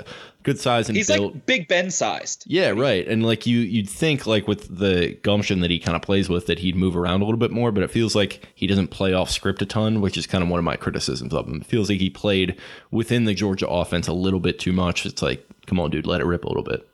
good 0.46 0.60
size 0.60 0.88
and 0.88 0.96
he's 0.96 1.08
built. 1.08 1.34
like 1.34 1.46
Big 1.46 1.68
Ben 1.68 1.92
sized. 1.92 2.44
Yeah, 2.48 2.70
right. 2.70 3.06
And 3.08 3.26
like 3.26 3.46
you, 3.46 3.60
you'd 3.60 3.90
think 3.90 4.26
like 4.28 4.48
with 4.48 4.78
the 4.78 5.18
gumption 5.24 5.60
that 5.62 5.72
he 5.72 5.80
kind 5.80 5.96
of 5.96 6.02
plays 6.02 6.30
with 6.30 6.46
that 6.46 6.60
he'd 6.60 6.76
move 6.76 6.96
around 6.96 7.22
a 7.22 7.26
little 7.26 7.40
bit 7.40 7.52
more, 7.52 7.72
but 7.72 7.84
it 7.84 7.92
feels 7.92 8.16
like 8.16 8.48
he 8.54 8.68
doesn't 8.68 8.88
play 8.88 9.12
off 9.12 9.30
script 9.30 9.62
a 9.64 9.66
ton, 9.66 10.02
which 10.02 10.18
is 10.18 10.28
kind 10.28 10.44
of 10.44 10.50
one 10.50 10.60
of 10.60 10.64
my 10.64 10.76
criticisms 10.78 11.34
of 11.34 11.48
him. 11.48 11.62
It 11.62 11.66
feels 11.66 11.90
like 11.90 12.00
he 12.00 12.10
played 12.12 12.58
within 12.92 13.26
the 13.26 13.34
Georgia 13.34 13.68
offense 13.68 14.08
a 14.08 14.14
little 14.14 14.40
bit 14.40 14.60
too 14.60 14.72
much. 14.72 15.06
It's 15.06 15.22
like, 15.22 15.46
come 15.66 15.80
on, 15.80 15.90
dude, 15.90 16.06
let 16.08 16.22
it 16.22 16.26
rip 16.26 16.46
a 16.46 16.48
little 16.48 16.64
bit. 16.64 16.88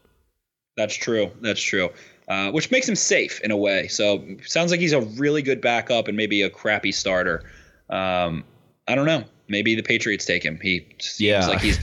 That's 0.77 0.95
true. 0.95 1.29
That's 1.41 1.61
true. 1.61 1.89
Uh, 2.31 2.49
which 2.51 2.71
makes 2.71 2.87
him 2.87 2.95
safe 2.95 3.41
in 3.41 3.51
a 3.51 3.57
way. 3.57 3.89
So 3.89 4.25
sounds 4.45 4.71
like 4.71 4.79
he's 4.79 4.93
a 4.93 5.01
really 5.01 5.41
good 5.41 5.59
backup 5.59 6.07
and 6.07 6.15
maybe 6.15 6.41
a 6.43 6.49
crappy 6.49 6.93
starter. 6.93 7.43
Um, 7.89 8.45
I 8.87 8.95
don't 8.95 9.05
know. 9.05 9.25
Maybe 9.49 9.75
the 9.75 9.83
Patriots 9.83 10.23
take 10.23 10.41
him. 10.41 10.57
He 10.61 10.87
seems 10.99 11.19
Yeah. 11.19 11.45
like 11.45 11.59
he's 11.59 11.77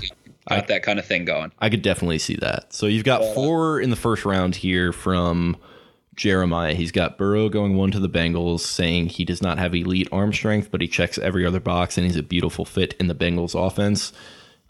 got 0.48 0.66
that 0.68 0.82
kind 0.82 0.98
of 0.98 1.04
thing 1.04 1.26
going. 1.26 1.52
I 1.58 1.68
could 1.68 1.82
definitely 1.82 2.16
see 2.18 2.36
that. 2.36 2.72
So 2.72 2.86
you've 2.86 3.04
got 3.04 3.22
four 3.34 3.78
in 3.78 3.90
the 3.90 3.96
first 3.96 4.24
round 4.24 4.54
here 4.56 4.90
from 4.90 5.54
Jeremiah. 6.16 6.72
He's 6.72 6.92
got 6.92 7.18
Burrow 7.18 7.50
going 7.50 7.76
one 7.76 7.90
to 7.90 8.00
the 8.00 8.08
Bengals, 8.08 8.60
saying 8.60 9.08
he 9.10 9.26
does 9.26 9.42
not 9.42 9.58
have 9.58 9.74
elite 9.74 10.08
arm 10.12 10.32
strength, 10.32 10.70
but 10.70 10.80
he 10.80 10.88
checks 10.88 11.18
every 11.18 11.44
other 11.44 11.60
box 11.60 11.98
and 11.98 12.06
he's 12.06 12.16
a 12.16 12.22
beautiful 12.22 12.64
fit 12.64 12.94
in 12.98 13.06
the 13.08 13.14
Bengals 13.14 13.54
offense. 13.54 14.14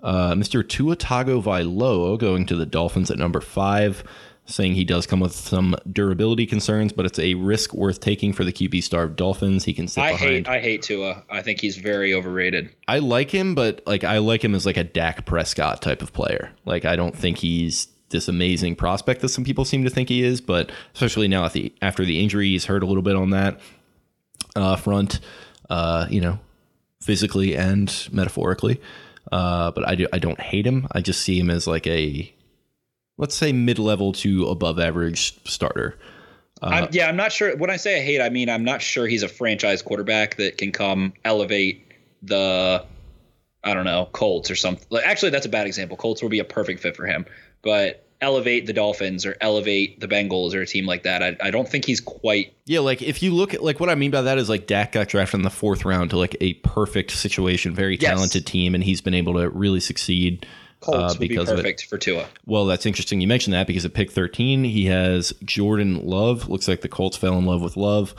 Uh, 0.02 0.32
Mr. 0.34 0.68
Tua 0.68 0.96
Tagovailoa 0.96 2.18
going 2.18 2.46
to 2.46 2.56
the 2.56 2.66
Dolphins 2.66 3.10
at 3.12 3.18
number 3.18 3.40
five, 3.40 4.02
saying 4.48 4.74
he 4.74 4.84
does 4.84 5.06
come 5.06 5.20
with 5.20 5.34
some 5.34 5.76
durability 5.92 6.46
concerns, 6.46 6.92
but 6.92 7.04
it's 7.04 7.18
a 7.18 7.34
risk 7.34 7.74
worth 7.74 8.00
taking 8.00 8.32
for 8.32 8.44
the 8.44 8.52
QB 8.52 8.82
starved 8.82 9.16
Dolphins. 9.16 9.64
He 9.64 9.74
can 9.74 9.86
sit 9.86 10.02
I 10.02 10.12
behind. 10.12 10.30
hate 10.30 10.48
I 10.48 10.60
hate 10.60 10.82
Tua. 10.82 11.22
I 11.30 11.42
think 11.42 11.60
he's 11.60 11.76
very 11.76 12.14
overrated. 12.14 12.74
I 12.88 12.98
like 12.98 13.30
him, 13.30 13.54
but 13.54 13.82
like 13.86 14.04
I 14.04 14.18
like 14.18 14.42
him 14.42 14.54
as 14.54 14.64
like 14.64 14.78
a 14.78 14.84
Dak 14.84 15.26
Prescott 15.26 15.82
type 15.82 16.02
of 16.02 16.12
player. 16.12 16.50
Like 16.64 16.84
I 16.84 16.96
don't 16.96 17.14
think 17.14 17.38
he's 17.38 17.88
this 18.08 18.26
amazing 18.26 18.74
prospect 18.74 19.20
that 19.20 19.28
some 19.28 19.44
people 19.44 19.66
seem 19.66 19.84
to 19.84 19.90
think 19.90 20.08
he 20.08 20.22
is, 20.22 20.40
but 20.40 20.72
especially 20.94 21.28
now 21.28 21.44
at 21.44 21.52
the 21.52 21.72
after 21.82 22.04
the 22.04 22.20
injury, 22.20 22.48
he's 22.48 22.64
hurt 22.64 22.82
a 22.82 22.86
little 22.86 23.02
bit 23.02 23.16
on 23.16 23.30
that 23.30 23.60
uh, 24.56 24.76
front, 24.76 25.20
uh, 25.68 26.06
you 26.08 26.22
know, 26.22 26.38
physically 27.02 27.54
and 27.54 28.08
metaphorically. 28.10 28.80
Uh, 29.30 29.70
but 29.72 29.86
I 29.86 29.94
do 29.94 30.06
I 30.10 30.18
don't 30.18 30.40
hate 30.40 30.66
him. 30.66 30.88
I 30.92 31.02
just 31.02 31.20
see 31.20 31.38
him 31.38 31.50
as 31.50 31.66
like 31.66 31.86
a 31.86 32.32
let's 33.18 33.34
say 33.34 33.52
mid 33.52 33.78
level 33.78 34.12
to 34.14 34.46
above 34.48 34.78
average 34.78 35.38
starter. 35.44 35.98
Uh, 36.62 36.66
I'm, 36.66 36.88
yeah, 36.92 37.08
I'm 37.08 37.16
not 37.16 37.30
sure. 37.30 37.56
When 37.56 37.70
I 37.70 37.76
say 37.76 38.00
I 38.00 38.04
hate, 38.04 38.20
I 38.20 38.30
mean 38.30 38.48
I'm 38.48 38.64
not 38.64 38.80
sure 38.82 39.06
he's 39.06 39.22
a 39.22 39.28
franchise 39.28 39.82
quarterback 39.82 40.36
that 40.36 40.56
can 40.58 40.72
come 40.72 41.12
elevate 41.24 41.84
the, 42.22 42.84
I 43.62 43.74
don't 43.74 43.84
know, 43.84 44.08
Colts 44.12 44.50
or 44.50 44.56
something. 44.56 44.86
Like, 44.90 45.04
actually, 45.04 45.30
that's 45.30 45.46
a 45.46 45.50
bad 45.50 45.66
example. 45.66 45.96
Colts 45.96 46.22
would 46.22 46.30
be 46.30 46.40
a 46.40 46.44
perfect 46.44 46.80
fit 46.80 46.96
for 46.96 47.06
him, 47.06 47.26
but 47.62 48.04
elevate 48.20 48.66
the 48.66 48.72
Dolphins 48.72 49.24
or 49.24 49.36
elevate 49.40 50.00
the 50.00 50.08
Bengals 50.08 50.52
or 50.52 50.62
a 50.62 50.66
team 50.66 50.84
like 50.86 51.04
that. 51.04 51.22
I, 51.22 51.36
I 51.40 51.52
don't 51.52 51.68
think 51.68 51.84
he's 51.84 52.00
quite. 52.00 52.52
Yeah, 52.66 52.80
like 52.80 53.02
if 53.02 53.22
you 53.22 53.32
look 53.32 53.54
at 53.54 53.62
like 53.62 53.78
what 53.78 53.88
I 53.88 53.94
mean 53.94 54.10
by 54.10 54.22
that 54.22 54.38
is 54.38 54.48
like 54.48 54.66
Dak 54.66 54.90
got 54.90 55.06
drafted 55.08 55.38
in 55.38 55.42
the 55.44 55.50
fourth 55.50 55.84
round 55.84 56.10
to 56.10 56.18
like 56.18 56.36
a 56.40 56.54
perfect 56.54 57.12
situation, 57.12 57.72
very 57.74 57.96
Yes. 57.96 58.10
talented 58.10 58.46
team, 58.46 58.74
and 58.74 58.82
he's 58.82 59.00
been 59.00 59.14
able 59.14 59.34
to 59.34 59.48
really 59.50 59.78
succeed 59.80 60.44
Colts 60.80 60.98
uh, 60.98 61.08
would 61.10 61.20
be 61.20 61.28
because 61.28 61.48
of 61.48 61.56
perfect 61.56 61.86
for 61.86 61.98
Tua. 61.98 62.26
Well, 62.46 62.66
that's 62.66 62.86
interesting. 62.86 63.20
You 63.20 63.26
mentioned 63.26 63.54
that 63.54 63.66
because 63.66 63.84
at 63.84 63.94
pick 63.94 64.12
13, 64.12 64.64
he 64.64 64.86
has 64.86 65.32
Jordan 65.44 66.06
Love. 66.06 66.48
Looks 66.48 66.68
like 66.68 66.82
the 66.82 66.88
Colts 66.88 67.16
fell 67.16 67.36
in 67.38 67.46
love 67.46 67.62
with 67.62 67.76
Love. 67.76 68.14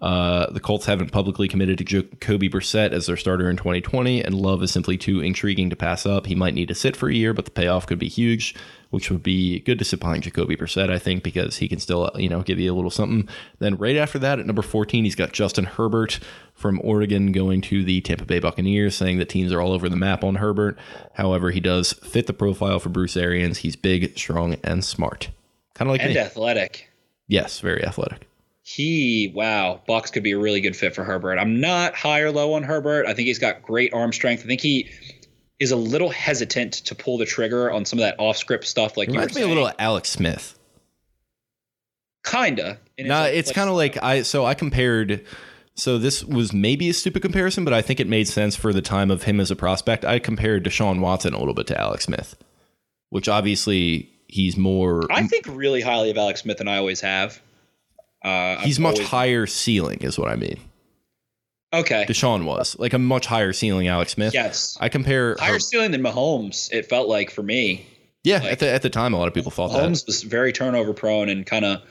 Uh, 0.00 0.50
the 0.50 0.60
Colts 0.60 0.86
haven't 0.86 1.12
publicly 1.12 1.48
committed 1.48 1.78
to 1.78 1.84
Jacoby 1.84 2.48
Brissett 2.48 2.92
as 2.92 3.06
their 3.06 3.16
starter 3.16 3.48
in 3.48 3.56
2020, 3.56 4.22
and 4.22 4.34
Love 4.34 4.62
is 4.62 4.70
simply 4.70 4.98
too 4.98 5.20
intriguing 5.20 5.70
to 5.70 5.76
pass 5.76 6.04
up. 6.04 6.26
He 6.26 6.34
might 6.34 6.54
need 6.54 6.68
to 6.68 6.74
sit 6.74 6.96
for 6.96 7.08
a 7.08 7.14
year, 7.14 7.32
but 7.32 7.44
the 7.44 7.50
payoff 7.50 7.86
could 7.86 7.98
be 7.98 8.08
huge, 8.08 8.54
which 8.94 9.10
would 9.10 9.22
be 9.22 9.60
good 9.60 9.78
to 9.78 9.84
sit 9.84 10.00
behind 10.00 10.22
Jacoby 10.22 10.56
Brissett, 10.56 10.90
I 10.90 10.98
think, 10.98 11.22
because 11.22 11.56
he 11.56 11.68
can 11.68 11.78
still, 11.80 12.10
you 12.14 12.28
know, 12.28 12.42
give 12.42 12.58
you 12.58 12.72
a 12.72 12.76
little 12.76 12.90
something. 12.90 13.28
Then 13.58 13.76
right 13.76 13.96
after 13.96 14.18
that, 14.20 14.38
at 14.38 14.46
number 14.46 14.62
14, 14.62 15.04
he's 15.04 15.14
got 15.14 15.32
Justin 15.32 15.64
Herbert 15.64 16.20
from 16.54 16.80
Oregon 16.84 17.32
going 17.32 17.60
to 17.62 17.84
the 17.84 18.00
Tampa 18.00 18.24
Bay 18.24 18.38
Buccaneers, 18.38 18.94
saying 18.94 19.18
that 19.18 19.28
teams 19.28 19.52
are 19.52 19.60
all 19.60 19.72
over 19.72 19.88
the 19.88 19.96
map 19.96 20.22
on 20.24 20.36
Herbert. 20.36 20.78
However, 21.14 21.50
he 21.50 21.60
does 21.60 21.92
fit 21.92 22.26
the 22.26 22.32
profile 22.32 22.78
for 22.78 22.88
Bruce 22.88 23.16
Arians. 23.16 23.58
He's 23.58 23.76
big, 23.76 24.16
strong, 24.16 24.54
and 24.62 24.84
smart. 24.84 25.30
Kind 25.74 25.88
of 25.90 25.94
like 25.94 26.02
And 26.02 26.14
me. 26.14 26.18
athletic. 26.20 26.88
Yes, 27.26 27.58
very 27.60 27.84
athletic. 27.84 28.28
He 28.66 29.30
wow, 29.34 29.82
Bucs 29.86 30.10
could 30.10 30.22
be 30.22 30.30
a 30.32 30.38
really 30.38 30.62
good 30.62 30.74
fit 30.74 30.94
for 30.94 31.04
Herbert. 31.04 31.38
I'm 31.38 31.60
not 31.60 31.94
high 31.94 32.20
or 32.20 32.30
low 32.30 32.54
on 32.54 32.62
Herbert. 32.62 33.04
I 33.06 33.12
think 33.12 33.26
he's 33.26 33.38
got 33.38 33.60
great 33.60 33.92
arm 33.92 34.10
strength. 34.10 34.42
I 34.42 34.46
think 34.46 34.62
he 34.62 34.88
is 35.64 35.72
a 35.72 35.76
little 35.76 36.10
hesitant 36.10 36.72
to 36.74 36.94
pull 36.94 37.18
the 37.18 37.26
trigger 37.26 37.72
on 37.72 37.84
some 37.84 37.98
of 37.98 38.04
that 38.04 38.14
off 38.18 38.36
script 38.36 38.64
stuff 38.66 38.96
like 38.96 39.08
you 39.08 39.14
Reminds 39.14 39.34
me 39.34 39.42
a 39.42 39.48
little 39.48 39.70
Alex 39.78 40.10
Smith. 40.10 40.56
kinda. 42.24 42.78
No, 42.98 43.24
it's 43.24 43.52
kind 43.52 43.68
of 43.68 43.76
like 43.76 44.02
I. 44.02 44.22
So 44.22 44.44
I 44.46 44.54
compared 44.54 45.24
So 45.76 45.98
this 45.98 46.24
was 46.24 46.52
maybe 46.52 46.88
a 46.88 46.94
stupid 46.94 47.20
comparison, 47.22 47.64
but 47.64 47.74
I 47.74 47.82
think 47.82 47.98
it 47.98 48.06
made 48.06 48.28
sense 48.28 48.54
for 48.54 48.72
the 48.72 48.80
time 48.82 49.10
of 49.10 49.24
him 49.24 49.40
as 49.40 49.50
a 49.50 49.56
prospect. 49.56 50.04
I 50.04 50.18
compared 50.20 50.64
Deshaun 50.64 51.00
Watson 51.00 51.34
a 51.34 51.38
little 51.38 51.54
bit 51.54 51.66
to 51.68 51.80
Alex 51.80 52.04
Smith, 52.04 52.36
which 53.10 53.28
obviously 53.28 54.08
he's 54.28 54.56
more. 54.56 55.10
I 55.12 55.26
think 55.26 55.46
really 55.48 55.80
highly 55.80 56.10
of 56.10 56.16
Alex 56.16 56.42
Smith, 56.42 56.60
and 56.60 56.70
I 56.70 56.76
always 56.76 57.00
have. 57.00 57.40
Uh, 58.22 58.56
he's 58.58 58.78
I've 58.78 58.82
much 58.82 58.94
always- 58.96 59.08
higher 59.08 59.46
ceiling, 59.46 59.98
is 60.02 60.16
what 60.18 60.30
I 60.30 60.36
mean. 60.36 60.60
Okay. 61.80 62.06
Deshaun 62.08 62.44
was 62.44 62.78
like 62.78 62.92
a 62.92 62.98
much 62.98 63.26
higher 63.26 63.52
ceiling 63.52 63.88
Alex 63.88 64.12
Smith. 64.12 64.34
Yes. 64.34 64.76
I 64.80 64.88
compare. 64.88 65.36
Higher 65.38 65.58
ceiling 65.58 65.90
than 65.90 66.02
Mahomes. 66.02 66.72
It 66.72 66.86
felt 66.86 67.08
like 67.08 67.30
for 67.30 67.42
me. 67.42 67.86
yeah, 68.22 68.38
like- 68.38 68.52
at 68.52 68.58
the 68.60 68.70
at 68.70 68.82
the 68.82 68.90
time, 68.90 69.12
a 69.14 69.18
lot 69.18 69.28
of 69.28 69.34
people 69.34 69.50
thought 69.50 69.72
that. 69.72 69.82
Mahomes 69.82 70.06
was 70.06 70.22
very 70.22 70.52
turnover 70.52 70.92
prone 70.94 71.28
and 71.28 71.44
kind 71.46 71.64
of, 71.64 71.82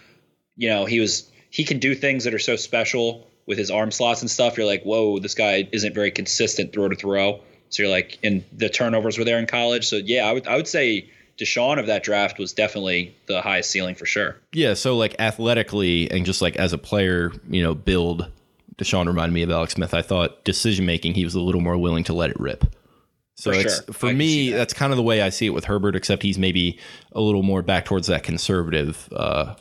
you 0.56 0.70
know, 0.70 0.86
he 0.86 1.00
was 1.00 1.30
he 1.50 1.64
can 1.64 1.80
do 1.80 1.94
things 1.96 2.24
that 2.24 2.34
are 2.34 2.40
so 2.40 2.56
special 2.56 3.28
with 3.46 3.58
his 3.58 3.70
arm 3.70 3.92
slots 3.92 4.22
and 4.22 4.32
stuff. 4.32 4.58
You're 4.58 4.66
like, 4.66 4.84
whoa, 4.84 5.20
this 5.20 5.36
guy 5.36 5.68
isn't 5.72 5.94
very 5.94 6.12
consistent 6.12 6.74
throw 6.74 6.90
to 6.90 6.96
throw. 6.96 7.42
So 7.70 7.84
you're 7.84 7.92
like, 7.92 8.20
and 8.24 8.44
the 8.54 8.70
turnovers 8.70 9.18
were 9.18 9.24
there 9.26 9.38
in 9.40 9.48
college. 9.48 9.88
So 9.88 9.98
yeah, 9.98 10.26
I 10.26 10.32
would 10.34 10.48
I 10.48 10.56
would 10.56 10.68
say 10.68 11.10
Deshaun 11.38 11.80
of 11.80 11.88
that 11.88 12.04
draft 12.04 12.38
was 12.40 12.54
definitely 12.54 13.16
the 13.26 13.42
highest 13.42 13.72
ceiling 13.72 13.96
for 13.96 14.06
sure. 14.06 14.38
Yeah, 14.54 14.76
so 14.76 14.96
like 14.96 15.16
athletically 15.20 16.10
and 16.12 16.26
just 16.26 16.42
like 16.42 16.56
as 16.56 16.74
a 16.74 16.78
player, 16.78 17.32
you 17.50 17.64
know, 17.64 17.74
build. 17.74 18.32
Deshaun 18.78 19.08
reminded 19.08 19.34
me 19.34 19.44
of 19.44 19.52
Alex 19.52 19.74
Smith. 19.74 19.94
I 19.94 20.02
thought 20.02 20.44
decision 20.44 20.86
making, 20.86 21.14
he 21.14 21.24
was 21.24 21.36
a 21.36 21.42
little 21.42 21.62
more 21.62 21.78
willing 21.78 22.04
to 22.06 22.14
let 22.14 22.30
it 22.30 22.40
rip. 22.40 22.66
So 23.36 23.52
For 23.52 23.60
it's 23.60 23.76
sure. 23.76 23.94
For 23.94 24.08
can 24.08 24.18
me, 24.18 24.52
that. 24.52 24.58
that's 24.58 24.74
kind 24.74 24.92
of 24.92 24.98
the 24.98 25.04
way 25.04 25.22
I 25.22 25.30
see 25.30 25.48
it 25.48 25.52
with 25.52 25.66
Herbert, 25.66 25.96
except 25.96 26.24
he's 26.24 26.38
maybe 26.38 26.80
a 27.14 27.22
little 27.22 27.44
more 27.44 27.62
back 27.62 27.86
towards 27.86 28.08
that 28.08 28.24
conservative, 28.24 29.10
uh, 29.16 29.56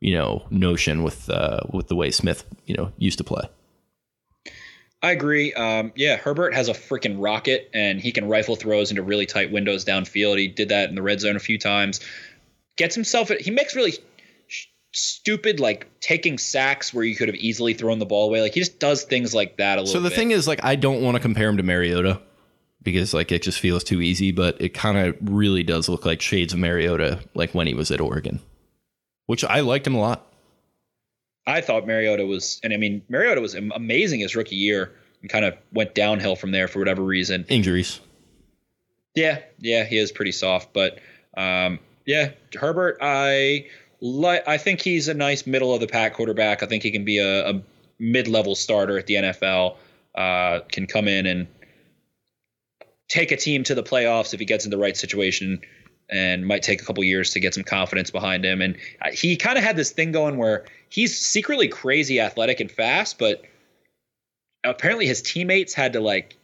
you 0.00 0.14
know, 0.14 0.44
notion 0.50 1.02
with 1.02 1.28
uh, 1.28 1.60
with 1.70 1.88
the 1.88 1.96
way 1.96 2.10
Smith, 2.10 2.44
you 2.66 2.74
know, 2.74 2.92
used 2.98 3.18
to 3.18 3.24
play. 3.24 3.48
I 5.02 5.10
agree. 5.10 5.52
Um, 5.52 5.92
yeah, 5.96 6.16
Herbert 6.16 6.54
has 6.54 6.68
a 6.68 6.74
freaking 6.74 7.16
rocket, 7.18 7.68
and 7.74 8.00
he 8.00 8.12
can 8.12 8.28
rifle 8.28 8.54
throws 8.54 8.90
into 8.90 9.02
really 9.02 9.26
tight 9.26 9.50
windows 9.50 9.84
downfield. 9.84 10.38
He 10.38 10.46
did 10.46 10.68
that 10.68 10.88
in 10.88 10.94
the 10.94 11.02
red 11.02 11.20
zone 11.20 11.34
a 11.34 11.40
few 11.40 11.58
times. 11.58 12.00
Gets 12.76 12.94
himself. 12.94 13.28
He 13.28 13.50
makes 13.50 13.74
really 13.74 13.94
stupid, 14.92 15.60
like 15.60 15.88
taking 16.00 16.38
sacks 16.38 16.92
where 16.92 17.04
you 17.04 17.16
could 17.16 17.28
have 17.28 17.36
easily 17.36 17.74
thrown 17.74 17.98
the 17.98 18.06
ball 18.06 18.28
away. 18.28 18.40
Like 18.40 18.54
he 18.54 18.60
just 18.60 18.78
does 18.78 19.04
things 19.04 19.34
like 19.34 19.56
that 19.56 19.78
a 19.78 19.82
little. 19.82 19.92
So 19.92 20.00
the 20.00 20.08
bit. 20.08 20.16
thing 20.16 20.30
is, 20.30 20.46
like, 20.46 20.64
I 20.64 20.76
don't 20.76 21.02
want 21.02 21.16
to 21.16 21.20
compare 21.20 21.48
him 21.48 21.56
to 21.56 21.62
Mariota 21.62 22.20
because 22.82 23.14
like 23.14 23.32
it 23.32 23.42
just 23.42 23.60
feels 23.60 23.84
too 23.84 24.00
easy, 24.00 24.32
but 24.32 24.60
it 24.60 24.74
kind 24.74 24.98
of 24.98 25.16
really 25.20 25.62
does 25.62 25.88
look 25.88 26.04
like 26.04 26.20
shades 26.20 26.52
of 26.52 26.58
Mariota, 26.58 27.20
like 27.34 27.54
when 27.54 27.66
he 27.66 27.74
was 27.74 27.90
at 27.90 28.00
Oregon, 28.00 28.40
which 29.26 29.44
I 29.44 29.60
liked 29.60 29.86
him 29.86 29.94
a 29.94 30.00
lot. 30.00 30.26
I 31.46 31.60
thought 31.60 31.86
Mariota 31.86 32.24
was, 32.24 32.60
and 32.62 32.72
I 32.72 32.76
mean 32.76 33.02
Mariota 33.08 33.40
was 33.40 33.54
amazing 33.54 34.20
his 34.20 34.36
rookie 34.36 34.56
year, 34.56 34.92
and 35.20 35.30
kind 35.30 35.44
of 35.44 35.54
went 35.72 35.94
downhill 35.94 36.36
from 36.36 36.52
there 36.52 36.68
for 36.68 36.78
whatever 36.78 37.02
reason. 37.02 37.44
Injuries. 37.48 38.00
Yeah, 39.14 39.40
yeah, 39.58 39.84
he 39.84 39.98
is 39.98 40.12
pretty 40.12 40.32
soft, 40.32 40.72
but 40.72 40.98
um, 41.36 41.78
yeah, 42.06 42.30
Herbert, 42.54 42.98
I 43.00 43.66
I 44.04 44.58
think 44.58 44.80
he's 44.80 45.08
a 45.08 45.14
nice 45.14 45.46
middle 45.46 45.74
of 45.74 45.80
the 45.80 45.86
pack 45.86 46.14
quarterback. 46.14 46.62
I 46.62 46.66
think 46.66 46.82
he 46.82 46.90
can 46.90 47.04
be 47.04 47.18
a, 47.18 47.50
a 47.50 47.62
mid 47.98 48.26
level 48.26 48.54
starter 48.54 48.98
at 48.98 49.06
the 49.06 49.14
NFL. 49.14 49.76
Uh, 50.14 50.60
can 50.70 50.86
come 50.86 51.08
in 51.08 51.26
and 51.26 51.46
take 53.08 53.32
a 53.32 53.36
team 53.36 53.64
to 53.64 53.74
the 53.74 53.82
playoffs 53.82 54.34
if 54.34 54.40
he 54.40 54.46
gets 54.46 54.64
in 54.64 54.70
the 54.70 54.76
right 54.76 54.96
situation, 54.96 55.60
and 56.10 56.46
might 56.46 56.62
take 56.62 56.82
a 56.82 56.84
couple 56.84 57.02
years 57.04 57.30
to 57.30 57.40
get 57.40 57.54
some 57.54 57.62
confidence 57.62 58.10
behind 58.10 58.44
him. 58.44 58.60
And 58.60 58.76
he 59.12 59.36
kind 59.36 59.56
of 59.56 59.64
had 59.64 59.76
this 59.76 59.92
thing 59.92 60.12
going 60.12 60.36
where 60.36 60.66
he's 60.88 61.18
secretly 61.18 61.68
crazy 61.68 62.20
athletic 62.20 62.60
and 62.60 62.70
fast, 62.70 63.18
but 63.18 63.42
apparently 64.64 65.06
his 65.06 65.22
teammates 65.22 65.74
had 65.74 65.94
to 65.94 66.00
like 66.00 66.36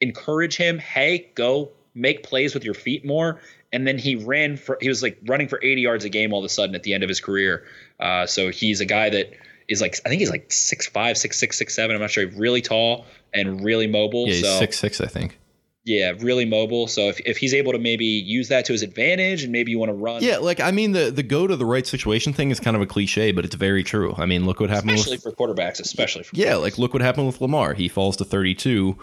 encourage 0.00 0.56
him, 0.56 0.78
hey, 0.78 1.30
go 1.34 1.70
make 1.94 2.22
plays 2.22 2.54
with 2.54 2.64
your 2.64 2.74
feet 2.74 3.04
more. 3.04 3.40
And 3.72 3.86
then 3.86 3.98
he 3.98 4.14
ran 4.14 4.56
for 4.56 4.78
he 4.80 4.88
was 4.88 5.02
like 5.02 5.18
running 5.26 5.48
for 5.48 5.60
80 5.62 5.80
yards 5.82 6.04
a 6.04 6.08
game 6.08 6.32
all 6.32 6.38
of 6.38 6.44
a 6.44 6.48
sudden 6.48 6.74
at 6.74 6.82
the 6.84 6.94
end 6.94 7.02
of 7.02 7.08
his 7.08 7.20
career. 7.20 7.64
Uh, 8.00 8.26
so 8.26 8.50
he's 8.50 8.80
a 8.80 8.86
guy 8.86 9.10
that 9.10 9.32
is 9.68 9.80
like 9.82 10.00
I 10.06 10.08
think 10.08 10.20
he's 10.20 10.30
like 10.30 10.50
six 10.50 10.86
five, 10.86 11.18
six 11.18 11.38
six, 11.38 11.58
six 11.58 11.74
seven. 11.74 11.94
I'm 11.94 12.00
not 12.00 12.10
sure. 12.10 12.26
Really 12.28 12.62
tall 12.62 13.04
and 13.34 13.62
really 13.62 13.86
mobile. 13.86 14.26
Yeah, 14.26 14.34
he's 14.34 14.44
so 14.44 14.58
six 14.58 14.78
six, 14.78 15.00
I 15.02 15.06
think. 15.06 15.38
yeah, 15.84 16.12
really 16.18 16.46
mobile. 16.46 16.86
So 16.86 17.08
if, 17.08 17.20
if 17.26 17.36
he's 17.36 17.52
able 17.52 17.72
to 17.72 17.78
maybe 17.78 18.06
use 18.06 18.48
that 18.48 18.64
to 18.66 18.72
his 18.72 18.82
advantage 18.82 19.42
and 19.42 19.52
maybe 19.52 19.70
you 19.70 19.78
want 19.78 19.90
to 19.90 19.94
run 19.94 20.22
Yeah, 20.22 20.38
like 20.38 20.60
I 20.60 20.70
mean, 20.70 20.92
the 20.92 21.10
the 21.10 21.22
go 21.22 21.46
to 21.46 21.54
the 21.54 21.66
right 21.66 21.86
situation 21.86 22.32
thing 22.32 22.50
is 22.50 22.60
kind 22.60 22.74
of 22.76 22.82
a 22.82 22.86
cliche, 22.86 23.32
but 23.32 23.44
it's 23.44 23.54
very 23.54 23.84
true. 23.84 24.14
I 24.16 24.24
mean, 24.24 24.46
look 24.46 24.60
what 24.60 24.70
happened 24.70 24.92
especially 24.92 25.18
with 25.22 25.36
for 25.36 25.54
quarterbacks, 25.54 25.80
especially 25.80 26.22
for 26.24 26.34
yeah, 26.34 26.56
like 26.56 26.78
look 26.78 26.94
what 26.94 27.02
happened 27.02 27.26
with 27.26 27.40
Lamar. 27.42 27.74
He 27.74 27.88
falls 27.88 28.16
to 28.16 28.24
thirty 28.24 28.54
two, 28.54 28.96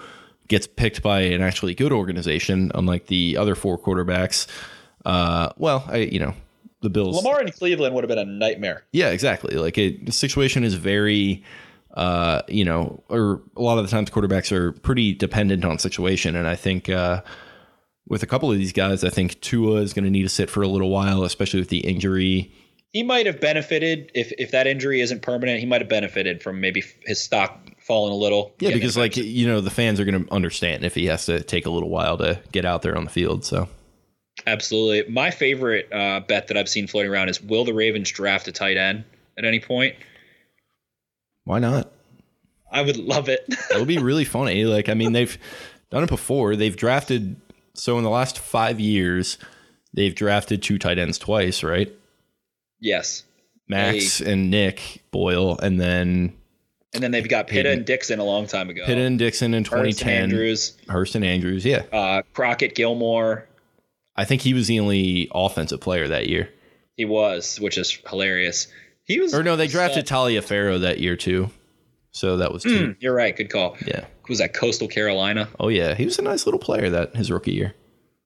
gets 0.47 0.67
picked 0.67 1.01
by 1.01 1.21
an 1.21 1.41
actually 1.41 1.75
good 1.75 1.91
organization, 1.91 2.71
unlike 2.75 3.07
the 3.07 3.37
other 3.37 3.55
four 3.55 3.77
quarterbacks. 3.77 4.47
Uh, 5.03 5.49
well, 5.57 5.83
I 5.87 5.97
you 5.97 6.19
know 6.19 6.33
the 6.81 6.89
Bills. 6.89 7.15
Lamar 7.15 7.41
in 7.41 7.51
Cleveland 7.51 7.95
would 7.95 8.03
have 8.03 8.09
been 8.09 8.19
a 8.19 8.25
nightmare. 8.25 8.83
Yeah, 8.91 9.09
exactly. 9.09 9.55
Like 9.55 9.77
it, 9.77 10.05
the 10.05 10.11
situation 10.11 10.63
is 10.63 10.75
very, 10.75 11.43
uh, 11.95 12.41
you 12.47 12.65
know, 12.65 13.03
or 13.09 13.41
a 13.55 13.61
lot 13.61 13.77
of 13.77 13.85
the 13.85 13.91
times 13.91 14.09
quarterbacks 14.09 14.51
are 14.51 14.71
pretty 14.71 15.13
dependent 15.13 15.65
on 15.65 15.79
situation, 15.79 16.35
and 16.35 16.47
I 16.47 16.55
think 16.55 16.89
uh, 16.89 17.21
with 18.07 18.23
a 18.23 18.27
couple 18.27 18.51
of 18.51 18.57
these 18.57 18.73
guys, 18.73 19.03
I 19.03 19.09
think 19.09 19.41
Tua 19.41 19.81
is 19.81 19.93
going 19.93 20.05
to 20.05 20.11
need 20.11 20.23
to 20.23 20.29
sit 20.29 20.49
for 20.49 20.61
a 20.61 20.67
little 20.67 20.89
while, 20.89 21.23
especially 21.23 21.59
with 21.59 21.69
the 21.69 21.79
injury. 21.79 22.51
he 22.93 23.03
might 23.03 23.25
have 23.25 23.39
benefited 23.41 24.11
if 24.13 24.31
if 24.37 24.51
that 24.51 24.67
injury 24.67 25.01
isn't 25.01 25.21
permanent. 25.21 25.59
He 25.59 25.65
might 25.65 25.81
have 25.81 25.89
benefited 25.89 26.43
from 26.43 26.61
maybe 26.61 26.83
his 27.05 27.19
stock 27.19 27.59
falling 27.85 28.13
a 28.13 28.15
little. 28.15 28.53
Yeah, 28.59 28.71
because 28.73 28.97
like 28.97 29.15
you 29.15 29.47
know 29.47 29.61
the 29.61 29.69
fans 29.69 29.99
are 29.99 30.05
going 30.05 30.25
to 30.25 30.33
understand 30.33 30.83
if 30.83 30.95
he 30.95 31.05
has 31.05 31.25
to 31.27 31.41
take 31.41 31.65
a 31.65 31.69
little 31.69 31.89
while 31.89 32.17
to 32.17 32.41
get 32.51 32.65
out 32.65 32.81
there 32.81 32.97
on 32.97 33.05
the 33.05 33.09
field. 33.09 33.45
So 33.45 33.67
absolutely. 34.47 35.11
My 35.11 35.31
favorite 35.31 35.91
uh, 35.93 36.21
bet 36.21 36.47
that 36.47 36.57
I've 36.57 36.69
seen 36.69 36.87
floating 36.87 37.11
around 37.11 37.29
is: 37.29 37.41
Will 37.41 37.65
the 37.65 37.73
Ravens 37.73 38.11
draft 38.11 38.47
a 38.47 38.51
tight 38.51 38.77
end 38.77 39.05
at 39.37 39.45
any 39.45 39.59
point? 39.59 39.95
why 41.45 41.59
not? 41.59 41.91
I 42.71 42.81
would 42.81 42.97
love 42.97 43.29
it. 43.29 43.45
It 43.69 43.77
would 43.77 43.87
be 43.87 43.99
really 43.99 44.25
funny. 44.25 44.65
Like 44.65 44.89
I 44.89 44.93
mean, 44.93 45.13
they've 45.13 45.37
done 45.91 46.03
it 46.03 46.09
before. 46.09 46.55
They've 46.55 46.75
drafted 46.75 47.35
so 47.73 47.97
in 47.97 48.03
the 48.03 48.09
last 48.09 48.39
five 48.39 48.79
years, 48.79 49.37
they've 49.93 50.15
drafted 50.15 50.63
two 50.63 50.79
tight 50.79 50.97
ends 50.97 51.17
twice, 51.17 51.63
right? 51.63 51.93
yes. 52.79 53.23
Max 53.67 54.21
and 54.21 54.51
Nick 54.51 55.01
Boyle, 55.09 55.57
and 55.57 55.81
then 55.81 56.33
And 56.95 57.03
then 57.03 57.11
they've 57.11 57.27
got 57.27 57.47
Pitta 57.47 57.69
Hayden. 57.69 57.79
and 57.79 57.85
Dixon 57.85 58.19
a 58.19 58.23
long 58.23 58.47
time 58.47 58.69
ago. 58.69 58.85
Pitt 58.85 58.97
and 58.97 59.19
Dixon 59.19 59.53
in 59.53 59.63
2010. 59.63 59.69
Hurst 59.85 60.01
and 60.01 60.09
2010. 60.09 60.23
Andrews, 60.23 60.77
Hurst 60.87 61.15
and 61.15 61.25
Andrews, 61.25 61.65
yeah. 61.65 61.83
uh, 61.93 62.21
Crockett, 62.33 62.73
Gillmore. 62.73 63.47
I 64.15 64.25
think 64.25 64.41
he 64.41 64.53
was 64.53 64.67
the 64.67 64.79
only 64.79 65.29
offensive 65.33 65.81
player 65.81 66.07
that 66.07 66.27
year. 66.29 66.49
He 66.95 67.05
was, 67.05 67.59
which 67.59 67.77
is 67.77 67.91
hilarious. 68.09 68.67
He 69.03 69.19
was. 69.19 69.33
Or 69.33 69.43
no, 69.43 69.55
they 69.57 69.67
drafted 69.67 70.07
Talia 70.07 70.41
Farrow 70.41 70.79
that 70.79 70.99
year 70.99 71.15
too. 71.17 71.49
So 72.11 72.37
that 72.37 72.53
was 72.53 72.63
two. 72.63 72.85
Hmm, 72.85 72.91
You're 73.01 73.13
right. 73.13 73.35
Good 73.35 73.49
call. 73.49 73.75
Yeah. 73.85 74.05
Was 74.29 74.39
that 74.39 74.53
Coastal 74.53 74.87
Carolina? 74.87 75.49
Oh 75.59 75.67
yeah, 75.67 75.93
he 75.95 76.05
was 76.05 76.17
a 76.17 76.21
nice 76.21 76.45
little 76.47 76.59
player 76.61 76.89
that 76.89 77.13
his 77.15 77.29
rookie 77.29 77.51
year. 77.51 77.75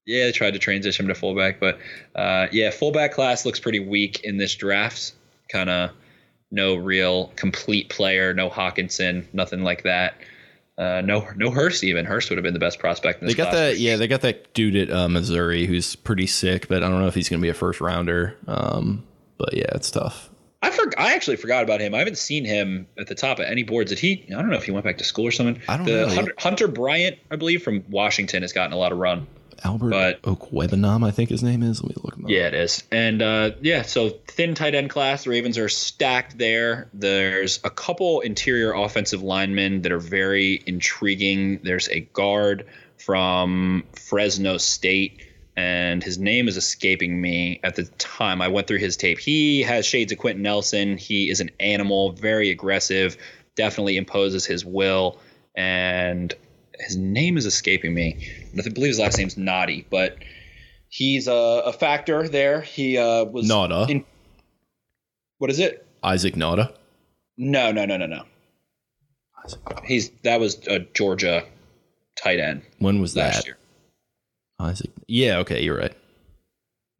Yeah, 0.05 0.25
they 0.25 0.31
tried 0.31 0.51
to 0.53 0.59
transition 0.59 1.05
him 1.05 1.13
to 1.13 1.19
fullback, 1.19 1.59
but 1.59 1.79
uh, 2.15 2.47
yeah, 2.51 2.69
fullback 2.69 3.13
class 3.13 3.45
looks 3.45 3.59
pretty 3.59 3.79
weak 3.79 4.21
in 4.23 4.37
this 4.37 4.53
draft. 4.55 5.13
Kind 5.51 5.69
of 5.71 5.89
no 6.51 6.75
real 6.75 7.27
complete 7.35 7.89
player, 7.89 8.33
no 8.33 8.49
Hockenson, 8.49 9.25
nothing 9.33 9.63
like 9.63 9.83
that. 9.83 10.15
Uh, 10.77 11.01
no, 11.03 11.27
no 11.35 11.51
Hurst 11.51 11.83
even. 11.83 12.05
Hurst 12.05 12.29
would 12.29 12.37
have 12.37 12.43
been 12.43 12.53
the 12.53 12.59
best 12.59 12.79
prospect 12.79 13.21
in 13.21 13.27
They 13.27 13.33
got 13.33 13.51
that, 13.51 13.79
yeah. 13.79 13.97
They 13.97 14.07
got 14.07 14.21
that 14.21 14.53
dude 14.53 14.77
at 14.77 14.89
uh, 14.89 15.09
Missouri 15.09 15.65
who's 15.65 15.95
pretty 15.95 16.25
sick, 16.25 16.69
but 16.69 16.83
I 16.83 16.89
don't 16.89 17.01
know 17.01 17.07
if 17.07 17.15
he's 17.15 17.27
going 17.27 17.41
to 17.41 17.45
be 17.45 17.49
a 17.49 17.53
first 17.53 17.81
rounder. 17.81 18.37
Um, 18.47 19.03
but 19.37 19.53
yeah, 19.53 19.69
it's 19.75 19.91
tough. 19.91 20.29
I 20.61 20.71
for, 20.71 20.89
I 20.97 21.13
actually 21.15 21.37
forgot 21.37 21.63
about 21.63 21.81
him. 21.81 21.93
I 21.93 21.99
haven't 21.99 22.17
seen 22.17 22.45
him 22.45 22.87
at 22.97 23.07
the 23.07 23.15
top 23.15 23.39
of 23.39 23.45
any 23.45 23.63
boards. 23.63 23.89
Did 23.89 23.99
he? 23.99 24.25
I 24.29 24.41
don't 24.41 24.49
know 24.49 24.57
if 24.57 24.63
he 24.63 24.71
went 24.71 24.85
back 24.85 24.97
to 24.97 25.03
school 25.03 25.25
or 25.25 25.31
something. 25.31 25.61
I 25.67 25.77
don't 25.77 25.85
the 25.85 26.07
know. 26.07 26.09
Hunter, 26.09 26.33
Hunter 26.37 26.67
Bryant, 26.67 27.17
I 27.31 27.35
believe, 27.35 27.63
from 27.63 27.83
Washington, 27.89 28.41
has 28.41 28.53
gotten 28.53 28.73
a 28.73 28.77
lot 28.77 28.91
of 28.91 28.97
run. 28.97 29.27
Albert 29.63 29.89
But- 29.89 30.21
Okwuegbunam, 30.23 31.05
I 31.05 31.11
think 31.11 31.29
his 31.29 31.43
name 31.43 31.63
is. 31.63 31.81
Let 31.81 31.89
me 31.89 32.01
look 32.03 32.15
him 32.15 32.25
up. 32.25 32.31
Yeah, 32.31 32.47
it 32.47 32.53
is. 32.53 32.83
And 32.91 33.21
uh, 33.21 33.51
yeah, 33.61 33.83
so 33.83 34.09
thin 34.09 34.55
tight 34.55 34.75
end 34.75 34.89
class. 34.89 35.23
The 35.23 35.31
Ravens 35.31 35.57
are 35.57 35.69
stacked 35.69 36.37
there. 36.37 36.89
There's 36.93 37.59
a 37.63 37.69
couple 37.69 38.21
interior 38.21 38.73
offensive 38.73 39.21
linemen 39.23 39.81
that 39.83 39.91
are 39.91 39.99
very 39.99 40.61
intriguing. 40.65 41.59
There's 41.63 41.89
a 41.89 42.01
guard 42.01 42.67
from 42.97 43.83
Fresno 43.93 44.57
State, 44.57 45.21
and 45.55 46.03
his 46.03 46.17
name 46.17 46.47
is 46.47 46.57
escaping 46.57 47.19
me 47.19 47.59
at 47.63 47.75
the 47.75 47.83
time. 47.83 48.41
I 48.41 48.49
went 48.49 48.67
through 48.67 48.79
his 48.79 48.97
tape. 48.97 49.19
He 49.19 49.61
has 49.63 49.85
shades 49.85 50.11
of 50.11 50.17
Quenton 50.17 50.43
Nelson. 50.43 50.97
He 50.97 51.29
is 51.29 51.39
an 51.39 51.51
animal, 51.59 52.11
very 52.11 52.49
aggressive, 52.49 53.17
definitely 53.55 53.97
imposes 53.97 54.45
his 54.45 54.65
will. 54.65 55.19
And 55.55 56.33
his 56.79 56.95
name 56.95 57.37
is 57.37 57.45
escaping 57.45 57.93
me. 57.93 58.38
I 58.57 58.69
believe 58.69 58.89
his 58.89 58.99
last 58.99 59.17
name's 59.17 59.37
Naughty, 59.37 59.85
but 59.89 60.17
he's 60.89 61.27
a, 61.27 61.33
a 61.65 61.73
factor 61.73 62.27
there. 62.27 62.61
He 62.61 62.97
uh, 62.97 63.25
was 63.25 63.47
Nauta. 63.49 63.89
in- 63.89 64.05
what 65.37 65.49
is 65.49 65.59
it? 65.59 65.85
Isaac 66.03 66.35
Nauta. 66.35 66.73
No, 67.37 67.71
no, 67.71 67.85
no, 67.85 67.97
no, 67.97 68.05
no. 68.05 68.23
He's 69.85 70.09
that 70.23 70.39
was 70.39 70.65
a 70.67 70.79
Georgia 70.79 71.45
tight 72.21 72.39
end 72.39 72.61
When 72.79 72.99
was 73.01 73.15
last 73.15 73.37
that? 73.37 73.45
year. 73.47 73.57
Isaac. 74.59 74.91
Yeah, 75.07 75.37
okay, 75.39 75.63
you're 75.63 75.77
right. 75.77 75.95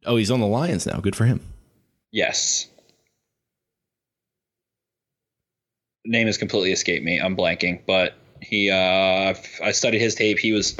Oh, 0.06 0.16
he's 0.16 0.30
on 0.30 0.40
the 0.40 0.46
Lions 0.46 0.86
now. 0.86 0.98
Good 1.00 1.14
for 1.14 1.26
him. 1.26 1.40
Yes. 2.10 2.66
Name 6.06 6.26
has 6.26 6.38
completely 6.38 6.72
escaped 6.72 7.04
me. 7.04 7.18
I'm 7.20 7.36
blanking, 7.36 7.80
but 7.86 8.14
he 8.40 8.70
uh 8.70 9.34
I 9.62 9.72
studied 9.72 10.00
his 10.00 10.14
tape. 10.14 10.38
He 10.38 10.52
was 10.52 10.76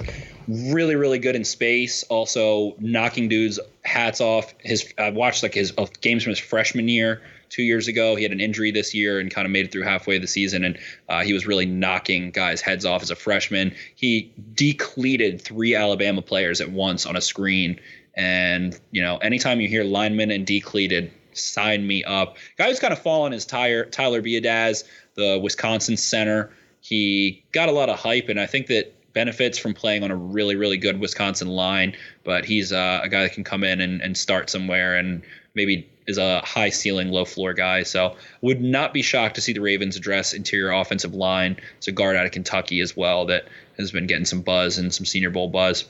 really 0.48 0.96
really 0.96 1.18
good 1.18 1.36
in 1.36 1.44
space, 1.44 2.02
also 2.04 2.74
knocking 2.78 3.28
dudes 3.28 3.60
hats 3.84 4.20
off. 4.20 4.54
His 4.58 4.92
I 4.98 5.10
watched 5.10 5.42
like 5.42 5.54
his 5.54 5.72
uh, 5.76 5.86
games 6.00 6.22
from 6.22 6.30
his 6.30 6.38
freshman 6.38 6.88
year 6.88 7.22
2 7.50 7.62
years 7.62 7.88
ago. 7.88 8.16
He 8.16 8.22
had 8.22 8.32
an 8.32 8.40
injury 8.40 8.70
this 8.70 8.94
year 8.94 9.18
and 9.18 9.30
kind 9.30 9.44
of 9.44 9.52
made 9.52 9.66
it 9.66 9.72
through 9.72 9.82
halfway 9.82 10.16
of 10.16 10.22
the 10.22 10.28
season 10.28 10.64
and 10.64 10.78
uh, 11.08 11.22
he 11.22 11.32
was 11.32 11.46
really 11.46 11.66
knocking 11.66 12.30
guys 12.30 12.60
heads 12.60 12.84
off 12.84 13.02
as 13.02 13.10
a 13.10 13.16
freshman. 13.16 13.74
He 13.94 14.32
decleated 14.54 15.40
three 15.40 15.74
Alabama 15.74 16.22
players 16.22 16.60
at 16.60 16.70
once 16.70 17.06
on 17.06 17.16
a 17.16 17.20
screen 17.20 17.80
and, 18.14 18.78
you 18.90 19.02
know, 19.02 19.18
anytime 19.18 19.60
you 19.60 19.68
hear 19.68 19.84
lineman 19.84 20.30
and 20.30 20.46
decleated, 20.46 21.12
sign 21.32 21.86
me 21.86 22.04
up. 22.04 22.36
Guy 22.58 22.68
who's 22.68 22.80
kind 22.80 22.92
of 22.92 23.00
fallen 23.00 23.32
is 23.32 23.46
Tyler, 23.46 23.84
Tyler 23.84 24.20
Biadasz, 24.20 24.84
the 25.14 25.38
Wisconsin 25.38 25.96
center. 25.96 26.50
He 26.80 27.44
got 27.52 27.68
a 27.68 27.72
lot 27.72 27.88
of 27.88 27.98
hype, 27.98 28.28
and 28.28 28.40
I 28.40 28.46
think 28.46 28.68
that 28.68 28.94
benefits 29.12 29.58
from 29.58 29.74
playing 29.74 30.02
on 30.02 30.10
a 30.10 30.16
really, 30.16 30.56
really 30.56 30.76
good 30.76 31.00
Wisconsin 31.00 31.48
line. 31.48 31.96
But 32.24 32.44
he's 32.44 32.72
uh, 32.72 33.00
a 33.02 33.08
guy 33.08 33.22
that 33.22 33.32
can 33.32 33.44
come 33.44 33.64
in 33.64 33.80
and, 33.80 34.00
and 34.00 34.16
start 34.16 34.50
somewhere 34.50 34.96
and 34.96 35.22
maybe 35.54 35.88
is 36.06 36.18
a 36.18 36.40
high 36.40 36.70
ceiling, 36.70 37.10
low 37.10 37.24
floor 37.24 37.52
guy. 37.54 37.82
So 37.82 38.16
would 38.40 38.60
not 38.60 38.92
be 38.92 39.02
shocked 39.02 39.36
to 39.36 39.40
see 39.40 39.52
the 39.52 39.60
Ravens 39.60 39.96
address 39.96 40.32
interior 40.32 40.70
offensive 40.70 41.14
line. 41.14 41.56
It's 41.78 41.88
a 41.88 41.92
guard 41.92 42.16
out 42.16 42.26
of 42.26 42.32
Kentucky 42.32 42.80
as 42.80 42.96
well 42.96 43.26
that 43.26 43.46
has 43.78 43.92
been 43.92 44.06
getting 44.06 44.24
some 44.24 44.42
buzz 44.42 44.78
and 44.78 44.92
some 44.92 45.06
Senior 45.06 45.30
Bowl 45.30 45.48
buzz. 45.48 45.84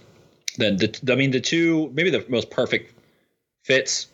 Then 0.56 0.76
the 0.76 0.98
I 1.10 1.14
mean 1.14 1.30
the 1.30 1.40
two 1.40 1.90
maybe 1.94 2.10
the 2.10 2.24
most 2.28 2.50
perfect 2.50 2.92
fits. 3.64 4.08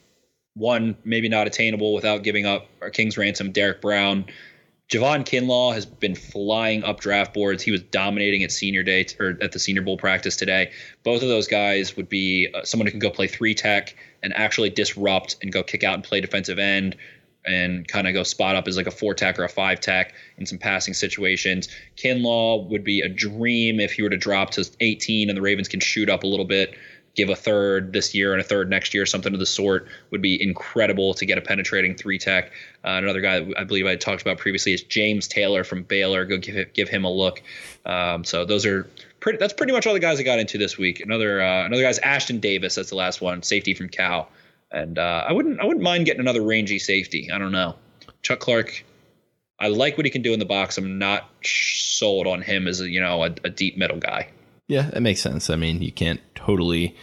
One 0.54 0.96
maybe 1.04 1.28
not 1.28 1.46
attainable 1.46 1.94
without 1.94 2.22
giving 2.22 2.46
up 2.46 2.66
our 2.80 2.90
King's 2.90 3.18
ransom. 3.18 3.52
Derrick 3.52 3.80
Brown, 3.80 4.26
Javon 4.88 5.24
Kinlaw 5.24 5.74
has 5.74 5.84
been 5.84 6.14
flying 6.14 6.84
up 6.84 7.00
draft 7.00 7.34
boards. 7.34 7.62
He 7.62 7.72
was 7.72 7.82
dominating 7.82 8.44
at 8.44 8.52
senior 8.52 8.84
day 8.84 9.02
t- 9.02 9.16
or 9.18 9.36
at 9.42 9.50
the 9.50 9.58
Senior 9.58 9.82
Bowl 9.82 9.96
practice 9.96 10.36
today. 10.36 10.70
Both 11.02 11.22
of 11.22 11.28
those 11.28 11.48
guys 11.48 11.96
would 11.96 12.08
be 12.08 12.48
uh, 12.54 12.62
someone 12.64 12.86
who 12.86 12.92
can 12.92 13.00
go 13.00 13.10
play 13.10 13.26
three 13.26 13.54
tech 13.54 13.96
and 14.22 14.32
actually 14.34 14.70
disrupt 14.70 15.36
and 15.42 15.52
go 15.52 15.64
kick 15.64 15.82
out 15.82 15.94
and 15.94 16.04
play 16.04 16.20
defensive 16.20 16.60
end 16.60 16.96
and 17.44 17.86
kind 17.88 18.06
of 18.06 18.14
go 18.14 18.22
spot 18.22 18.54
up 18.54 18.68
as 18.68 18.76
like 18.76 18.86
a 18.86 18.92
four 18.92 19.14
tech 19.14 19.38
or 19.38 19.44
a 19.44 19.48
five 19.48 19.80
tech 19.80 20.14
in 20.38 20.46
some 20.46 20.58
passing 20.58 20.94
situations. 20.94 21.68
Kinlaw 21.96 22.68
would 22.68 22.84
be 22.84 23.00
a 23.00 23.08
dream 23.08 23.80
if 23.80 23.92
he 23.92 24.02
were 24.02 24.10
to 24.10 24.16
drop 24.16 24.50
to 24.50 24.68
18 24.80 25.30
and 25.30 25.36
the 25.36 25.42
Ravens 25.42 25.68
can 25.68 25.80
shoot 25.80 26.08
up 26.08 26.22
a 26.22 26.26
little 26.26 26.44
bit, 26.44 26.76
give 27.16 27.30
a 27.30 27.34
third 27.34 27.92
this 27.92 28.14
year 28.14 28.32
and 28.32 28.40
a 28.40 28.44
third 28.44 28.70
next 28.70 28.94
year, 28.94 29.06
something 29.06 29.32
of 29.32 29.40
the 29.40 29.46
sort 29.46 29.88
would 30.10 30.22
be 30.22 30.40
incredible 30.40 31.14
to 31.14 31.26
get 31.26 31.38
a 31.38 31.40
penetrating 31.40 31.94
three 31.96 32.18
tech. 32.18 32.52
Uh, 32.84 32.90
another 32.90 33.20
guy 33.20 33.40
that 33.40 33.58
I 33.58 33.64
believe 33.64 33.86
I 33.86 33.96
talked 33.96 34.22
about 34.22 34.38
previously 34.38 34.72
is 34.72 34.82
James 34.82 35.26
Taylor 35.26 35.64
from 35.64 35.82
Baylor. 35.82 36.24
Go 36.24 36.36
give 36.36 36.56
it, 36.56 36.74
give 36.74 36.88
him 36.88 37.04
a 37.04 37.10
look. 37.10 37.42
Um, 37.86 38.22
so 38.22 38.44
those 38.44 38.66
are 38.66 38.88
pretty. 39.20 39.38
That's 39.38 39.54
pretty 39.54 39.72
much 39.72 39.86
all 39.86 39.94
the 39.94 40.00
guys 40.00 40.20
I 40.20 40.22
got 40.22 40.38
into 40.38 40.58
this 40.58 40.78
week. 40.78 41.00
Another 41.00 41.40
uh, 41.40 41.64
another 41.64 41.82
guy's 41.82 41.98
Ashtyn 42.00 42.40
Davis. 42.40 42.74
That's 42.74 42.90
the 42.90 42.96
last 42.96 43.20
one, 43.20 43.42
safety 43.42 43.74
from 43.74 43.88
Cal. 43.88 44.28
And 44.70 44.98
uh, 44.98 45.24
I 45.26 45.32
wouldn't 45.32 45.58
I 45.60 45.64
wouldn't 45.64 45.82
mind 45.82 46.06
getting 46.06 46.20
another 46.20 46.42
rangy 46.42 46.78
safety. 46.78 47.30
I 47.32 47.38
don't 47.38 47.52
know. 47.52 47.76
Chuck 48.22 48.40
Clark. 48.40 48.84
I 49.58 49.68
like 49.68 49.96
what 49.96 50.04
he 50.04 50.10
can 50.10 50.20
do 50.20 50.34
in 50.34 50.38
the 50.38 50.44
box. 50.44 50.76
I'm 50.76 50.98
not 50.98 51.30
sold 51.42 52.26
on 52.26 52.42
him 52.42 52.68
as 52.68 52.82
a 52.82 52.90
you 52.90 53.00
know 53.00 53.24
a, 53.24 53.34
a 53.44 53.50
deep 53.50 53.78
middle 53.78 53.98
guy. 53.98 54.28
Yeah, 54.68 54.82
that 54.90 55.00
makes 55.00 55.20
sense. 55.20 55.48
I 55.50 55.56
mean, 55.56 55.80
you 55.82 55.92
can't 55.92 56.20
totally, 56.34 56.96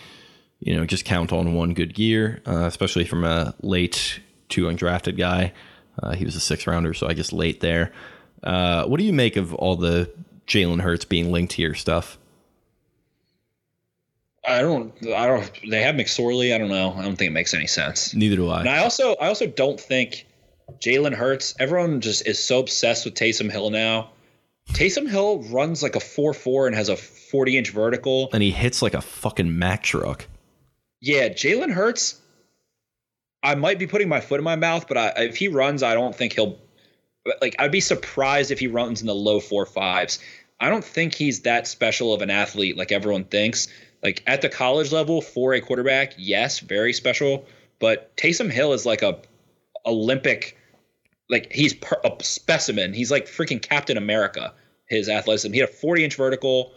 you 0.59 0.75
know, 0.75 0.85
just 0.85 1.05
count 1.05 1.31
on 1.31 1.53
one 1.53 1.73
good 1.73 1.93
gear, 1.93 2.41
uh, 2.45 2.65
especially 2.65 3.05
from 3.05 3.23
a 3.23 3.55
late 3.61 4.19
to 4.49 4.65
undrafted 4.65 5.17
guy. 5.17 5.53
Uh, 6.01 6.15
he 6.15 6.25
was 6.25 6.35
a 6.35 6.39
six 6.39 6.67
rounder, 6.67 6.93
so 6.93 7.07
I 7.07 7.13
guess 7.13 7.31
late 7.31 7.61
there. 7.61 7.91
Uh, 8.41 8.85
what 8.85 8.99
do 8.99 9.05
you 9.05 9.13
make 9.13 9.37
of 9.37 9.53
all 9.53 9.75
the 9.75 10.11
Jalen 10.47 10.81
Hurts 10.81 11.05
being 11.05 11.31
linked 11.31 11.53
here 11.53 11.73
stuff? 11.73 12.17
I 14.45 14.61
don't. 14.61 14.93
I 15.07 15.27
don't. 15.27 15.49
They 15.69 15.81
have 15.83 15.95
McSorley. 15.95 16.53
I 16.53 16.57
don't 16.57 16.69
know. 16.69 16.93
I 16.97 17.03
don't 17.03 17.15
think 17.15 17.29
it 17.29 17.33
makes 17.33 17.53
any 17.53 17.67
sense. 17.67 18.13
Neither 18.13 18.35
do 18.35 18.49
I. 18.49 18.59
And 18.59 18.69
I 18.69 18.79
also, 18.79 19.15
I 19.15 19.27
also 19.27 19.47
don't 19.47 19.79
think 19.79 20.25
Jalen 20.79 21.13
Hurts. 21.13 21.55
Everyone 21.59 22.01
just 22.01 22.27
is 22.27 22.43
so 22.43 22.59
obsessed 22.59 23.05
with 23.05 23.13
Taysom 23.13 23.49
Hill 23.49 23.69
now. 23.69 24.09
Taysom 24.69 25.09
Hill 25.09 25.43
runs 25.43 25.81
like 25.81 25.95
a 25.95 26.01
four 26.01 26.33
four 26.33 26.67
and 26.67 26.75
has 26.75 26.89
a 26.89 26.97
forty 27.33 27.57
inch 27.57 27.71
vertical. 27.71 28.29
and 28.31 28.41
he 28.41 28.51
hits 28.51 28.81
like 28.81 28.93
a 28.93 29.01
fucking 29.01 29.57
Mack 29.59 29.83
truck. 29.83 30.27
Yeah, 31.01 31.27
Jalen 31.27 31.73
Hurts. 31.73 32.21
I 33.41 33.55
might 33.55 33.77
be 33.77 33.87
putting 33.87 34.07
my 34.07 34.21
foot 34.21 34.39
in 34.39 34.43
my 34.45 34.55
mouth, 34.55 34.87
but 34.87 34.97
I, 34.97 35.07
if 35.23 35.35
he 35.35 35.49
runs, 35.49 35.83
I 35.83 35.95
don't 35.95 36.15
think 36.15 36.33
he'll. 36.33 36.57
Like, 37.41 37.55
I'd 37.59 37.71
be 37.71 37.81
surprised 37.81 38.51
if 38.51 38.59
he 38.59 38.67
runs 38.67 39.01
in 39.01 39.07
the 39.07 39.15
low 39.15 39.39
four 39.41 39.65
fives. 39.65 40.19
I 40.59 40.69
don't 40.69 40.83
think 40.83 41.13
he's 41.15 41.41
that 41.41 41.67
special 41.67 42.13
of 42.13 42.21
an 42.21 42.29
athlete 42.29 42.77
like 42.77 42.91
everyone 42.93 43.25
thinks. 43.25 43.67
Like 44.01 44.21
at 44.27 44.41
the 44.41 44.49
college 44.49 44.91
level 44.91 45.21
for 45.21 45.53
a 45.53 45.59
quarterback, 45.61 46.13
yes, 46.17 46.59
very 46.59 46.93
special. 46.93 47.45
But 47.79 48.15
Taysom 48.15 48.49
Hill 48.51 48.71
is 48.73 48.85
like 48.85 49.01
a 49.01 49.19
Olympic, 49.85 50.57
like 51.29 51.51
he's 51.51 51.73
per, 51.73 51.99
a 52.05 52.11
specimen. 52.23 52.93
He's 52.93 53.11
like 53.11 53.25
freaking 53.25 53.61
Captain 53.61 53.97
America. 53.97 54.53
His 54.87 55.09
athleticism. 55.09 55.53
He 55.53 55.59
had 55.59 55.69
a 55.69 55.71
40 55.73 56.03
inch 56.03 56.15
vertical, 56.15 56.71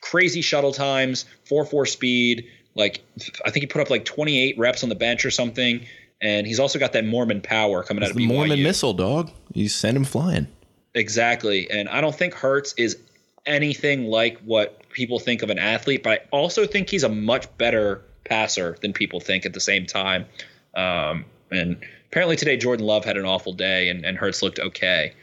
crazy 0.00 0.40
shuttle 0.40 0.72
times, 0.72 1.24
four 1.44 1.64
four 1.64 1.86
speed. 1.86 2.46
Like 2.74 3.02
I 3.44 3.50
think 3.50 3.62
he 3.62 3.66
put 3.66 3.82
up 3.82 3.90
like 3.90 4.04
28 4.04 4.58
reps 4.58 4.82
on 4.82 4.88
the 4.88 4.94
bench 4.94 5.24
or 5.24 5.30
something. 5.30 5.84
And 6.20 6.46
he's 6.46 6.60
also 6.60 6.78
got 6.78 6.92
that 6.92 7.04
Mormon 7.04 7.40
power 7.40 7.82
coming 7.82 8.04
out 8.04 8.10
of 8.10 8.16
the 8.16 8.24
BYU. 8.24 8.28
Mormon 8.28 8.62
missile, 8.62 8.94
dog. 8.94 9.30
You 9.52 9.68
send 9.68 9.96
him 9.96 10.04
flying. 10.04 10.46
Exactly. 10.94 11.68
And 11.70 11.88
I 11.88 12.00
don't 12.00 12.14
think 12.14 12.34
Hurts 12.34 12.74
is 12.78 12.96
anything 13.44 14.06
like 14.06 14.38
what 14.40 14.88
people 14.90 15.18
think 15.18 15.42
of 15.42 15.50
an 15.50 15.58
athlete, 15.58 16.02
but 16.02 16.12
I 16.12 16.18
also 16.30 16.66
think 16.66 16.90
he's 16.90 17.02
a 17.02 17.08
much 17.08 17.46
better 17.58 18.02
passer 18.24 18.76
than 18.82 18.92
people 18.92 19.20
think 19.20 19.44
at 19.44 19.52
the 19.52 19.60
same 19.60 19.84
time. 19.86 20.26
Um, 20.74 21.24
and 21.50 21.82
apparently 22.06 22.36
today 22.36 22.56
Jordan 22.56 22.86
Love 22.86 23.04
had 23.04 23.16
an 23.16 23.24
awful 23.24 23.52
day 23.52 23.88
and, 23.88 24.04
and 24.04 24.16
Hurts 24.16 24.42
looked 24.42 24.60
okay. 24.60 25.14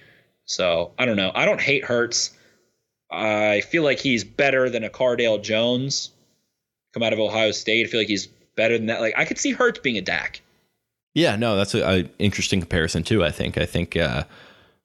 So 0.46 0.92
I 0.98 1.06
don't 1.06 1.18
know. 1.18 1.32
I 1.34 1.46
don't 1.46 1.62
hate 1.62 1.86
Hurts. 1.86 2.32
I 3.12 3.62
feel 3.62 3.84
like 3.84 4.00
he's 4.00 4.24
better 4.24 4.70
than 4.70 4.84
a 4.84 4.90
Cardale 4.90 5.42
Jones 5.42 6.12
come 6.94 7.04
out 7.04 7.14
of 7.14 7.20
Ohio 7.20 7.52
State. 7.52 7.88
I 7.88 7.90
feel 7.90 8.00
like 8.00 8.08
he's 8.08 8.28
better 8.56 8.78
than 8.78 8.88
that. 8.88 9.02
Like 9.02 9.14
I 9.18 9.26
could 9.26 9.38
see 9.38 9.52
Hurts 9.52 9.80
being 9.80 9.98
a 9.98 10.02
Dak. 10.02 10.42
Yeah, 11.14 11.36
no, 11.36 11.56
that's 11.56 11.74
an 11.74 12.10
interesting 12.20 12.60
comparison 12.60 13.04
too. 13.04 13.24
I 13.24 13.32
think. 13.32 13.58
I 13.58 13.66
think 13.66 13.96
uh, 13.98 14.24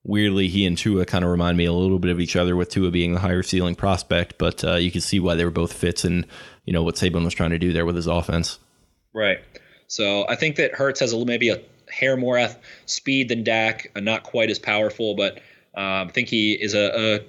weirdly, 0.05 0.49
he 0.49 0.65
and 0.67 0.77
Tua 0.77 1.05
kind 1.05 1.25
of 1.25 1.31
remind 1.31 1.59
me 1.59 1.65
a 1.67 1.73
little 1.73 1.99
bit 1.99 2.11
of 2.11 2.21
each 2.21 2.37
other, 2.37 2.57
with 2.57 2.71
Tua 2.71 2.91
being 2.91 3.15
the 3.15 3.21
higher 3.21 3.43
ceiling 3.43 3.75
prospect. 3.75 4.39
But 4.39 4.65
uh, 4.65 4.77
you 4.77 4.91
can 4.91 5.01
see 5.01 5.21
why 5.21 5.35
they 5.35 5.45
were 5.45 5.51
both 5.51 5.73
fits, 5.73 6.05
and 6.05 6.27
you 6.65 6.73
know 6.73 6.83
what 6.83 6.95
Saban 6.97 7.25
was 7.25 7.35
trying 7.35 7.51
to 7.51 7.59
do 7.59 7.73
there 7.73 7.85
with 7.85 7.97
his 7.97 8.07
offense. 8.07 8.59
Right. 9.13 9.39
So 9.87 10.27
I 10.29 10.35
think 10.35 10.57
that 10.57 10.73
Hurts 10.73 11.01
has 11.01 11.13
a, 11.13 11.25
maybe 11.25 11.51
a 11.51 11.61
hair 11.91 12.17
more 12.17 12.49
speed 12.87 13.29
than 13.29 13.45
Dak, 13.45 13.91
uh, 13.95 14.01
not 14.01 14.23
quite 14.23 14.51
as 14.51 14.59
powerful, 14.59 15.15
but 15.15 15.35
um, 15.77 16.09
I 16.09 16.11
think 16.13 16.29
he 16.29 16.55
is 16.55 16.75
a, 16.75 17.17
a 17.17 17.21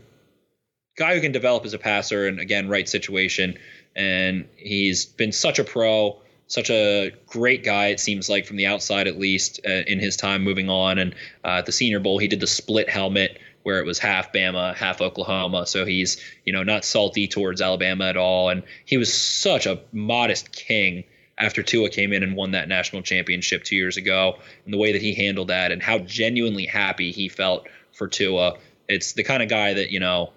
guy 0.96 1.16
who 1.16 1.22
can 1.22 1.32
develop 1.32 1.66
as 1.66 1.74
a 1.74 1.80
passer 1.80 2.28
and 2.28 2.40
again, 2.40 2.70
right 2.70 2.88
situation. 2.88 3.58
And 3.96 4.48
he's 4.56 5.06
been 5.06 5.32
such 5.32 5.60
a 5.60 5.64
pro, 5.64 6.20
such 6.48 6.70
a 6.70 7.12
great 7.28 7.64
guy. 7.64 7.88
It 7.88 8.00
seems 8.00 8.30
like 8.30 8.46
from 8.46 8.58
the 8.58 8.66
outside, 8.66 9.08
at 9.08 9.18
least, 9.18 9.60
uh, 9.66 9.84
in 9.88 10.00
his 10.00 10.18
time 10.18 10.44
moving 10.44 10.70
on. 10.70 10.98
And 10.98 11.16
uh, 11.44 11.60
at 11.60 11.66
the 11.66 11.72
Senior 11.72 12.00
Bowl, 12.00 12.18
he 12.18 12.28
did 12.28 12.40
the 12.40 12.48
split 12.48 12.90
helmet 12.90 13.40
where 13.64 13.80
it 13.80 13.86
was 13.86 13.98
half 13.98 14.32
Bama, 14.32 14.76
half 14.76 15.02
Oklahoma. 15.02 15.66
So 15.66 15.86
he's 15.86 16.22
you 16.46 16.54
know 16.54 16.62
not 16.62 16.86
salty 16.86 17.28
towards 17.28 17.62
Alabama 17.62 18.06
at 18.06 18.16
all. 18.16 18.50
And 18.50 18.62
he 18.86 18.98
was 18.98 19.12
such 19.12 19.66
a 19.66 19.82
modest 19.92 20.52
king 20.52 21.04
after 21.38 21.64
Tua 21.64 21.90
came 21.90 22.14
in 22.14 22.22
and 22.22 22.36
won 22.36 22.52
that 22.52 22.70
national 22.70 23.02
championship 23.02 23.64
two 23.64 23.76
years 23.76 23.98
ago, 23.98 24.38
and 24.64 24.74
the 24.74 24.78
way 24.78 24.94
that 24.94 25.02
he 25.02 25.16
handled 25.16 25.50
that, 25.50 25.72
and 25.72 25.82
how 25.82 25.98
genuinely 25.98 26.66
happy 26.66 27.12
he 27.12 27.28
felt 27.28 27.68
for 27.92 28.08
Tua. 28.08 28.58
It's 28.88 29.14
the 29.14 29.24
kind 29.24 29.42
of 29.42 29.50
guy 29.50 29.74
that 29.74 29.90
you 29.90 30.00
know 30.00 30.32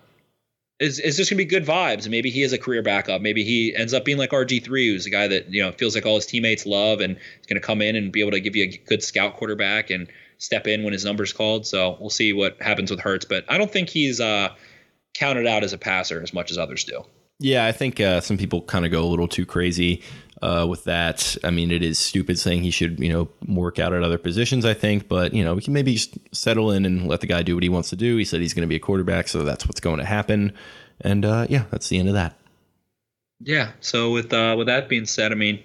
is 0.81 0.99
is 0.99 1.17
just 1.17 1.31
gonna 1.31 1.39
be 1.39 1.45
good 1.45 1.65
vibes. 1.65 2.03
And 2.03 2.11
maybe 2.11 2.31
he 2.31 2.43
is 2.43 2.53
a 2.53 2.59
career 2.59 2.83
backup. 2.83 3.21
Maybe 3.21 3.45
he 3.45 3.75
ends 3.75 3.95
up 3.95 4.05
being 4.05 4.19
like 4.19 4.31
RG 4.31 4.63
three, 4.65 4.89
who's 4.89 5.07
a 5.07 5.11
guy 5.11 5.29
that 5.29 5.53
you 5.53 5.63
know 5.63 5.73
feels 5.73 5.95
like 5.95 6.07
all 6.07 6.17
his 6.17 6.27
teammates 6.27 6.67
love, 6.67 7.01
and 7.01 7.17
is 7.17 7.47
gonna 7.47 7.61
come 7.61 7.83
in 7.83 7.97
and 7.97 8.13
be 8.13 8.21
able 8.21 8.33
to 8.33 8.41
give 8.41 8.57
you 8.57 8.65
a 8.65 8.77
good 8.87 9.03
scout 9.03 9.37
quarterback 9.37 9.91
and 9.91 10.09
step 10.39 10.67
in 10.67 10.85
when 10.85 10.93
his 10.93 11.05
number's 11.05 11.33
called. 11.33 11.67
So 11.67 11.97
we'll 12.01 12.11
see 12.11 12.33
what 12.33 12.63
happens 12.63 12.91
with 12.91 13.01
Hurts, 13.01 13.25
but 13.25 13.45
I 13.49 13.59
don't 13.59 13.71
think 13.71 13.89
he's 13.89 14.21
uh, 14.21 14.55
counted 15.15 15.47
out 15.47 15.65
as 15.65 15.73
a 15.73 15.79
passer 15.79 16.23
as 16.23 16.33
much 16.33 16.51
as 16.51 16.59
others 16.59 16.85
do. 16.85 17.05
Yeah, 17.41 17.67
I 17.67 17.73
think 17.73 18.01
uh, 18.01 18.21
some 18.21 18.37
people 18.37 18.63
kind 18.63 18.85
of 18.85 18.91
go 18.91 19.05
a 19.05 19.07
little 19.07 19.29
too 19.29 19.47
crazy 19.47 20.03
uh, 20.43 20.67
with 20.69 20.85
that. 20.85 21.37
I 21.45 21.51
mean, 21.51 21.71
it 21.71 21.83
is 21.83 21.99
stupid 21.99 22.39
saying 22.39 22.63
he 22.63 22.71
should, 22.71 22.99
you 22.99 23.13
know, 23.13 23.29
work 23.47 23.79
out 23.79 23.93
at 23.93 24.03
other 24.03 24.19
positions, 24.19 24.65
I 24.65 24.75
think, 24.75 25.09
but, 25.09 25.33
you 25.33 25.45
know, 25.45 25.55
we 25.55 25.63
can 25.63 25.73
maybe 25.73 25.95
just 25.95 26.19
settle 26.33 26.73
in 26.73 26.85
and 26.85 27.07
let 27.07 27.21
the 27.21 27.27
guy 27.27 27.43
do 27.43 27.55
what 27.55 27.63
he 27.63 27.69
wants 27.69 27.91
to 27.91 27.97
do. 27.97 28.17
He 28.17 28.25
said 28.25 28.41
he's 28.41 28.55
going 28.55 28.67
to 28.67 28.69
be 28.69 28.77
a 28.77 28.81
quarterback, 28.81 29.29
so 29.29 29.45
that's 29.45 29.67
what's 29.67 29.81
going 29.81 29.99
to 29.99 30.05
happen. 30.05 30.53
And 31.01 31.25
uh, 31.25 31.47
yeah, 31.49 31.65
that's 31.71 31.89
the 31.89 31.99
end 31.99 32.09
of 32.09 32.15
that. 32.15 32.37
Yeah. 33.41 33.71
So 33.81 34.11
with 34.11 34.33
uh, 34.33 34.57
with 34.59 34.67
that 34.67 34.89
being 34.89 35.07
said, 35.07 35.31
I 35.31 35.37
mean, 35.37 35.63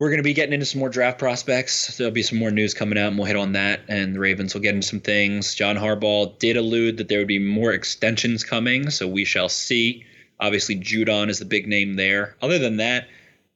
we're 0.00 0.08
going 0.08 0.20
to 0.20 0.24
be 0.24 0.32
getting 0.32 0.54
into 0.54 0.64
some 0.64 0.80
more 0.80 0.88
draft 0.88 1.18
prospects. 1.18 1.98
There'll 1.98 2.12
be 2.12 2.22
some 2.22 2.38
more 2.38 2.50
news 2.50 2.72
coming 2.72 2.98
out, 2.98 3.08
and 3.08 3.18
we'll 3.18 3.26
hit 3.26 3.36
on 3.36 3.52
that. 3.52 3.82
And 3.88 4.14
the 4.14 4.20
Ravens 4.20 4.54
will 4.54 4.62
get 4.62 4.74
into 4.74 4.86
some 4.86 5.00
things. 5.00 5.54
John 5.54 5.76
Harbaugh 5.76 6.38
did 6.38 6.56
allude 6.56 6.96
that 6.96 7.08
there 7.08 7.18
would 7.18 7.28
be 7.28 7.38
more 7.38 7.72
extensions 7.72 8.42
coming, 8.42 8.88
so 8.88 9.06
we 9.06 9.26
shall 9.26 9.50
see. 9.50 10.04
Obviously, 10.40 10.76
Judon 10.76 11.28
is 11.28 11.38
the 11.38 11.44
big 11.44 11.66
name 11.66 11.96
there. 11.96 12.36
Other 12.42 12.58
than 12.58 12.78
that, 12.78 13.08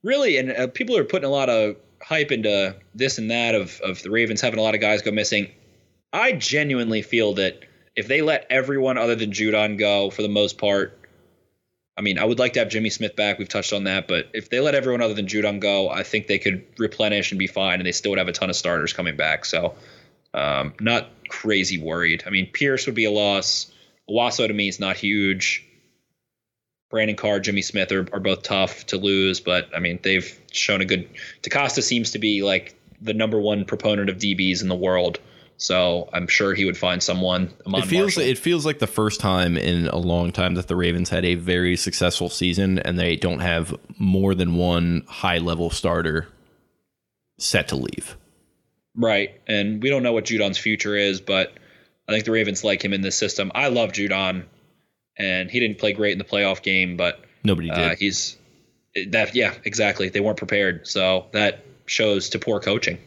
really, 0.03 0.37
and 0.37 0.51
uh, 0.51 0.67
people 0.69 0.97
are 0.97 1.05
putting 1.05 1.27
a 1.27 1.33
lot 1.33 1.49
of 1.49 1.77
hype 2.01 2.31
into 2.31 2.77
this 2.95 3.19
and 3.19 3.31
that 3.31 3.55
of 3.55 3.81
of 3.81 4.03
the 4.03 4.11
Ravens 4.11 4.41
having 4.41 4.59
a 4.59 4.63
lot 4.63 4.75
of 4.75 4.81
guys 4.81 5.03
go 5.03 5.11
missing. 5.11 5.51
I 6.13 6.33
genuinely 6.33 7.03
feel 7.03 7.35
that 7.35 7.65
if 7.97 8.07
they 8.09 8.23
let 8.23 8.47
everyone 8.49 8.97
other 8.97 9.17
than 9.17 9.33
Judon 9.33 9.79
go 9.79 10.11
for 10.11 10.23
the 10.23 10.29
most 10.29 10.57
part, 10.57 10.99
I 11.97 12.01
mean, 12.01 12.19
I 12.19 12.25
would 12.25 12.39
like 12.39 12.53
to 12.53 12.61
have 12.61 12.69
Jimmy 12.69 12.91
Smith 12.91 13.17
back. 13.17 13.39
We've 13.39 13.49
touched 13.49 13.73
on 13.73 13.85
that, 13.85 14.07
but 14.07 14.29
if 14.33 14.51
they 14.51 14.61
let 14.61 14.77
everyone 14.77 15.03
other 15.03 15.15
than 15.15 15.27
Judon 15.27 15.59
go, 15.59 15.91
I 15.91 16.05
think 16.05 16.29
they 16.29 16.39
could 16.39 16.65
replenish 16.79 17.33
and 17.33 17.41
be 17.41 17.49
fine, 17.49 17.81
and 17.81 17.87
they 17.87 17.93
still 17.93 18.13
would 18.13 18.19
have 18.19 18.29
a 18.29 18.33
ton 18.33 18.51
of 18.51 18.57
starters 18.57 18.93
coming 18.93 19.17
back. 19.17 19.45
So, 19.45 19.75
um, 20.33 20.75
not 20.81 21.11
crazy 21.29 21.79
worried. 21.79 22.23
I 22.25 22.31
mean, 22.31 22.47
Pierce 22.53 22.87
would 22.87 22.95
be 22.95 23.07
a 23.07 23.11
loss. 23.11 23.73
Onwuasor 24.09 24.47
to 24.47 24.55
me 24.55 24.69
is 24.69 24.79
not 24.79 24.97
huge. 24.97 25.68
Brandon 26.91 27.17
Carr, 27.17 27.41
Jimmy 27.41 27.63
Smith 27.63 27.93
are, 27.93 28.07
are 28.13 28.21
both 28.21 28.43
tough 28.43 28.87
to 28.87 28.97
lose, 28.97 29.41
but 29.41 29.69
I 29.75 29.81
mean, 29.81 29.99
they've 30.03 30.39
shown 30.53 30.81
a 30.81 30.85
good. 30.85 31.09
DeCosta 31.43 31.83
seems 31.83 32.13
to 32.13 32.19
be 32.19 32.43
like 32.43 32.75
the 33.01 33.15
number 33.15 33.39
one 33.39 33.65
proponent 33.65 34.09
of 34.09 34.17
DBs 34.17 34.63
in 34.63 34.69
the 34.69 34.77
world. 34.77 35.21
So 35.59 36.09
I'm 36.13 36.29
sure 36.29 36.55
he 36.55 36.65
would 36.65 36.79
find 36.79 37.03
someone. 37.03 37.53
Iman 37.67 37.83
it 37.83 37.87
feels 37.87 38.17
Marshall. 38.17 38.23
it 38.23 38.39
feels 38.39 38.65
like 38.65 38.79
the 38.79 38.87
first 38.87 39.21
time 39.21 39.57
in 39.57 39.89
a 39.89 39.97
long 39.99 40.31
time 40.31 40.55
that 40.55 40.69
the 40.69 40.77
Ravens 40.77 41.11
had 41.11 41.25
a 41.25 41.35
very 41.35 41.77
successful 41.77 42.31
season, 42.31 42.79
and 42.79 42.99
they 42.99 43.17
don't 43.17 43.41
have 43.41 43.75
more 43.99 44.35
than 44.35 44.55
one 44.55 45.03
high 45.09 45.39
level 45.39 45.69
starter 45.71 46.29
set 47.39 47.69
to 47.69 47.77
leave. 47.77 48.17
Right. 48.95 49.41
And 49.47 49.83
we 49.83 49.91
don't 49.91 50.03
know 50.03 50.13
what 50.13 50.25
Judon's 50.25 50.59
future 50.59 50.97
is, 50.97 51.21
but 51.21 51.53
I 52.09 52.13
think 52.13 52.25
the 52.25 52.33
Ravens 52.33 52.65
like 52.65 52.85
him 52.85 52.93
in 52.93 53.01
this 53.01 53.17
system. 53.17 53.51
I 53.55 53.69
love 53.69 53.93
Judon, 53.93 54.45
and 55.19 55.51
he 55.51 55.61
didn't 55.61 55.79
play 55.79 55.93
great 55.93 56.13
in 56.13 56.19
the 56.19 56.25
playoff 56.25 56.63
game, 56.63 56.97
but 56.97 57.21
Nobody 57.45 57.69
did. 57.69 57.79
uh, 57.79 57.95
he's 57.97 58.37
that. 59.09 59.35
Yeah, 59.35 59.55
exactly. 59.65 60.09
They 60.09 60.21
weren't 60.21 60.39
prepared, 60.39 60.87
so 60.87 61.27
that 61.33 61.65
shows 61.87 62.29
to 62.31 62.39
poor 62.39 62.61
coaching. 62.61 62.99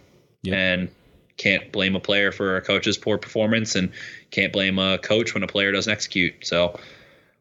Yep. 0.43 0.55
And 0.55 0.89
can't 1.37 1.71
blame 1.71 1.95
a 1.95 1.99
player 1.99 2.31
for 2.31 2.57
a 2.57 2.61
coach's 2.61 2.97
poor 2.97 3.17
performance, 3.17 3.75
and 3.75 3.91
can't 4.31 4.53
blame 4.53 4.79
a 4.79 4.97
coach 4.97 5.33
when 5.33 5.43
a 5.43 5.47
player 5.47 5.71
doesn't 5.71 5.91
execute. 5.91 6.33
So 6.45 6.79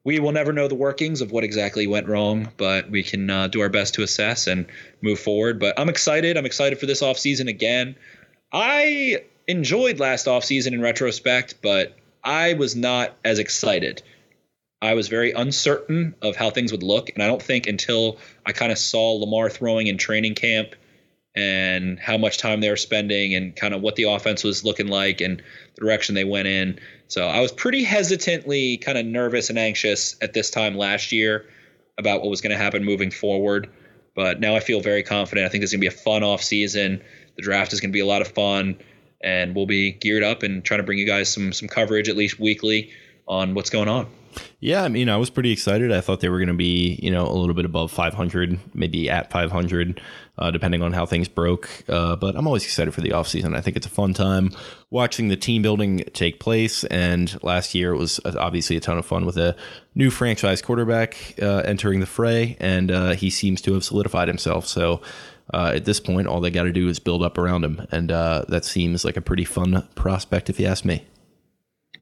we 0.05 0.19
will 0.19 0.33
never 0.33 0.53
know 0.53 0.69
the 0.69 0.75
workings 0.75 1.21
of 1.21 1.31
what 1.31 1.45
exactly 1.45 1.87
went 1.87 2.09
wrong, 2.09 2.49
but 2.57 2.91
we 2.91 3.03
can 3.03 3.29
uh, 3.29 3.49
do 3.49 3.61
our 3.61 3.69
best 3.69 3.95
to 3.95 4.03
assess 4.03 4.47
and 4.47 4.67
move 5.03 5.19
forward. 5.19 5.61
But 5.61 5.79
I'm 5.79 5.89
excited. 5.91 6.37
I'm 6.37 6.47
excited 6.47 6.79
for 6.79 6.87
this 6.87 7.03
offseason 7.03 7.49
again. 7.49 7.97
I 8.53 9.25
enjoyed 9.47 10.01
last 10.01 10.27
offseason 10.27 10.69
in 10.73 10.81
retrospect, 10.81 11.57
but 11.63 11.97
I 12.25 12.55
was 12.55 12.75
not 12.75 13.17
as 13.25 13.39
excited. 13.39 14.03
I 14.83 14.95
was 14.95 15.09
very 15.09 15.33
uncertain 15.33 16.15
of 16.23 16.37
how 16.37 16.51
things 16.51 16.73
would 16.73 16.83
look, 16.83 17.11
and 17.15 17.23
I 17.23 17.27
don't 17.27 17.43
think 17.43 17.67
until 17.67 18.19
I 18.47 18.53
kind 18.53 18.73
of 18.73 18.79
saw 18.79 19.13
Lamar 19.13 19.51
throwing 19.51 19.89
in 19.89 19.99
training 19.99 20.35
camp 20.35 20.75
and 21.37 21.99
how 21.99 22.17
much 22.17 22.39
time 22.39 22.61
they 22.61 22.71
were 22.71 22.77
spending 22.77 23.35
and 23.35 23.55
kind 23.55 23.75
of 23.75 23.83
what 23.83 23.97
the 23.97 24.05
offense 24.05 24.43
was 24.43 24.65
looking 24.65 24.89
like 24.89 25.21
and 25.21 25.43
the 25.75 25.81
direction 25.81 26.15
they 26.15 26.25
went 26.25 26.49
in. 26.49 26.79
So 27.09 27.29
I 27.29 27.41
was 27.41 27.53
pretty 27.53 27.85
hesitantly 27.85 28.79
kind 28.79 28.99
of 28.99 29.07
nervous 29.07 29.51
and 29.51 29.59
anxious 29.59 30.17
at 30.23 30.33
this 30.33 30.51
time 30.51 30.77
last 30.77 31.13
year 31.13 31.47
about 31.99 32.21
what 32.23 32.31
was 32.31 32.41
going 32.41 32.51
to 32.51 32.57
happen 32.57 32.85
moving 32.85 33.11
forward. 33.11 33.71
But 34.15 34.41
now 34.41 34.57
I 34.57 34.61
feel 34.61 34.81
very 34.81 35.03
confident. 35.03 35.47
I 35.47 35.51
think 35.51 35.63
is 35.63 35.71
going 35.71 35.81
to 35.81 35.89
be 35.89 35.95
a 35.95 35.99
fun 35.99 36.25
off 36.25 36.43
season. 36.43 37.03
The 37.37 37.43
draft 37.43 37.73
is 37.73 37.81
going 37.81 37.91
to 37.91 37.93
be 37.93 38.01
a 38.01 38.07
lot 38.07 38.23
of 38.23 38.29
fun, 38.29 38.79
and 39.23 39.55
we'll 39.55 39.67
be 39.67 39.93
geared 39.93 40.25
up 40.25 40.43
and 40.43 40.65
trying 40.65 40.81
to 40.81 40.85
bring 40.85 40.99
you 40.99 41.07
guys 41.07 41.33
some 41.33 41.53
some 41.53 41.69
coverage 41.69 42.09
at 42.09 42.17
least 42.17 42.41
weekly 42.41 42.91
on 43.29 43.55
what's 43.55 43.71
going 43.71 43.89
on. 43.89 44.09
Yeah, 44.61 44.83
I 44.85 44.89
mean, 44.89 45.09
I 45.09 45.17
was 45.17 45.31
pretty 45.31 45.53
excited. 45.53 45.93
I 45.93 46.01
thought 46.01 46.21
they 46.21 46.29
were 46.29 46.39
going 46.39 46.49
to 46.49 46.55
be, 46.55 46.99
you 47.03 47.11
know, 47.11 47.27
a 47.27 47.33
little 47.33 47.55
bit 47.55 47.65
above 47.65 47.91
500, 47.91 48.59
maybe 48.75 49.09
at 49.09 49.31
500, 49.31 50.01
uh, 50.39 50.51
depending 50.51 50.83
on 50.83 50.93
how 50.93 51.07
things 51.07 51.29
broke. 51.29 51.69
Uh, 51.89 52.17
but 52.17 52.37
I'm 52.37 52.47
always 52.47 52.65
excited 52.65 52.93
for 52.93 53.01
the 53.01 53.11
offseason. 53.11 53.57
I 53.57 53.61
think 53.61 53.77
it's 53.77 53.87
a 53.87 53.91
fun 53.91 54.15
time 54.15 54.51
watching 54.91 55.29
the 55.29 55.37
team 55.37 55.63
building 55.63 56.05
take 56.13 56.41
place. 56.41 56.85
And 56.85 57.43
last 57.43 57.75
year 57.75 57.93
it 57.93 57.97
was 57.97 58.21
uh, 58.25 58.35
obviously 58.39 58.77
a 58.77 58.81
ton 58.81 58.99
of 58.99 59.07
fun 59.07 59.25
with 59.25 59.37
a 59.37 59.57
new 59.95 60.11
franchise 60.11 60.63
quarterback 60.63 61.35
uh, 61.41 61.63
entering 61.65 62.01
the 62.01 62.07
fray, 62.07 62.57
and 62.61 62.91
uh, 62.91 63.11
he 63.13 63.31
seems 63.31 63.61
to 63.63 63.75
have 63.75 63.85
solidified 63.85 64.29
himself. 64.29 64.67
So 64.67 65.01
uh, 65.53 65.73
at 65.75 65.85
this 65.85 66.01
point, 66.01 66.27
all 66.27 66.41
they 66.41 66.51
got 66.51 66.65
to 66.65 66.73
do 66.73 66.89
is 66.89 66.99
build 66.99 67.23
up 67.23 67.39
around 67.39 67.65
him. 67.65 67.87
And 67.91 68.11
that 68.11 68.65
seems 68.65 69.05
like 69.05 69.17
a 69.17 69.23
pretty 69.23 69.45
fun 69.45 69.89
prospect, 69.95 70.51
if 70.51 70.61
you 70.61 70.67
ask 70.67 70.85
me. 70.85 71.05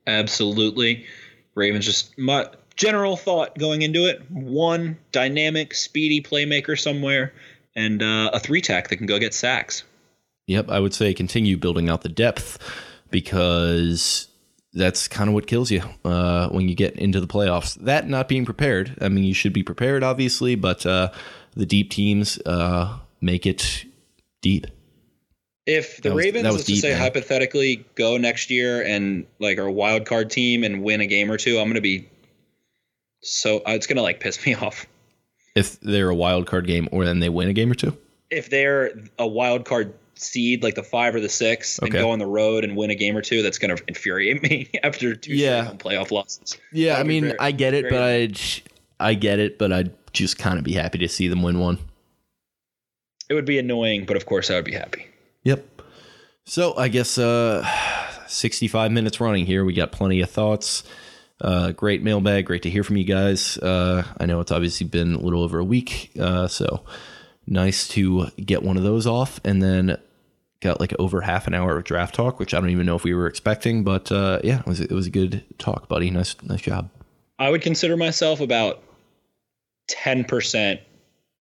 Absolutely. 0.08 1.06
Ravens 1.58 1.84
just 1.84 2.16
my 2.16 2.46
general 2.76 3.16
thought 3.16 3.58
going 3.58 3.82
into 3.82 4.06
it: 4.06 4.22
one 4.30 4.96
dynamic, 5.12 5.74
speedy 5.74 6.22
playmaker 6.22 6.78
somewhere, 6.78 7.34
and 7.76 8.02
uh, 8.02 8.30
a 8.32 8.40
three 8.40 8.62
tack 8.62 8.88
that 8.88 8.96
can 8.96 9.06
go 9.06 9.18
get 9.18 9.34
sacks. 9.34 9.84
Yep, 10.46 10.70
I 10.70 10.80
would 10.80 10.94
say 10.94 11.12
continue 11.12 11.58
building 11.58 11.90
out 11.90 12.00
the 12.00 12.08
depth 12.08 12.58
because 13.10 14.28
that's 14.72 15.08
kind 15.08 15.28
of 15.28 15.34
what 15.34 15.46
kills 15.46 15.70
you 15.70 15.82
uh, 16.04 16.48
when 16.48 16.68
you 16.68 16.74
get 16.74 16.96
into 16.96 17.20
the 17.20 17.26
playoffs. 17.26 17.74
That 17.84 18.08
not 18.08 18.28
being 18.28 18.44
prepared. 18.44 18.96
I 19.00 19.08
mean, 19.08 19.24
you 19.24 19.34
should 19.34 19.52
be 19.52 19.62
prepared, 19.62 20.02
obviously, 20.02 20.54
but 20.54 20.86
uh, 20.86 21.10
the 21.54 21.66
deep 21.66 21.90
teams 21.90 22.38
uh, 22.46 22.98
make 23.20 23.44
it 23.44 23.84
deep. 24.40 24.66
If 25.68 25.96
the 25.96 26.08
That 26.08 26.14
was- 26.14 26.24
Ravens, 26.24 26.42
that 26.44 26.48
was 26.48 26.56
let's 26.60 26.66
just 26.68 26.76
deep, 26.82 26.90
say 26.90 26.94
man. 26.94 27.00
hypothetically, 27.02 27.84
go 27.94 28.16
next 28.16 28.50
year 28.50 28.82
and 28.82 29.26
like 29.38 29.58
are 29.58 29.66
a 29.66 29.72
wild 29.72 30.06
card 30.06 30.30
team 30.30 30.64
and 30.64 30.82
win 30.82 31.00
a 31.02 31.06
game 31.06 31.30
or 31.30 31.36
two, 31.36 31.58
I'm 31.58 31.68
gonna 31.68 31.82
be 31.82 32.08
so 33.20 33.58
uh, 33.58 33.72
it's 33.72 33.86
gonna 33.86 34.00
like 34.02 34.18
piss 34.20 34.44
me 34.46 34.54
off. 34.54 34.86
If 35.54 35.78
they're 35.80 36.08
a 36.08 36.14
wild 36.14 36.46
card 36.46 36.66
game, 36.66 36.88
or 36.92 37.04
then 37.04 37.18
they 37.20 37.28
win 37.28 37.48
a 37.48 37.52
game 37.52 37.70
or 37.70 37.74
two. 37.74 37.96
If 38.30 38.48
they're 38.48 38.92
a 39.18 39.26
wild 39.26 39.64
card 39.64 39.92
seed, 40.14 40.62
like 40.62 40.74
the 40.74 40.82
five 40.82 41.14
or 41.14 41.20
the 41.20 41.28
six, 41.28 41.78
and 41.80 41.90
go 41.92 42.10
on 42.12 42.18
the 42.18 42.26
road 42.26 42.64
and 42.64 42.76
win 42.76 42.90
a 42.90 42.94
game 42.94 43.16
or 43.16 43.22
two, 43.22 43.42
that's 43.42 43.58
gonna 43.58 43.76
infuriate 43.88 44.42
me 44.48 44.70
after 44.82 45.14
two 45.16 45.34
Yeah. 45.34 45.72
playoff 45.76 46.10
losses. 46.10 46.56
Yeah, 46.72 46.92
I 46.92 46.96
That'd 46.96 47.08
be 47.08 47.14
mean, 47.14 47.24
very- 47.24 47.38
I 47.40 47.50
get 47.50 47.74
it, 47.74 47.90
but 47.90 48.02
I'd, 48.02 48.40
I 49.00 49.14
get 49.14 49.38
it, 49.38 49.58
but 49.58 49.72
I'd 49.72 49.90
just 50.14 50.38
kind 50.38 50.58
of 50.58 50.64
be 50.64 50.72
happy 50.72 50.98
to 50.98 51.08
see 51.08 51.28
them 51.28 51.42
win 51.42 51.58
one. 51.58 51.78
It 53.28 53.34
would 53.34 53.44
be 53.44 53.58
annoying, 53.58 54.06
but 54.06 54.16
of 54.16 54.24
course 54.24 54.50
I 54.50 54.54
would 54.54 54.64
be 54.64 54.72
happy. 54.72 55.06
Yep. 55.48 55.82
So 56.44 56.76
I 56.76 56.88
guess 56.88 57.16
uh 57.16 57.66
65 58.26 58.92
minutes 58.92 59.18
running 59.18 59.46
here. 59.46 59.64
We 59.64 59.72
got 59.72 59.92
plenty 59.92 60.20
of 60.20 60.28
thoughts. 60.28 60.84
Uh 61.40 61.72
great 61.72 62.02
mailbag, 62.02 62.44
great 62.44 62.64
to 62.64 62.70
hear 62.70 62.84
from 62.84 62.98
you 62.98 63.04
guys. 63.04 63.56
Uh 63.56 64.04
I 64.20 64.26
know 64.26 64.40
it's 64.40 64.52
obviously 64.52 64.86
been 64.86 65.14
a 65.14 65.18
little 65.18 65.42
over 65.42 65.58
a 65.58 65.64
week, 65.64 66.10
uh 66.20 66.48
so 66.48 66.84
nice 67.46 67.88
to 67.88 68.26
get 68.36 68.62
one 68.62 68.76
of 68.76 68.82
those 68.82 69.06
off 69.06 69.40
and 69.42 69.62
then 69.62 69.96
got 70.60 70.80
like 70.80 70.94
over 70.98 71.22
half 71.22 71.46
an 71.46 71.54
hour 71.54 71.78
of 71.78 71.84
draft 71.84 72.14
talk, 72.14 72.38
which 72.38 72.52
I 72.52 72.60
don't 72.60 72.68
even 72.68 72.84
know 72.84 72.96
if 72.96 73.04
we 73.04 73.14
were 73.14 73.26
expecting, 73.26 73.84
but 73.84 74.12
uh 74.12 74.40
yeah, 74.44 74.60
it 74.60 74.66
was 74.66 74.80
it 74.80 74.92
was 74.92 75.06
a 75.06 75.10
good 75.10 75.44
talk, 75.56 75.88
buddy. 75.88 76.10
Nice 76.10 76.36
nice 76.42 76.60
job. 76.60 76.90
I 77.38 77.48
would 77.48 77.62
consider 77.62 77.96
myself 77.96 78.40
about 78.40 78.82
10% 79.90 80.80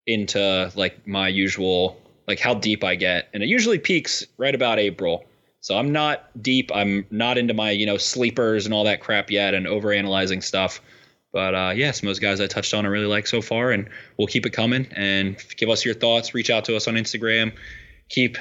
into 0.05 0.71
like 0.75 1.05
my 1.05 1.27
usual 1.27 1.99
like 2.27 2.39
how 2.39 2.53
deep 2.53 2.83
I 2.83 2.95
get 2.95 3.29
and 3.33 3.41
it 3.41 3.49
usually 3.49 3.79
peaks 3.79 4.25
right 4.37 4.53
about 4.53 4.79
April. 4.79 5.25
So 5.61 5.77
I'm 5.77 5.91
not 5.91 6.29
deep. 6.41 6.71
I'm 6.73 7.05
not 7.09 7.37
into 7.37 7.53
my, 7.53 7.71
you 7.71 7.85
know, 7.85 7.97
sleepers 7.97 8.65
and 8.65 8.73
all 8.73 8.83
that 8.85 9.01
crap 9.01 9.31
yet 9.31 9.53
and 9.53 9.65
overanalyzing 9.65 10.43
stuff. 10.43 10.81
But 11.31 11.55
uh 11.55 11.73
of 11.75 12.01
those 12.01 12.19
guys 12.19 12.41
I 12.41 12.47
touched 12.47 12.73
on 12.73 12.85
I 12.85 12.89
really 12.89 13.05
like 13.05 13.27
so 13.27 13.41
far 13.41 13.71
and 13.71 13.89
we'll 14.17 14.27
keep 14.27 14.45
it 14.45 14.51
coming 14.51 14.87
and 14.95 15.37
give 15.57 15.69
us 15.69 15.85
your 15.85 15.95
thoughts, 15.95 16.33
reach 16.33 16.49
out 16.49 16.65
to 16.65 16.75
us 16.75 16.87
on 16.87 16.95
Instagram. 16.95 17.53
Keep 18.09 18.37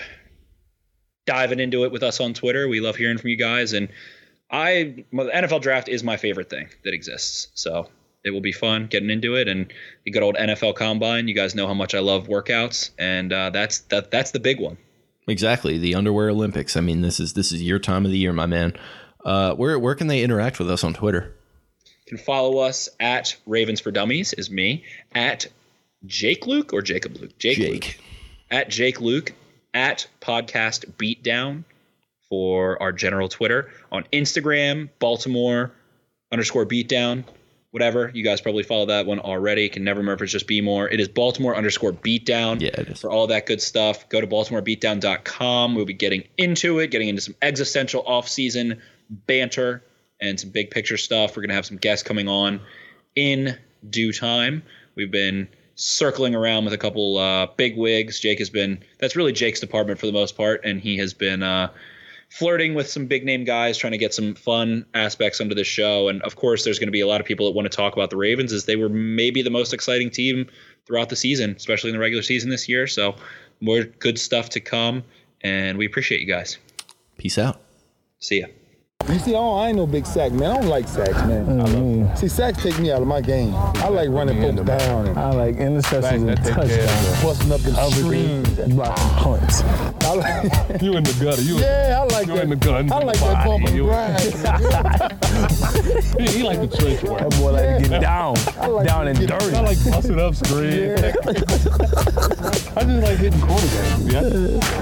diving 1.26 1.60
into 1.60 1.84
it 1.84 1.92
with 1.92 2.02
us 2.02 2.20
on 2.20 2.34
Twitter. 2.34 2.68
We 2.68 2.80
love 2.80 2.96
hearing 2.96 3.18
from 3.18 3.30
you 3.30 3.36
guys 3.36 3.72
and 3.72 3.88
I 4.50 5.04
NFL 5.12 5.62
draft 5.62 5.88
is 5.88 6.04
my 6.04 6.16
favorite 6.16 6.48
thing 6.48 6.68
that 6.84 6.94
exists. 6.94 7.48
So 7.54 7.88
it 8.26 8.30
will 8.32 8.40
be 8.40 8.52
fun 8.52 8.86
getting 8.86 9.10
into 9.10 9.36
it 9.36 9.48
and 9.48 9.72
the 10.04 10.10
good 10.10 10.22
old 10.22 10.36
NFL 10.36 10.74
combine. 10.74 11.28
You 11.28 11.34
guys 11.34 11.54
know 11.54 11.66
how 11.66 11.74
much 11.74 11.94
I 11.94 12.00
love 12.00 12.26
workouts, 12.26 12.90
and 12.98 13.32
uh, 13.32 13.50
that's 13.50 13.80
that 13.80 14.10
that's 14.10 14.32
the 14.32 14.40
big 14.40 14.60
one. 14.60 14.76
Exactly. 15.28 15.78
The 15.78 15.94
underwear 15.94 16.30
Olympics. 16.30 16.76
I 16.76 16.80
mean, 16.80 17.00
this 17.00 17.18
is 17.18 17.32
this 17.32 17.52
is 17.52 17.62
your 17.62 17.78
time 17.78 18.04
of 18.04 18.10
the 18.10 18.18
year, 18.18 18.32
my 18.32 18.46
man. 18.46 18.76
Uh 19.24 19.54
where 19.54 19.78
where 19.78 19.94
can 19.94 20.06
they 20.06 20.22
interact 20.22 20.58
with 20.58 20.70
us 20.70 20.84
on 20.84 20.94
Twitter? 20.94 21.34
You 21.84 22.16
can 22.16 22.24
follow 22.24 22.58
us 22.58 22.88
at 23.00 23.36
Ravens 23.46 23.80
for 23.80 23.90
Dummies 23.90 24.32
is 24.32 24.50
me 24.50 24.84
at 25.12 25.46
Jake 26.04 26.44
Louque 26.44 26.72
or 26.72 26.80
Jacob 26.80 27.14
Louque? 27.14 27.36
Jake. 27.38 27.58
Luke. 27.58 27.82
Jake. 27.82 28.00
At 28.50 28.70
Jake 28.70 28.98
Louque 28.98 29.32
at 29.74 30.06
podcast 30.20 30.86
beatdown 30.92 31.64
for 32.28 32.80
our 32.80 32.92
general 32.92 33.28
Twitter 33.28 33.70
on 33.90 34.04
Instagram, 34.12 34.88
Baltimore 35.00 35.72
underscore 36.32 36.66
beatdown, 36.66 37.24
whatever. 37.76 38.10
You 38.14 38.24
guys 38.24 38.40
probably 38.40 38.62
follow 38.62 38.86
that 38.86 39.04
one 39.04 39.18
already. 39.18 39.68
Can 39.68 39.84
never 39.84 40.00
remember 40.00 40.24
if 40.24 40.28
it's 40.28 40.32
just 40.32 40.46
be 40.46 40.62
more. 40.62 40.88
It 40.88 40.98
is 40.98 41.08
Baltimore 41.08 41.54
underscore 41.54 41.92
beatdown. 41.92 42.58
Yeah, 42.58 42.68
it 42.68 42.88
is. 42.88 42.98
For 43.02 43.10
all 43.10 43.26
that 43.26 43.44
good 43.44 43.60
stuff, 43.60 44.08
go 44.08 44.18
to 44.18 44.26
BaltimoreBeatdown.com. 44.26 45.74
We'll 45.74 45.84
be 45.84 45.92
getting 45.92 46.24
into 46.38 46.78
it, 46.78 46.90
getting 46.90 47.08
into 47.08 47.20
some 47.20 47.34
existential 47.42 48.02
off-season 48.06 48.80
banter 49.10 49.84
and 50.22 50.40
some 50.40 50.48
big 50.48 50.70
picture 50.70 50.96
stuff. 50.96 51.36
We're 51.36 51.42
gonna 51.42 51.52
have 51.52 51.66
some 51.66 51.76
guests 51.76 52.02
coming 52.02 52.28
on 52.28 52.62
in 53.14 53.58
due 53.90 54.10
time. 54.10 54.62
We've 54.94 55.10
been 55.10 55.46
circling 55.74 56.34
around 56.34 56.64
with 56.64 56.72
a 56.72 56.78
couple 56.78 57.18
uh, 57.18 57.48
big 57.58 57.76
wigs. 57.76 58.18
Jake 58.20 58.38
has 58.38 58.48
been 58.48 58.82
that's 58.98 59.16
really 59.16 59.32
Jake's 59.32 59.60
department 59.60 60.00
for 60.00 60.06
the 60.06 60.12
most 60.12 60.34
part, 60.34 60.64
and 60.64 60.80
he 60.80 60.96
has 60.96 61.12
been 61.12 61.42
uh, 61.42 61.70
flirting 62.28 62.74
with 62.74 62.88
some 62.88 63.06
big 63.06 63.24
name 63.24 63.44
guys, 63.44 63.78
trying 63.78 63.92
to 63.92 63.98
get 63.98 64.12
some 64.12 64.34
fun 64.34 64.84
aspects 64.94 65.40
onto 65.40 65.54
the 65.54 65.64
show. 65.64 66.08
And 66.08 66.22
of 66.22 66.36
course, 66.36 66.64
there's 66.64 66.78
going 66.78 66.88
to 66.88 66.92
be 66.92 67.00
a 67.00 67.06
lot 67.06 67.20
of 67.20 67.26
people 67.26 67.46
that 67.46 67.52
want 67.52 67.70
to 67.70 67.76
talk 67.76 67.94
about 67.94 68.10
the 68.10 68.16
Ravens, 68.16 68.52
as 68.52 68.64
they 68.64 68.76
were 68.76 68.88
maybe 68.88 69.42
the 69.42 69.50
most 69.50 69.72
exciting 69.72 70.10
team 70.10 70.46
throughout 70.86 71.08
the 71.08 71.16
season, 71.16 71.54
especially 71.56 71.90
in 71.90 71.94
the 71.94 72.00
regular 72.00 72.22
season 72.22 72.50
this 72.50 72.68
year. 72.68 72.86
So 72.86 73.16
more 73.60 73.84
good 73.84 74.18
stuff 74.18 74.50
to 74.50 74.60
come, 74.60 75.04
and 75.40 75.78
we 75.78 75.86
appreciate 75.86 76.20
you 76.20 76.26
guys. 76.26 76.58
Peace 77.18 77.38
out. 77.38 77.60
See 78.18 78.40
ya. 78.40 78.46
You 79.05 79.18
see, 79.20 79.35
oh, 79.36 79.52
I 79.52 79.68
ain't 79.68 79.77
no 79.77 79.86
big 79.86 80.05
sack 80.05 80.32
man. 80.32 80.51
I 80.51 80.55
don't 80.59 80.66
like 80.68 80.89
sacks, 80.89 81.12
man. 81.28 81.47
Mm-hmm. 81.47 81.60
I 81.60 81.64
love 82.09 82.18
See, 82.18 82.27
sacks 82.27 82.60
take 82.60 82.77
me 82.81 82.90
out 82.90 83.02
of 83.02 83.06
my 83.06 83.20
game. 83.20 83.55
I 83.55 83.86
like 83.89 84.09
running 84.09 84.43
folks 84.43 84.62
down 84.66 85.06
and 85.06 85.16
I 85.16 85.31
like 85.31 85.55
interceptions 85.56 86.27
and 86.28 86.36
touchdowns. 86.44 87.23
busting 87.23 87.52
up 87.52 87.60
the 87.60 87.73
screens. 87.93 88.48
Blocking 88.74 89.09
punts. 89.23 89.62
I 89.62 90.12
like, 90.14 90.52
You 90.82 90.97
in 90.97 91.05
the 91.05 91.12
gutter. 91.23 91.40
You 91.43 91.59
yeah, 91.59 92.01
I 92.01 92.05
like 92.14 92.27
You 92.27 92.35
that. 92.35 92.43
in 92.44 92.51
the 92.51 92.56
gun, 92.56 92.90
I 92.90 92.98
like 92.98 93.18
the 93.20 93.27
that 93.27 93.47
bump 93.47 93.62
body, 93.62 93.66
and 93.66 93.77
you- 93.77 93.85
grind. 93.85 94.20
he 96.28 96.43
like 96.43 96.59
the 96.60 96.66
trench 96.77 97.02
work. 97.05 97.20
That 97.20 97.31
boy 97.39 97.52
like 97.52 97.82
to 97.85 97.89
get 97.89 98.01
down, 98.01 98.35
like 98.73 98.86
down 98.89 99.06
and 99.06 99.16
dirty. 99.28 99.55
I 99.55 99.60
like 99.60 99.78
busting 99.89 100.18
up 100.18 100.35
screen. 100.35 100.90
I 102.77 102.85
just 102.85 103.02
like 103.02 103.18
hitting 103.18 103.40
quarterbacks. 103.40 104.12
Yeah. 104.12 104.23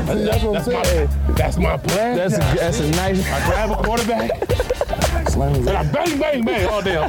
That's, 0.06 0.24
That's 0.24 0.42
what 0.44 0.66
I'm 0.66 0.72
my, 0.72 0.82
saying. 0.84 1.08
that's 1.34 1.56
my 1.58 1.76
plan. 1.76 2.16
That's 2.16 2.34
a, 2.34 2.38
that's 2.38 2.80
a 2.80 2.90
nice. 2.92 3.20
I 3.30 3.40
grab 3.50 3.70
a 3.70 3.76
quarterback 3.82 4.03
and 4.10 5.68
I 5.68 5.82
bang, 5.92 6.18
bang, 6.18 6.44
bang 6.44 6.68
all 6.68 6.82
day. 6.82 7.08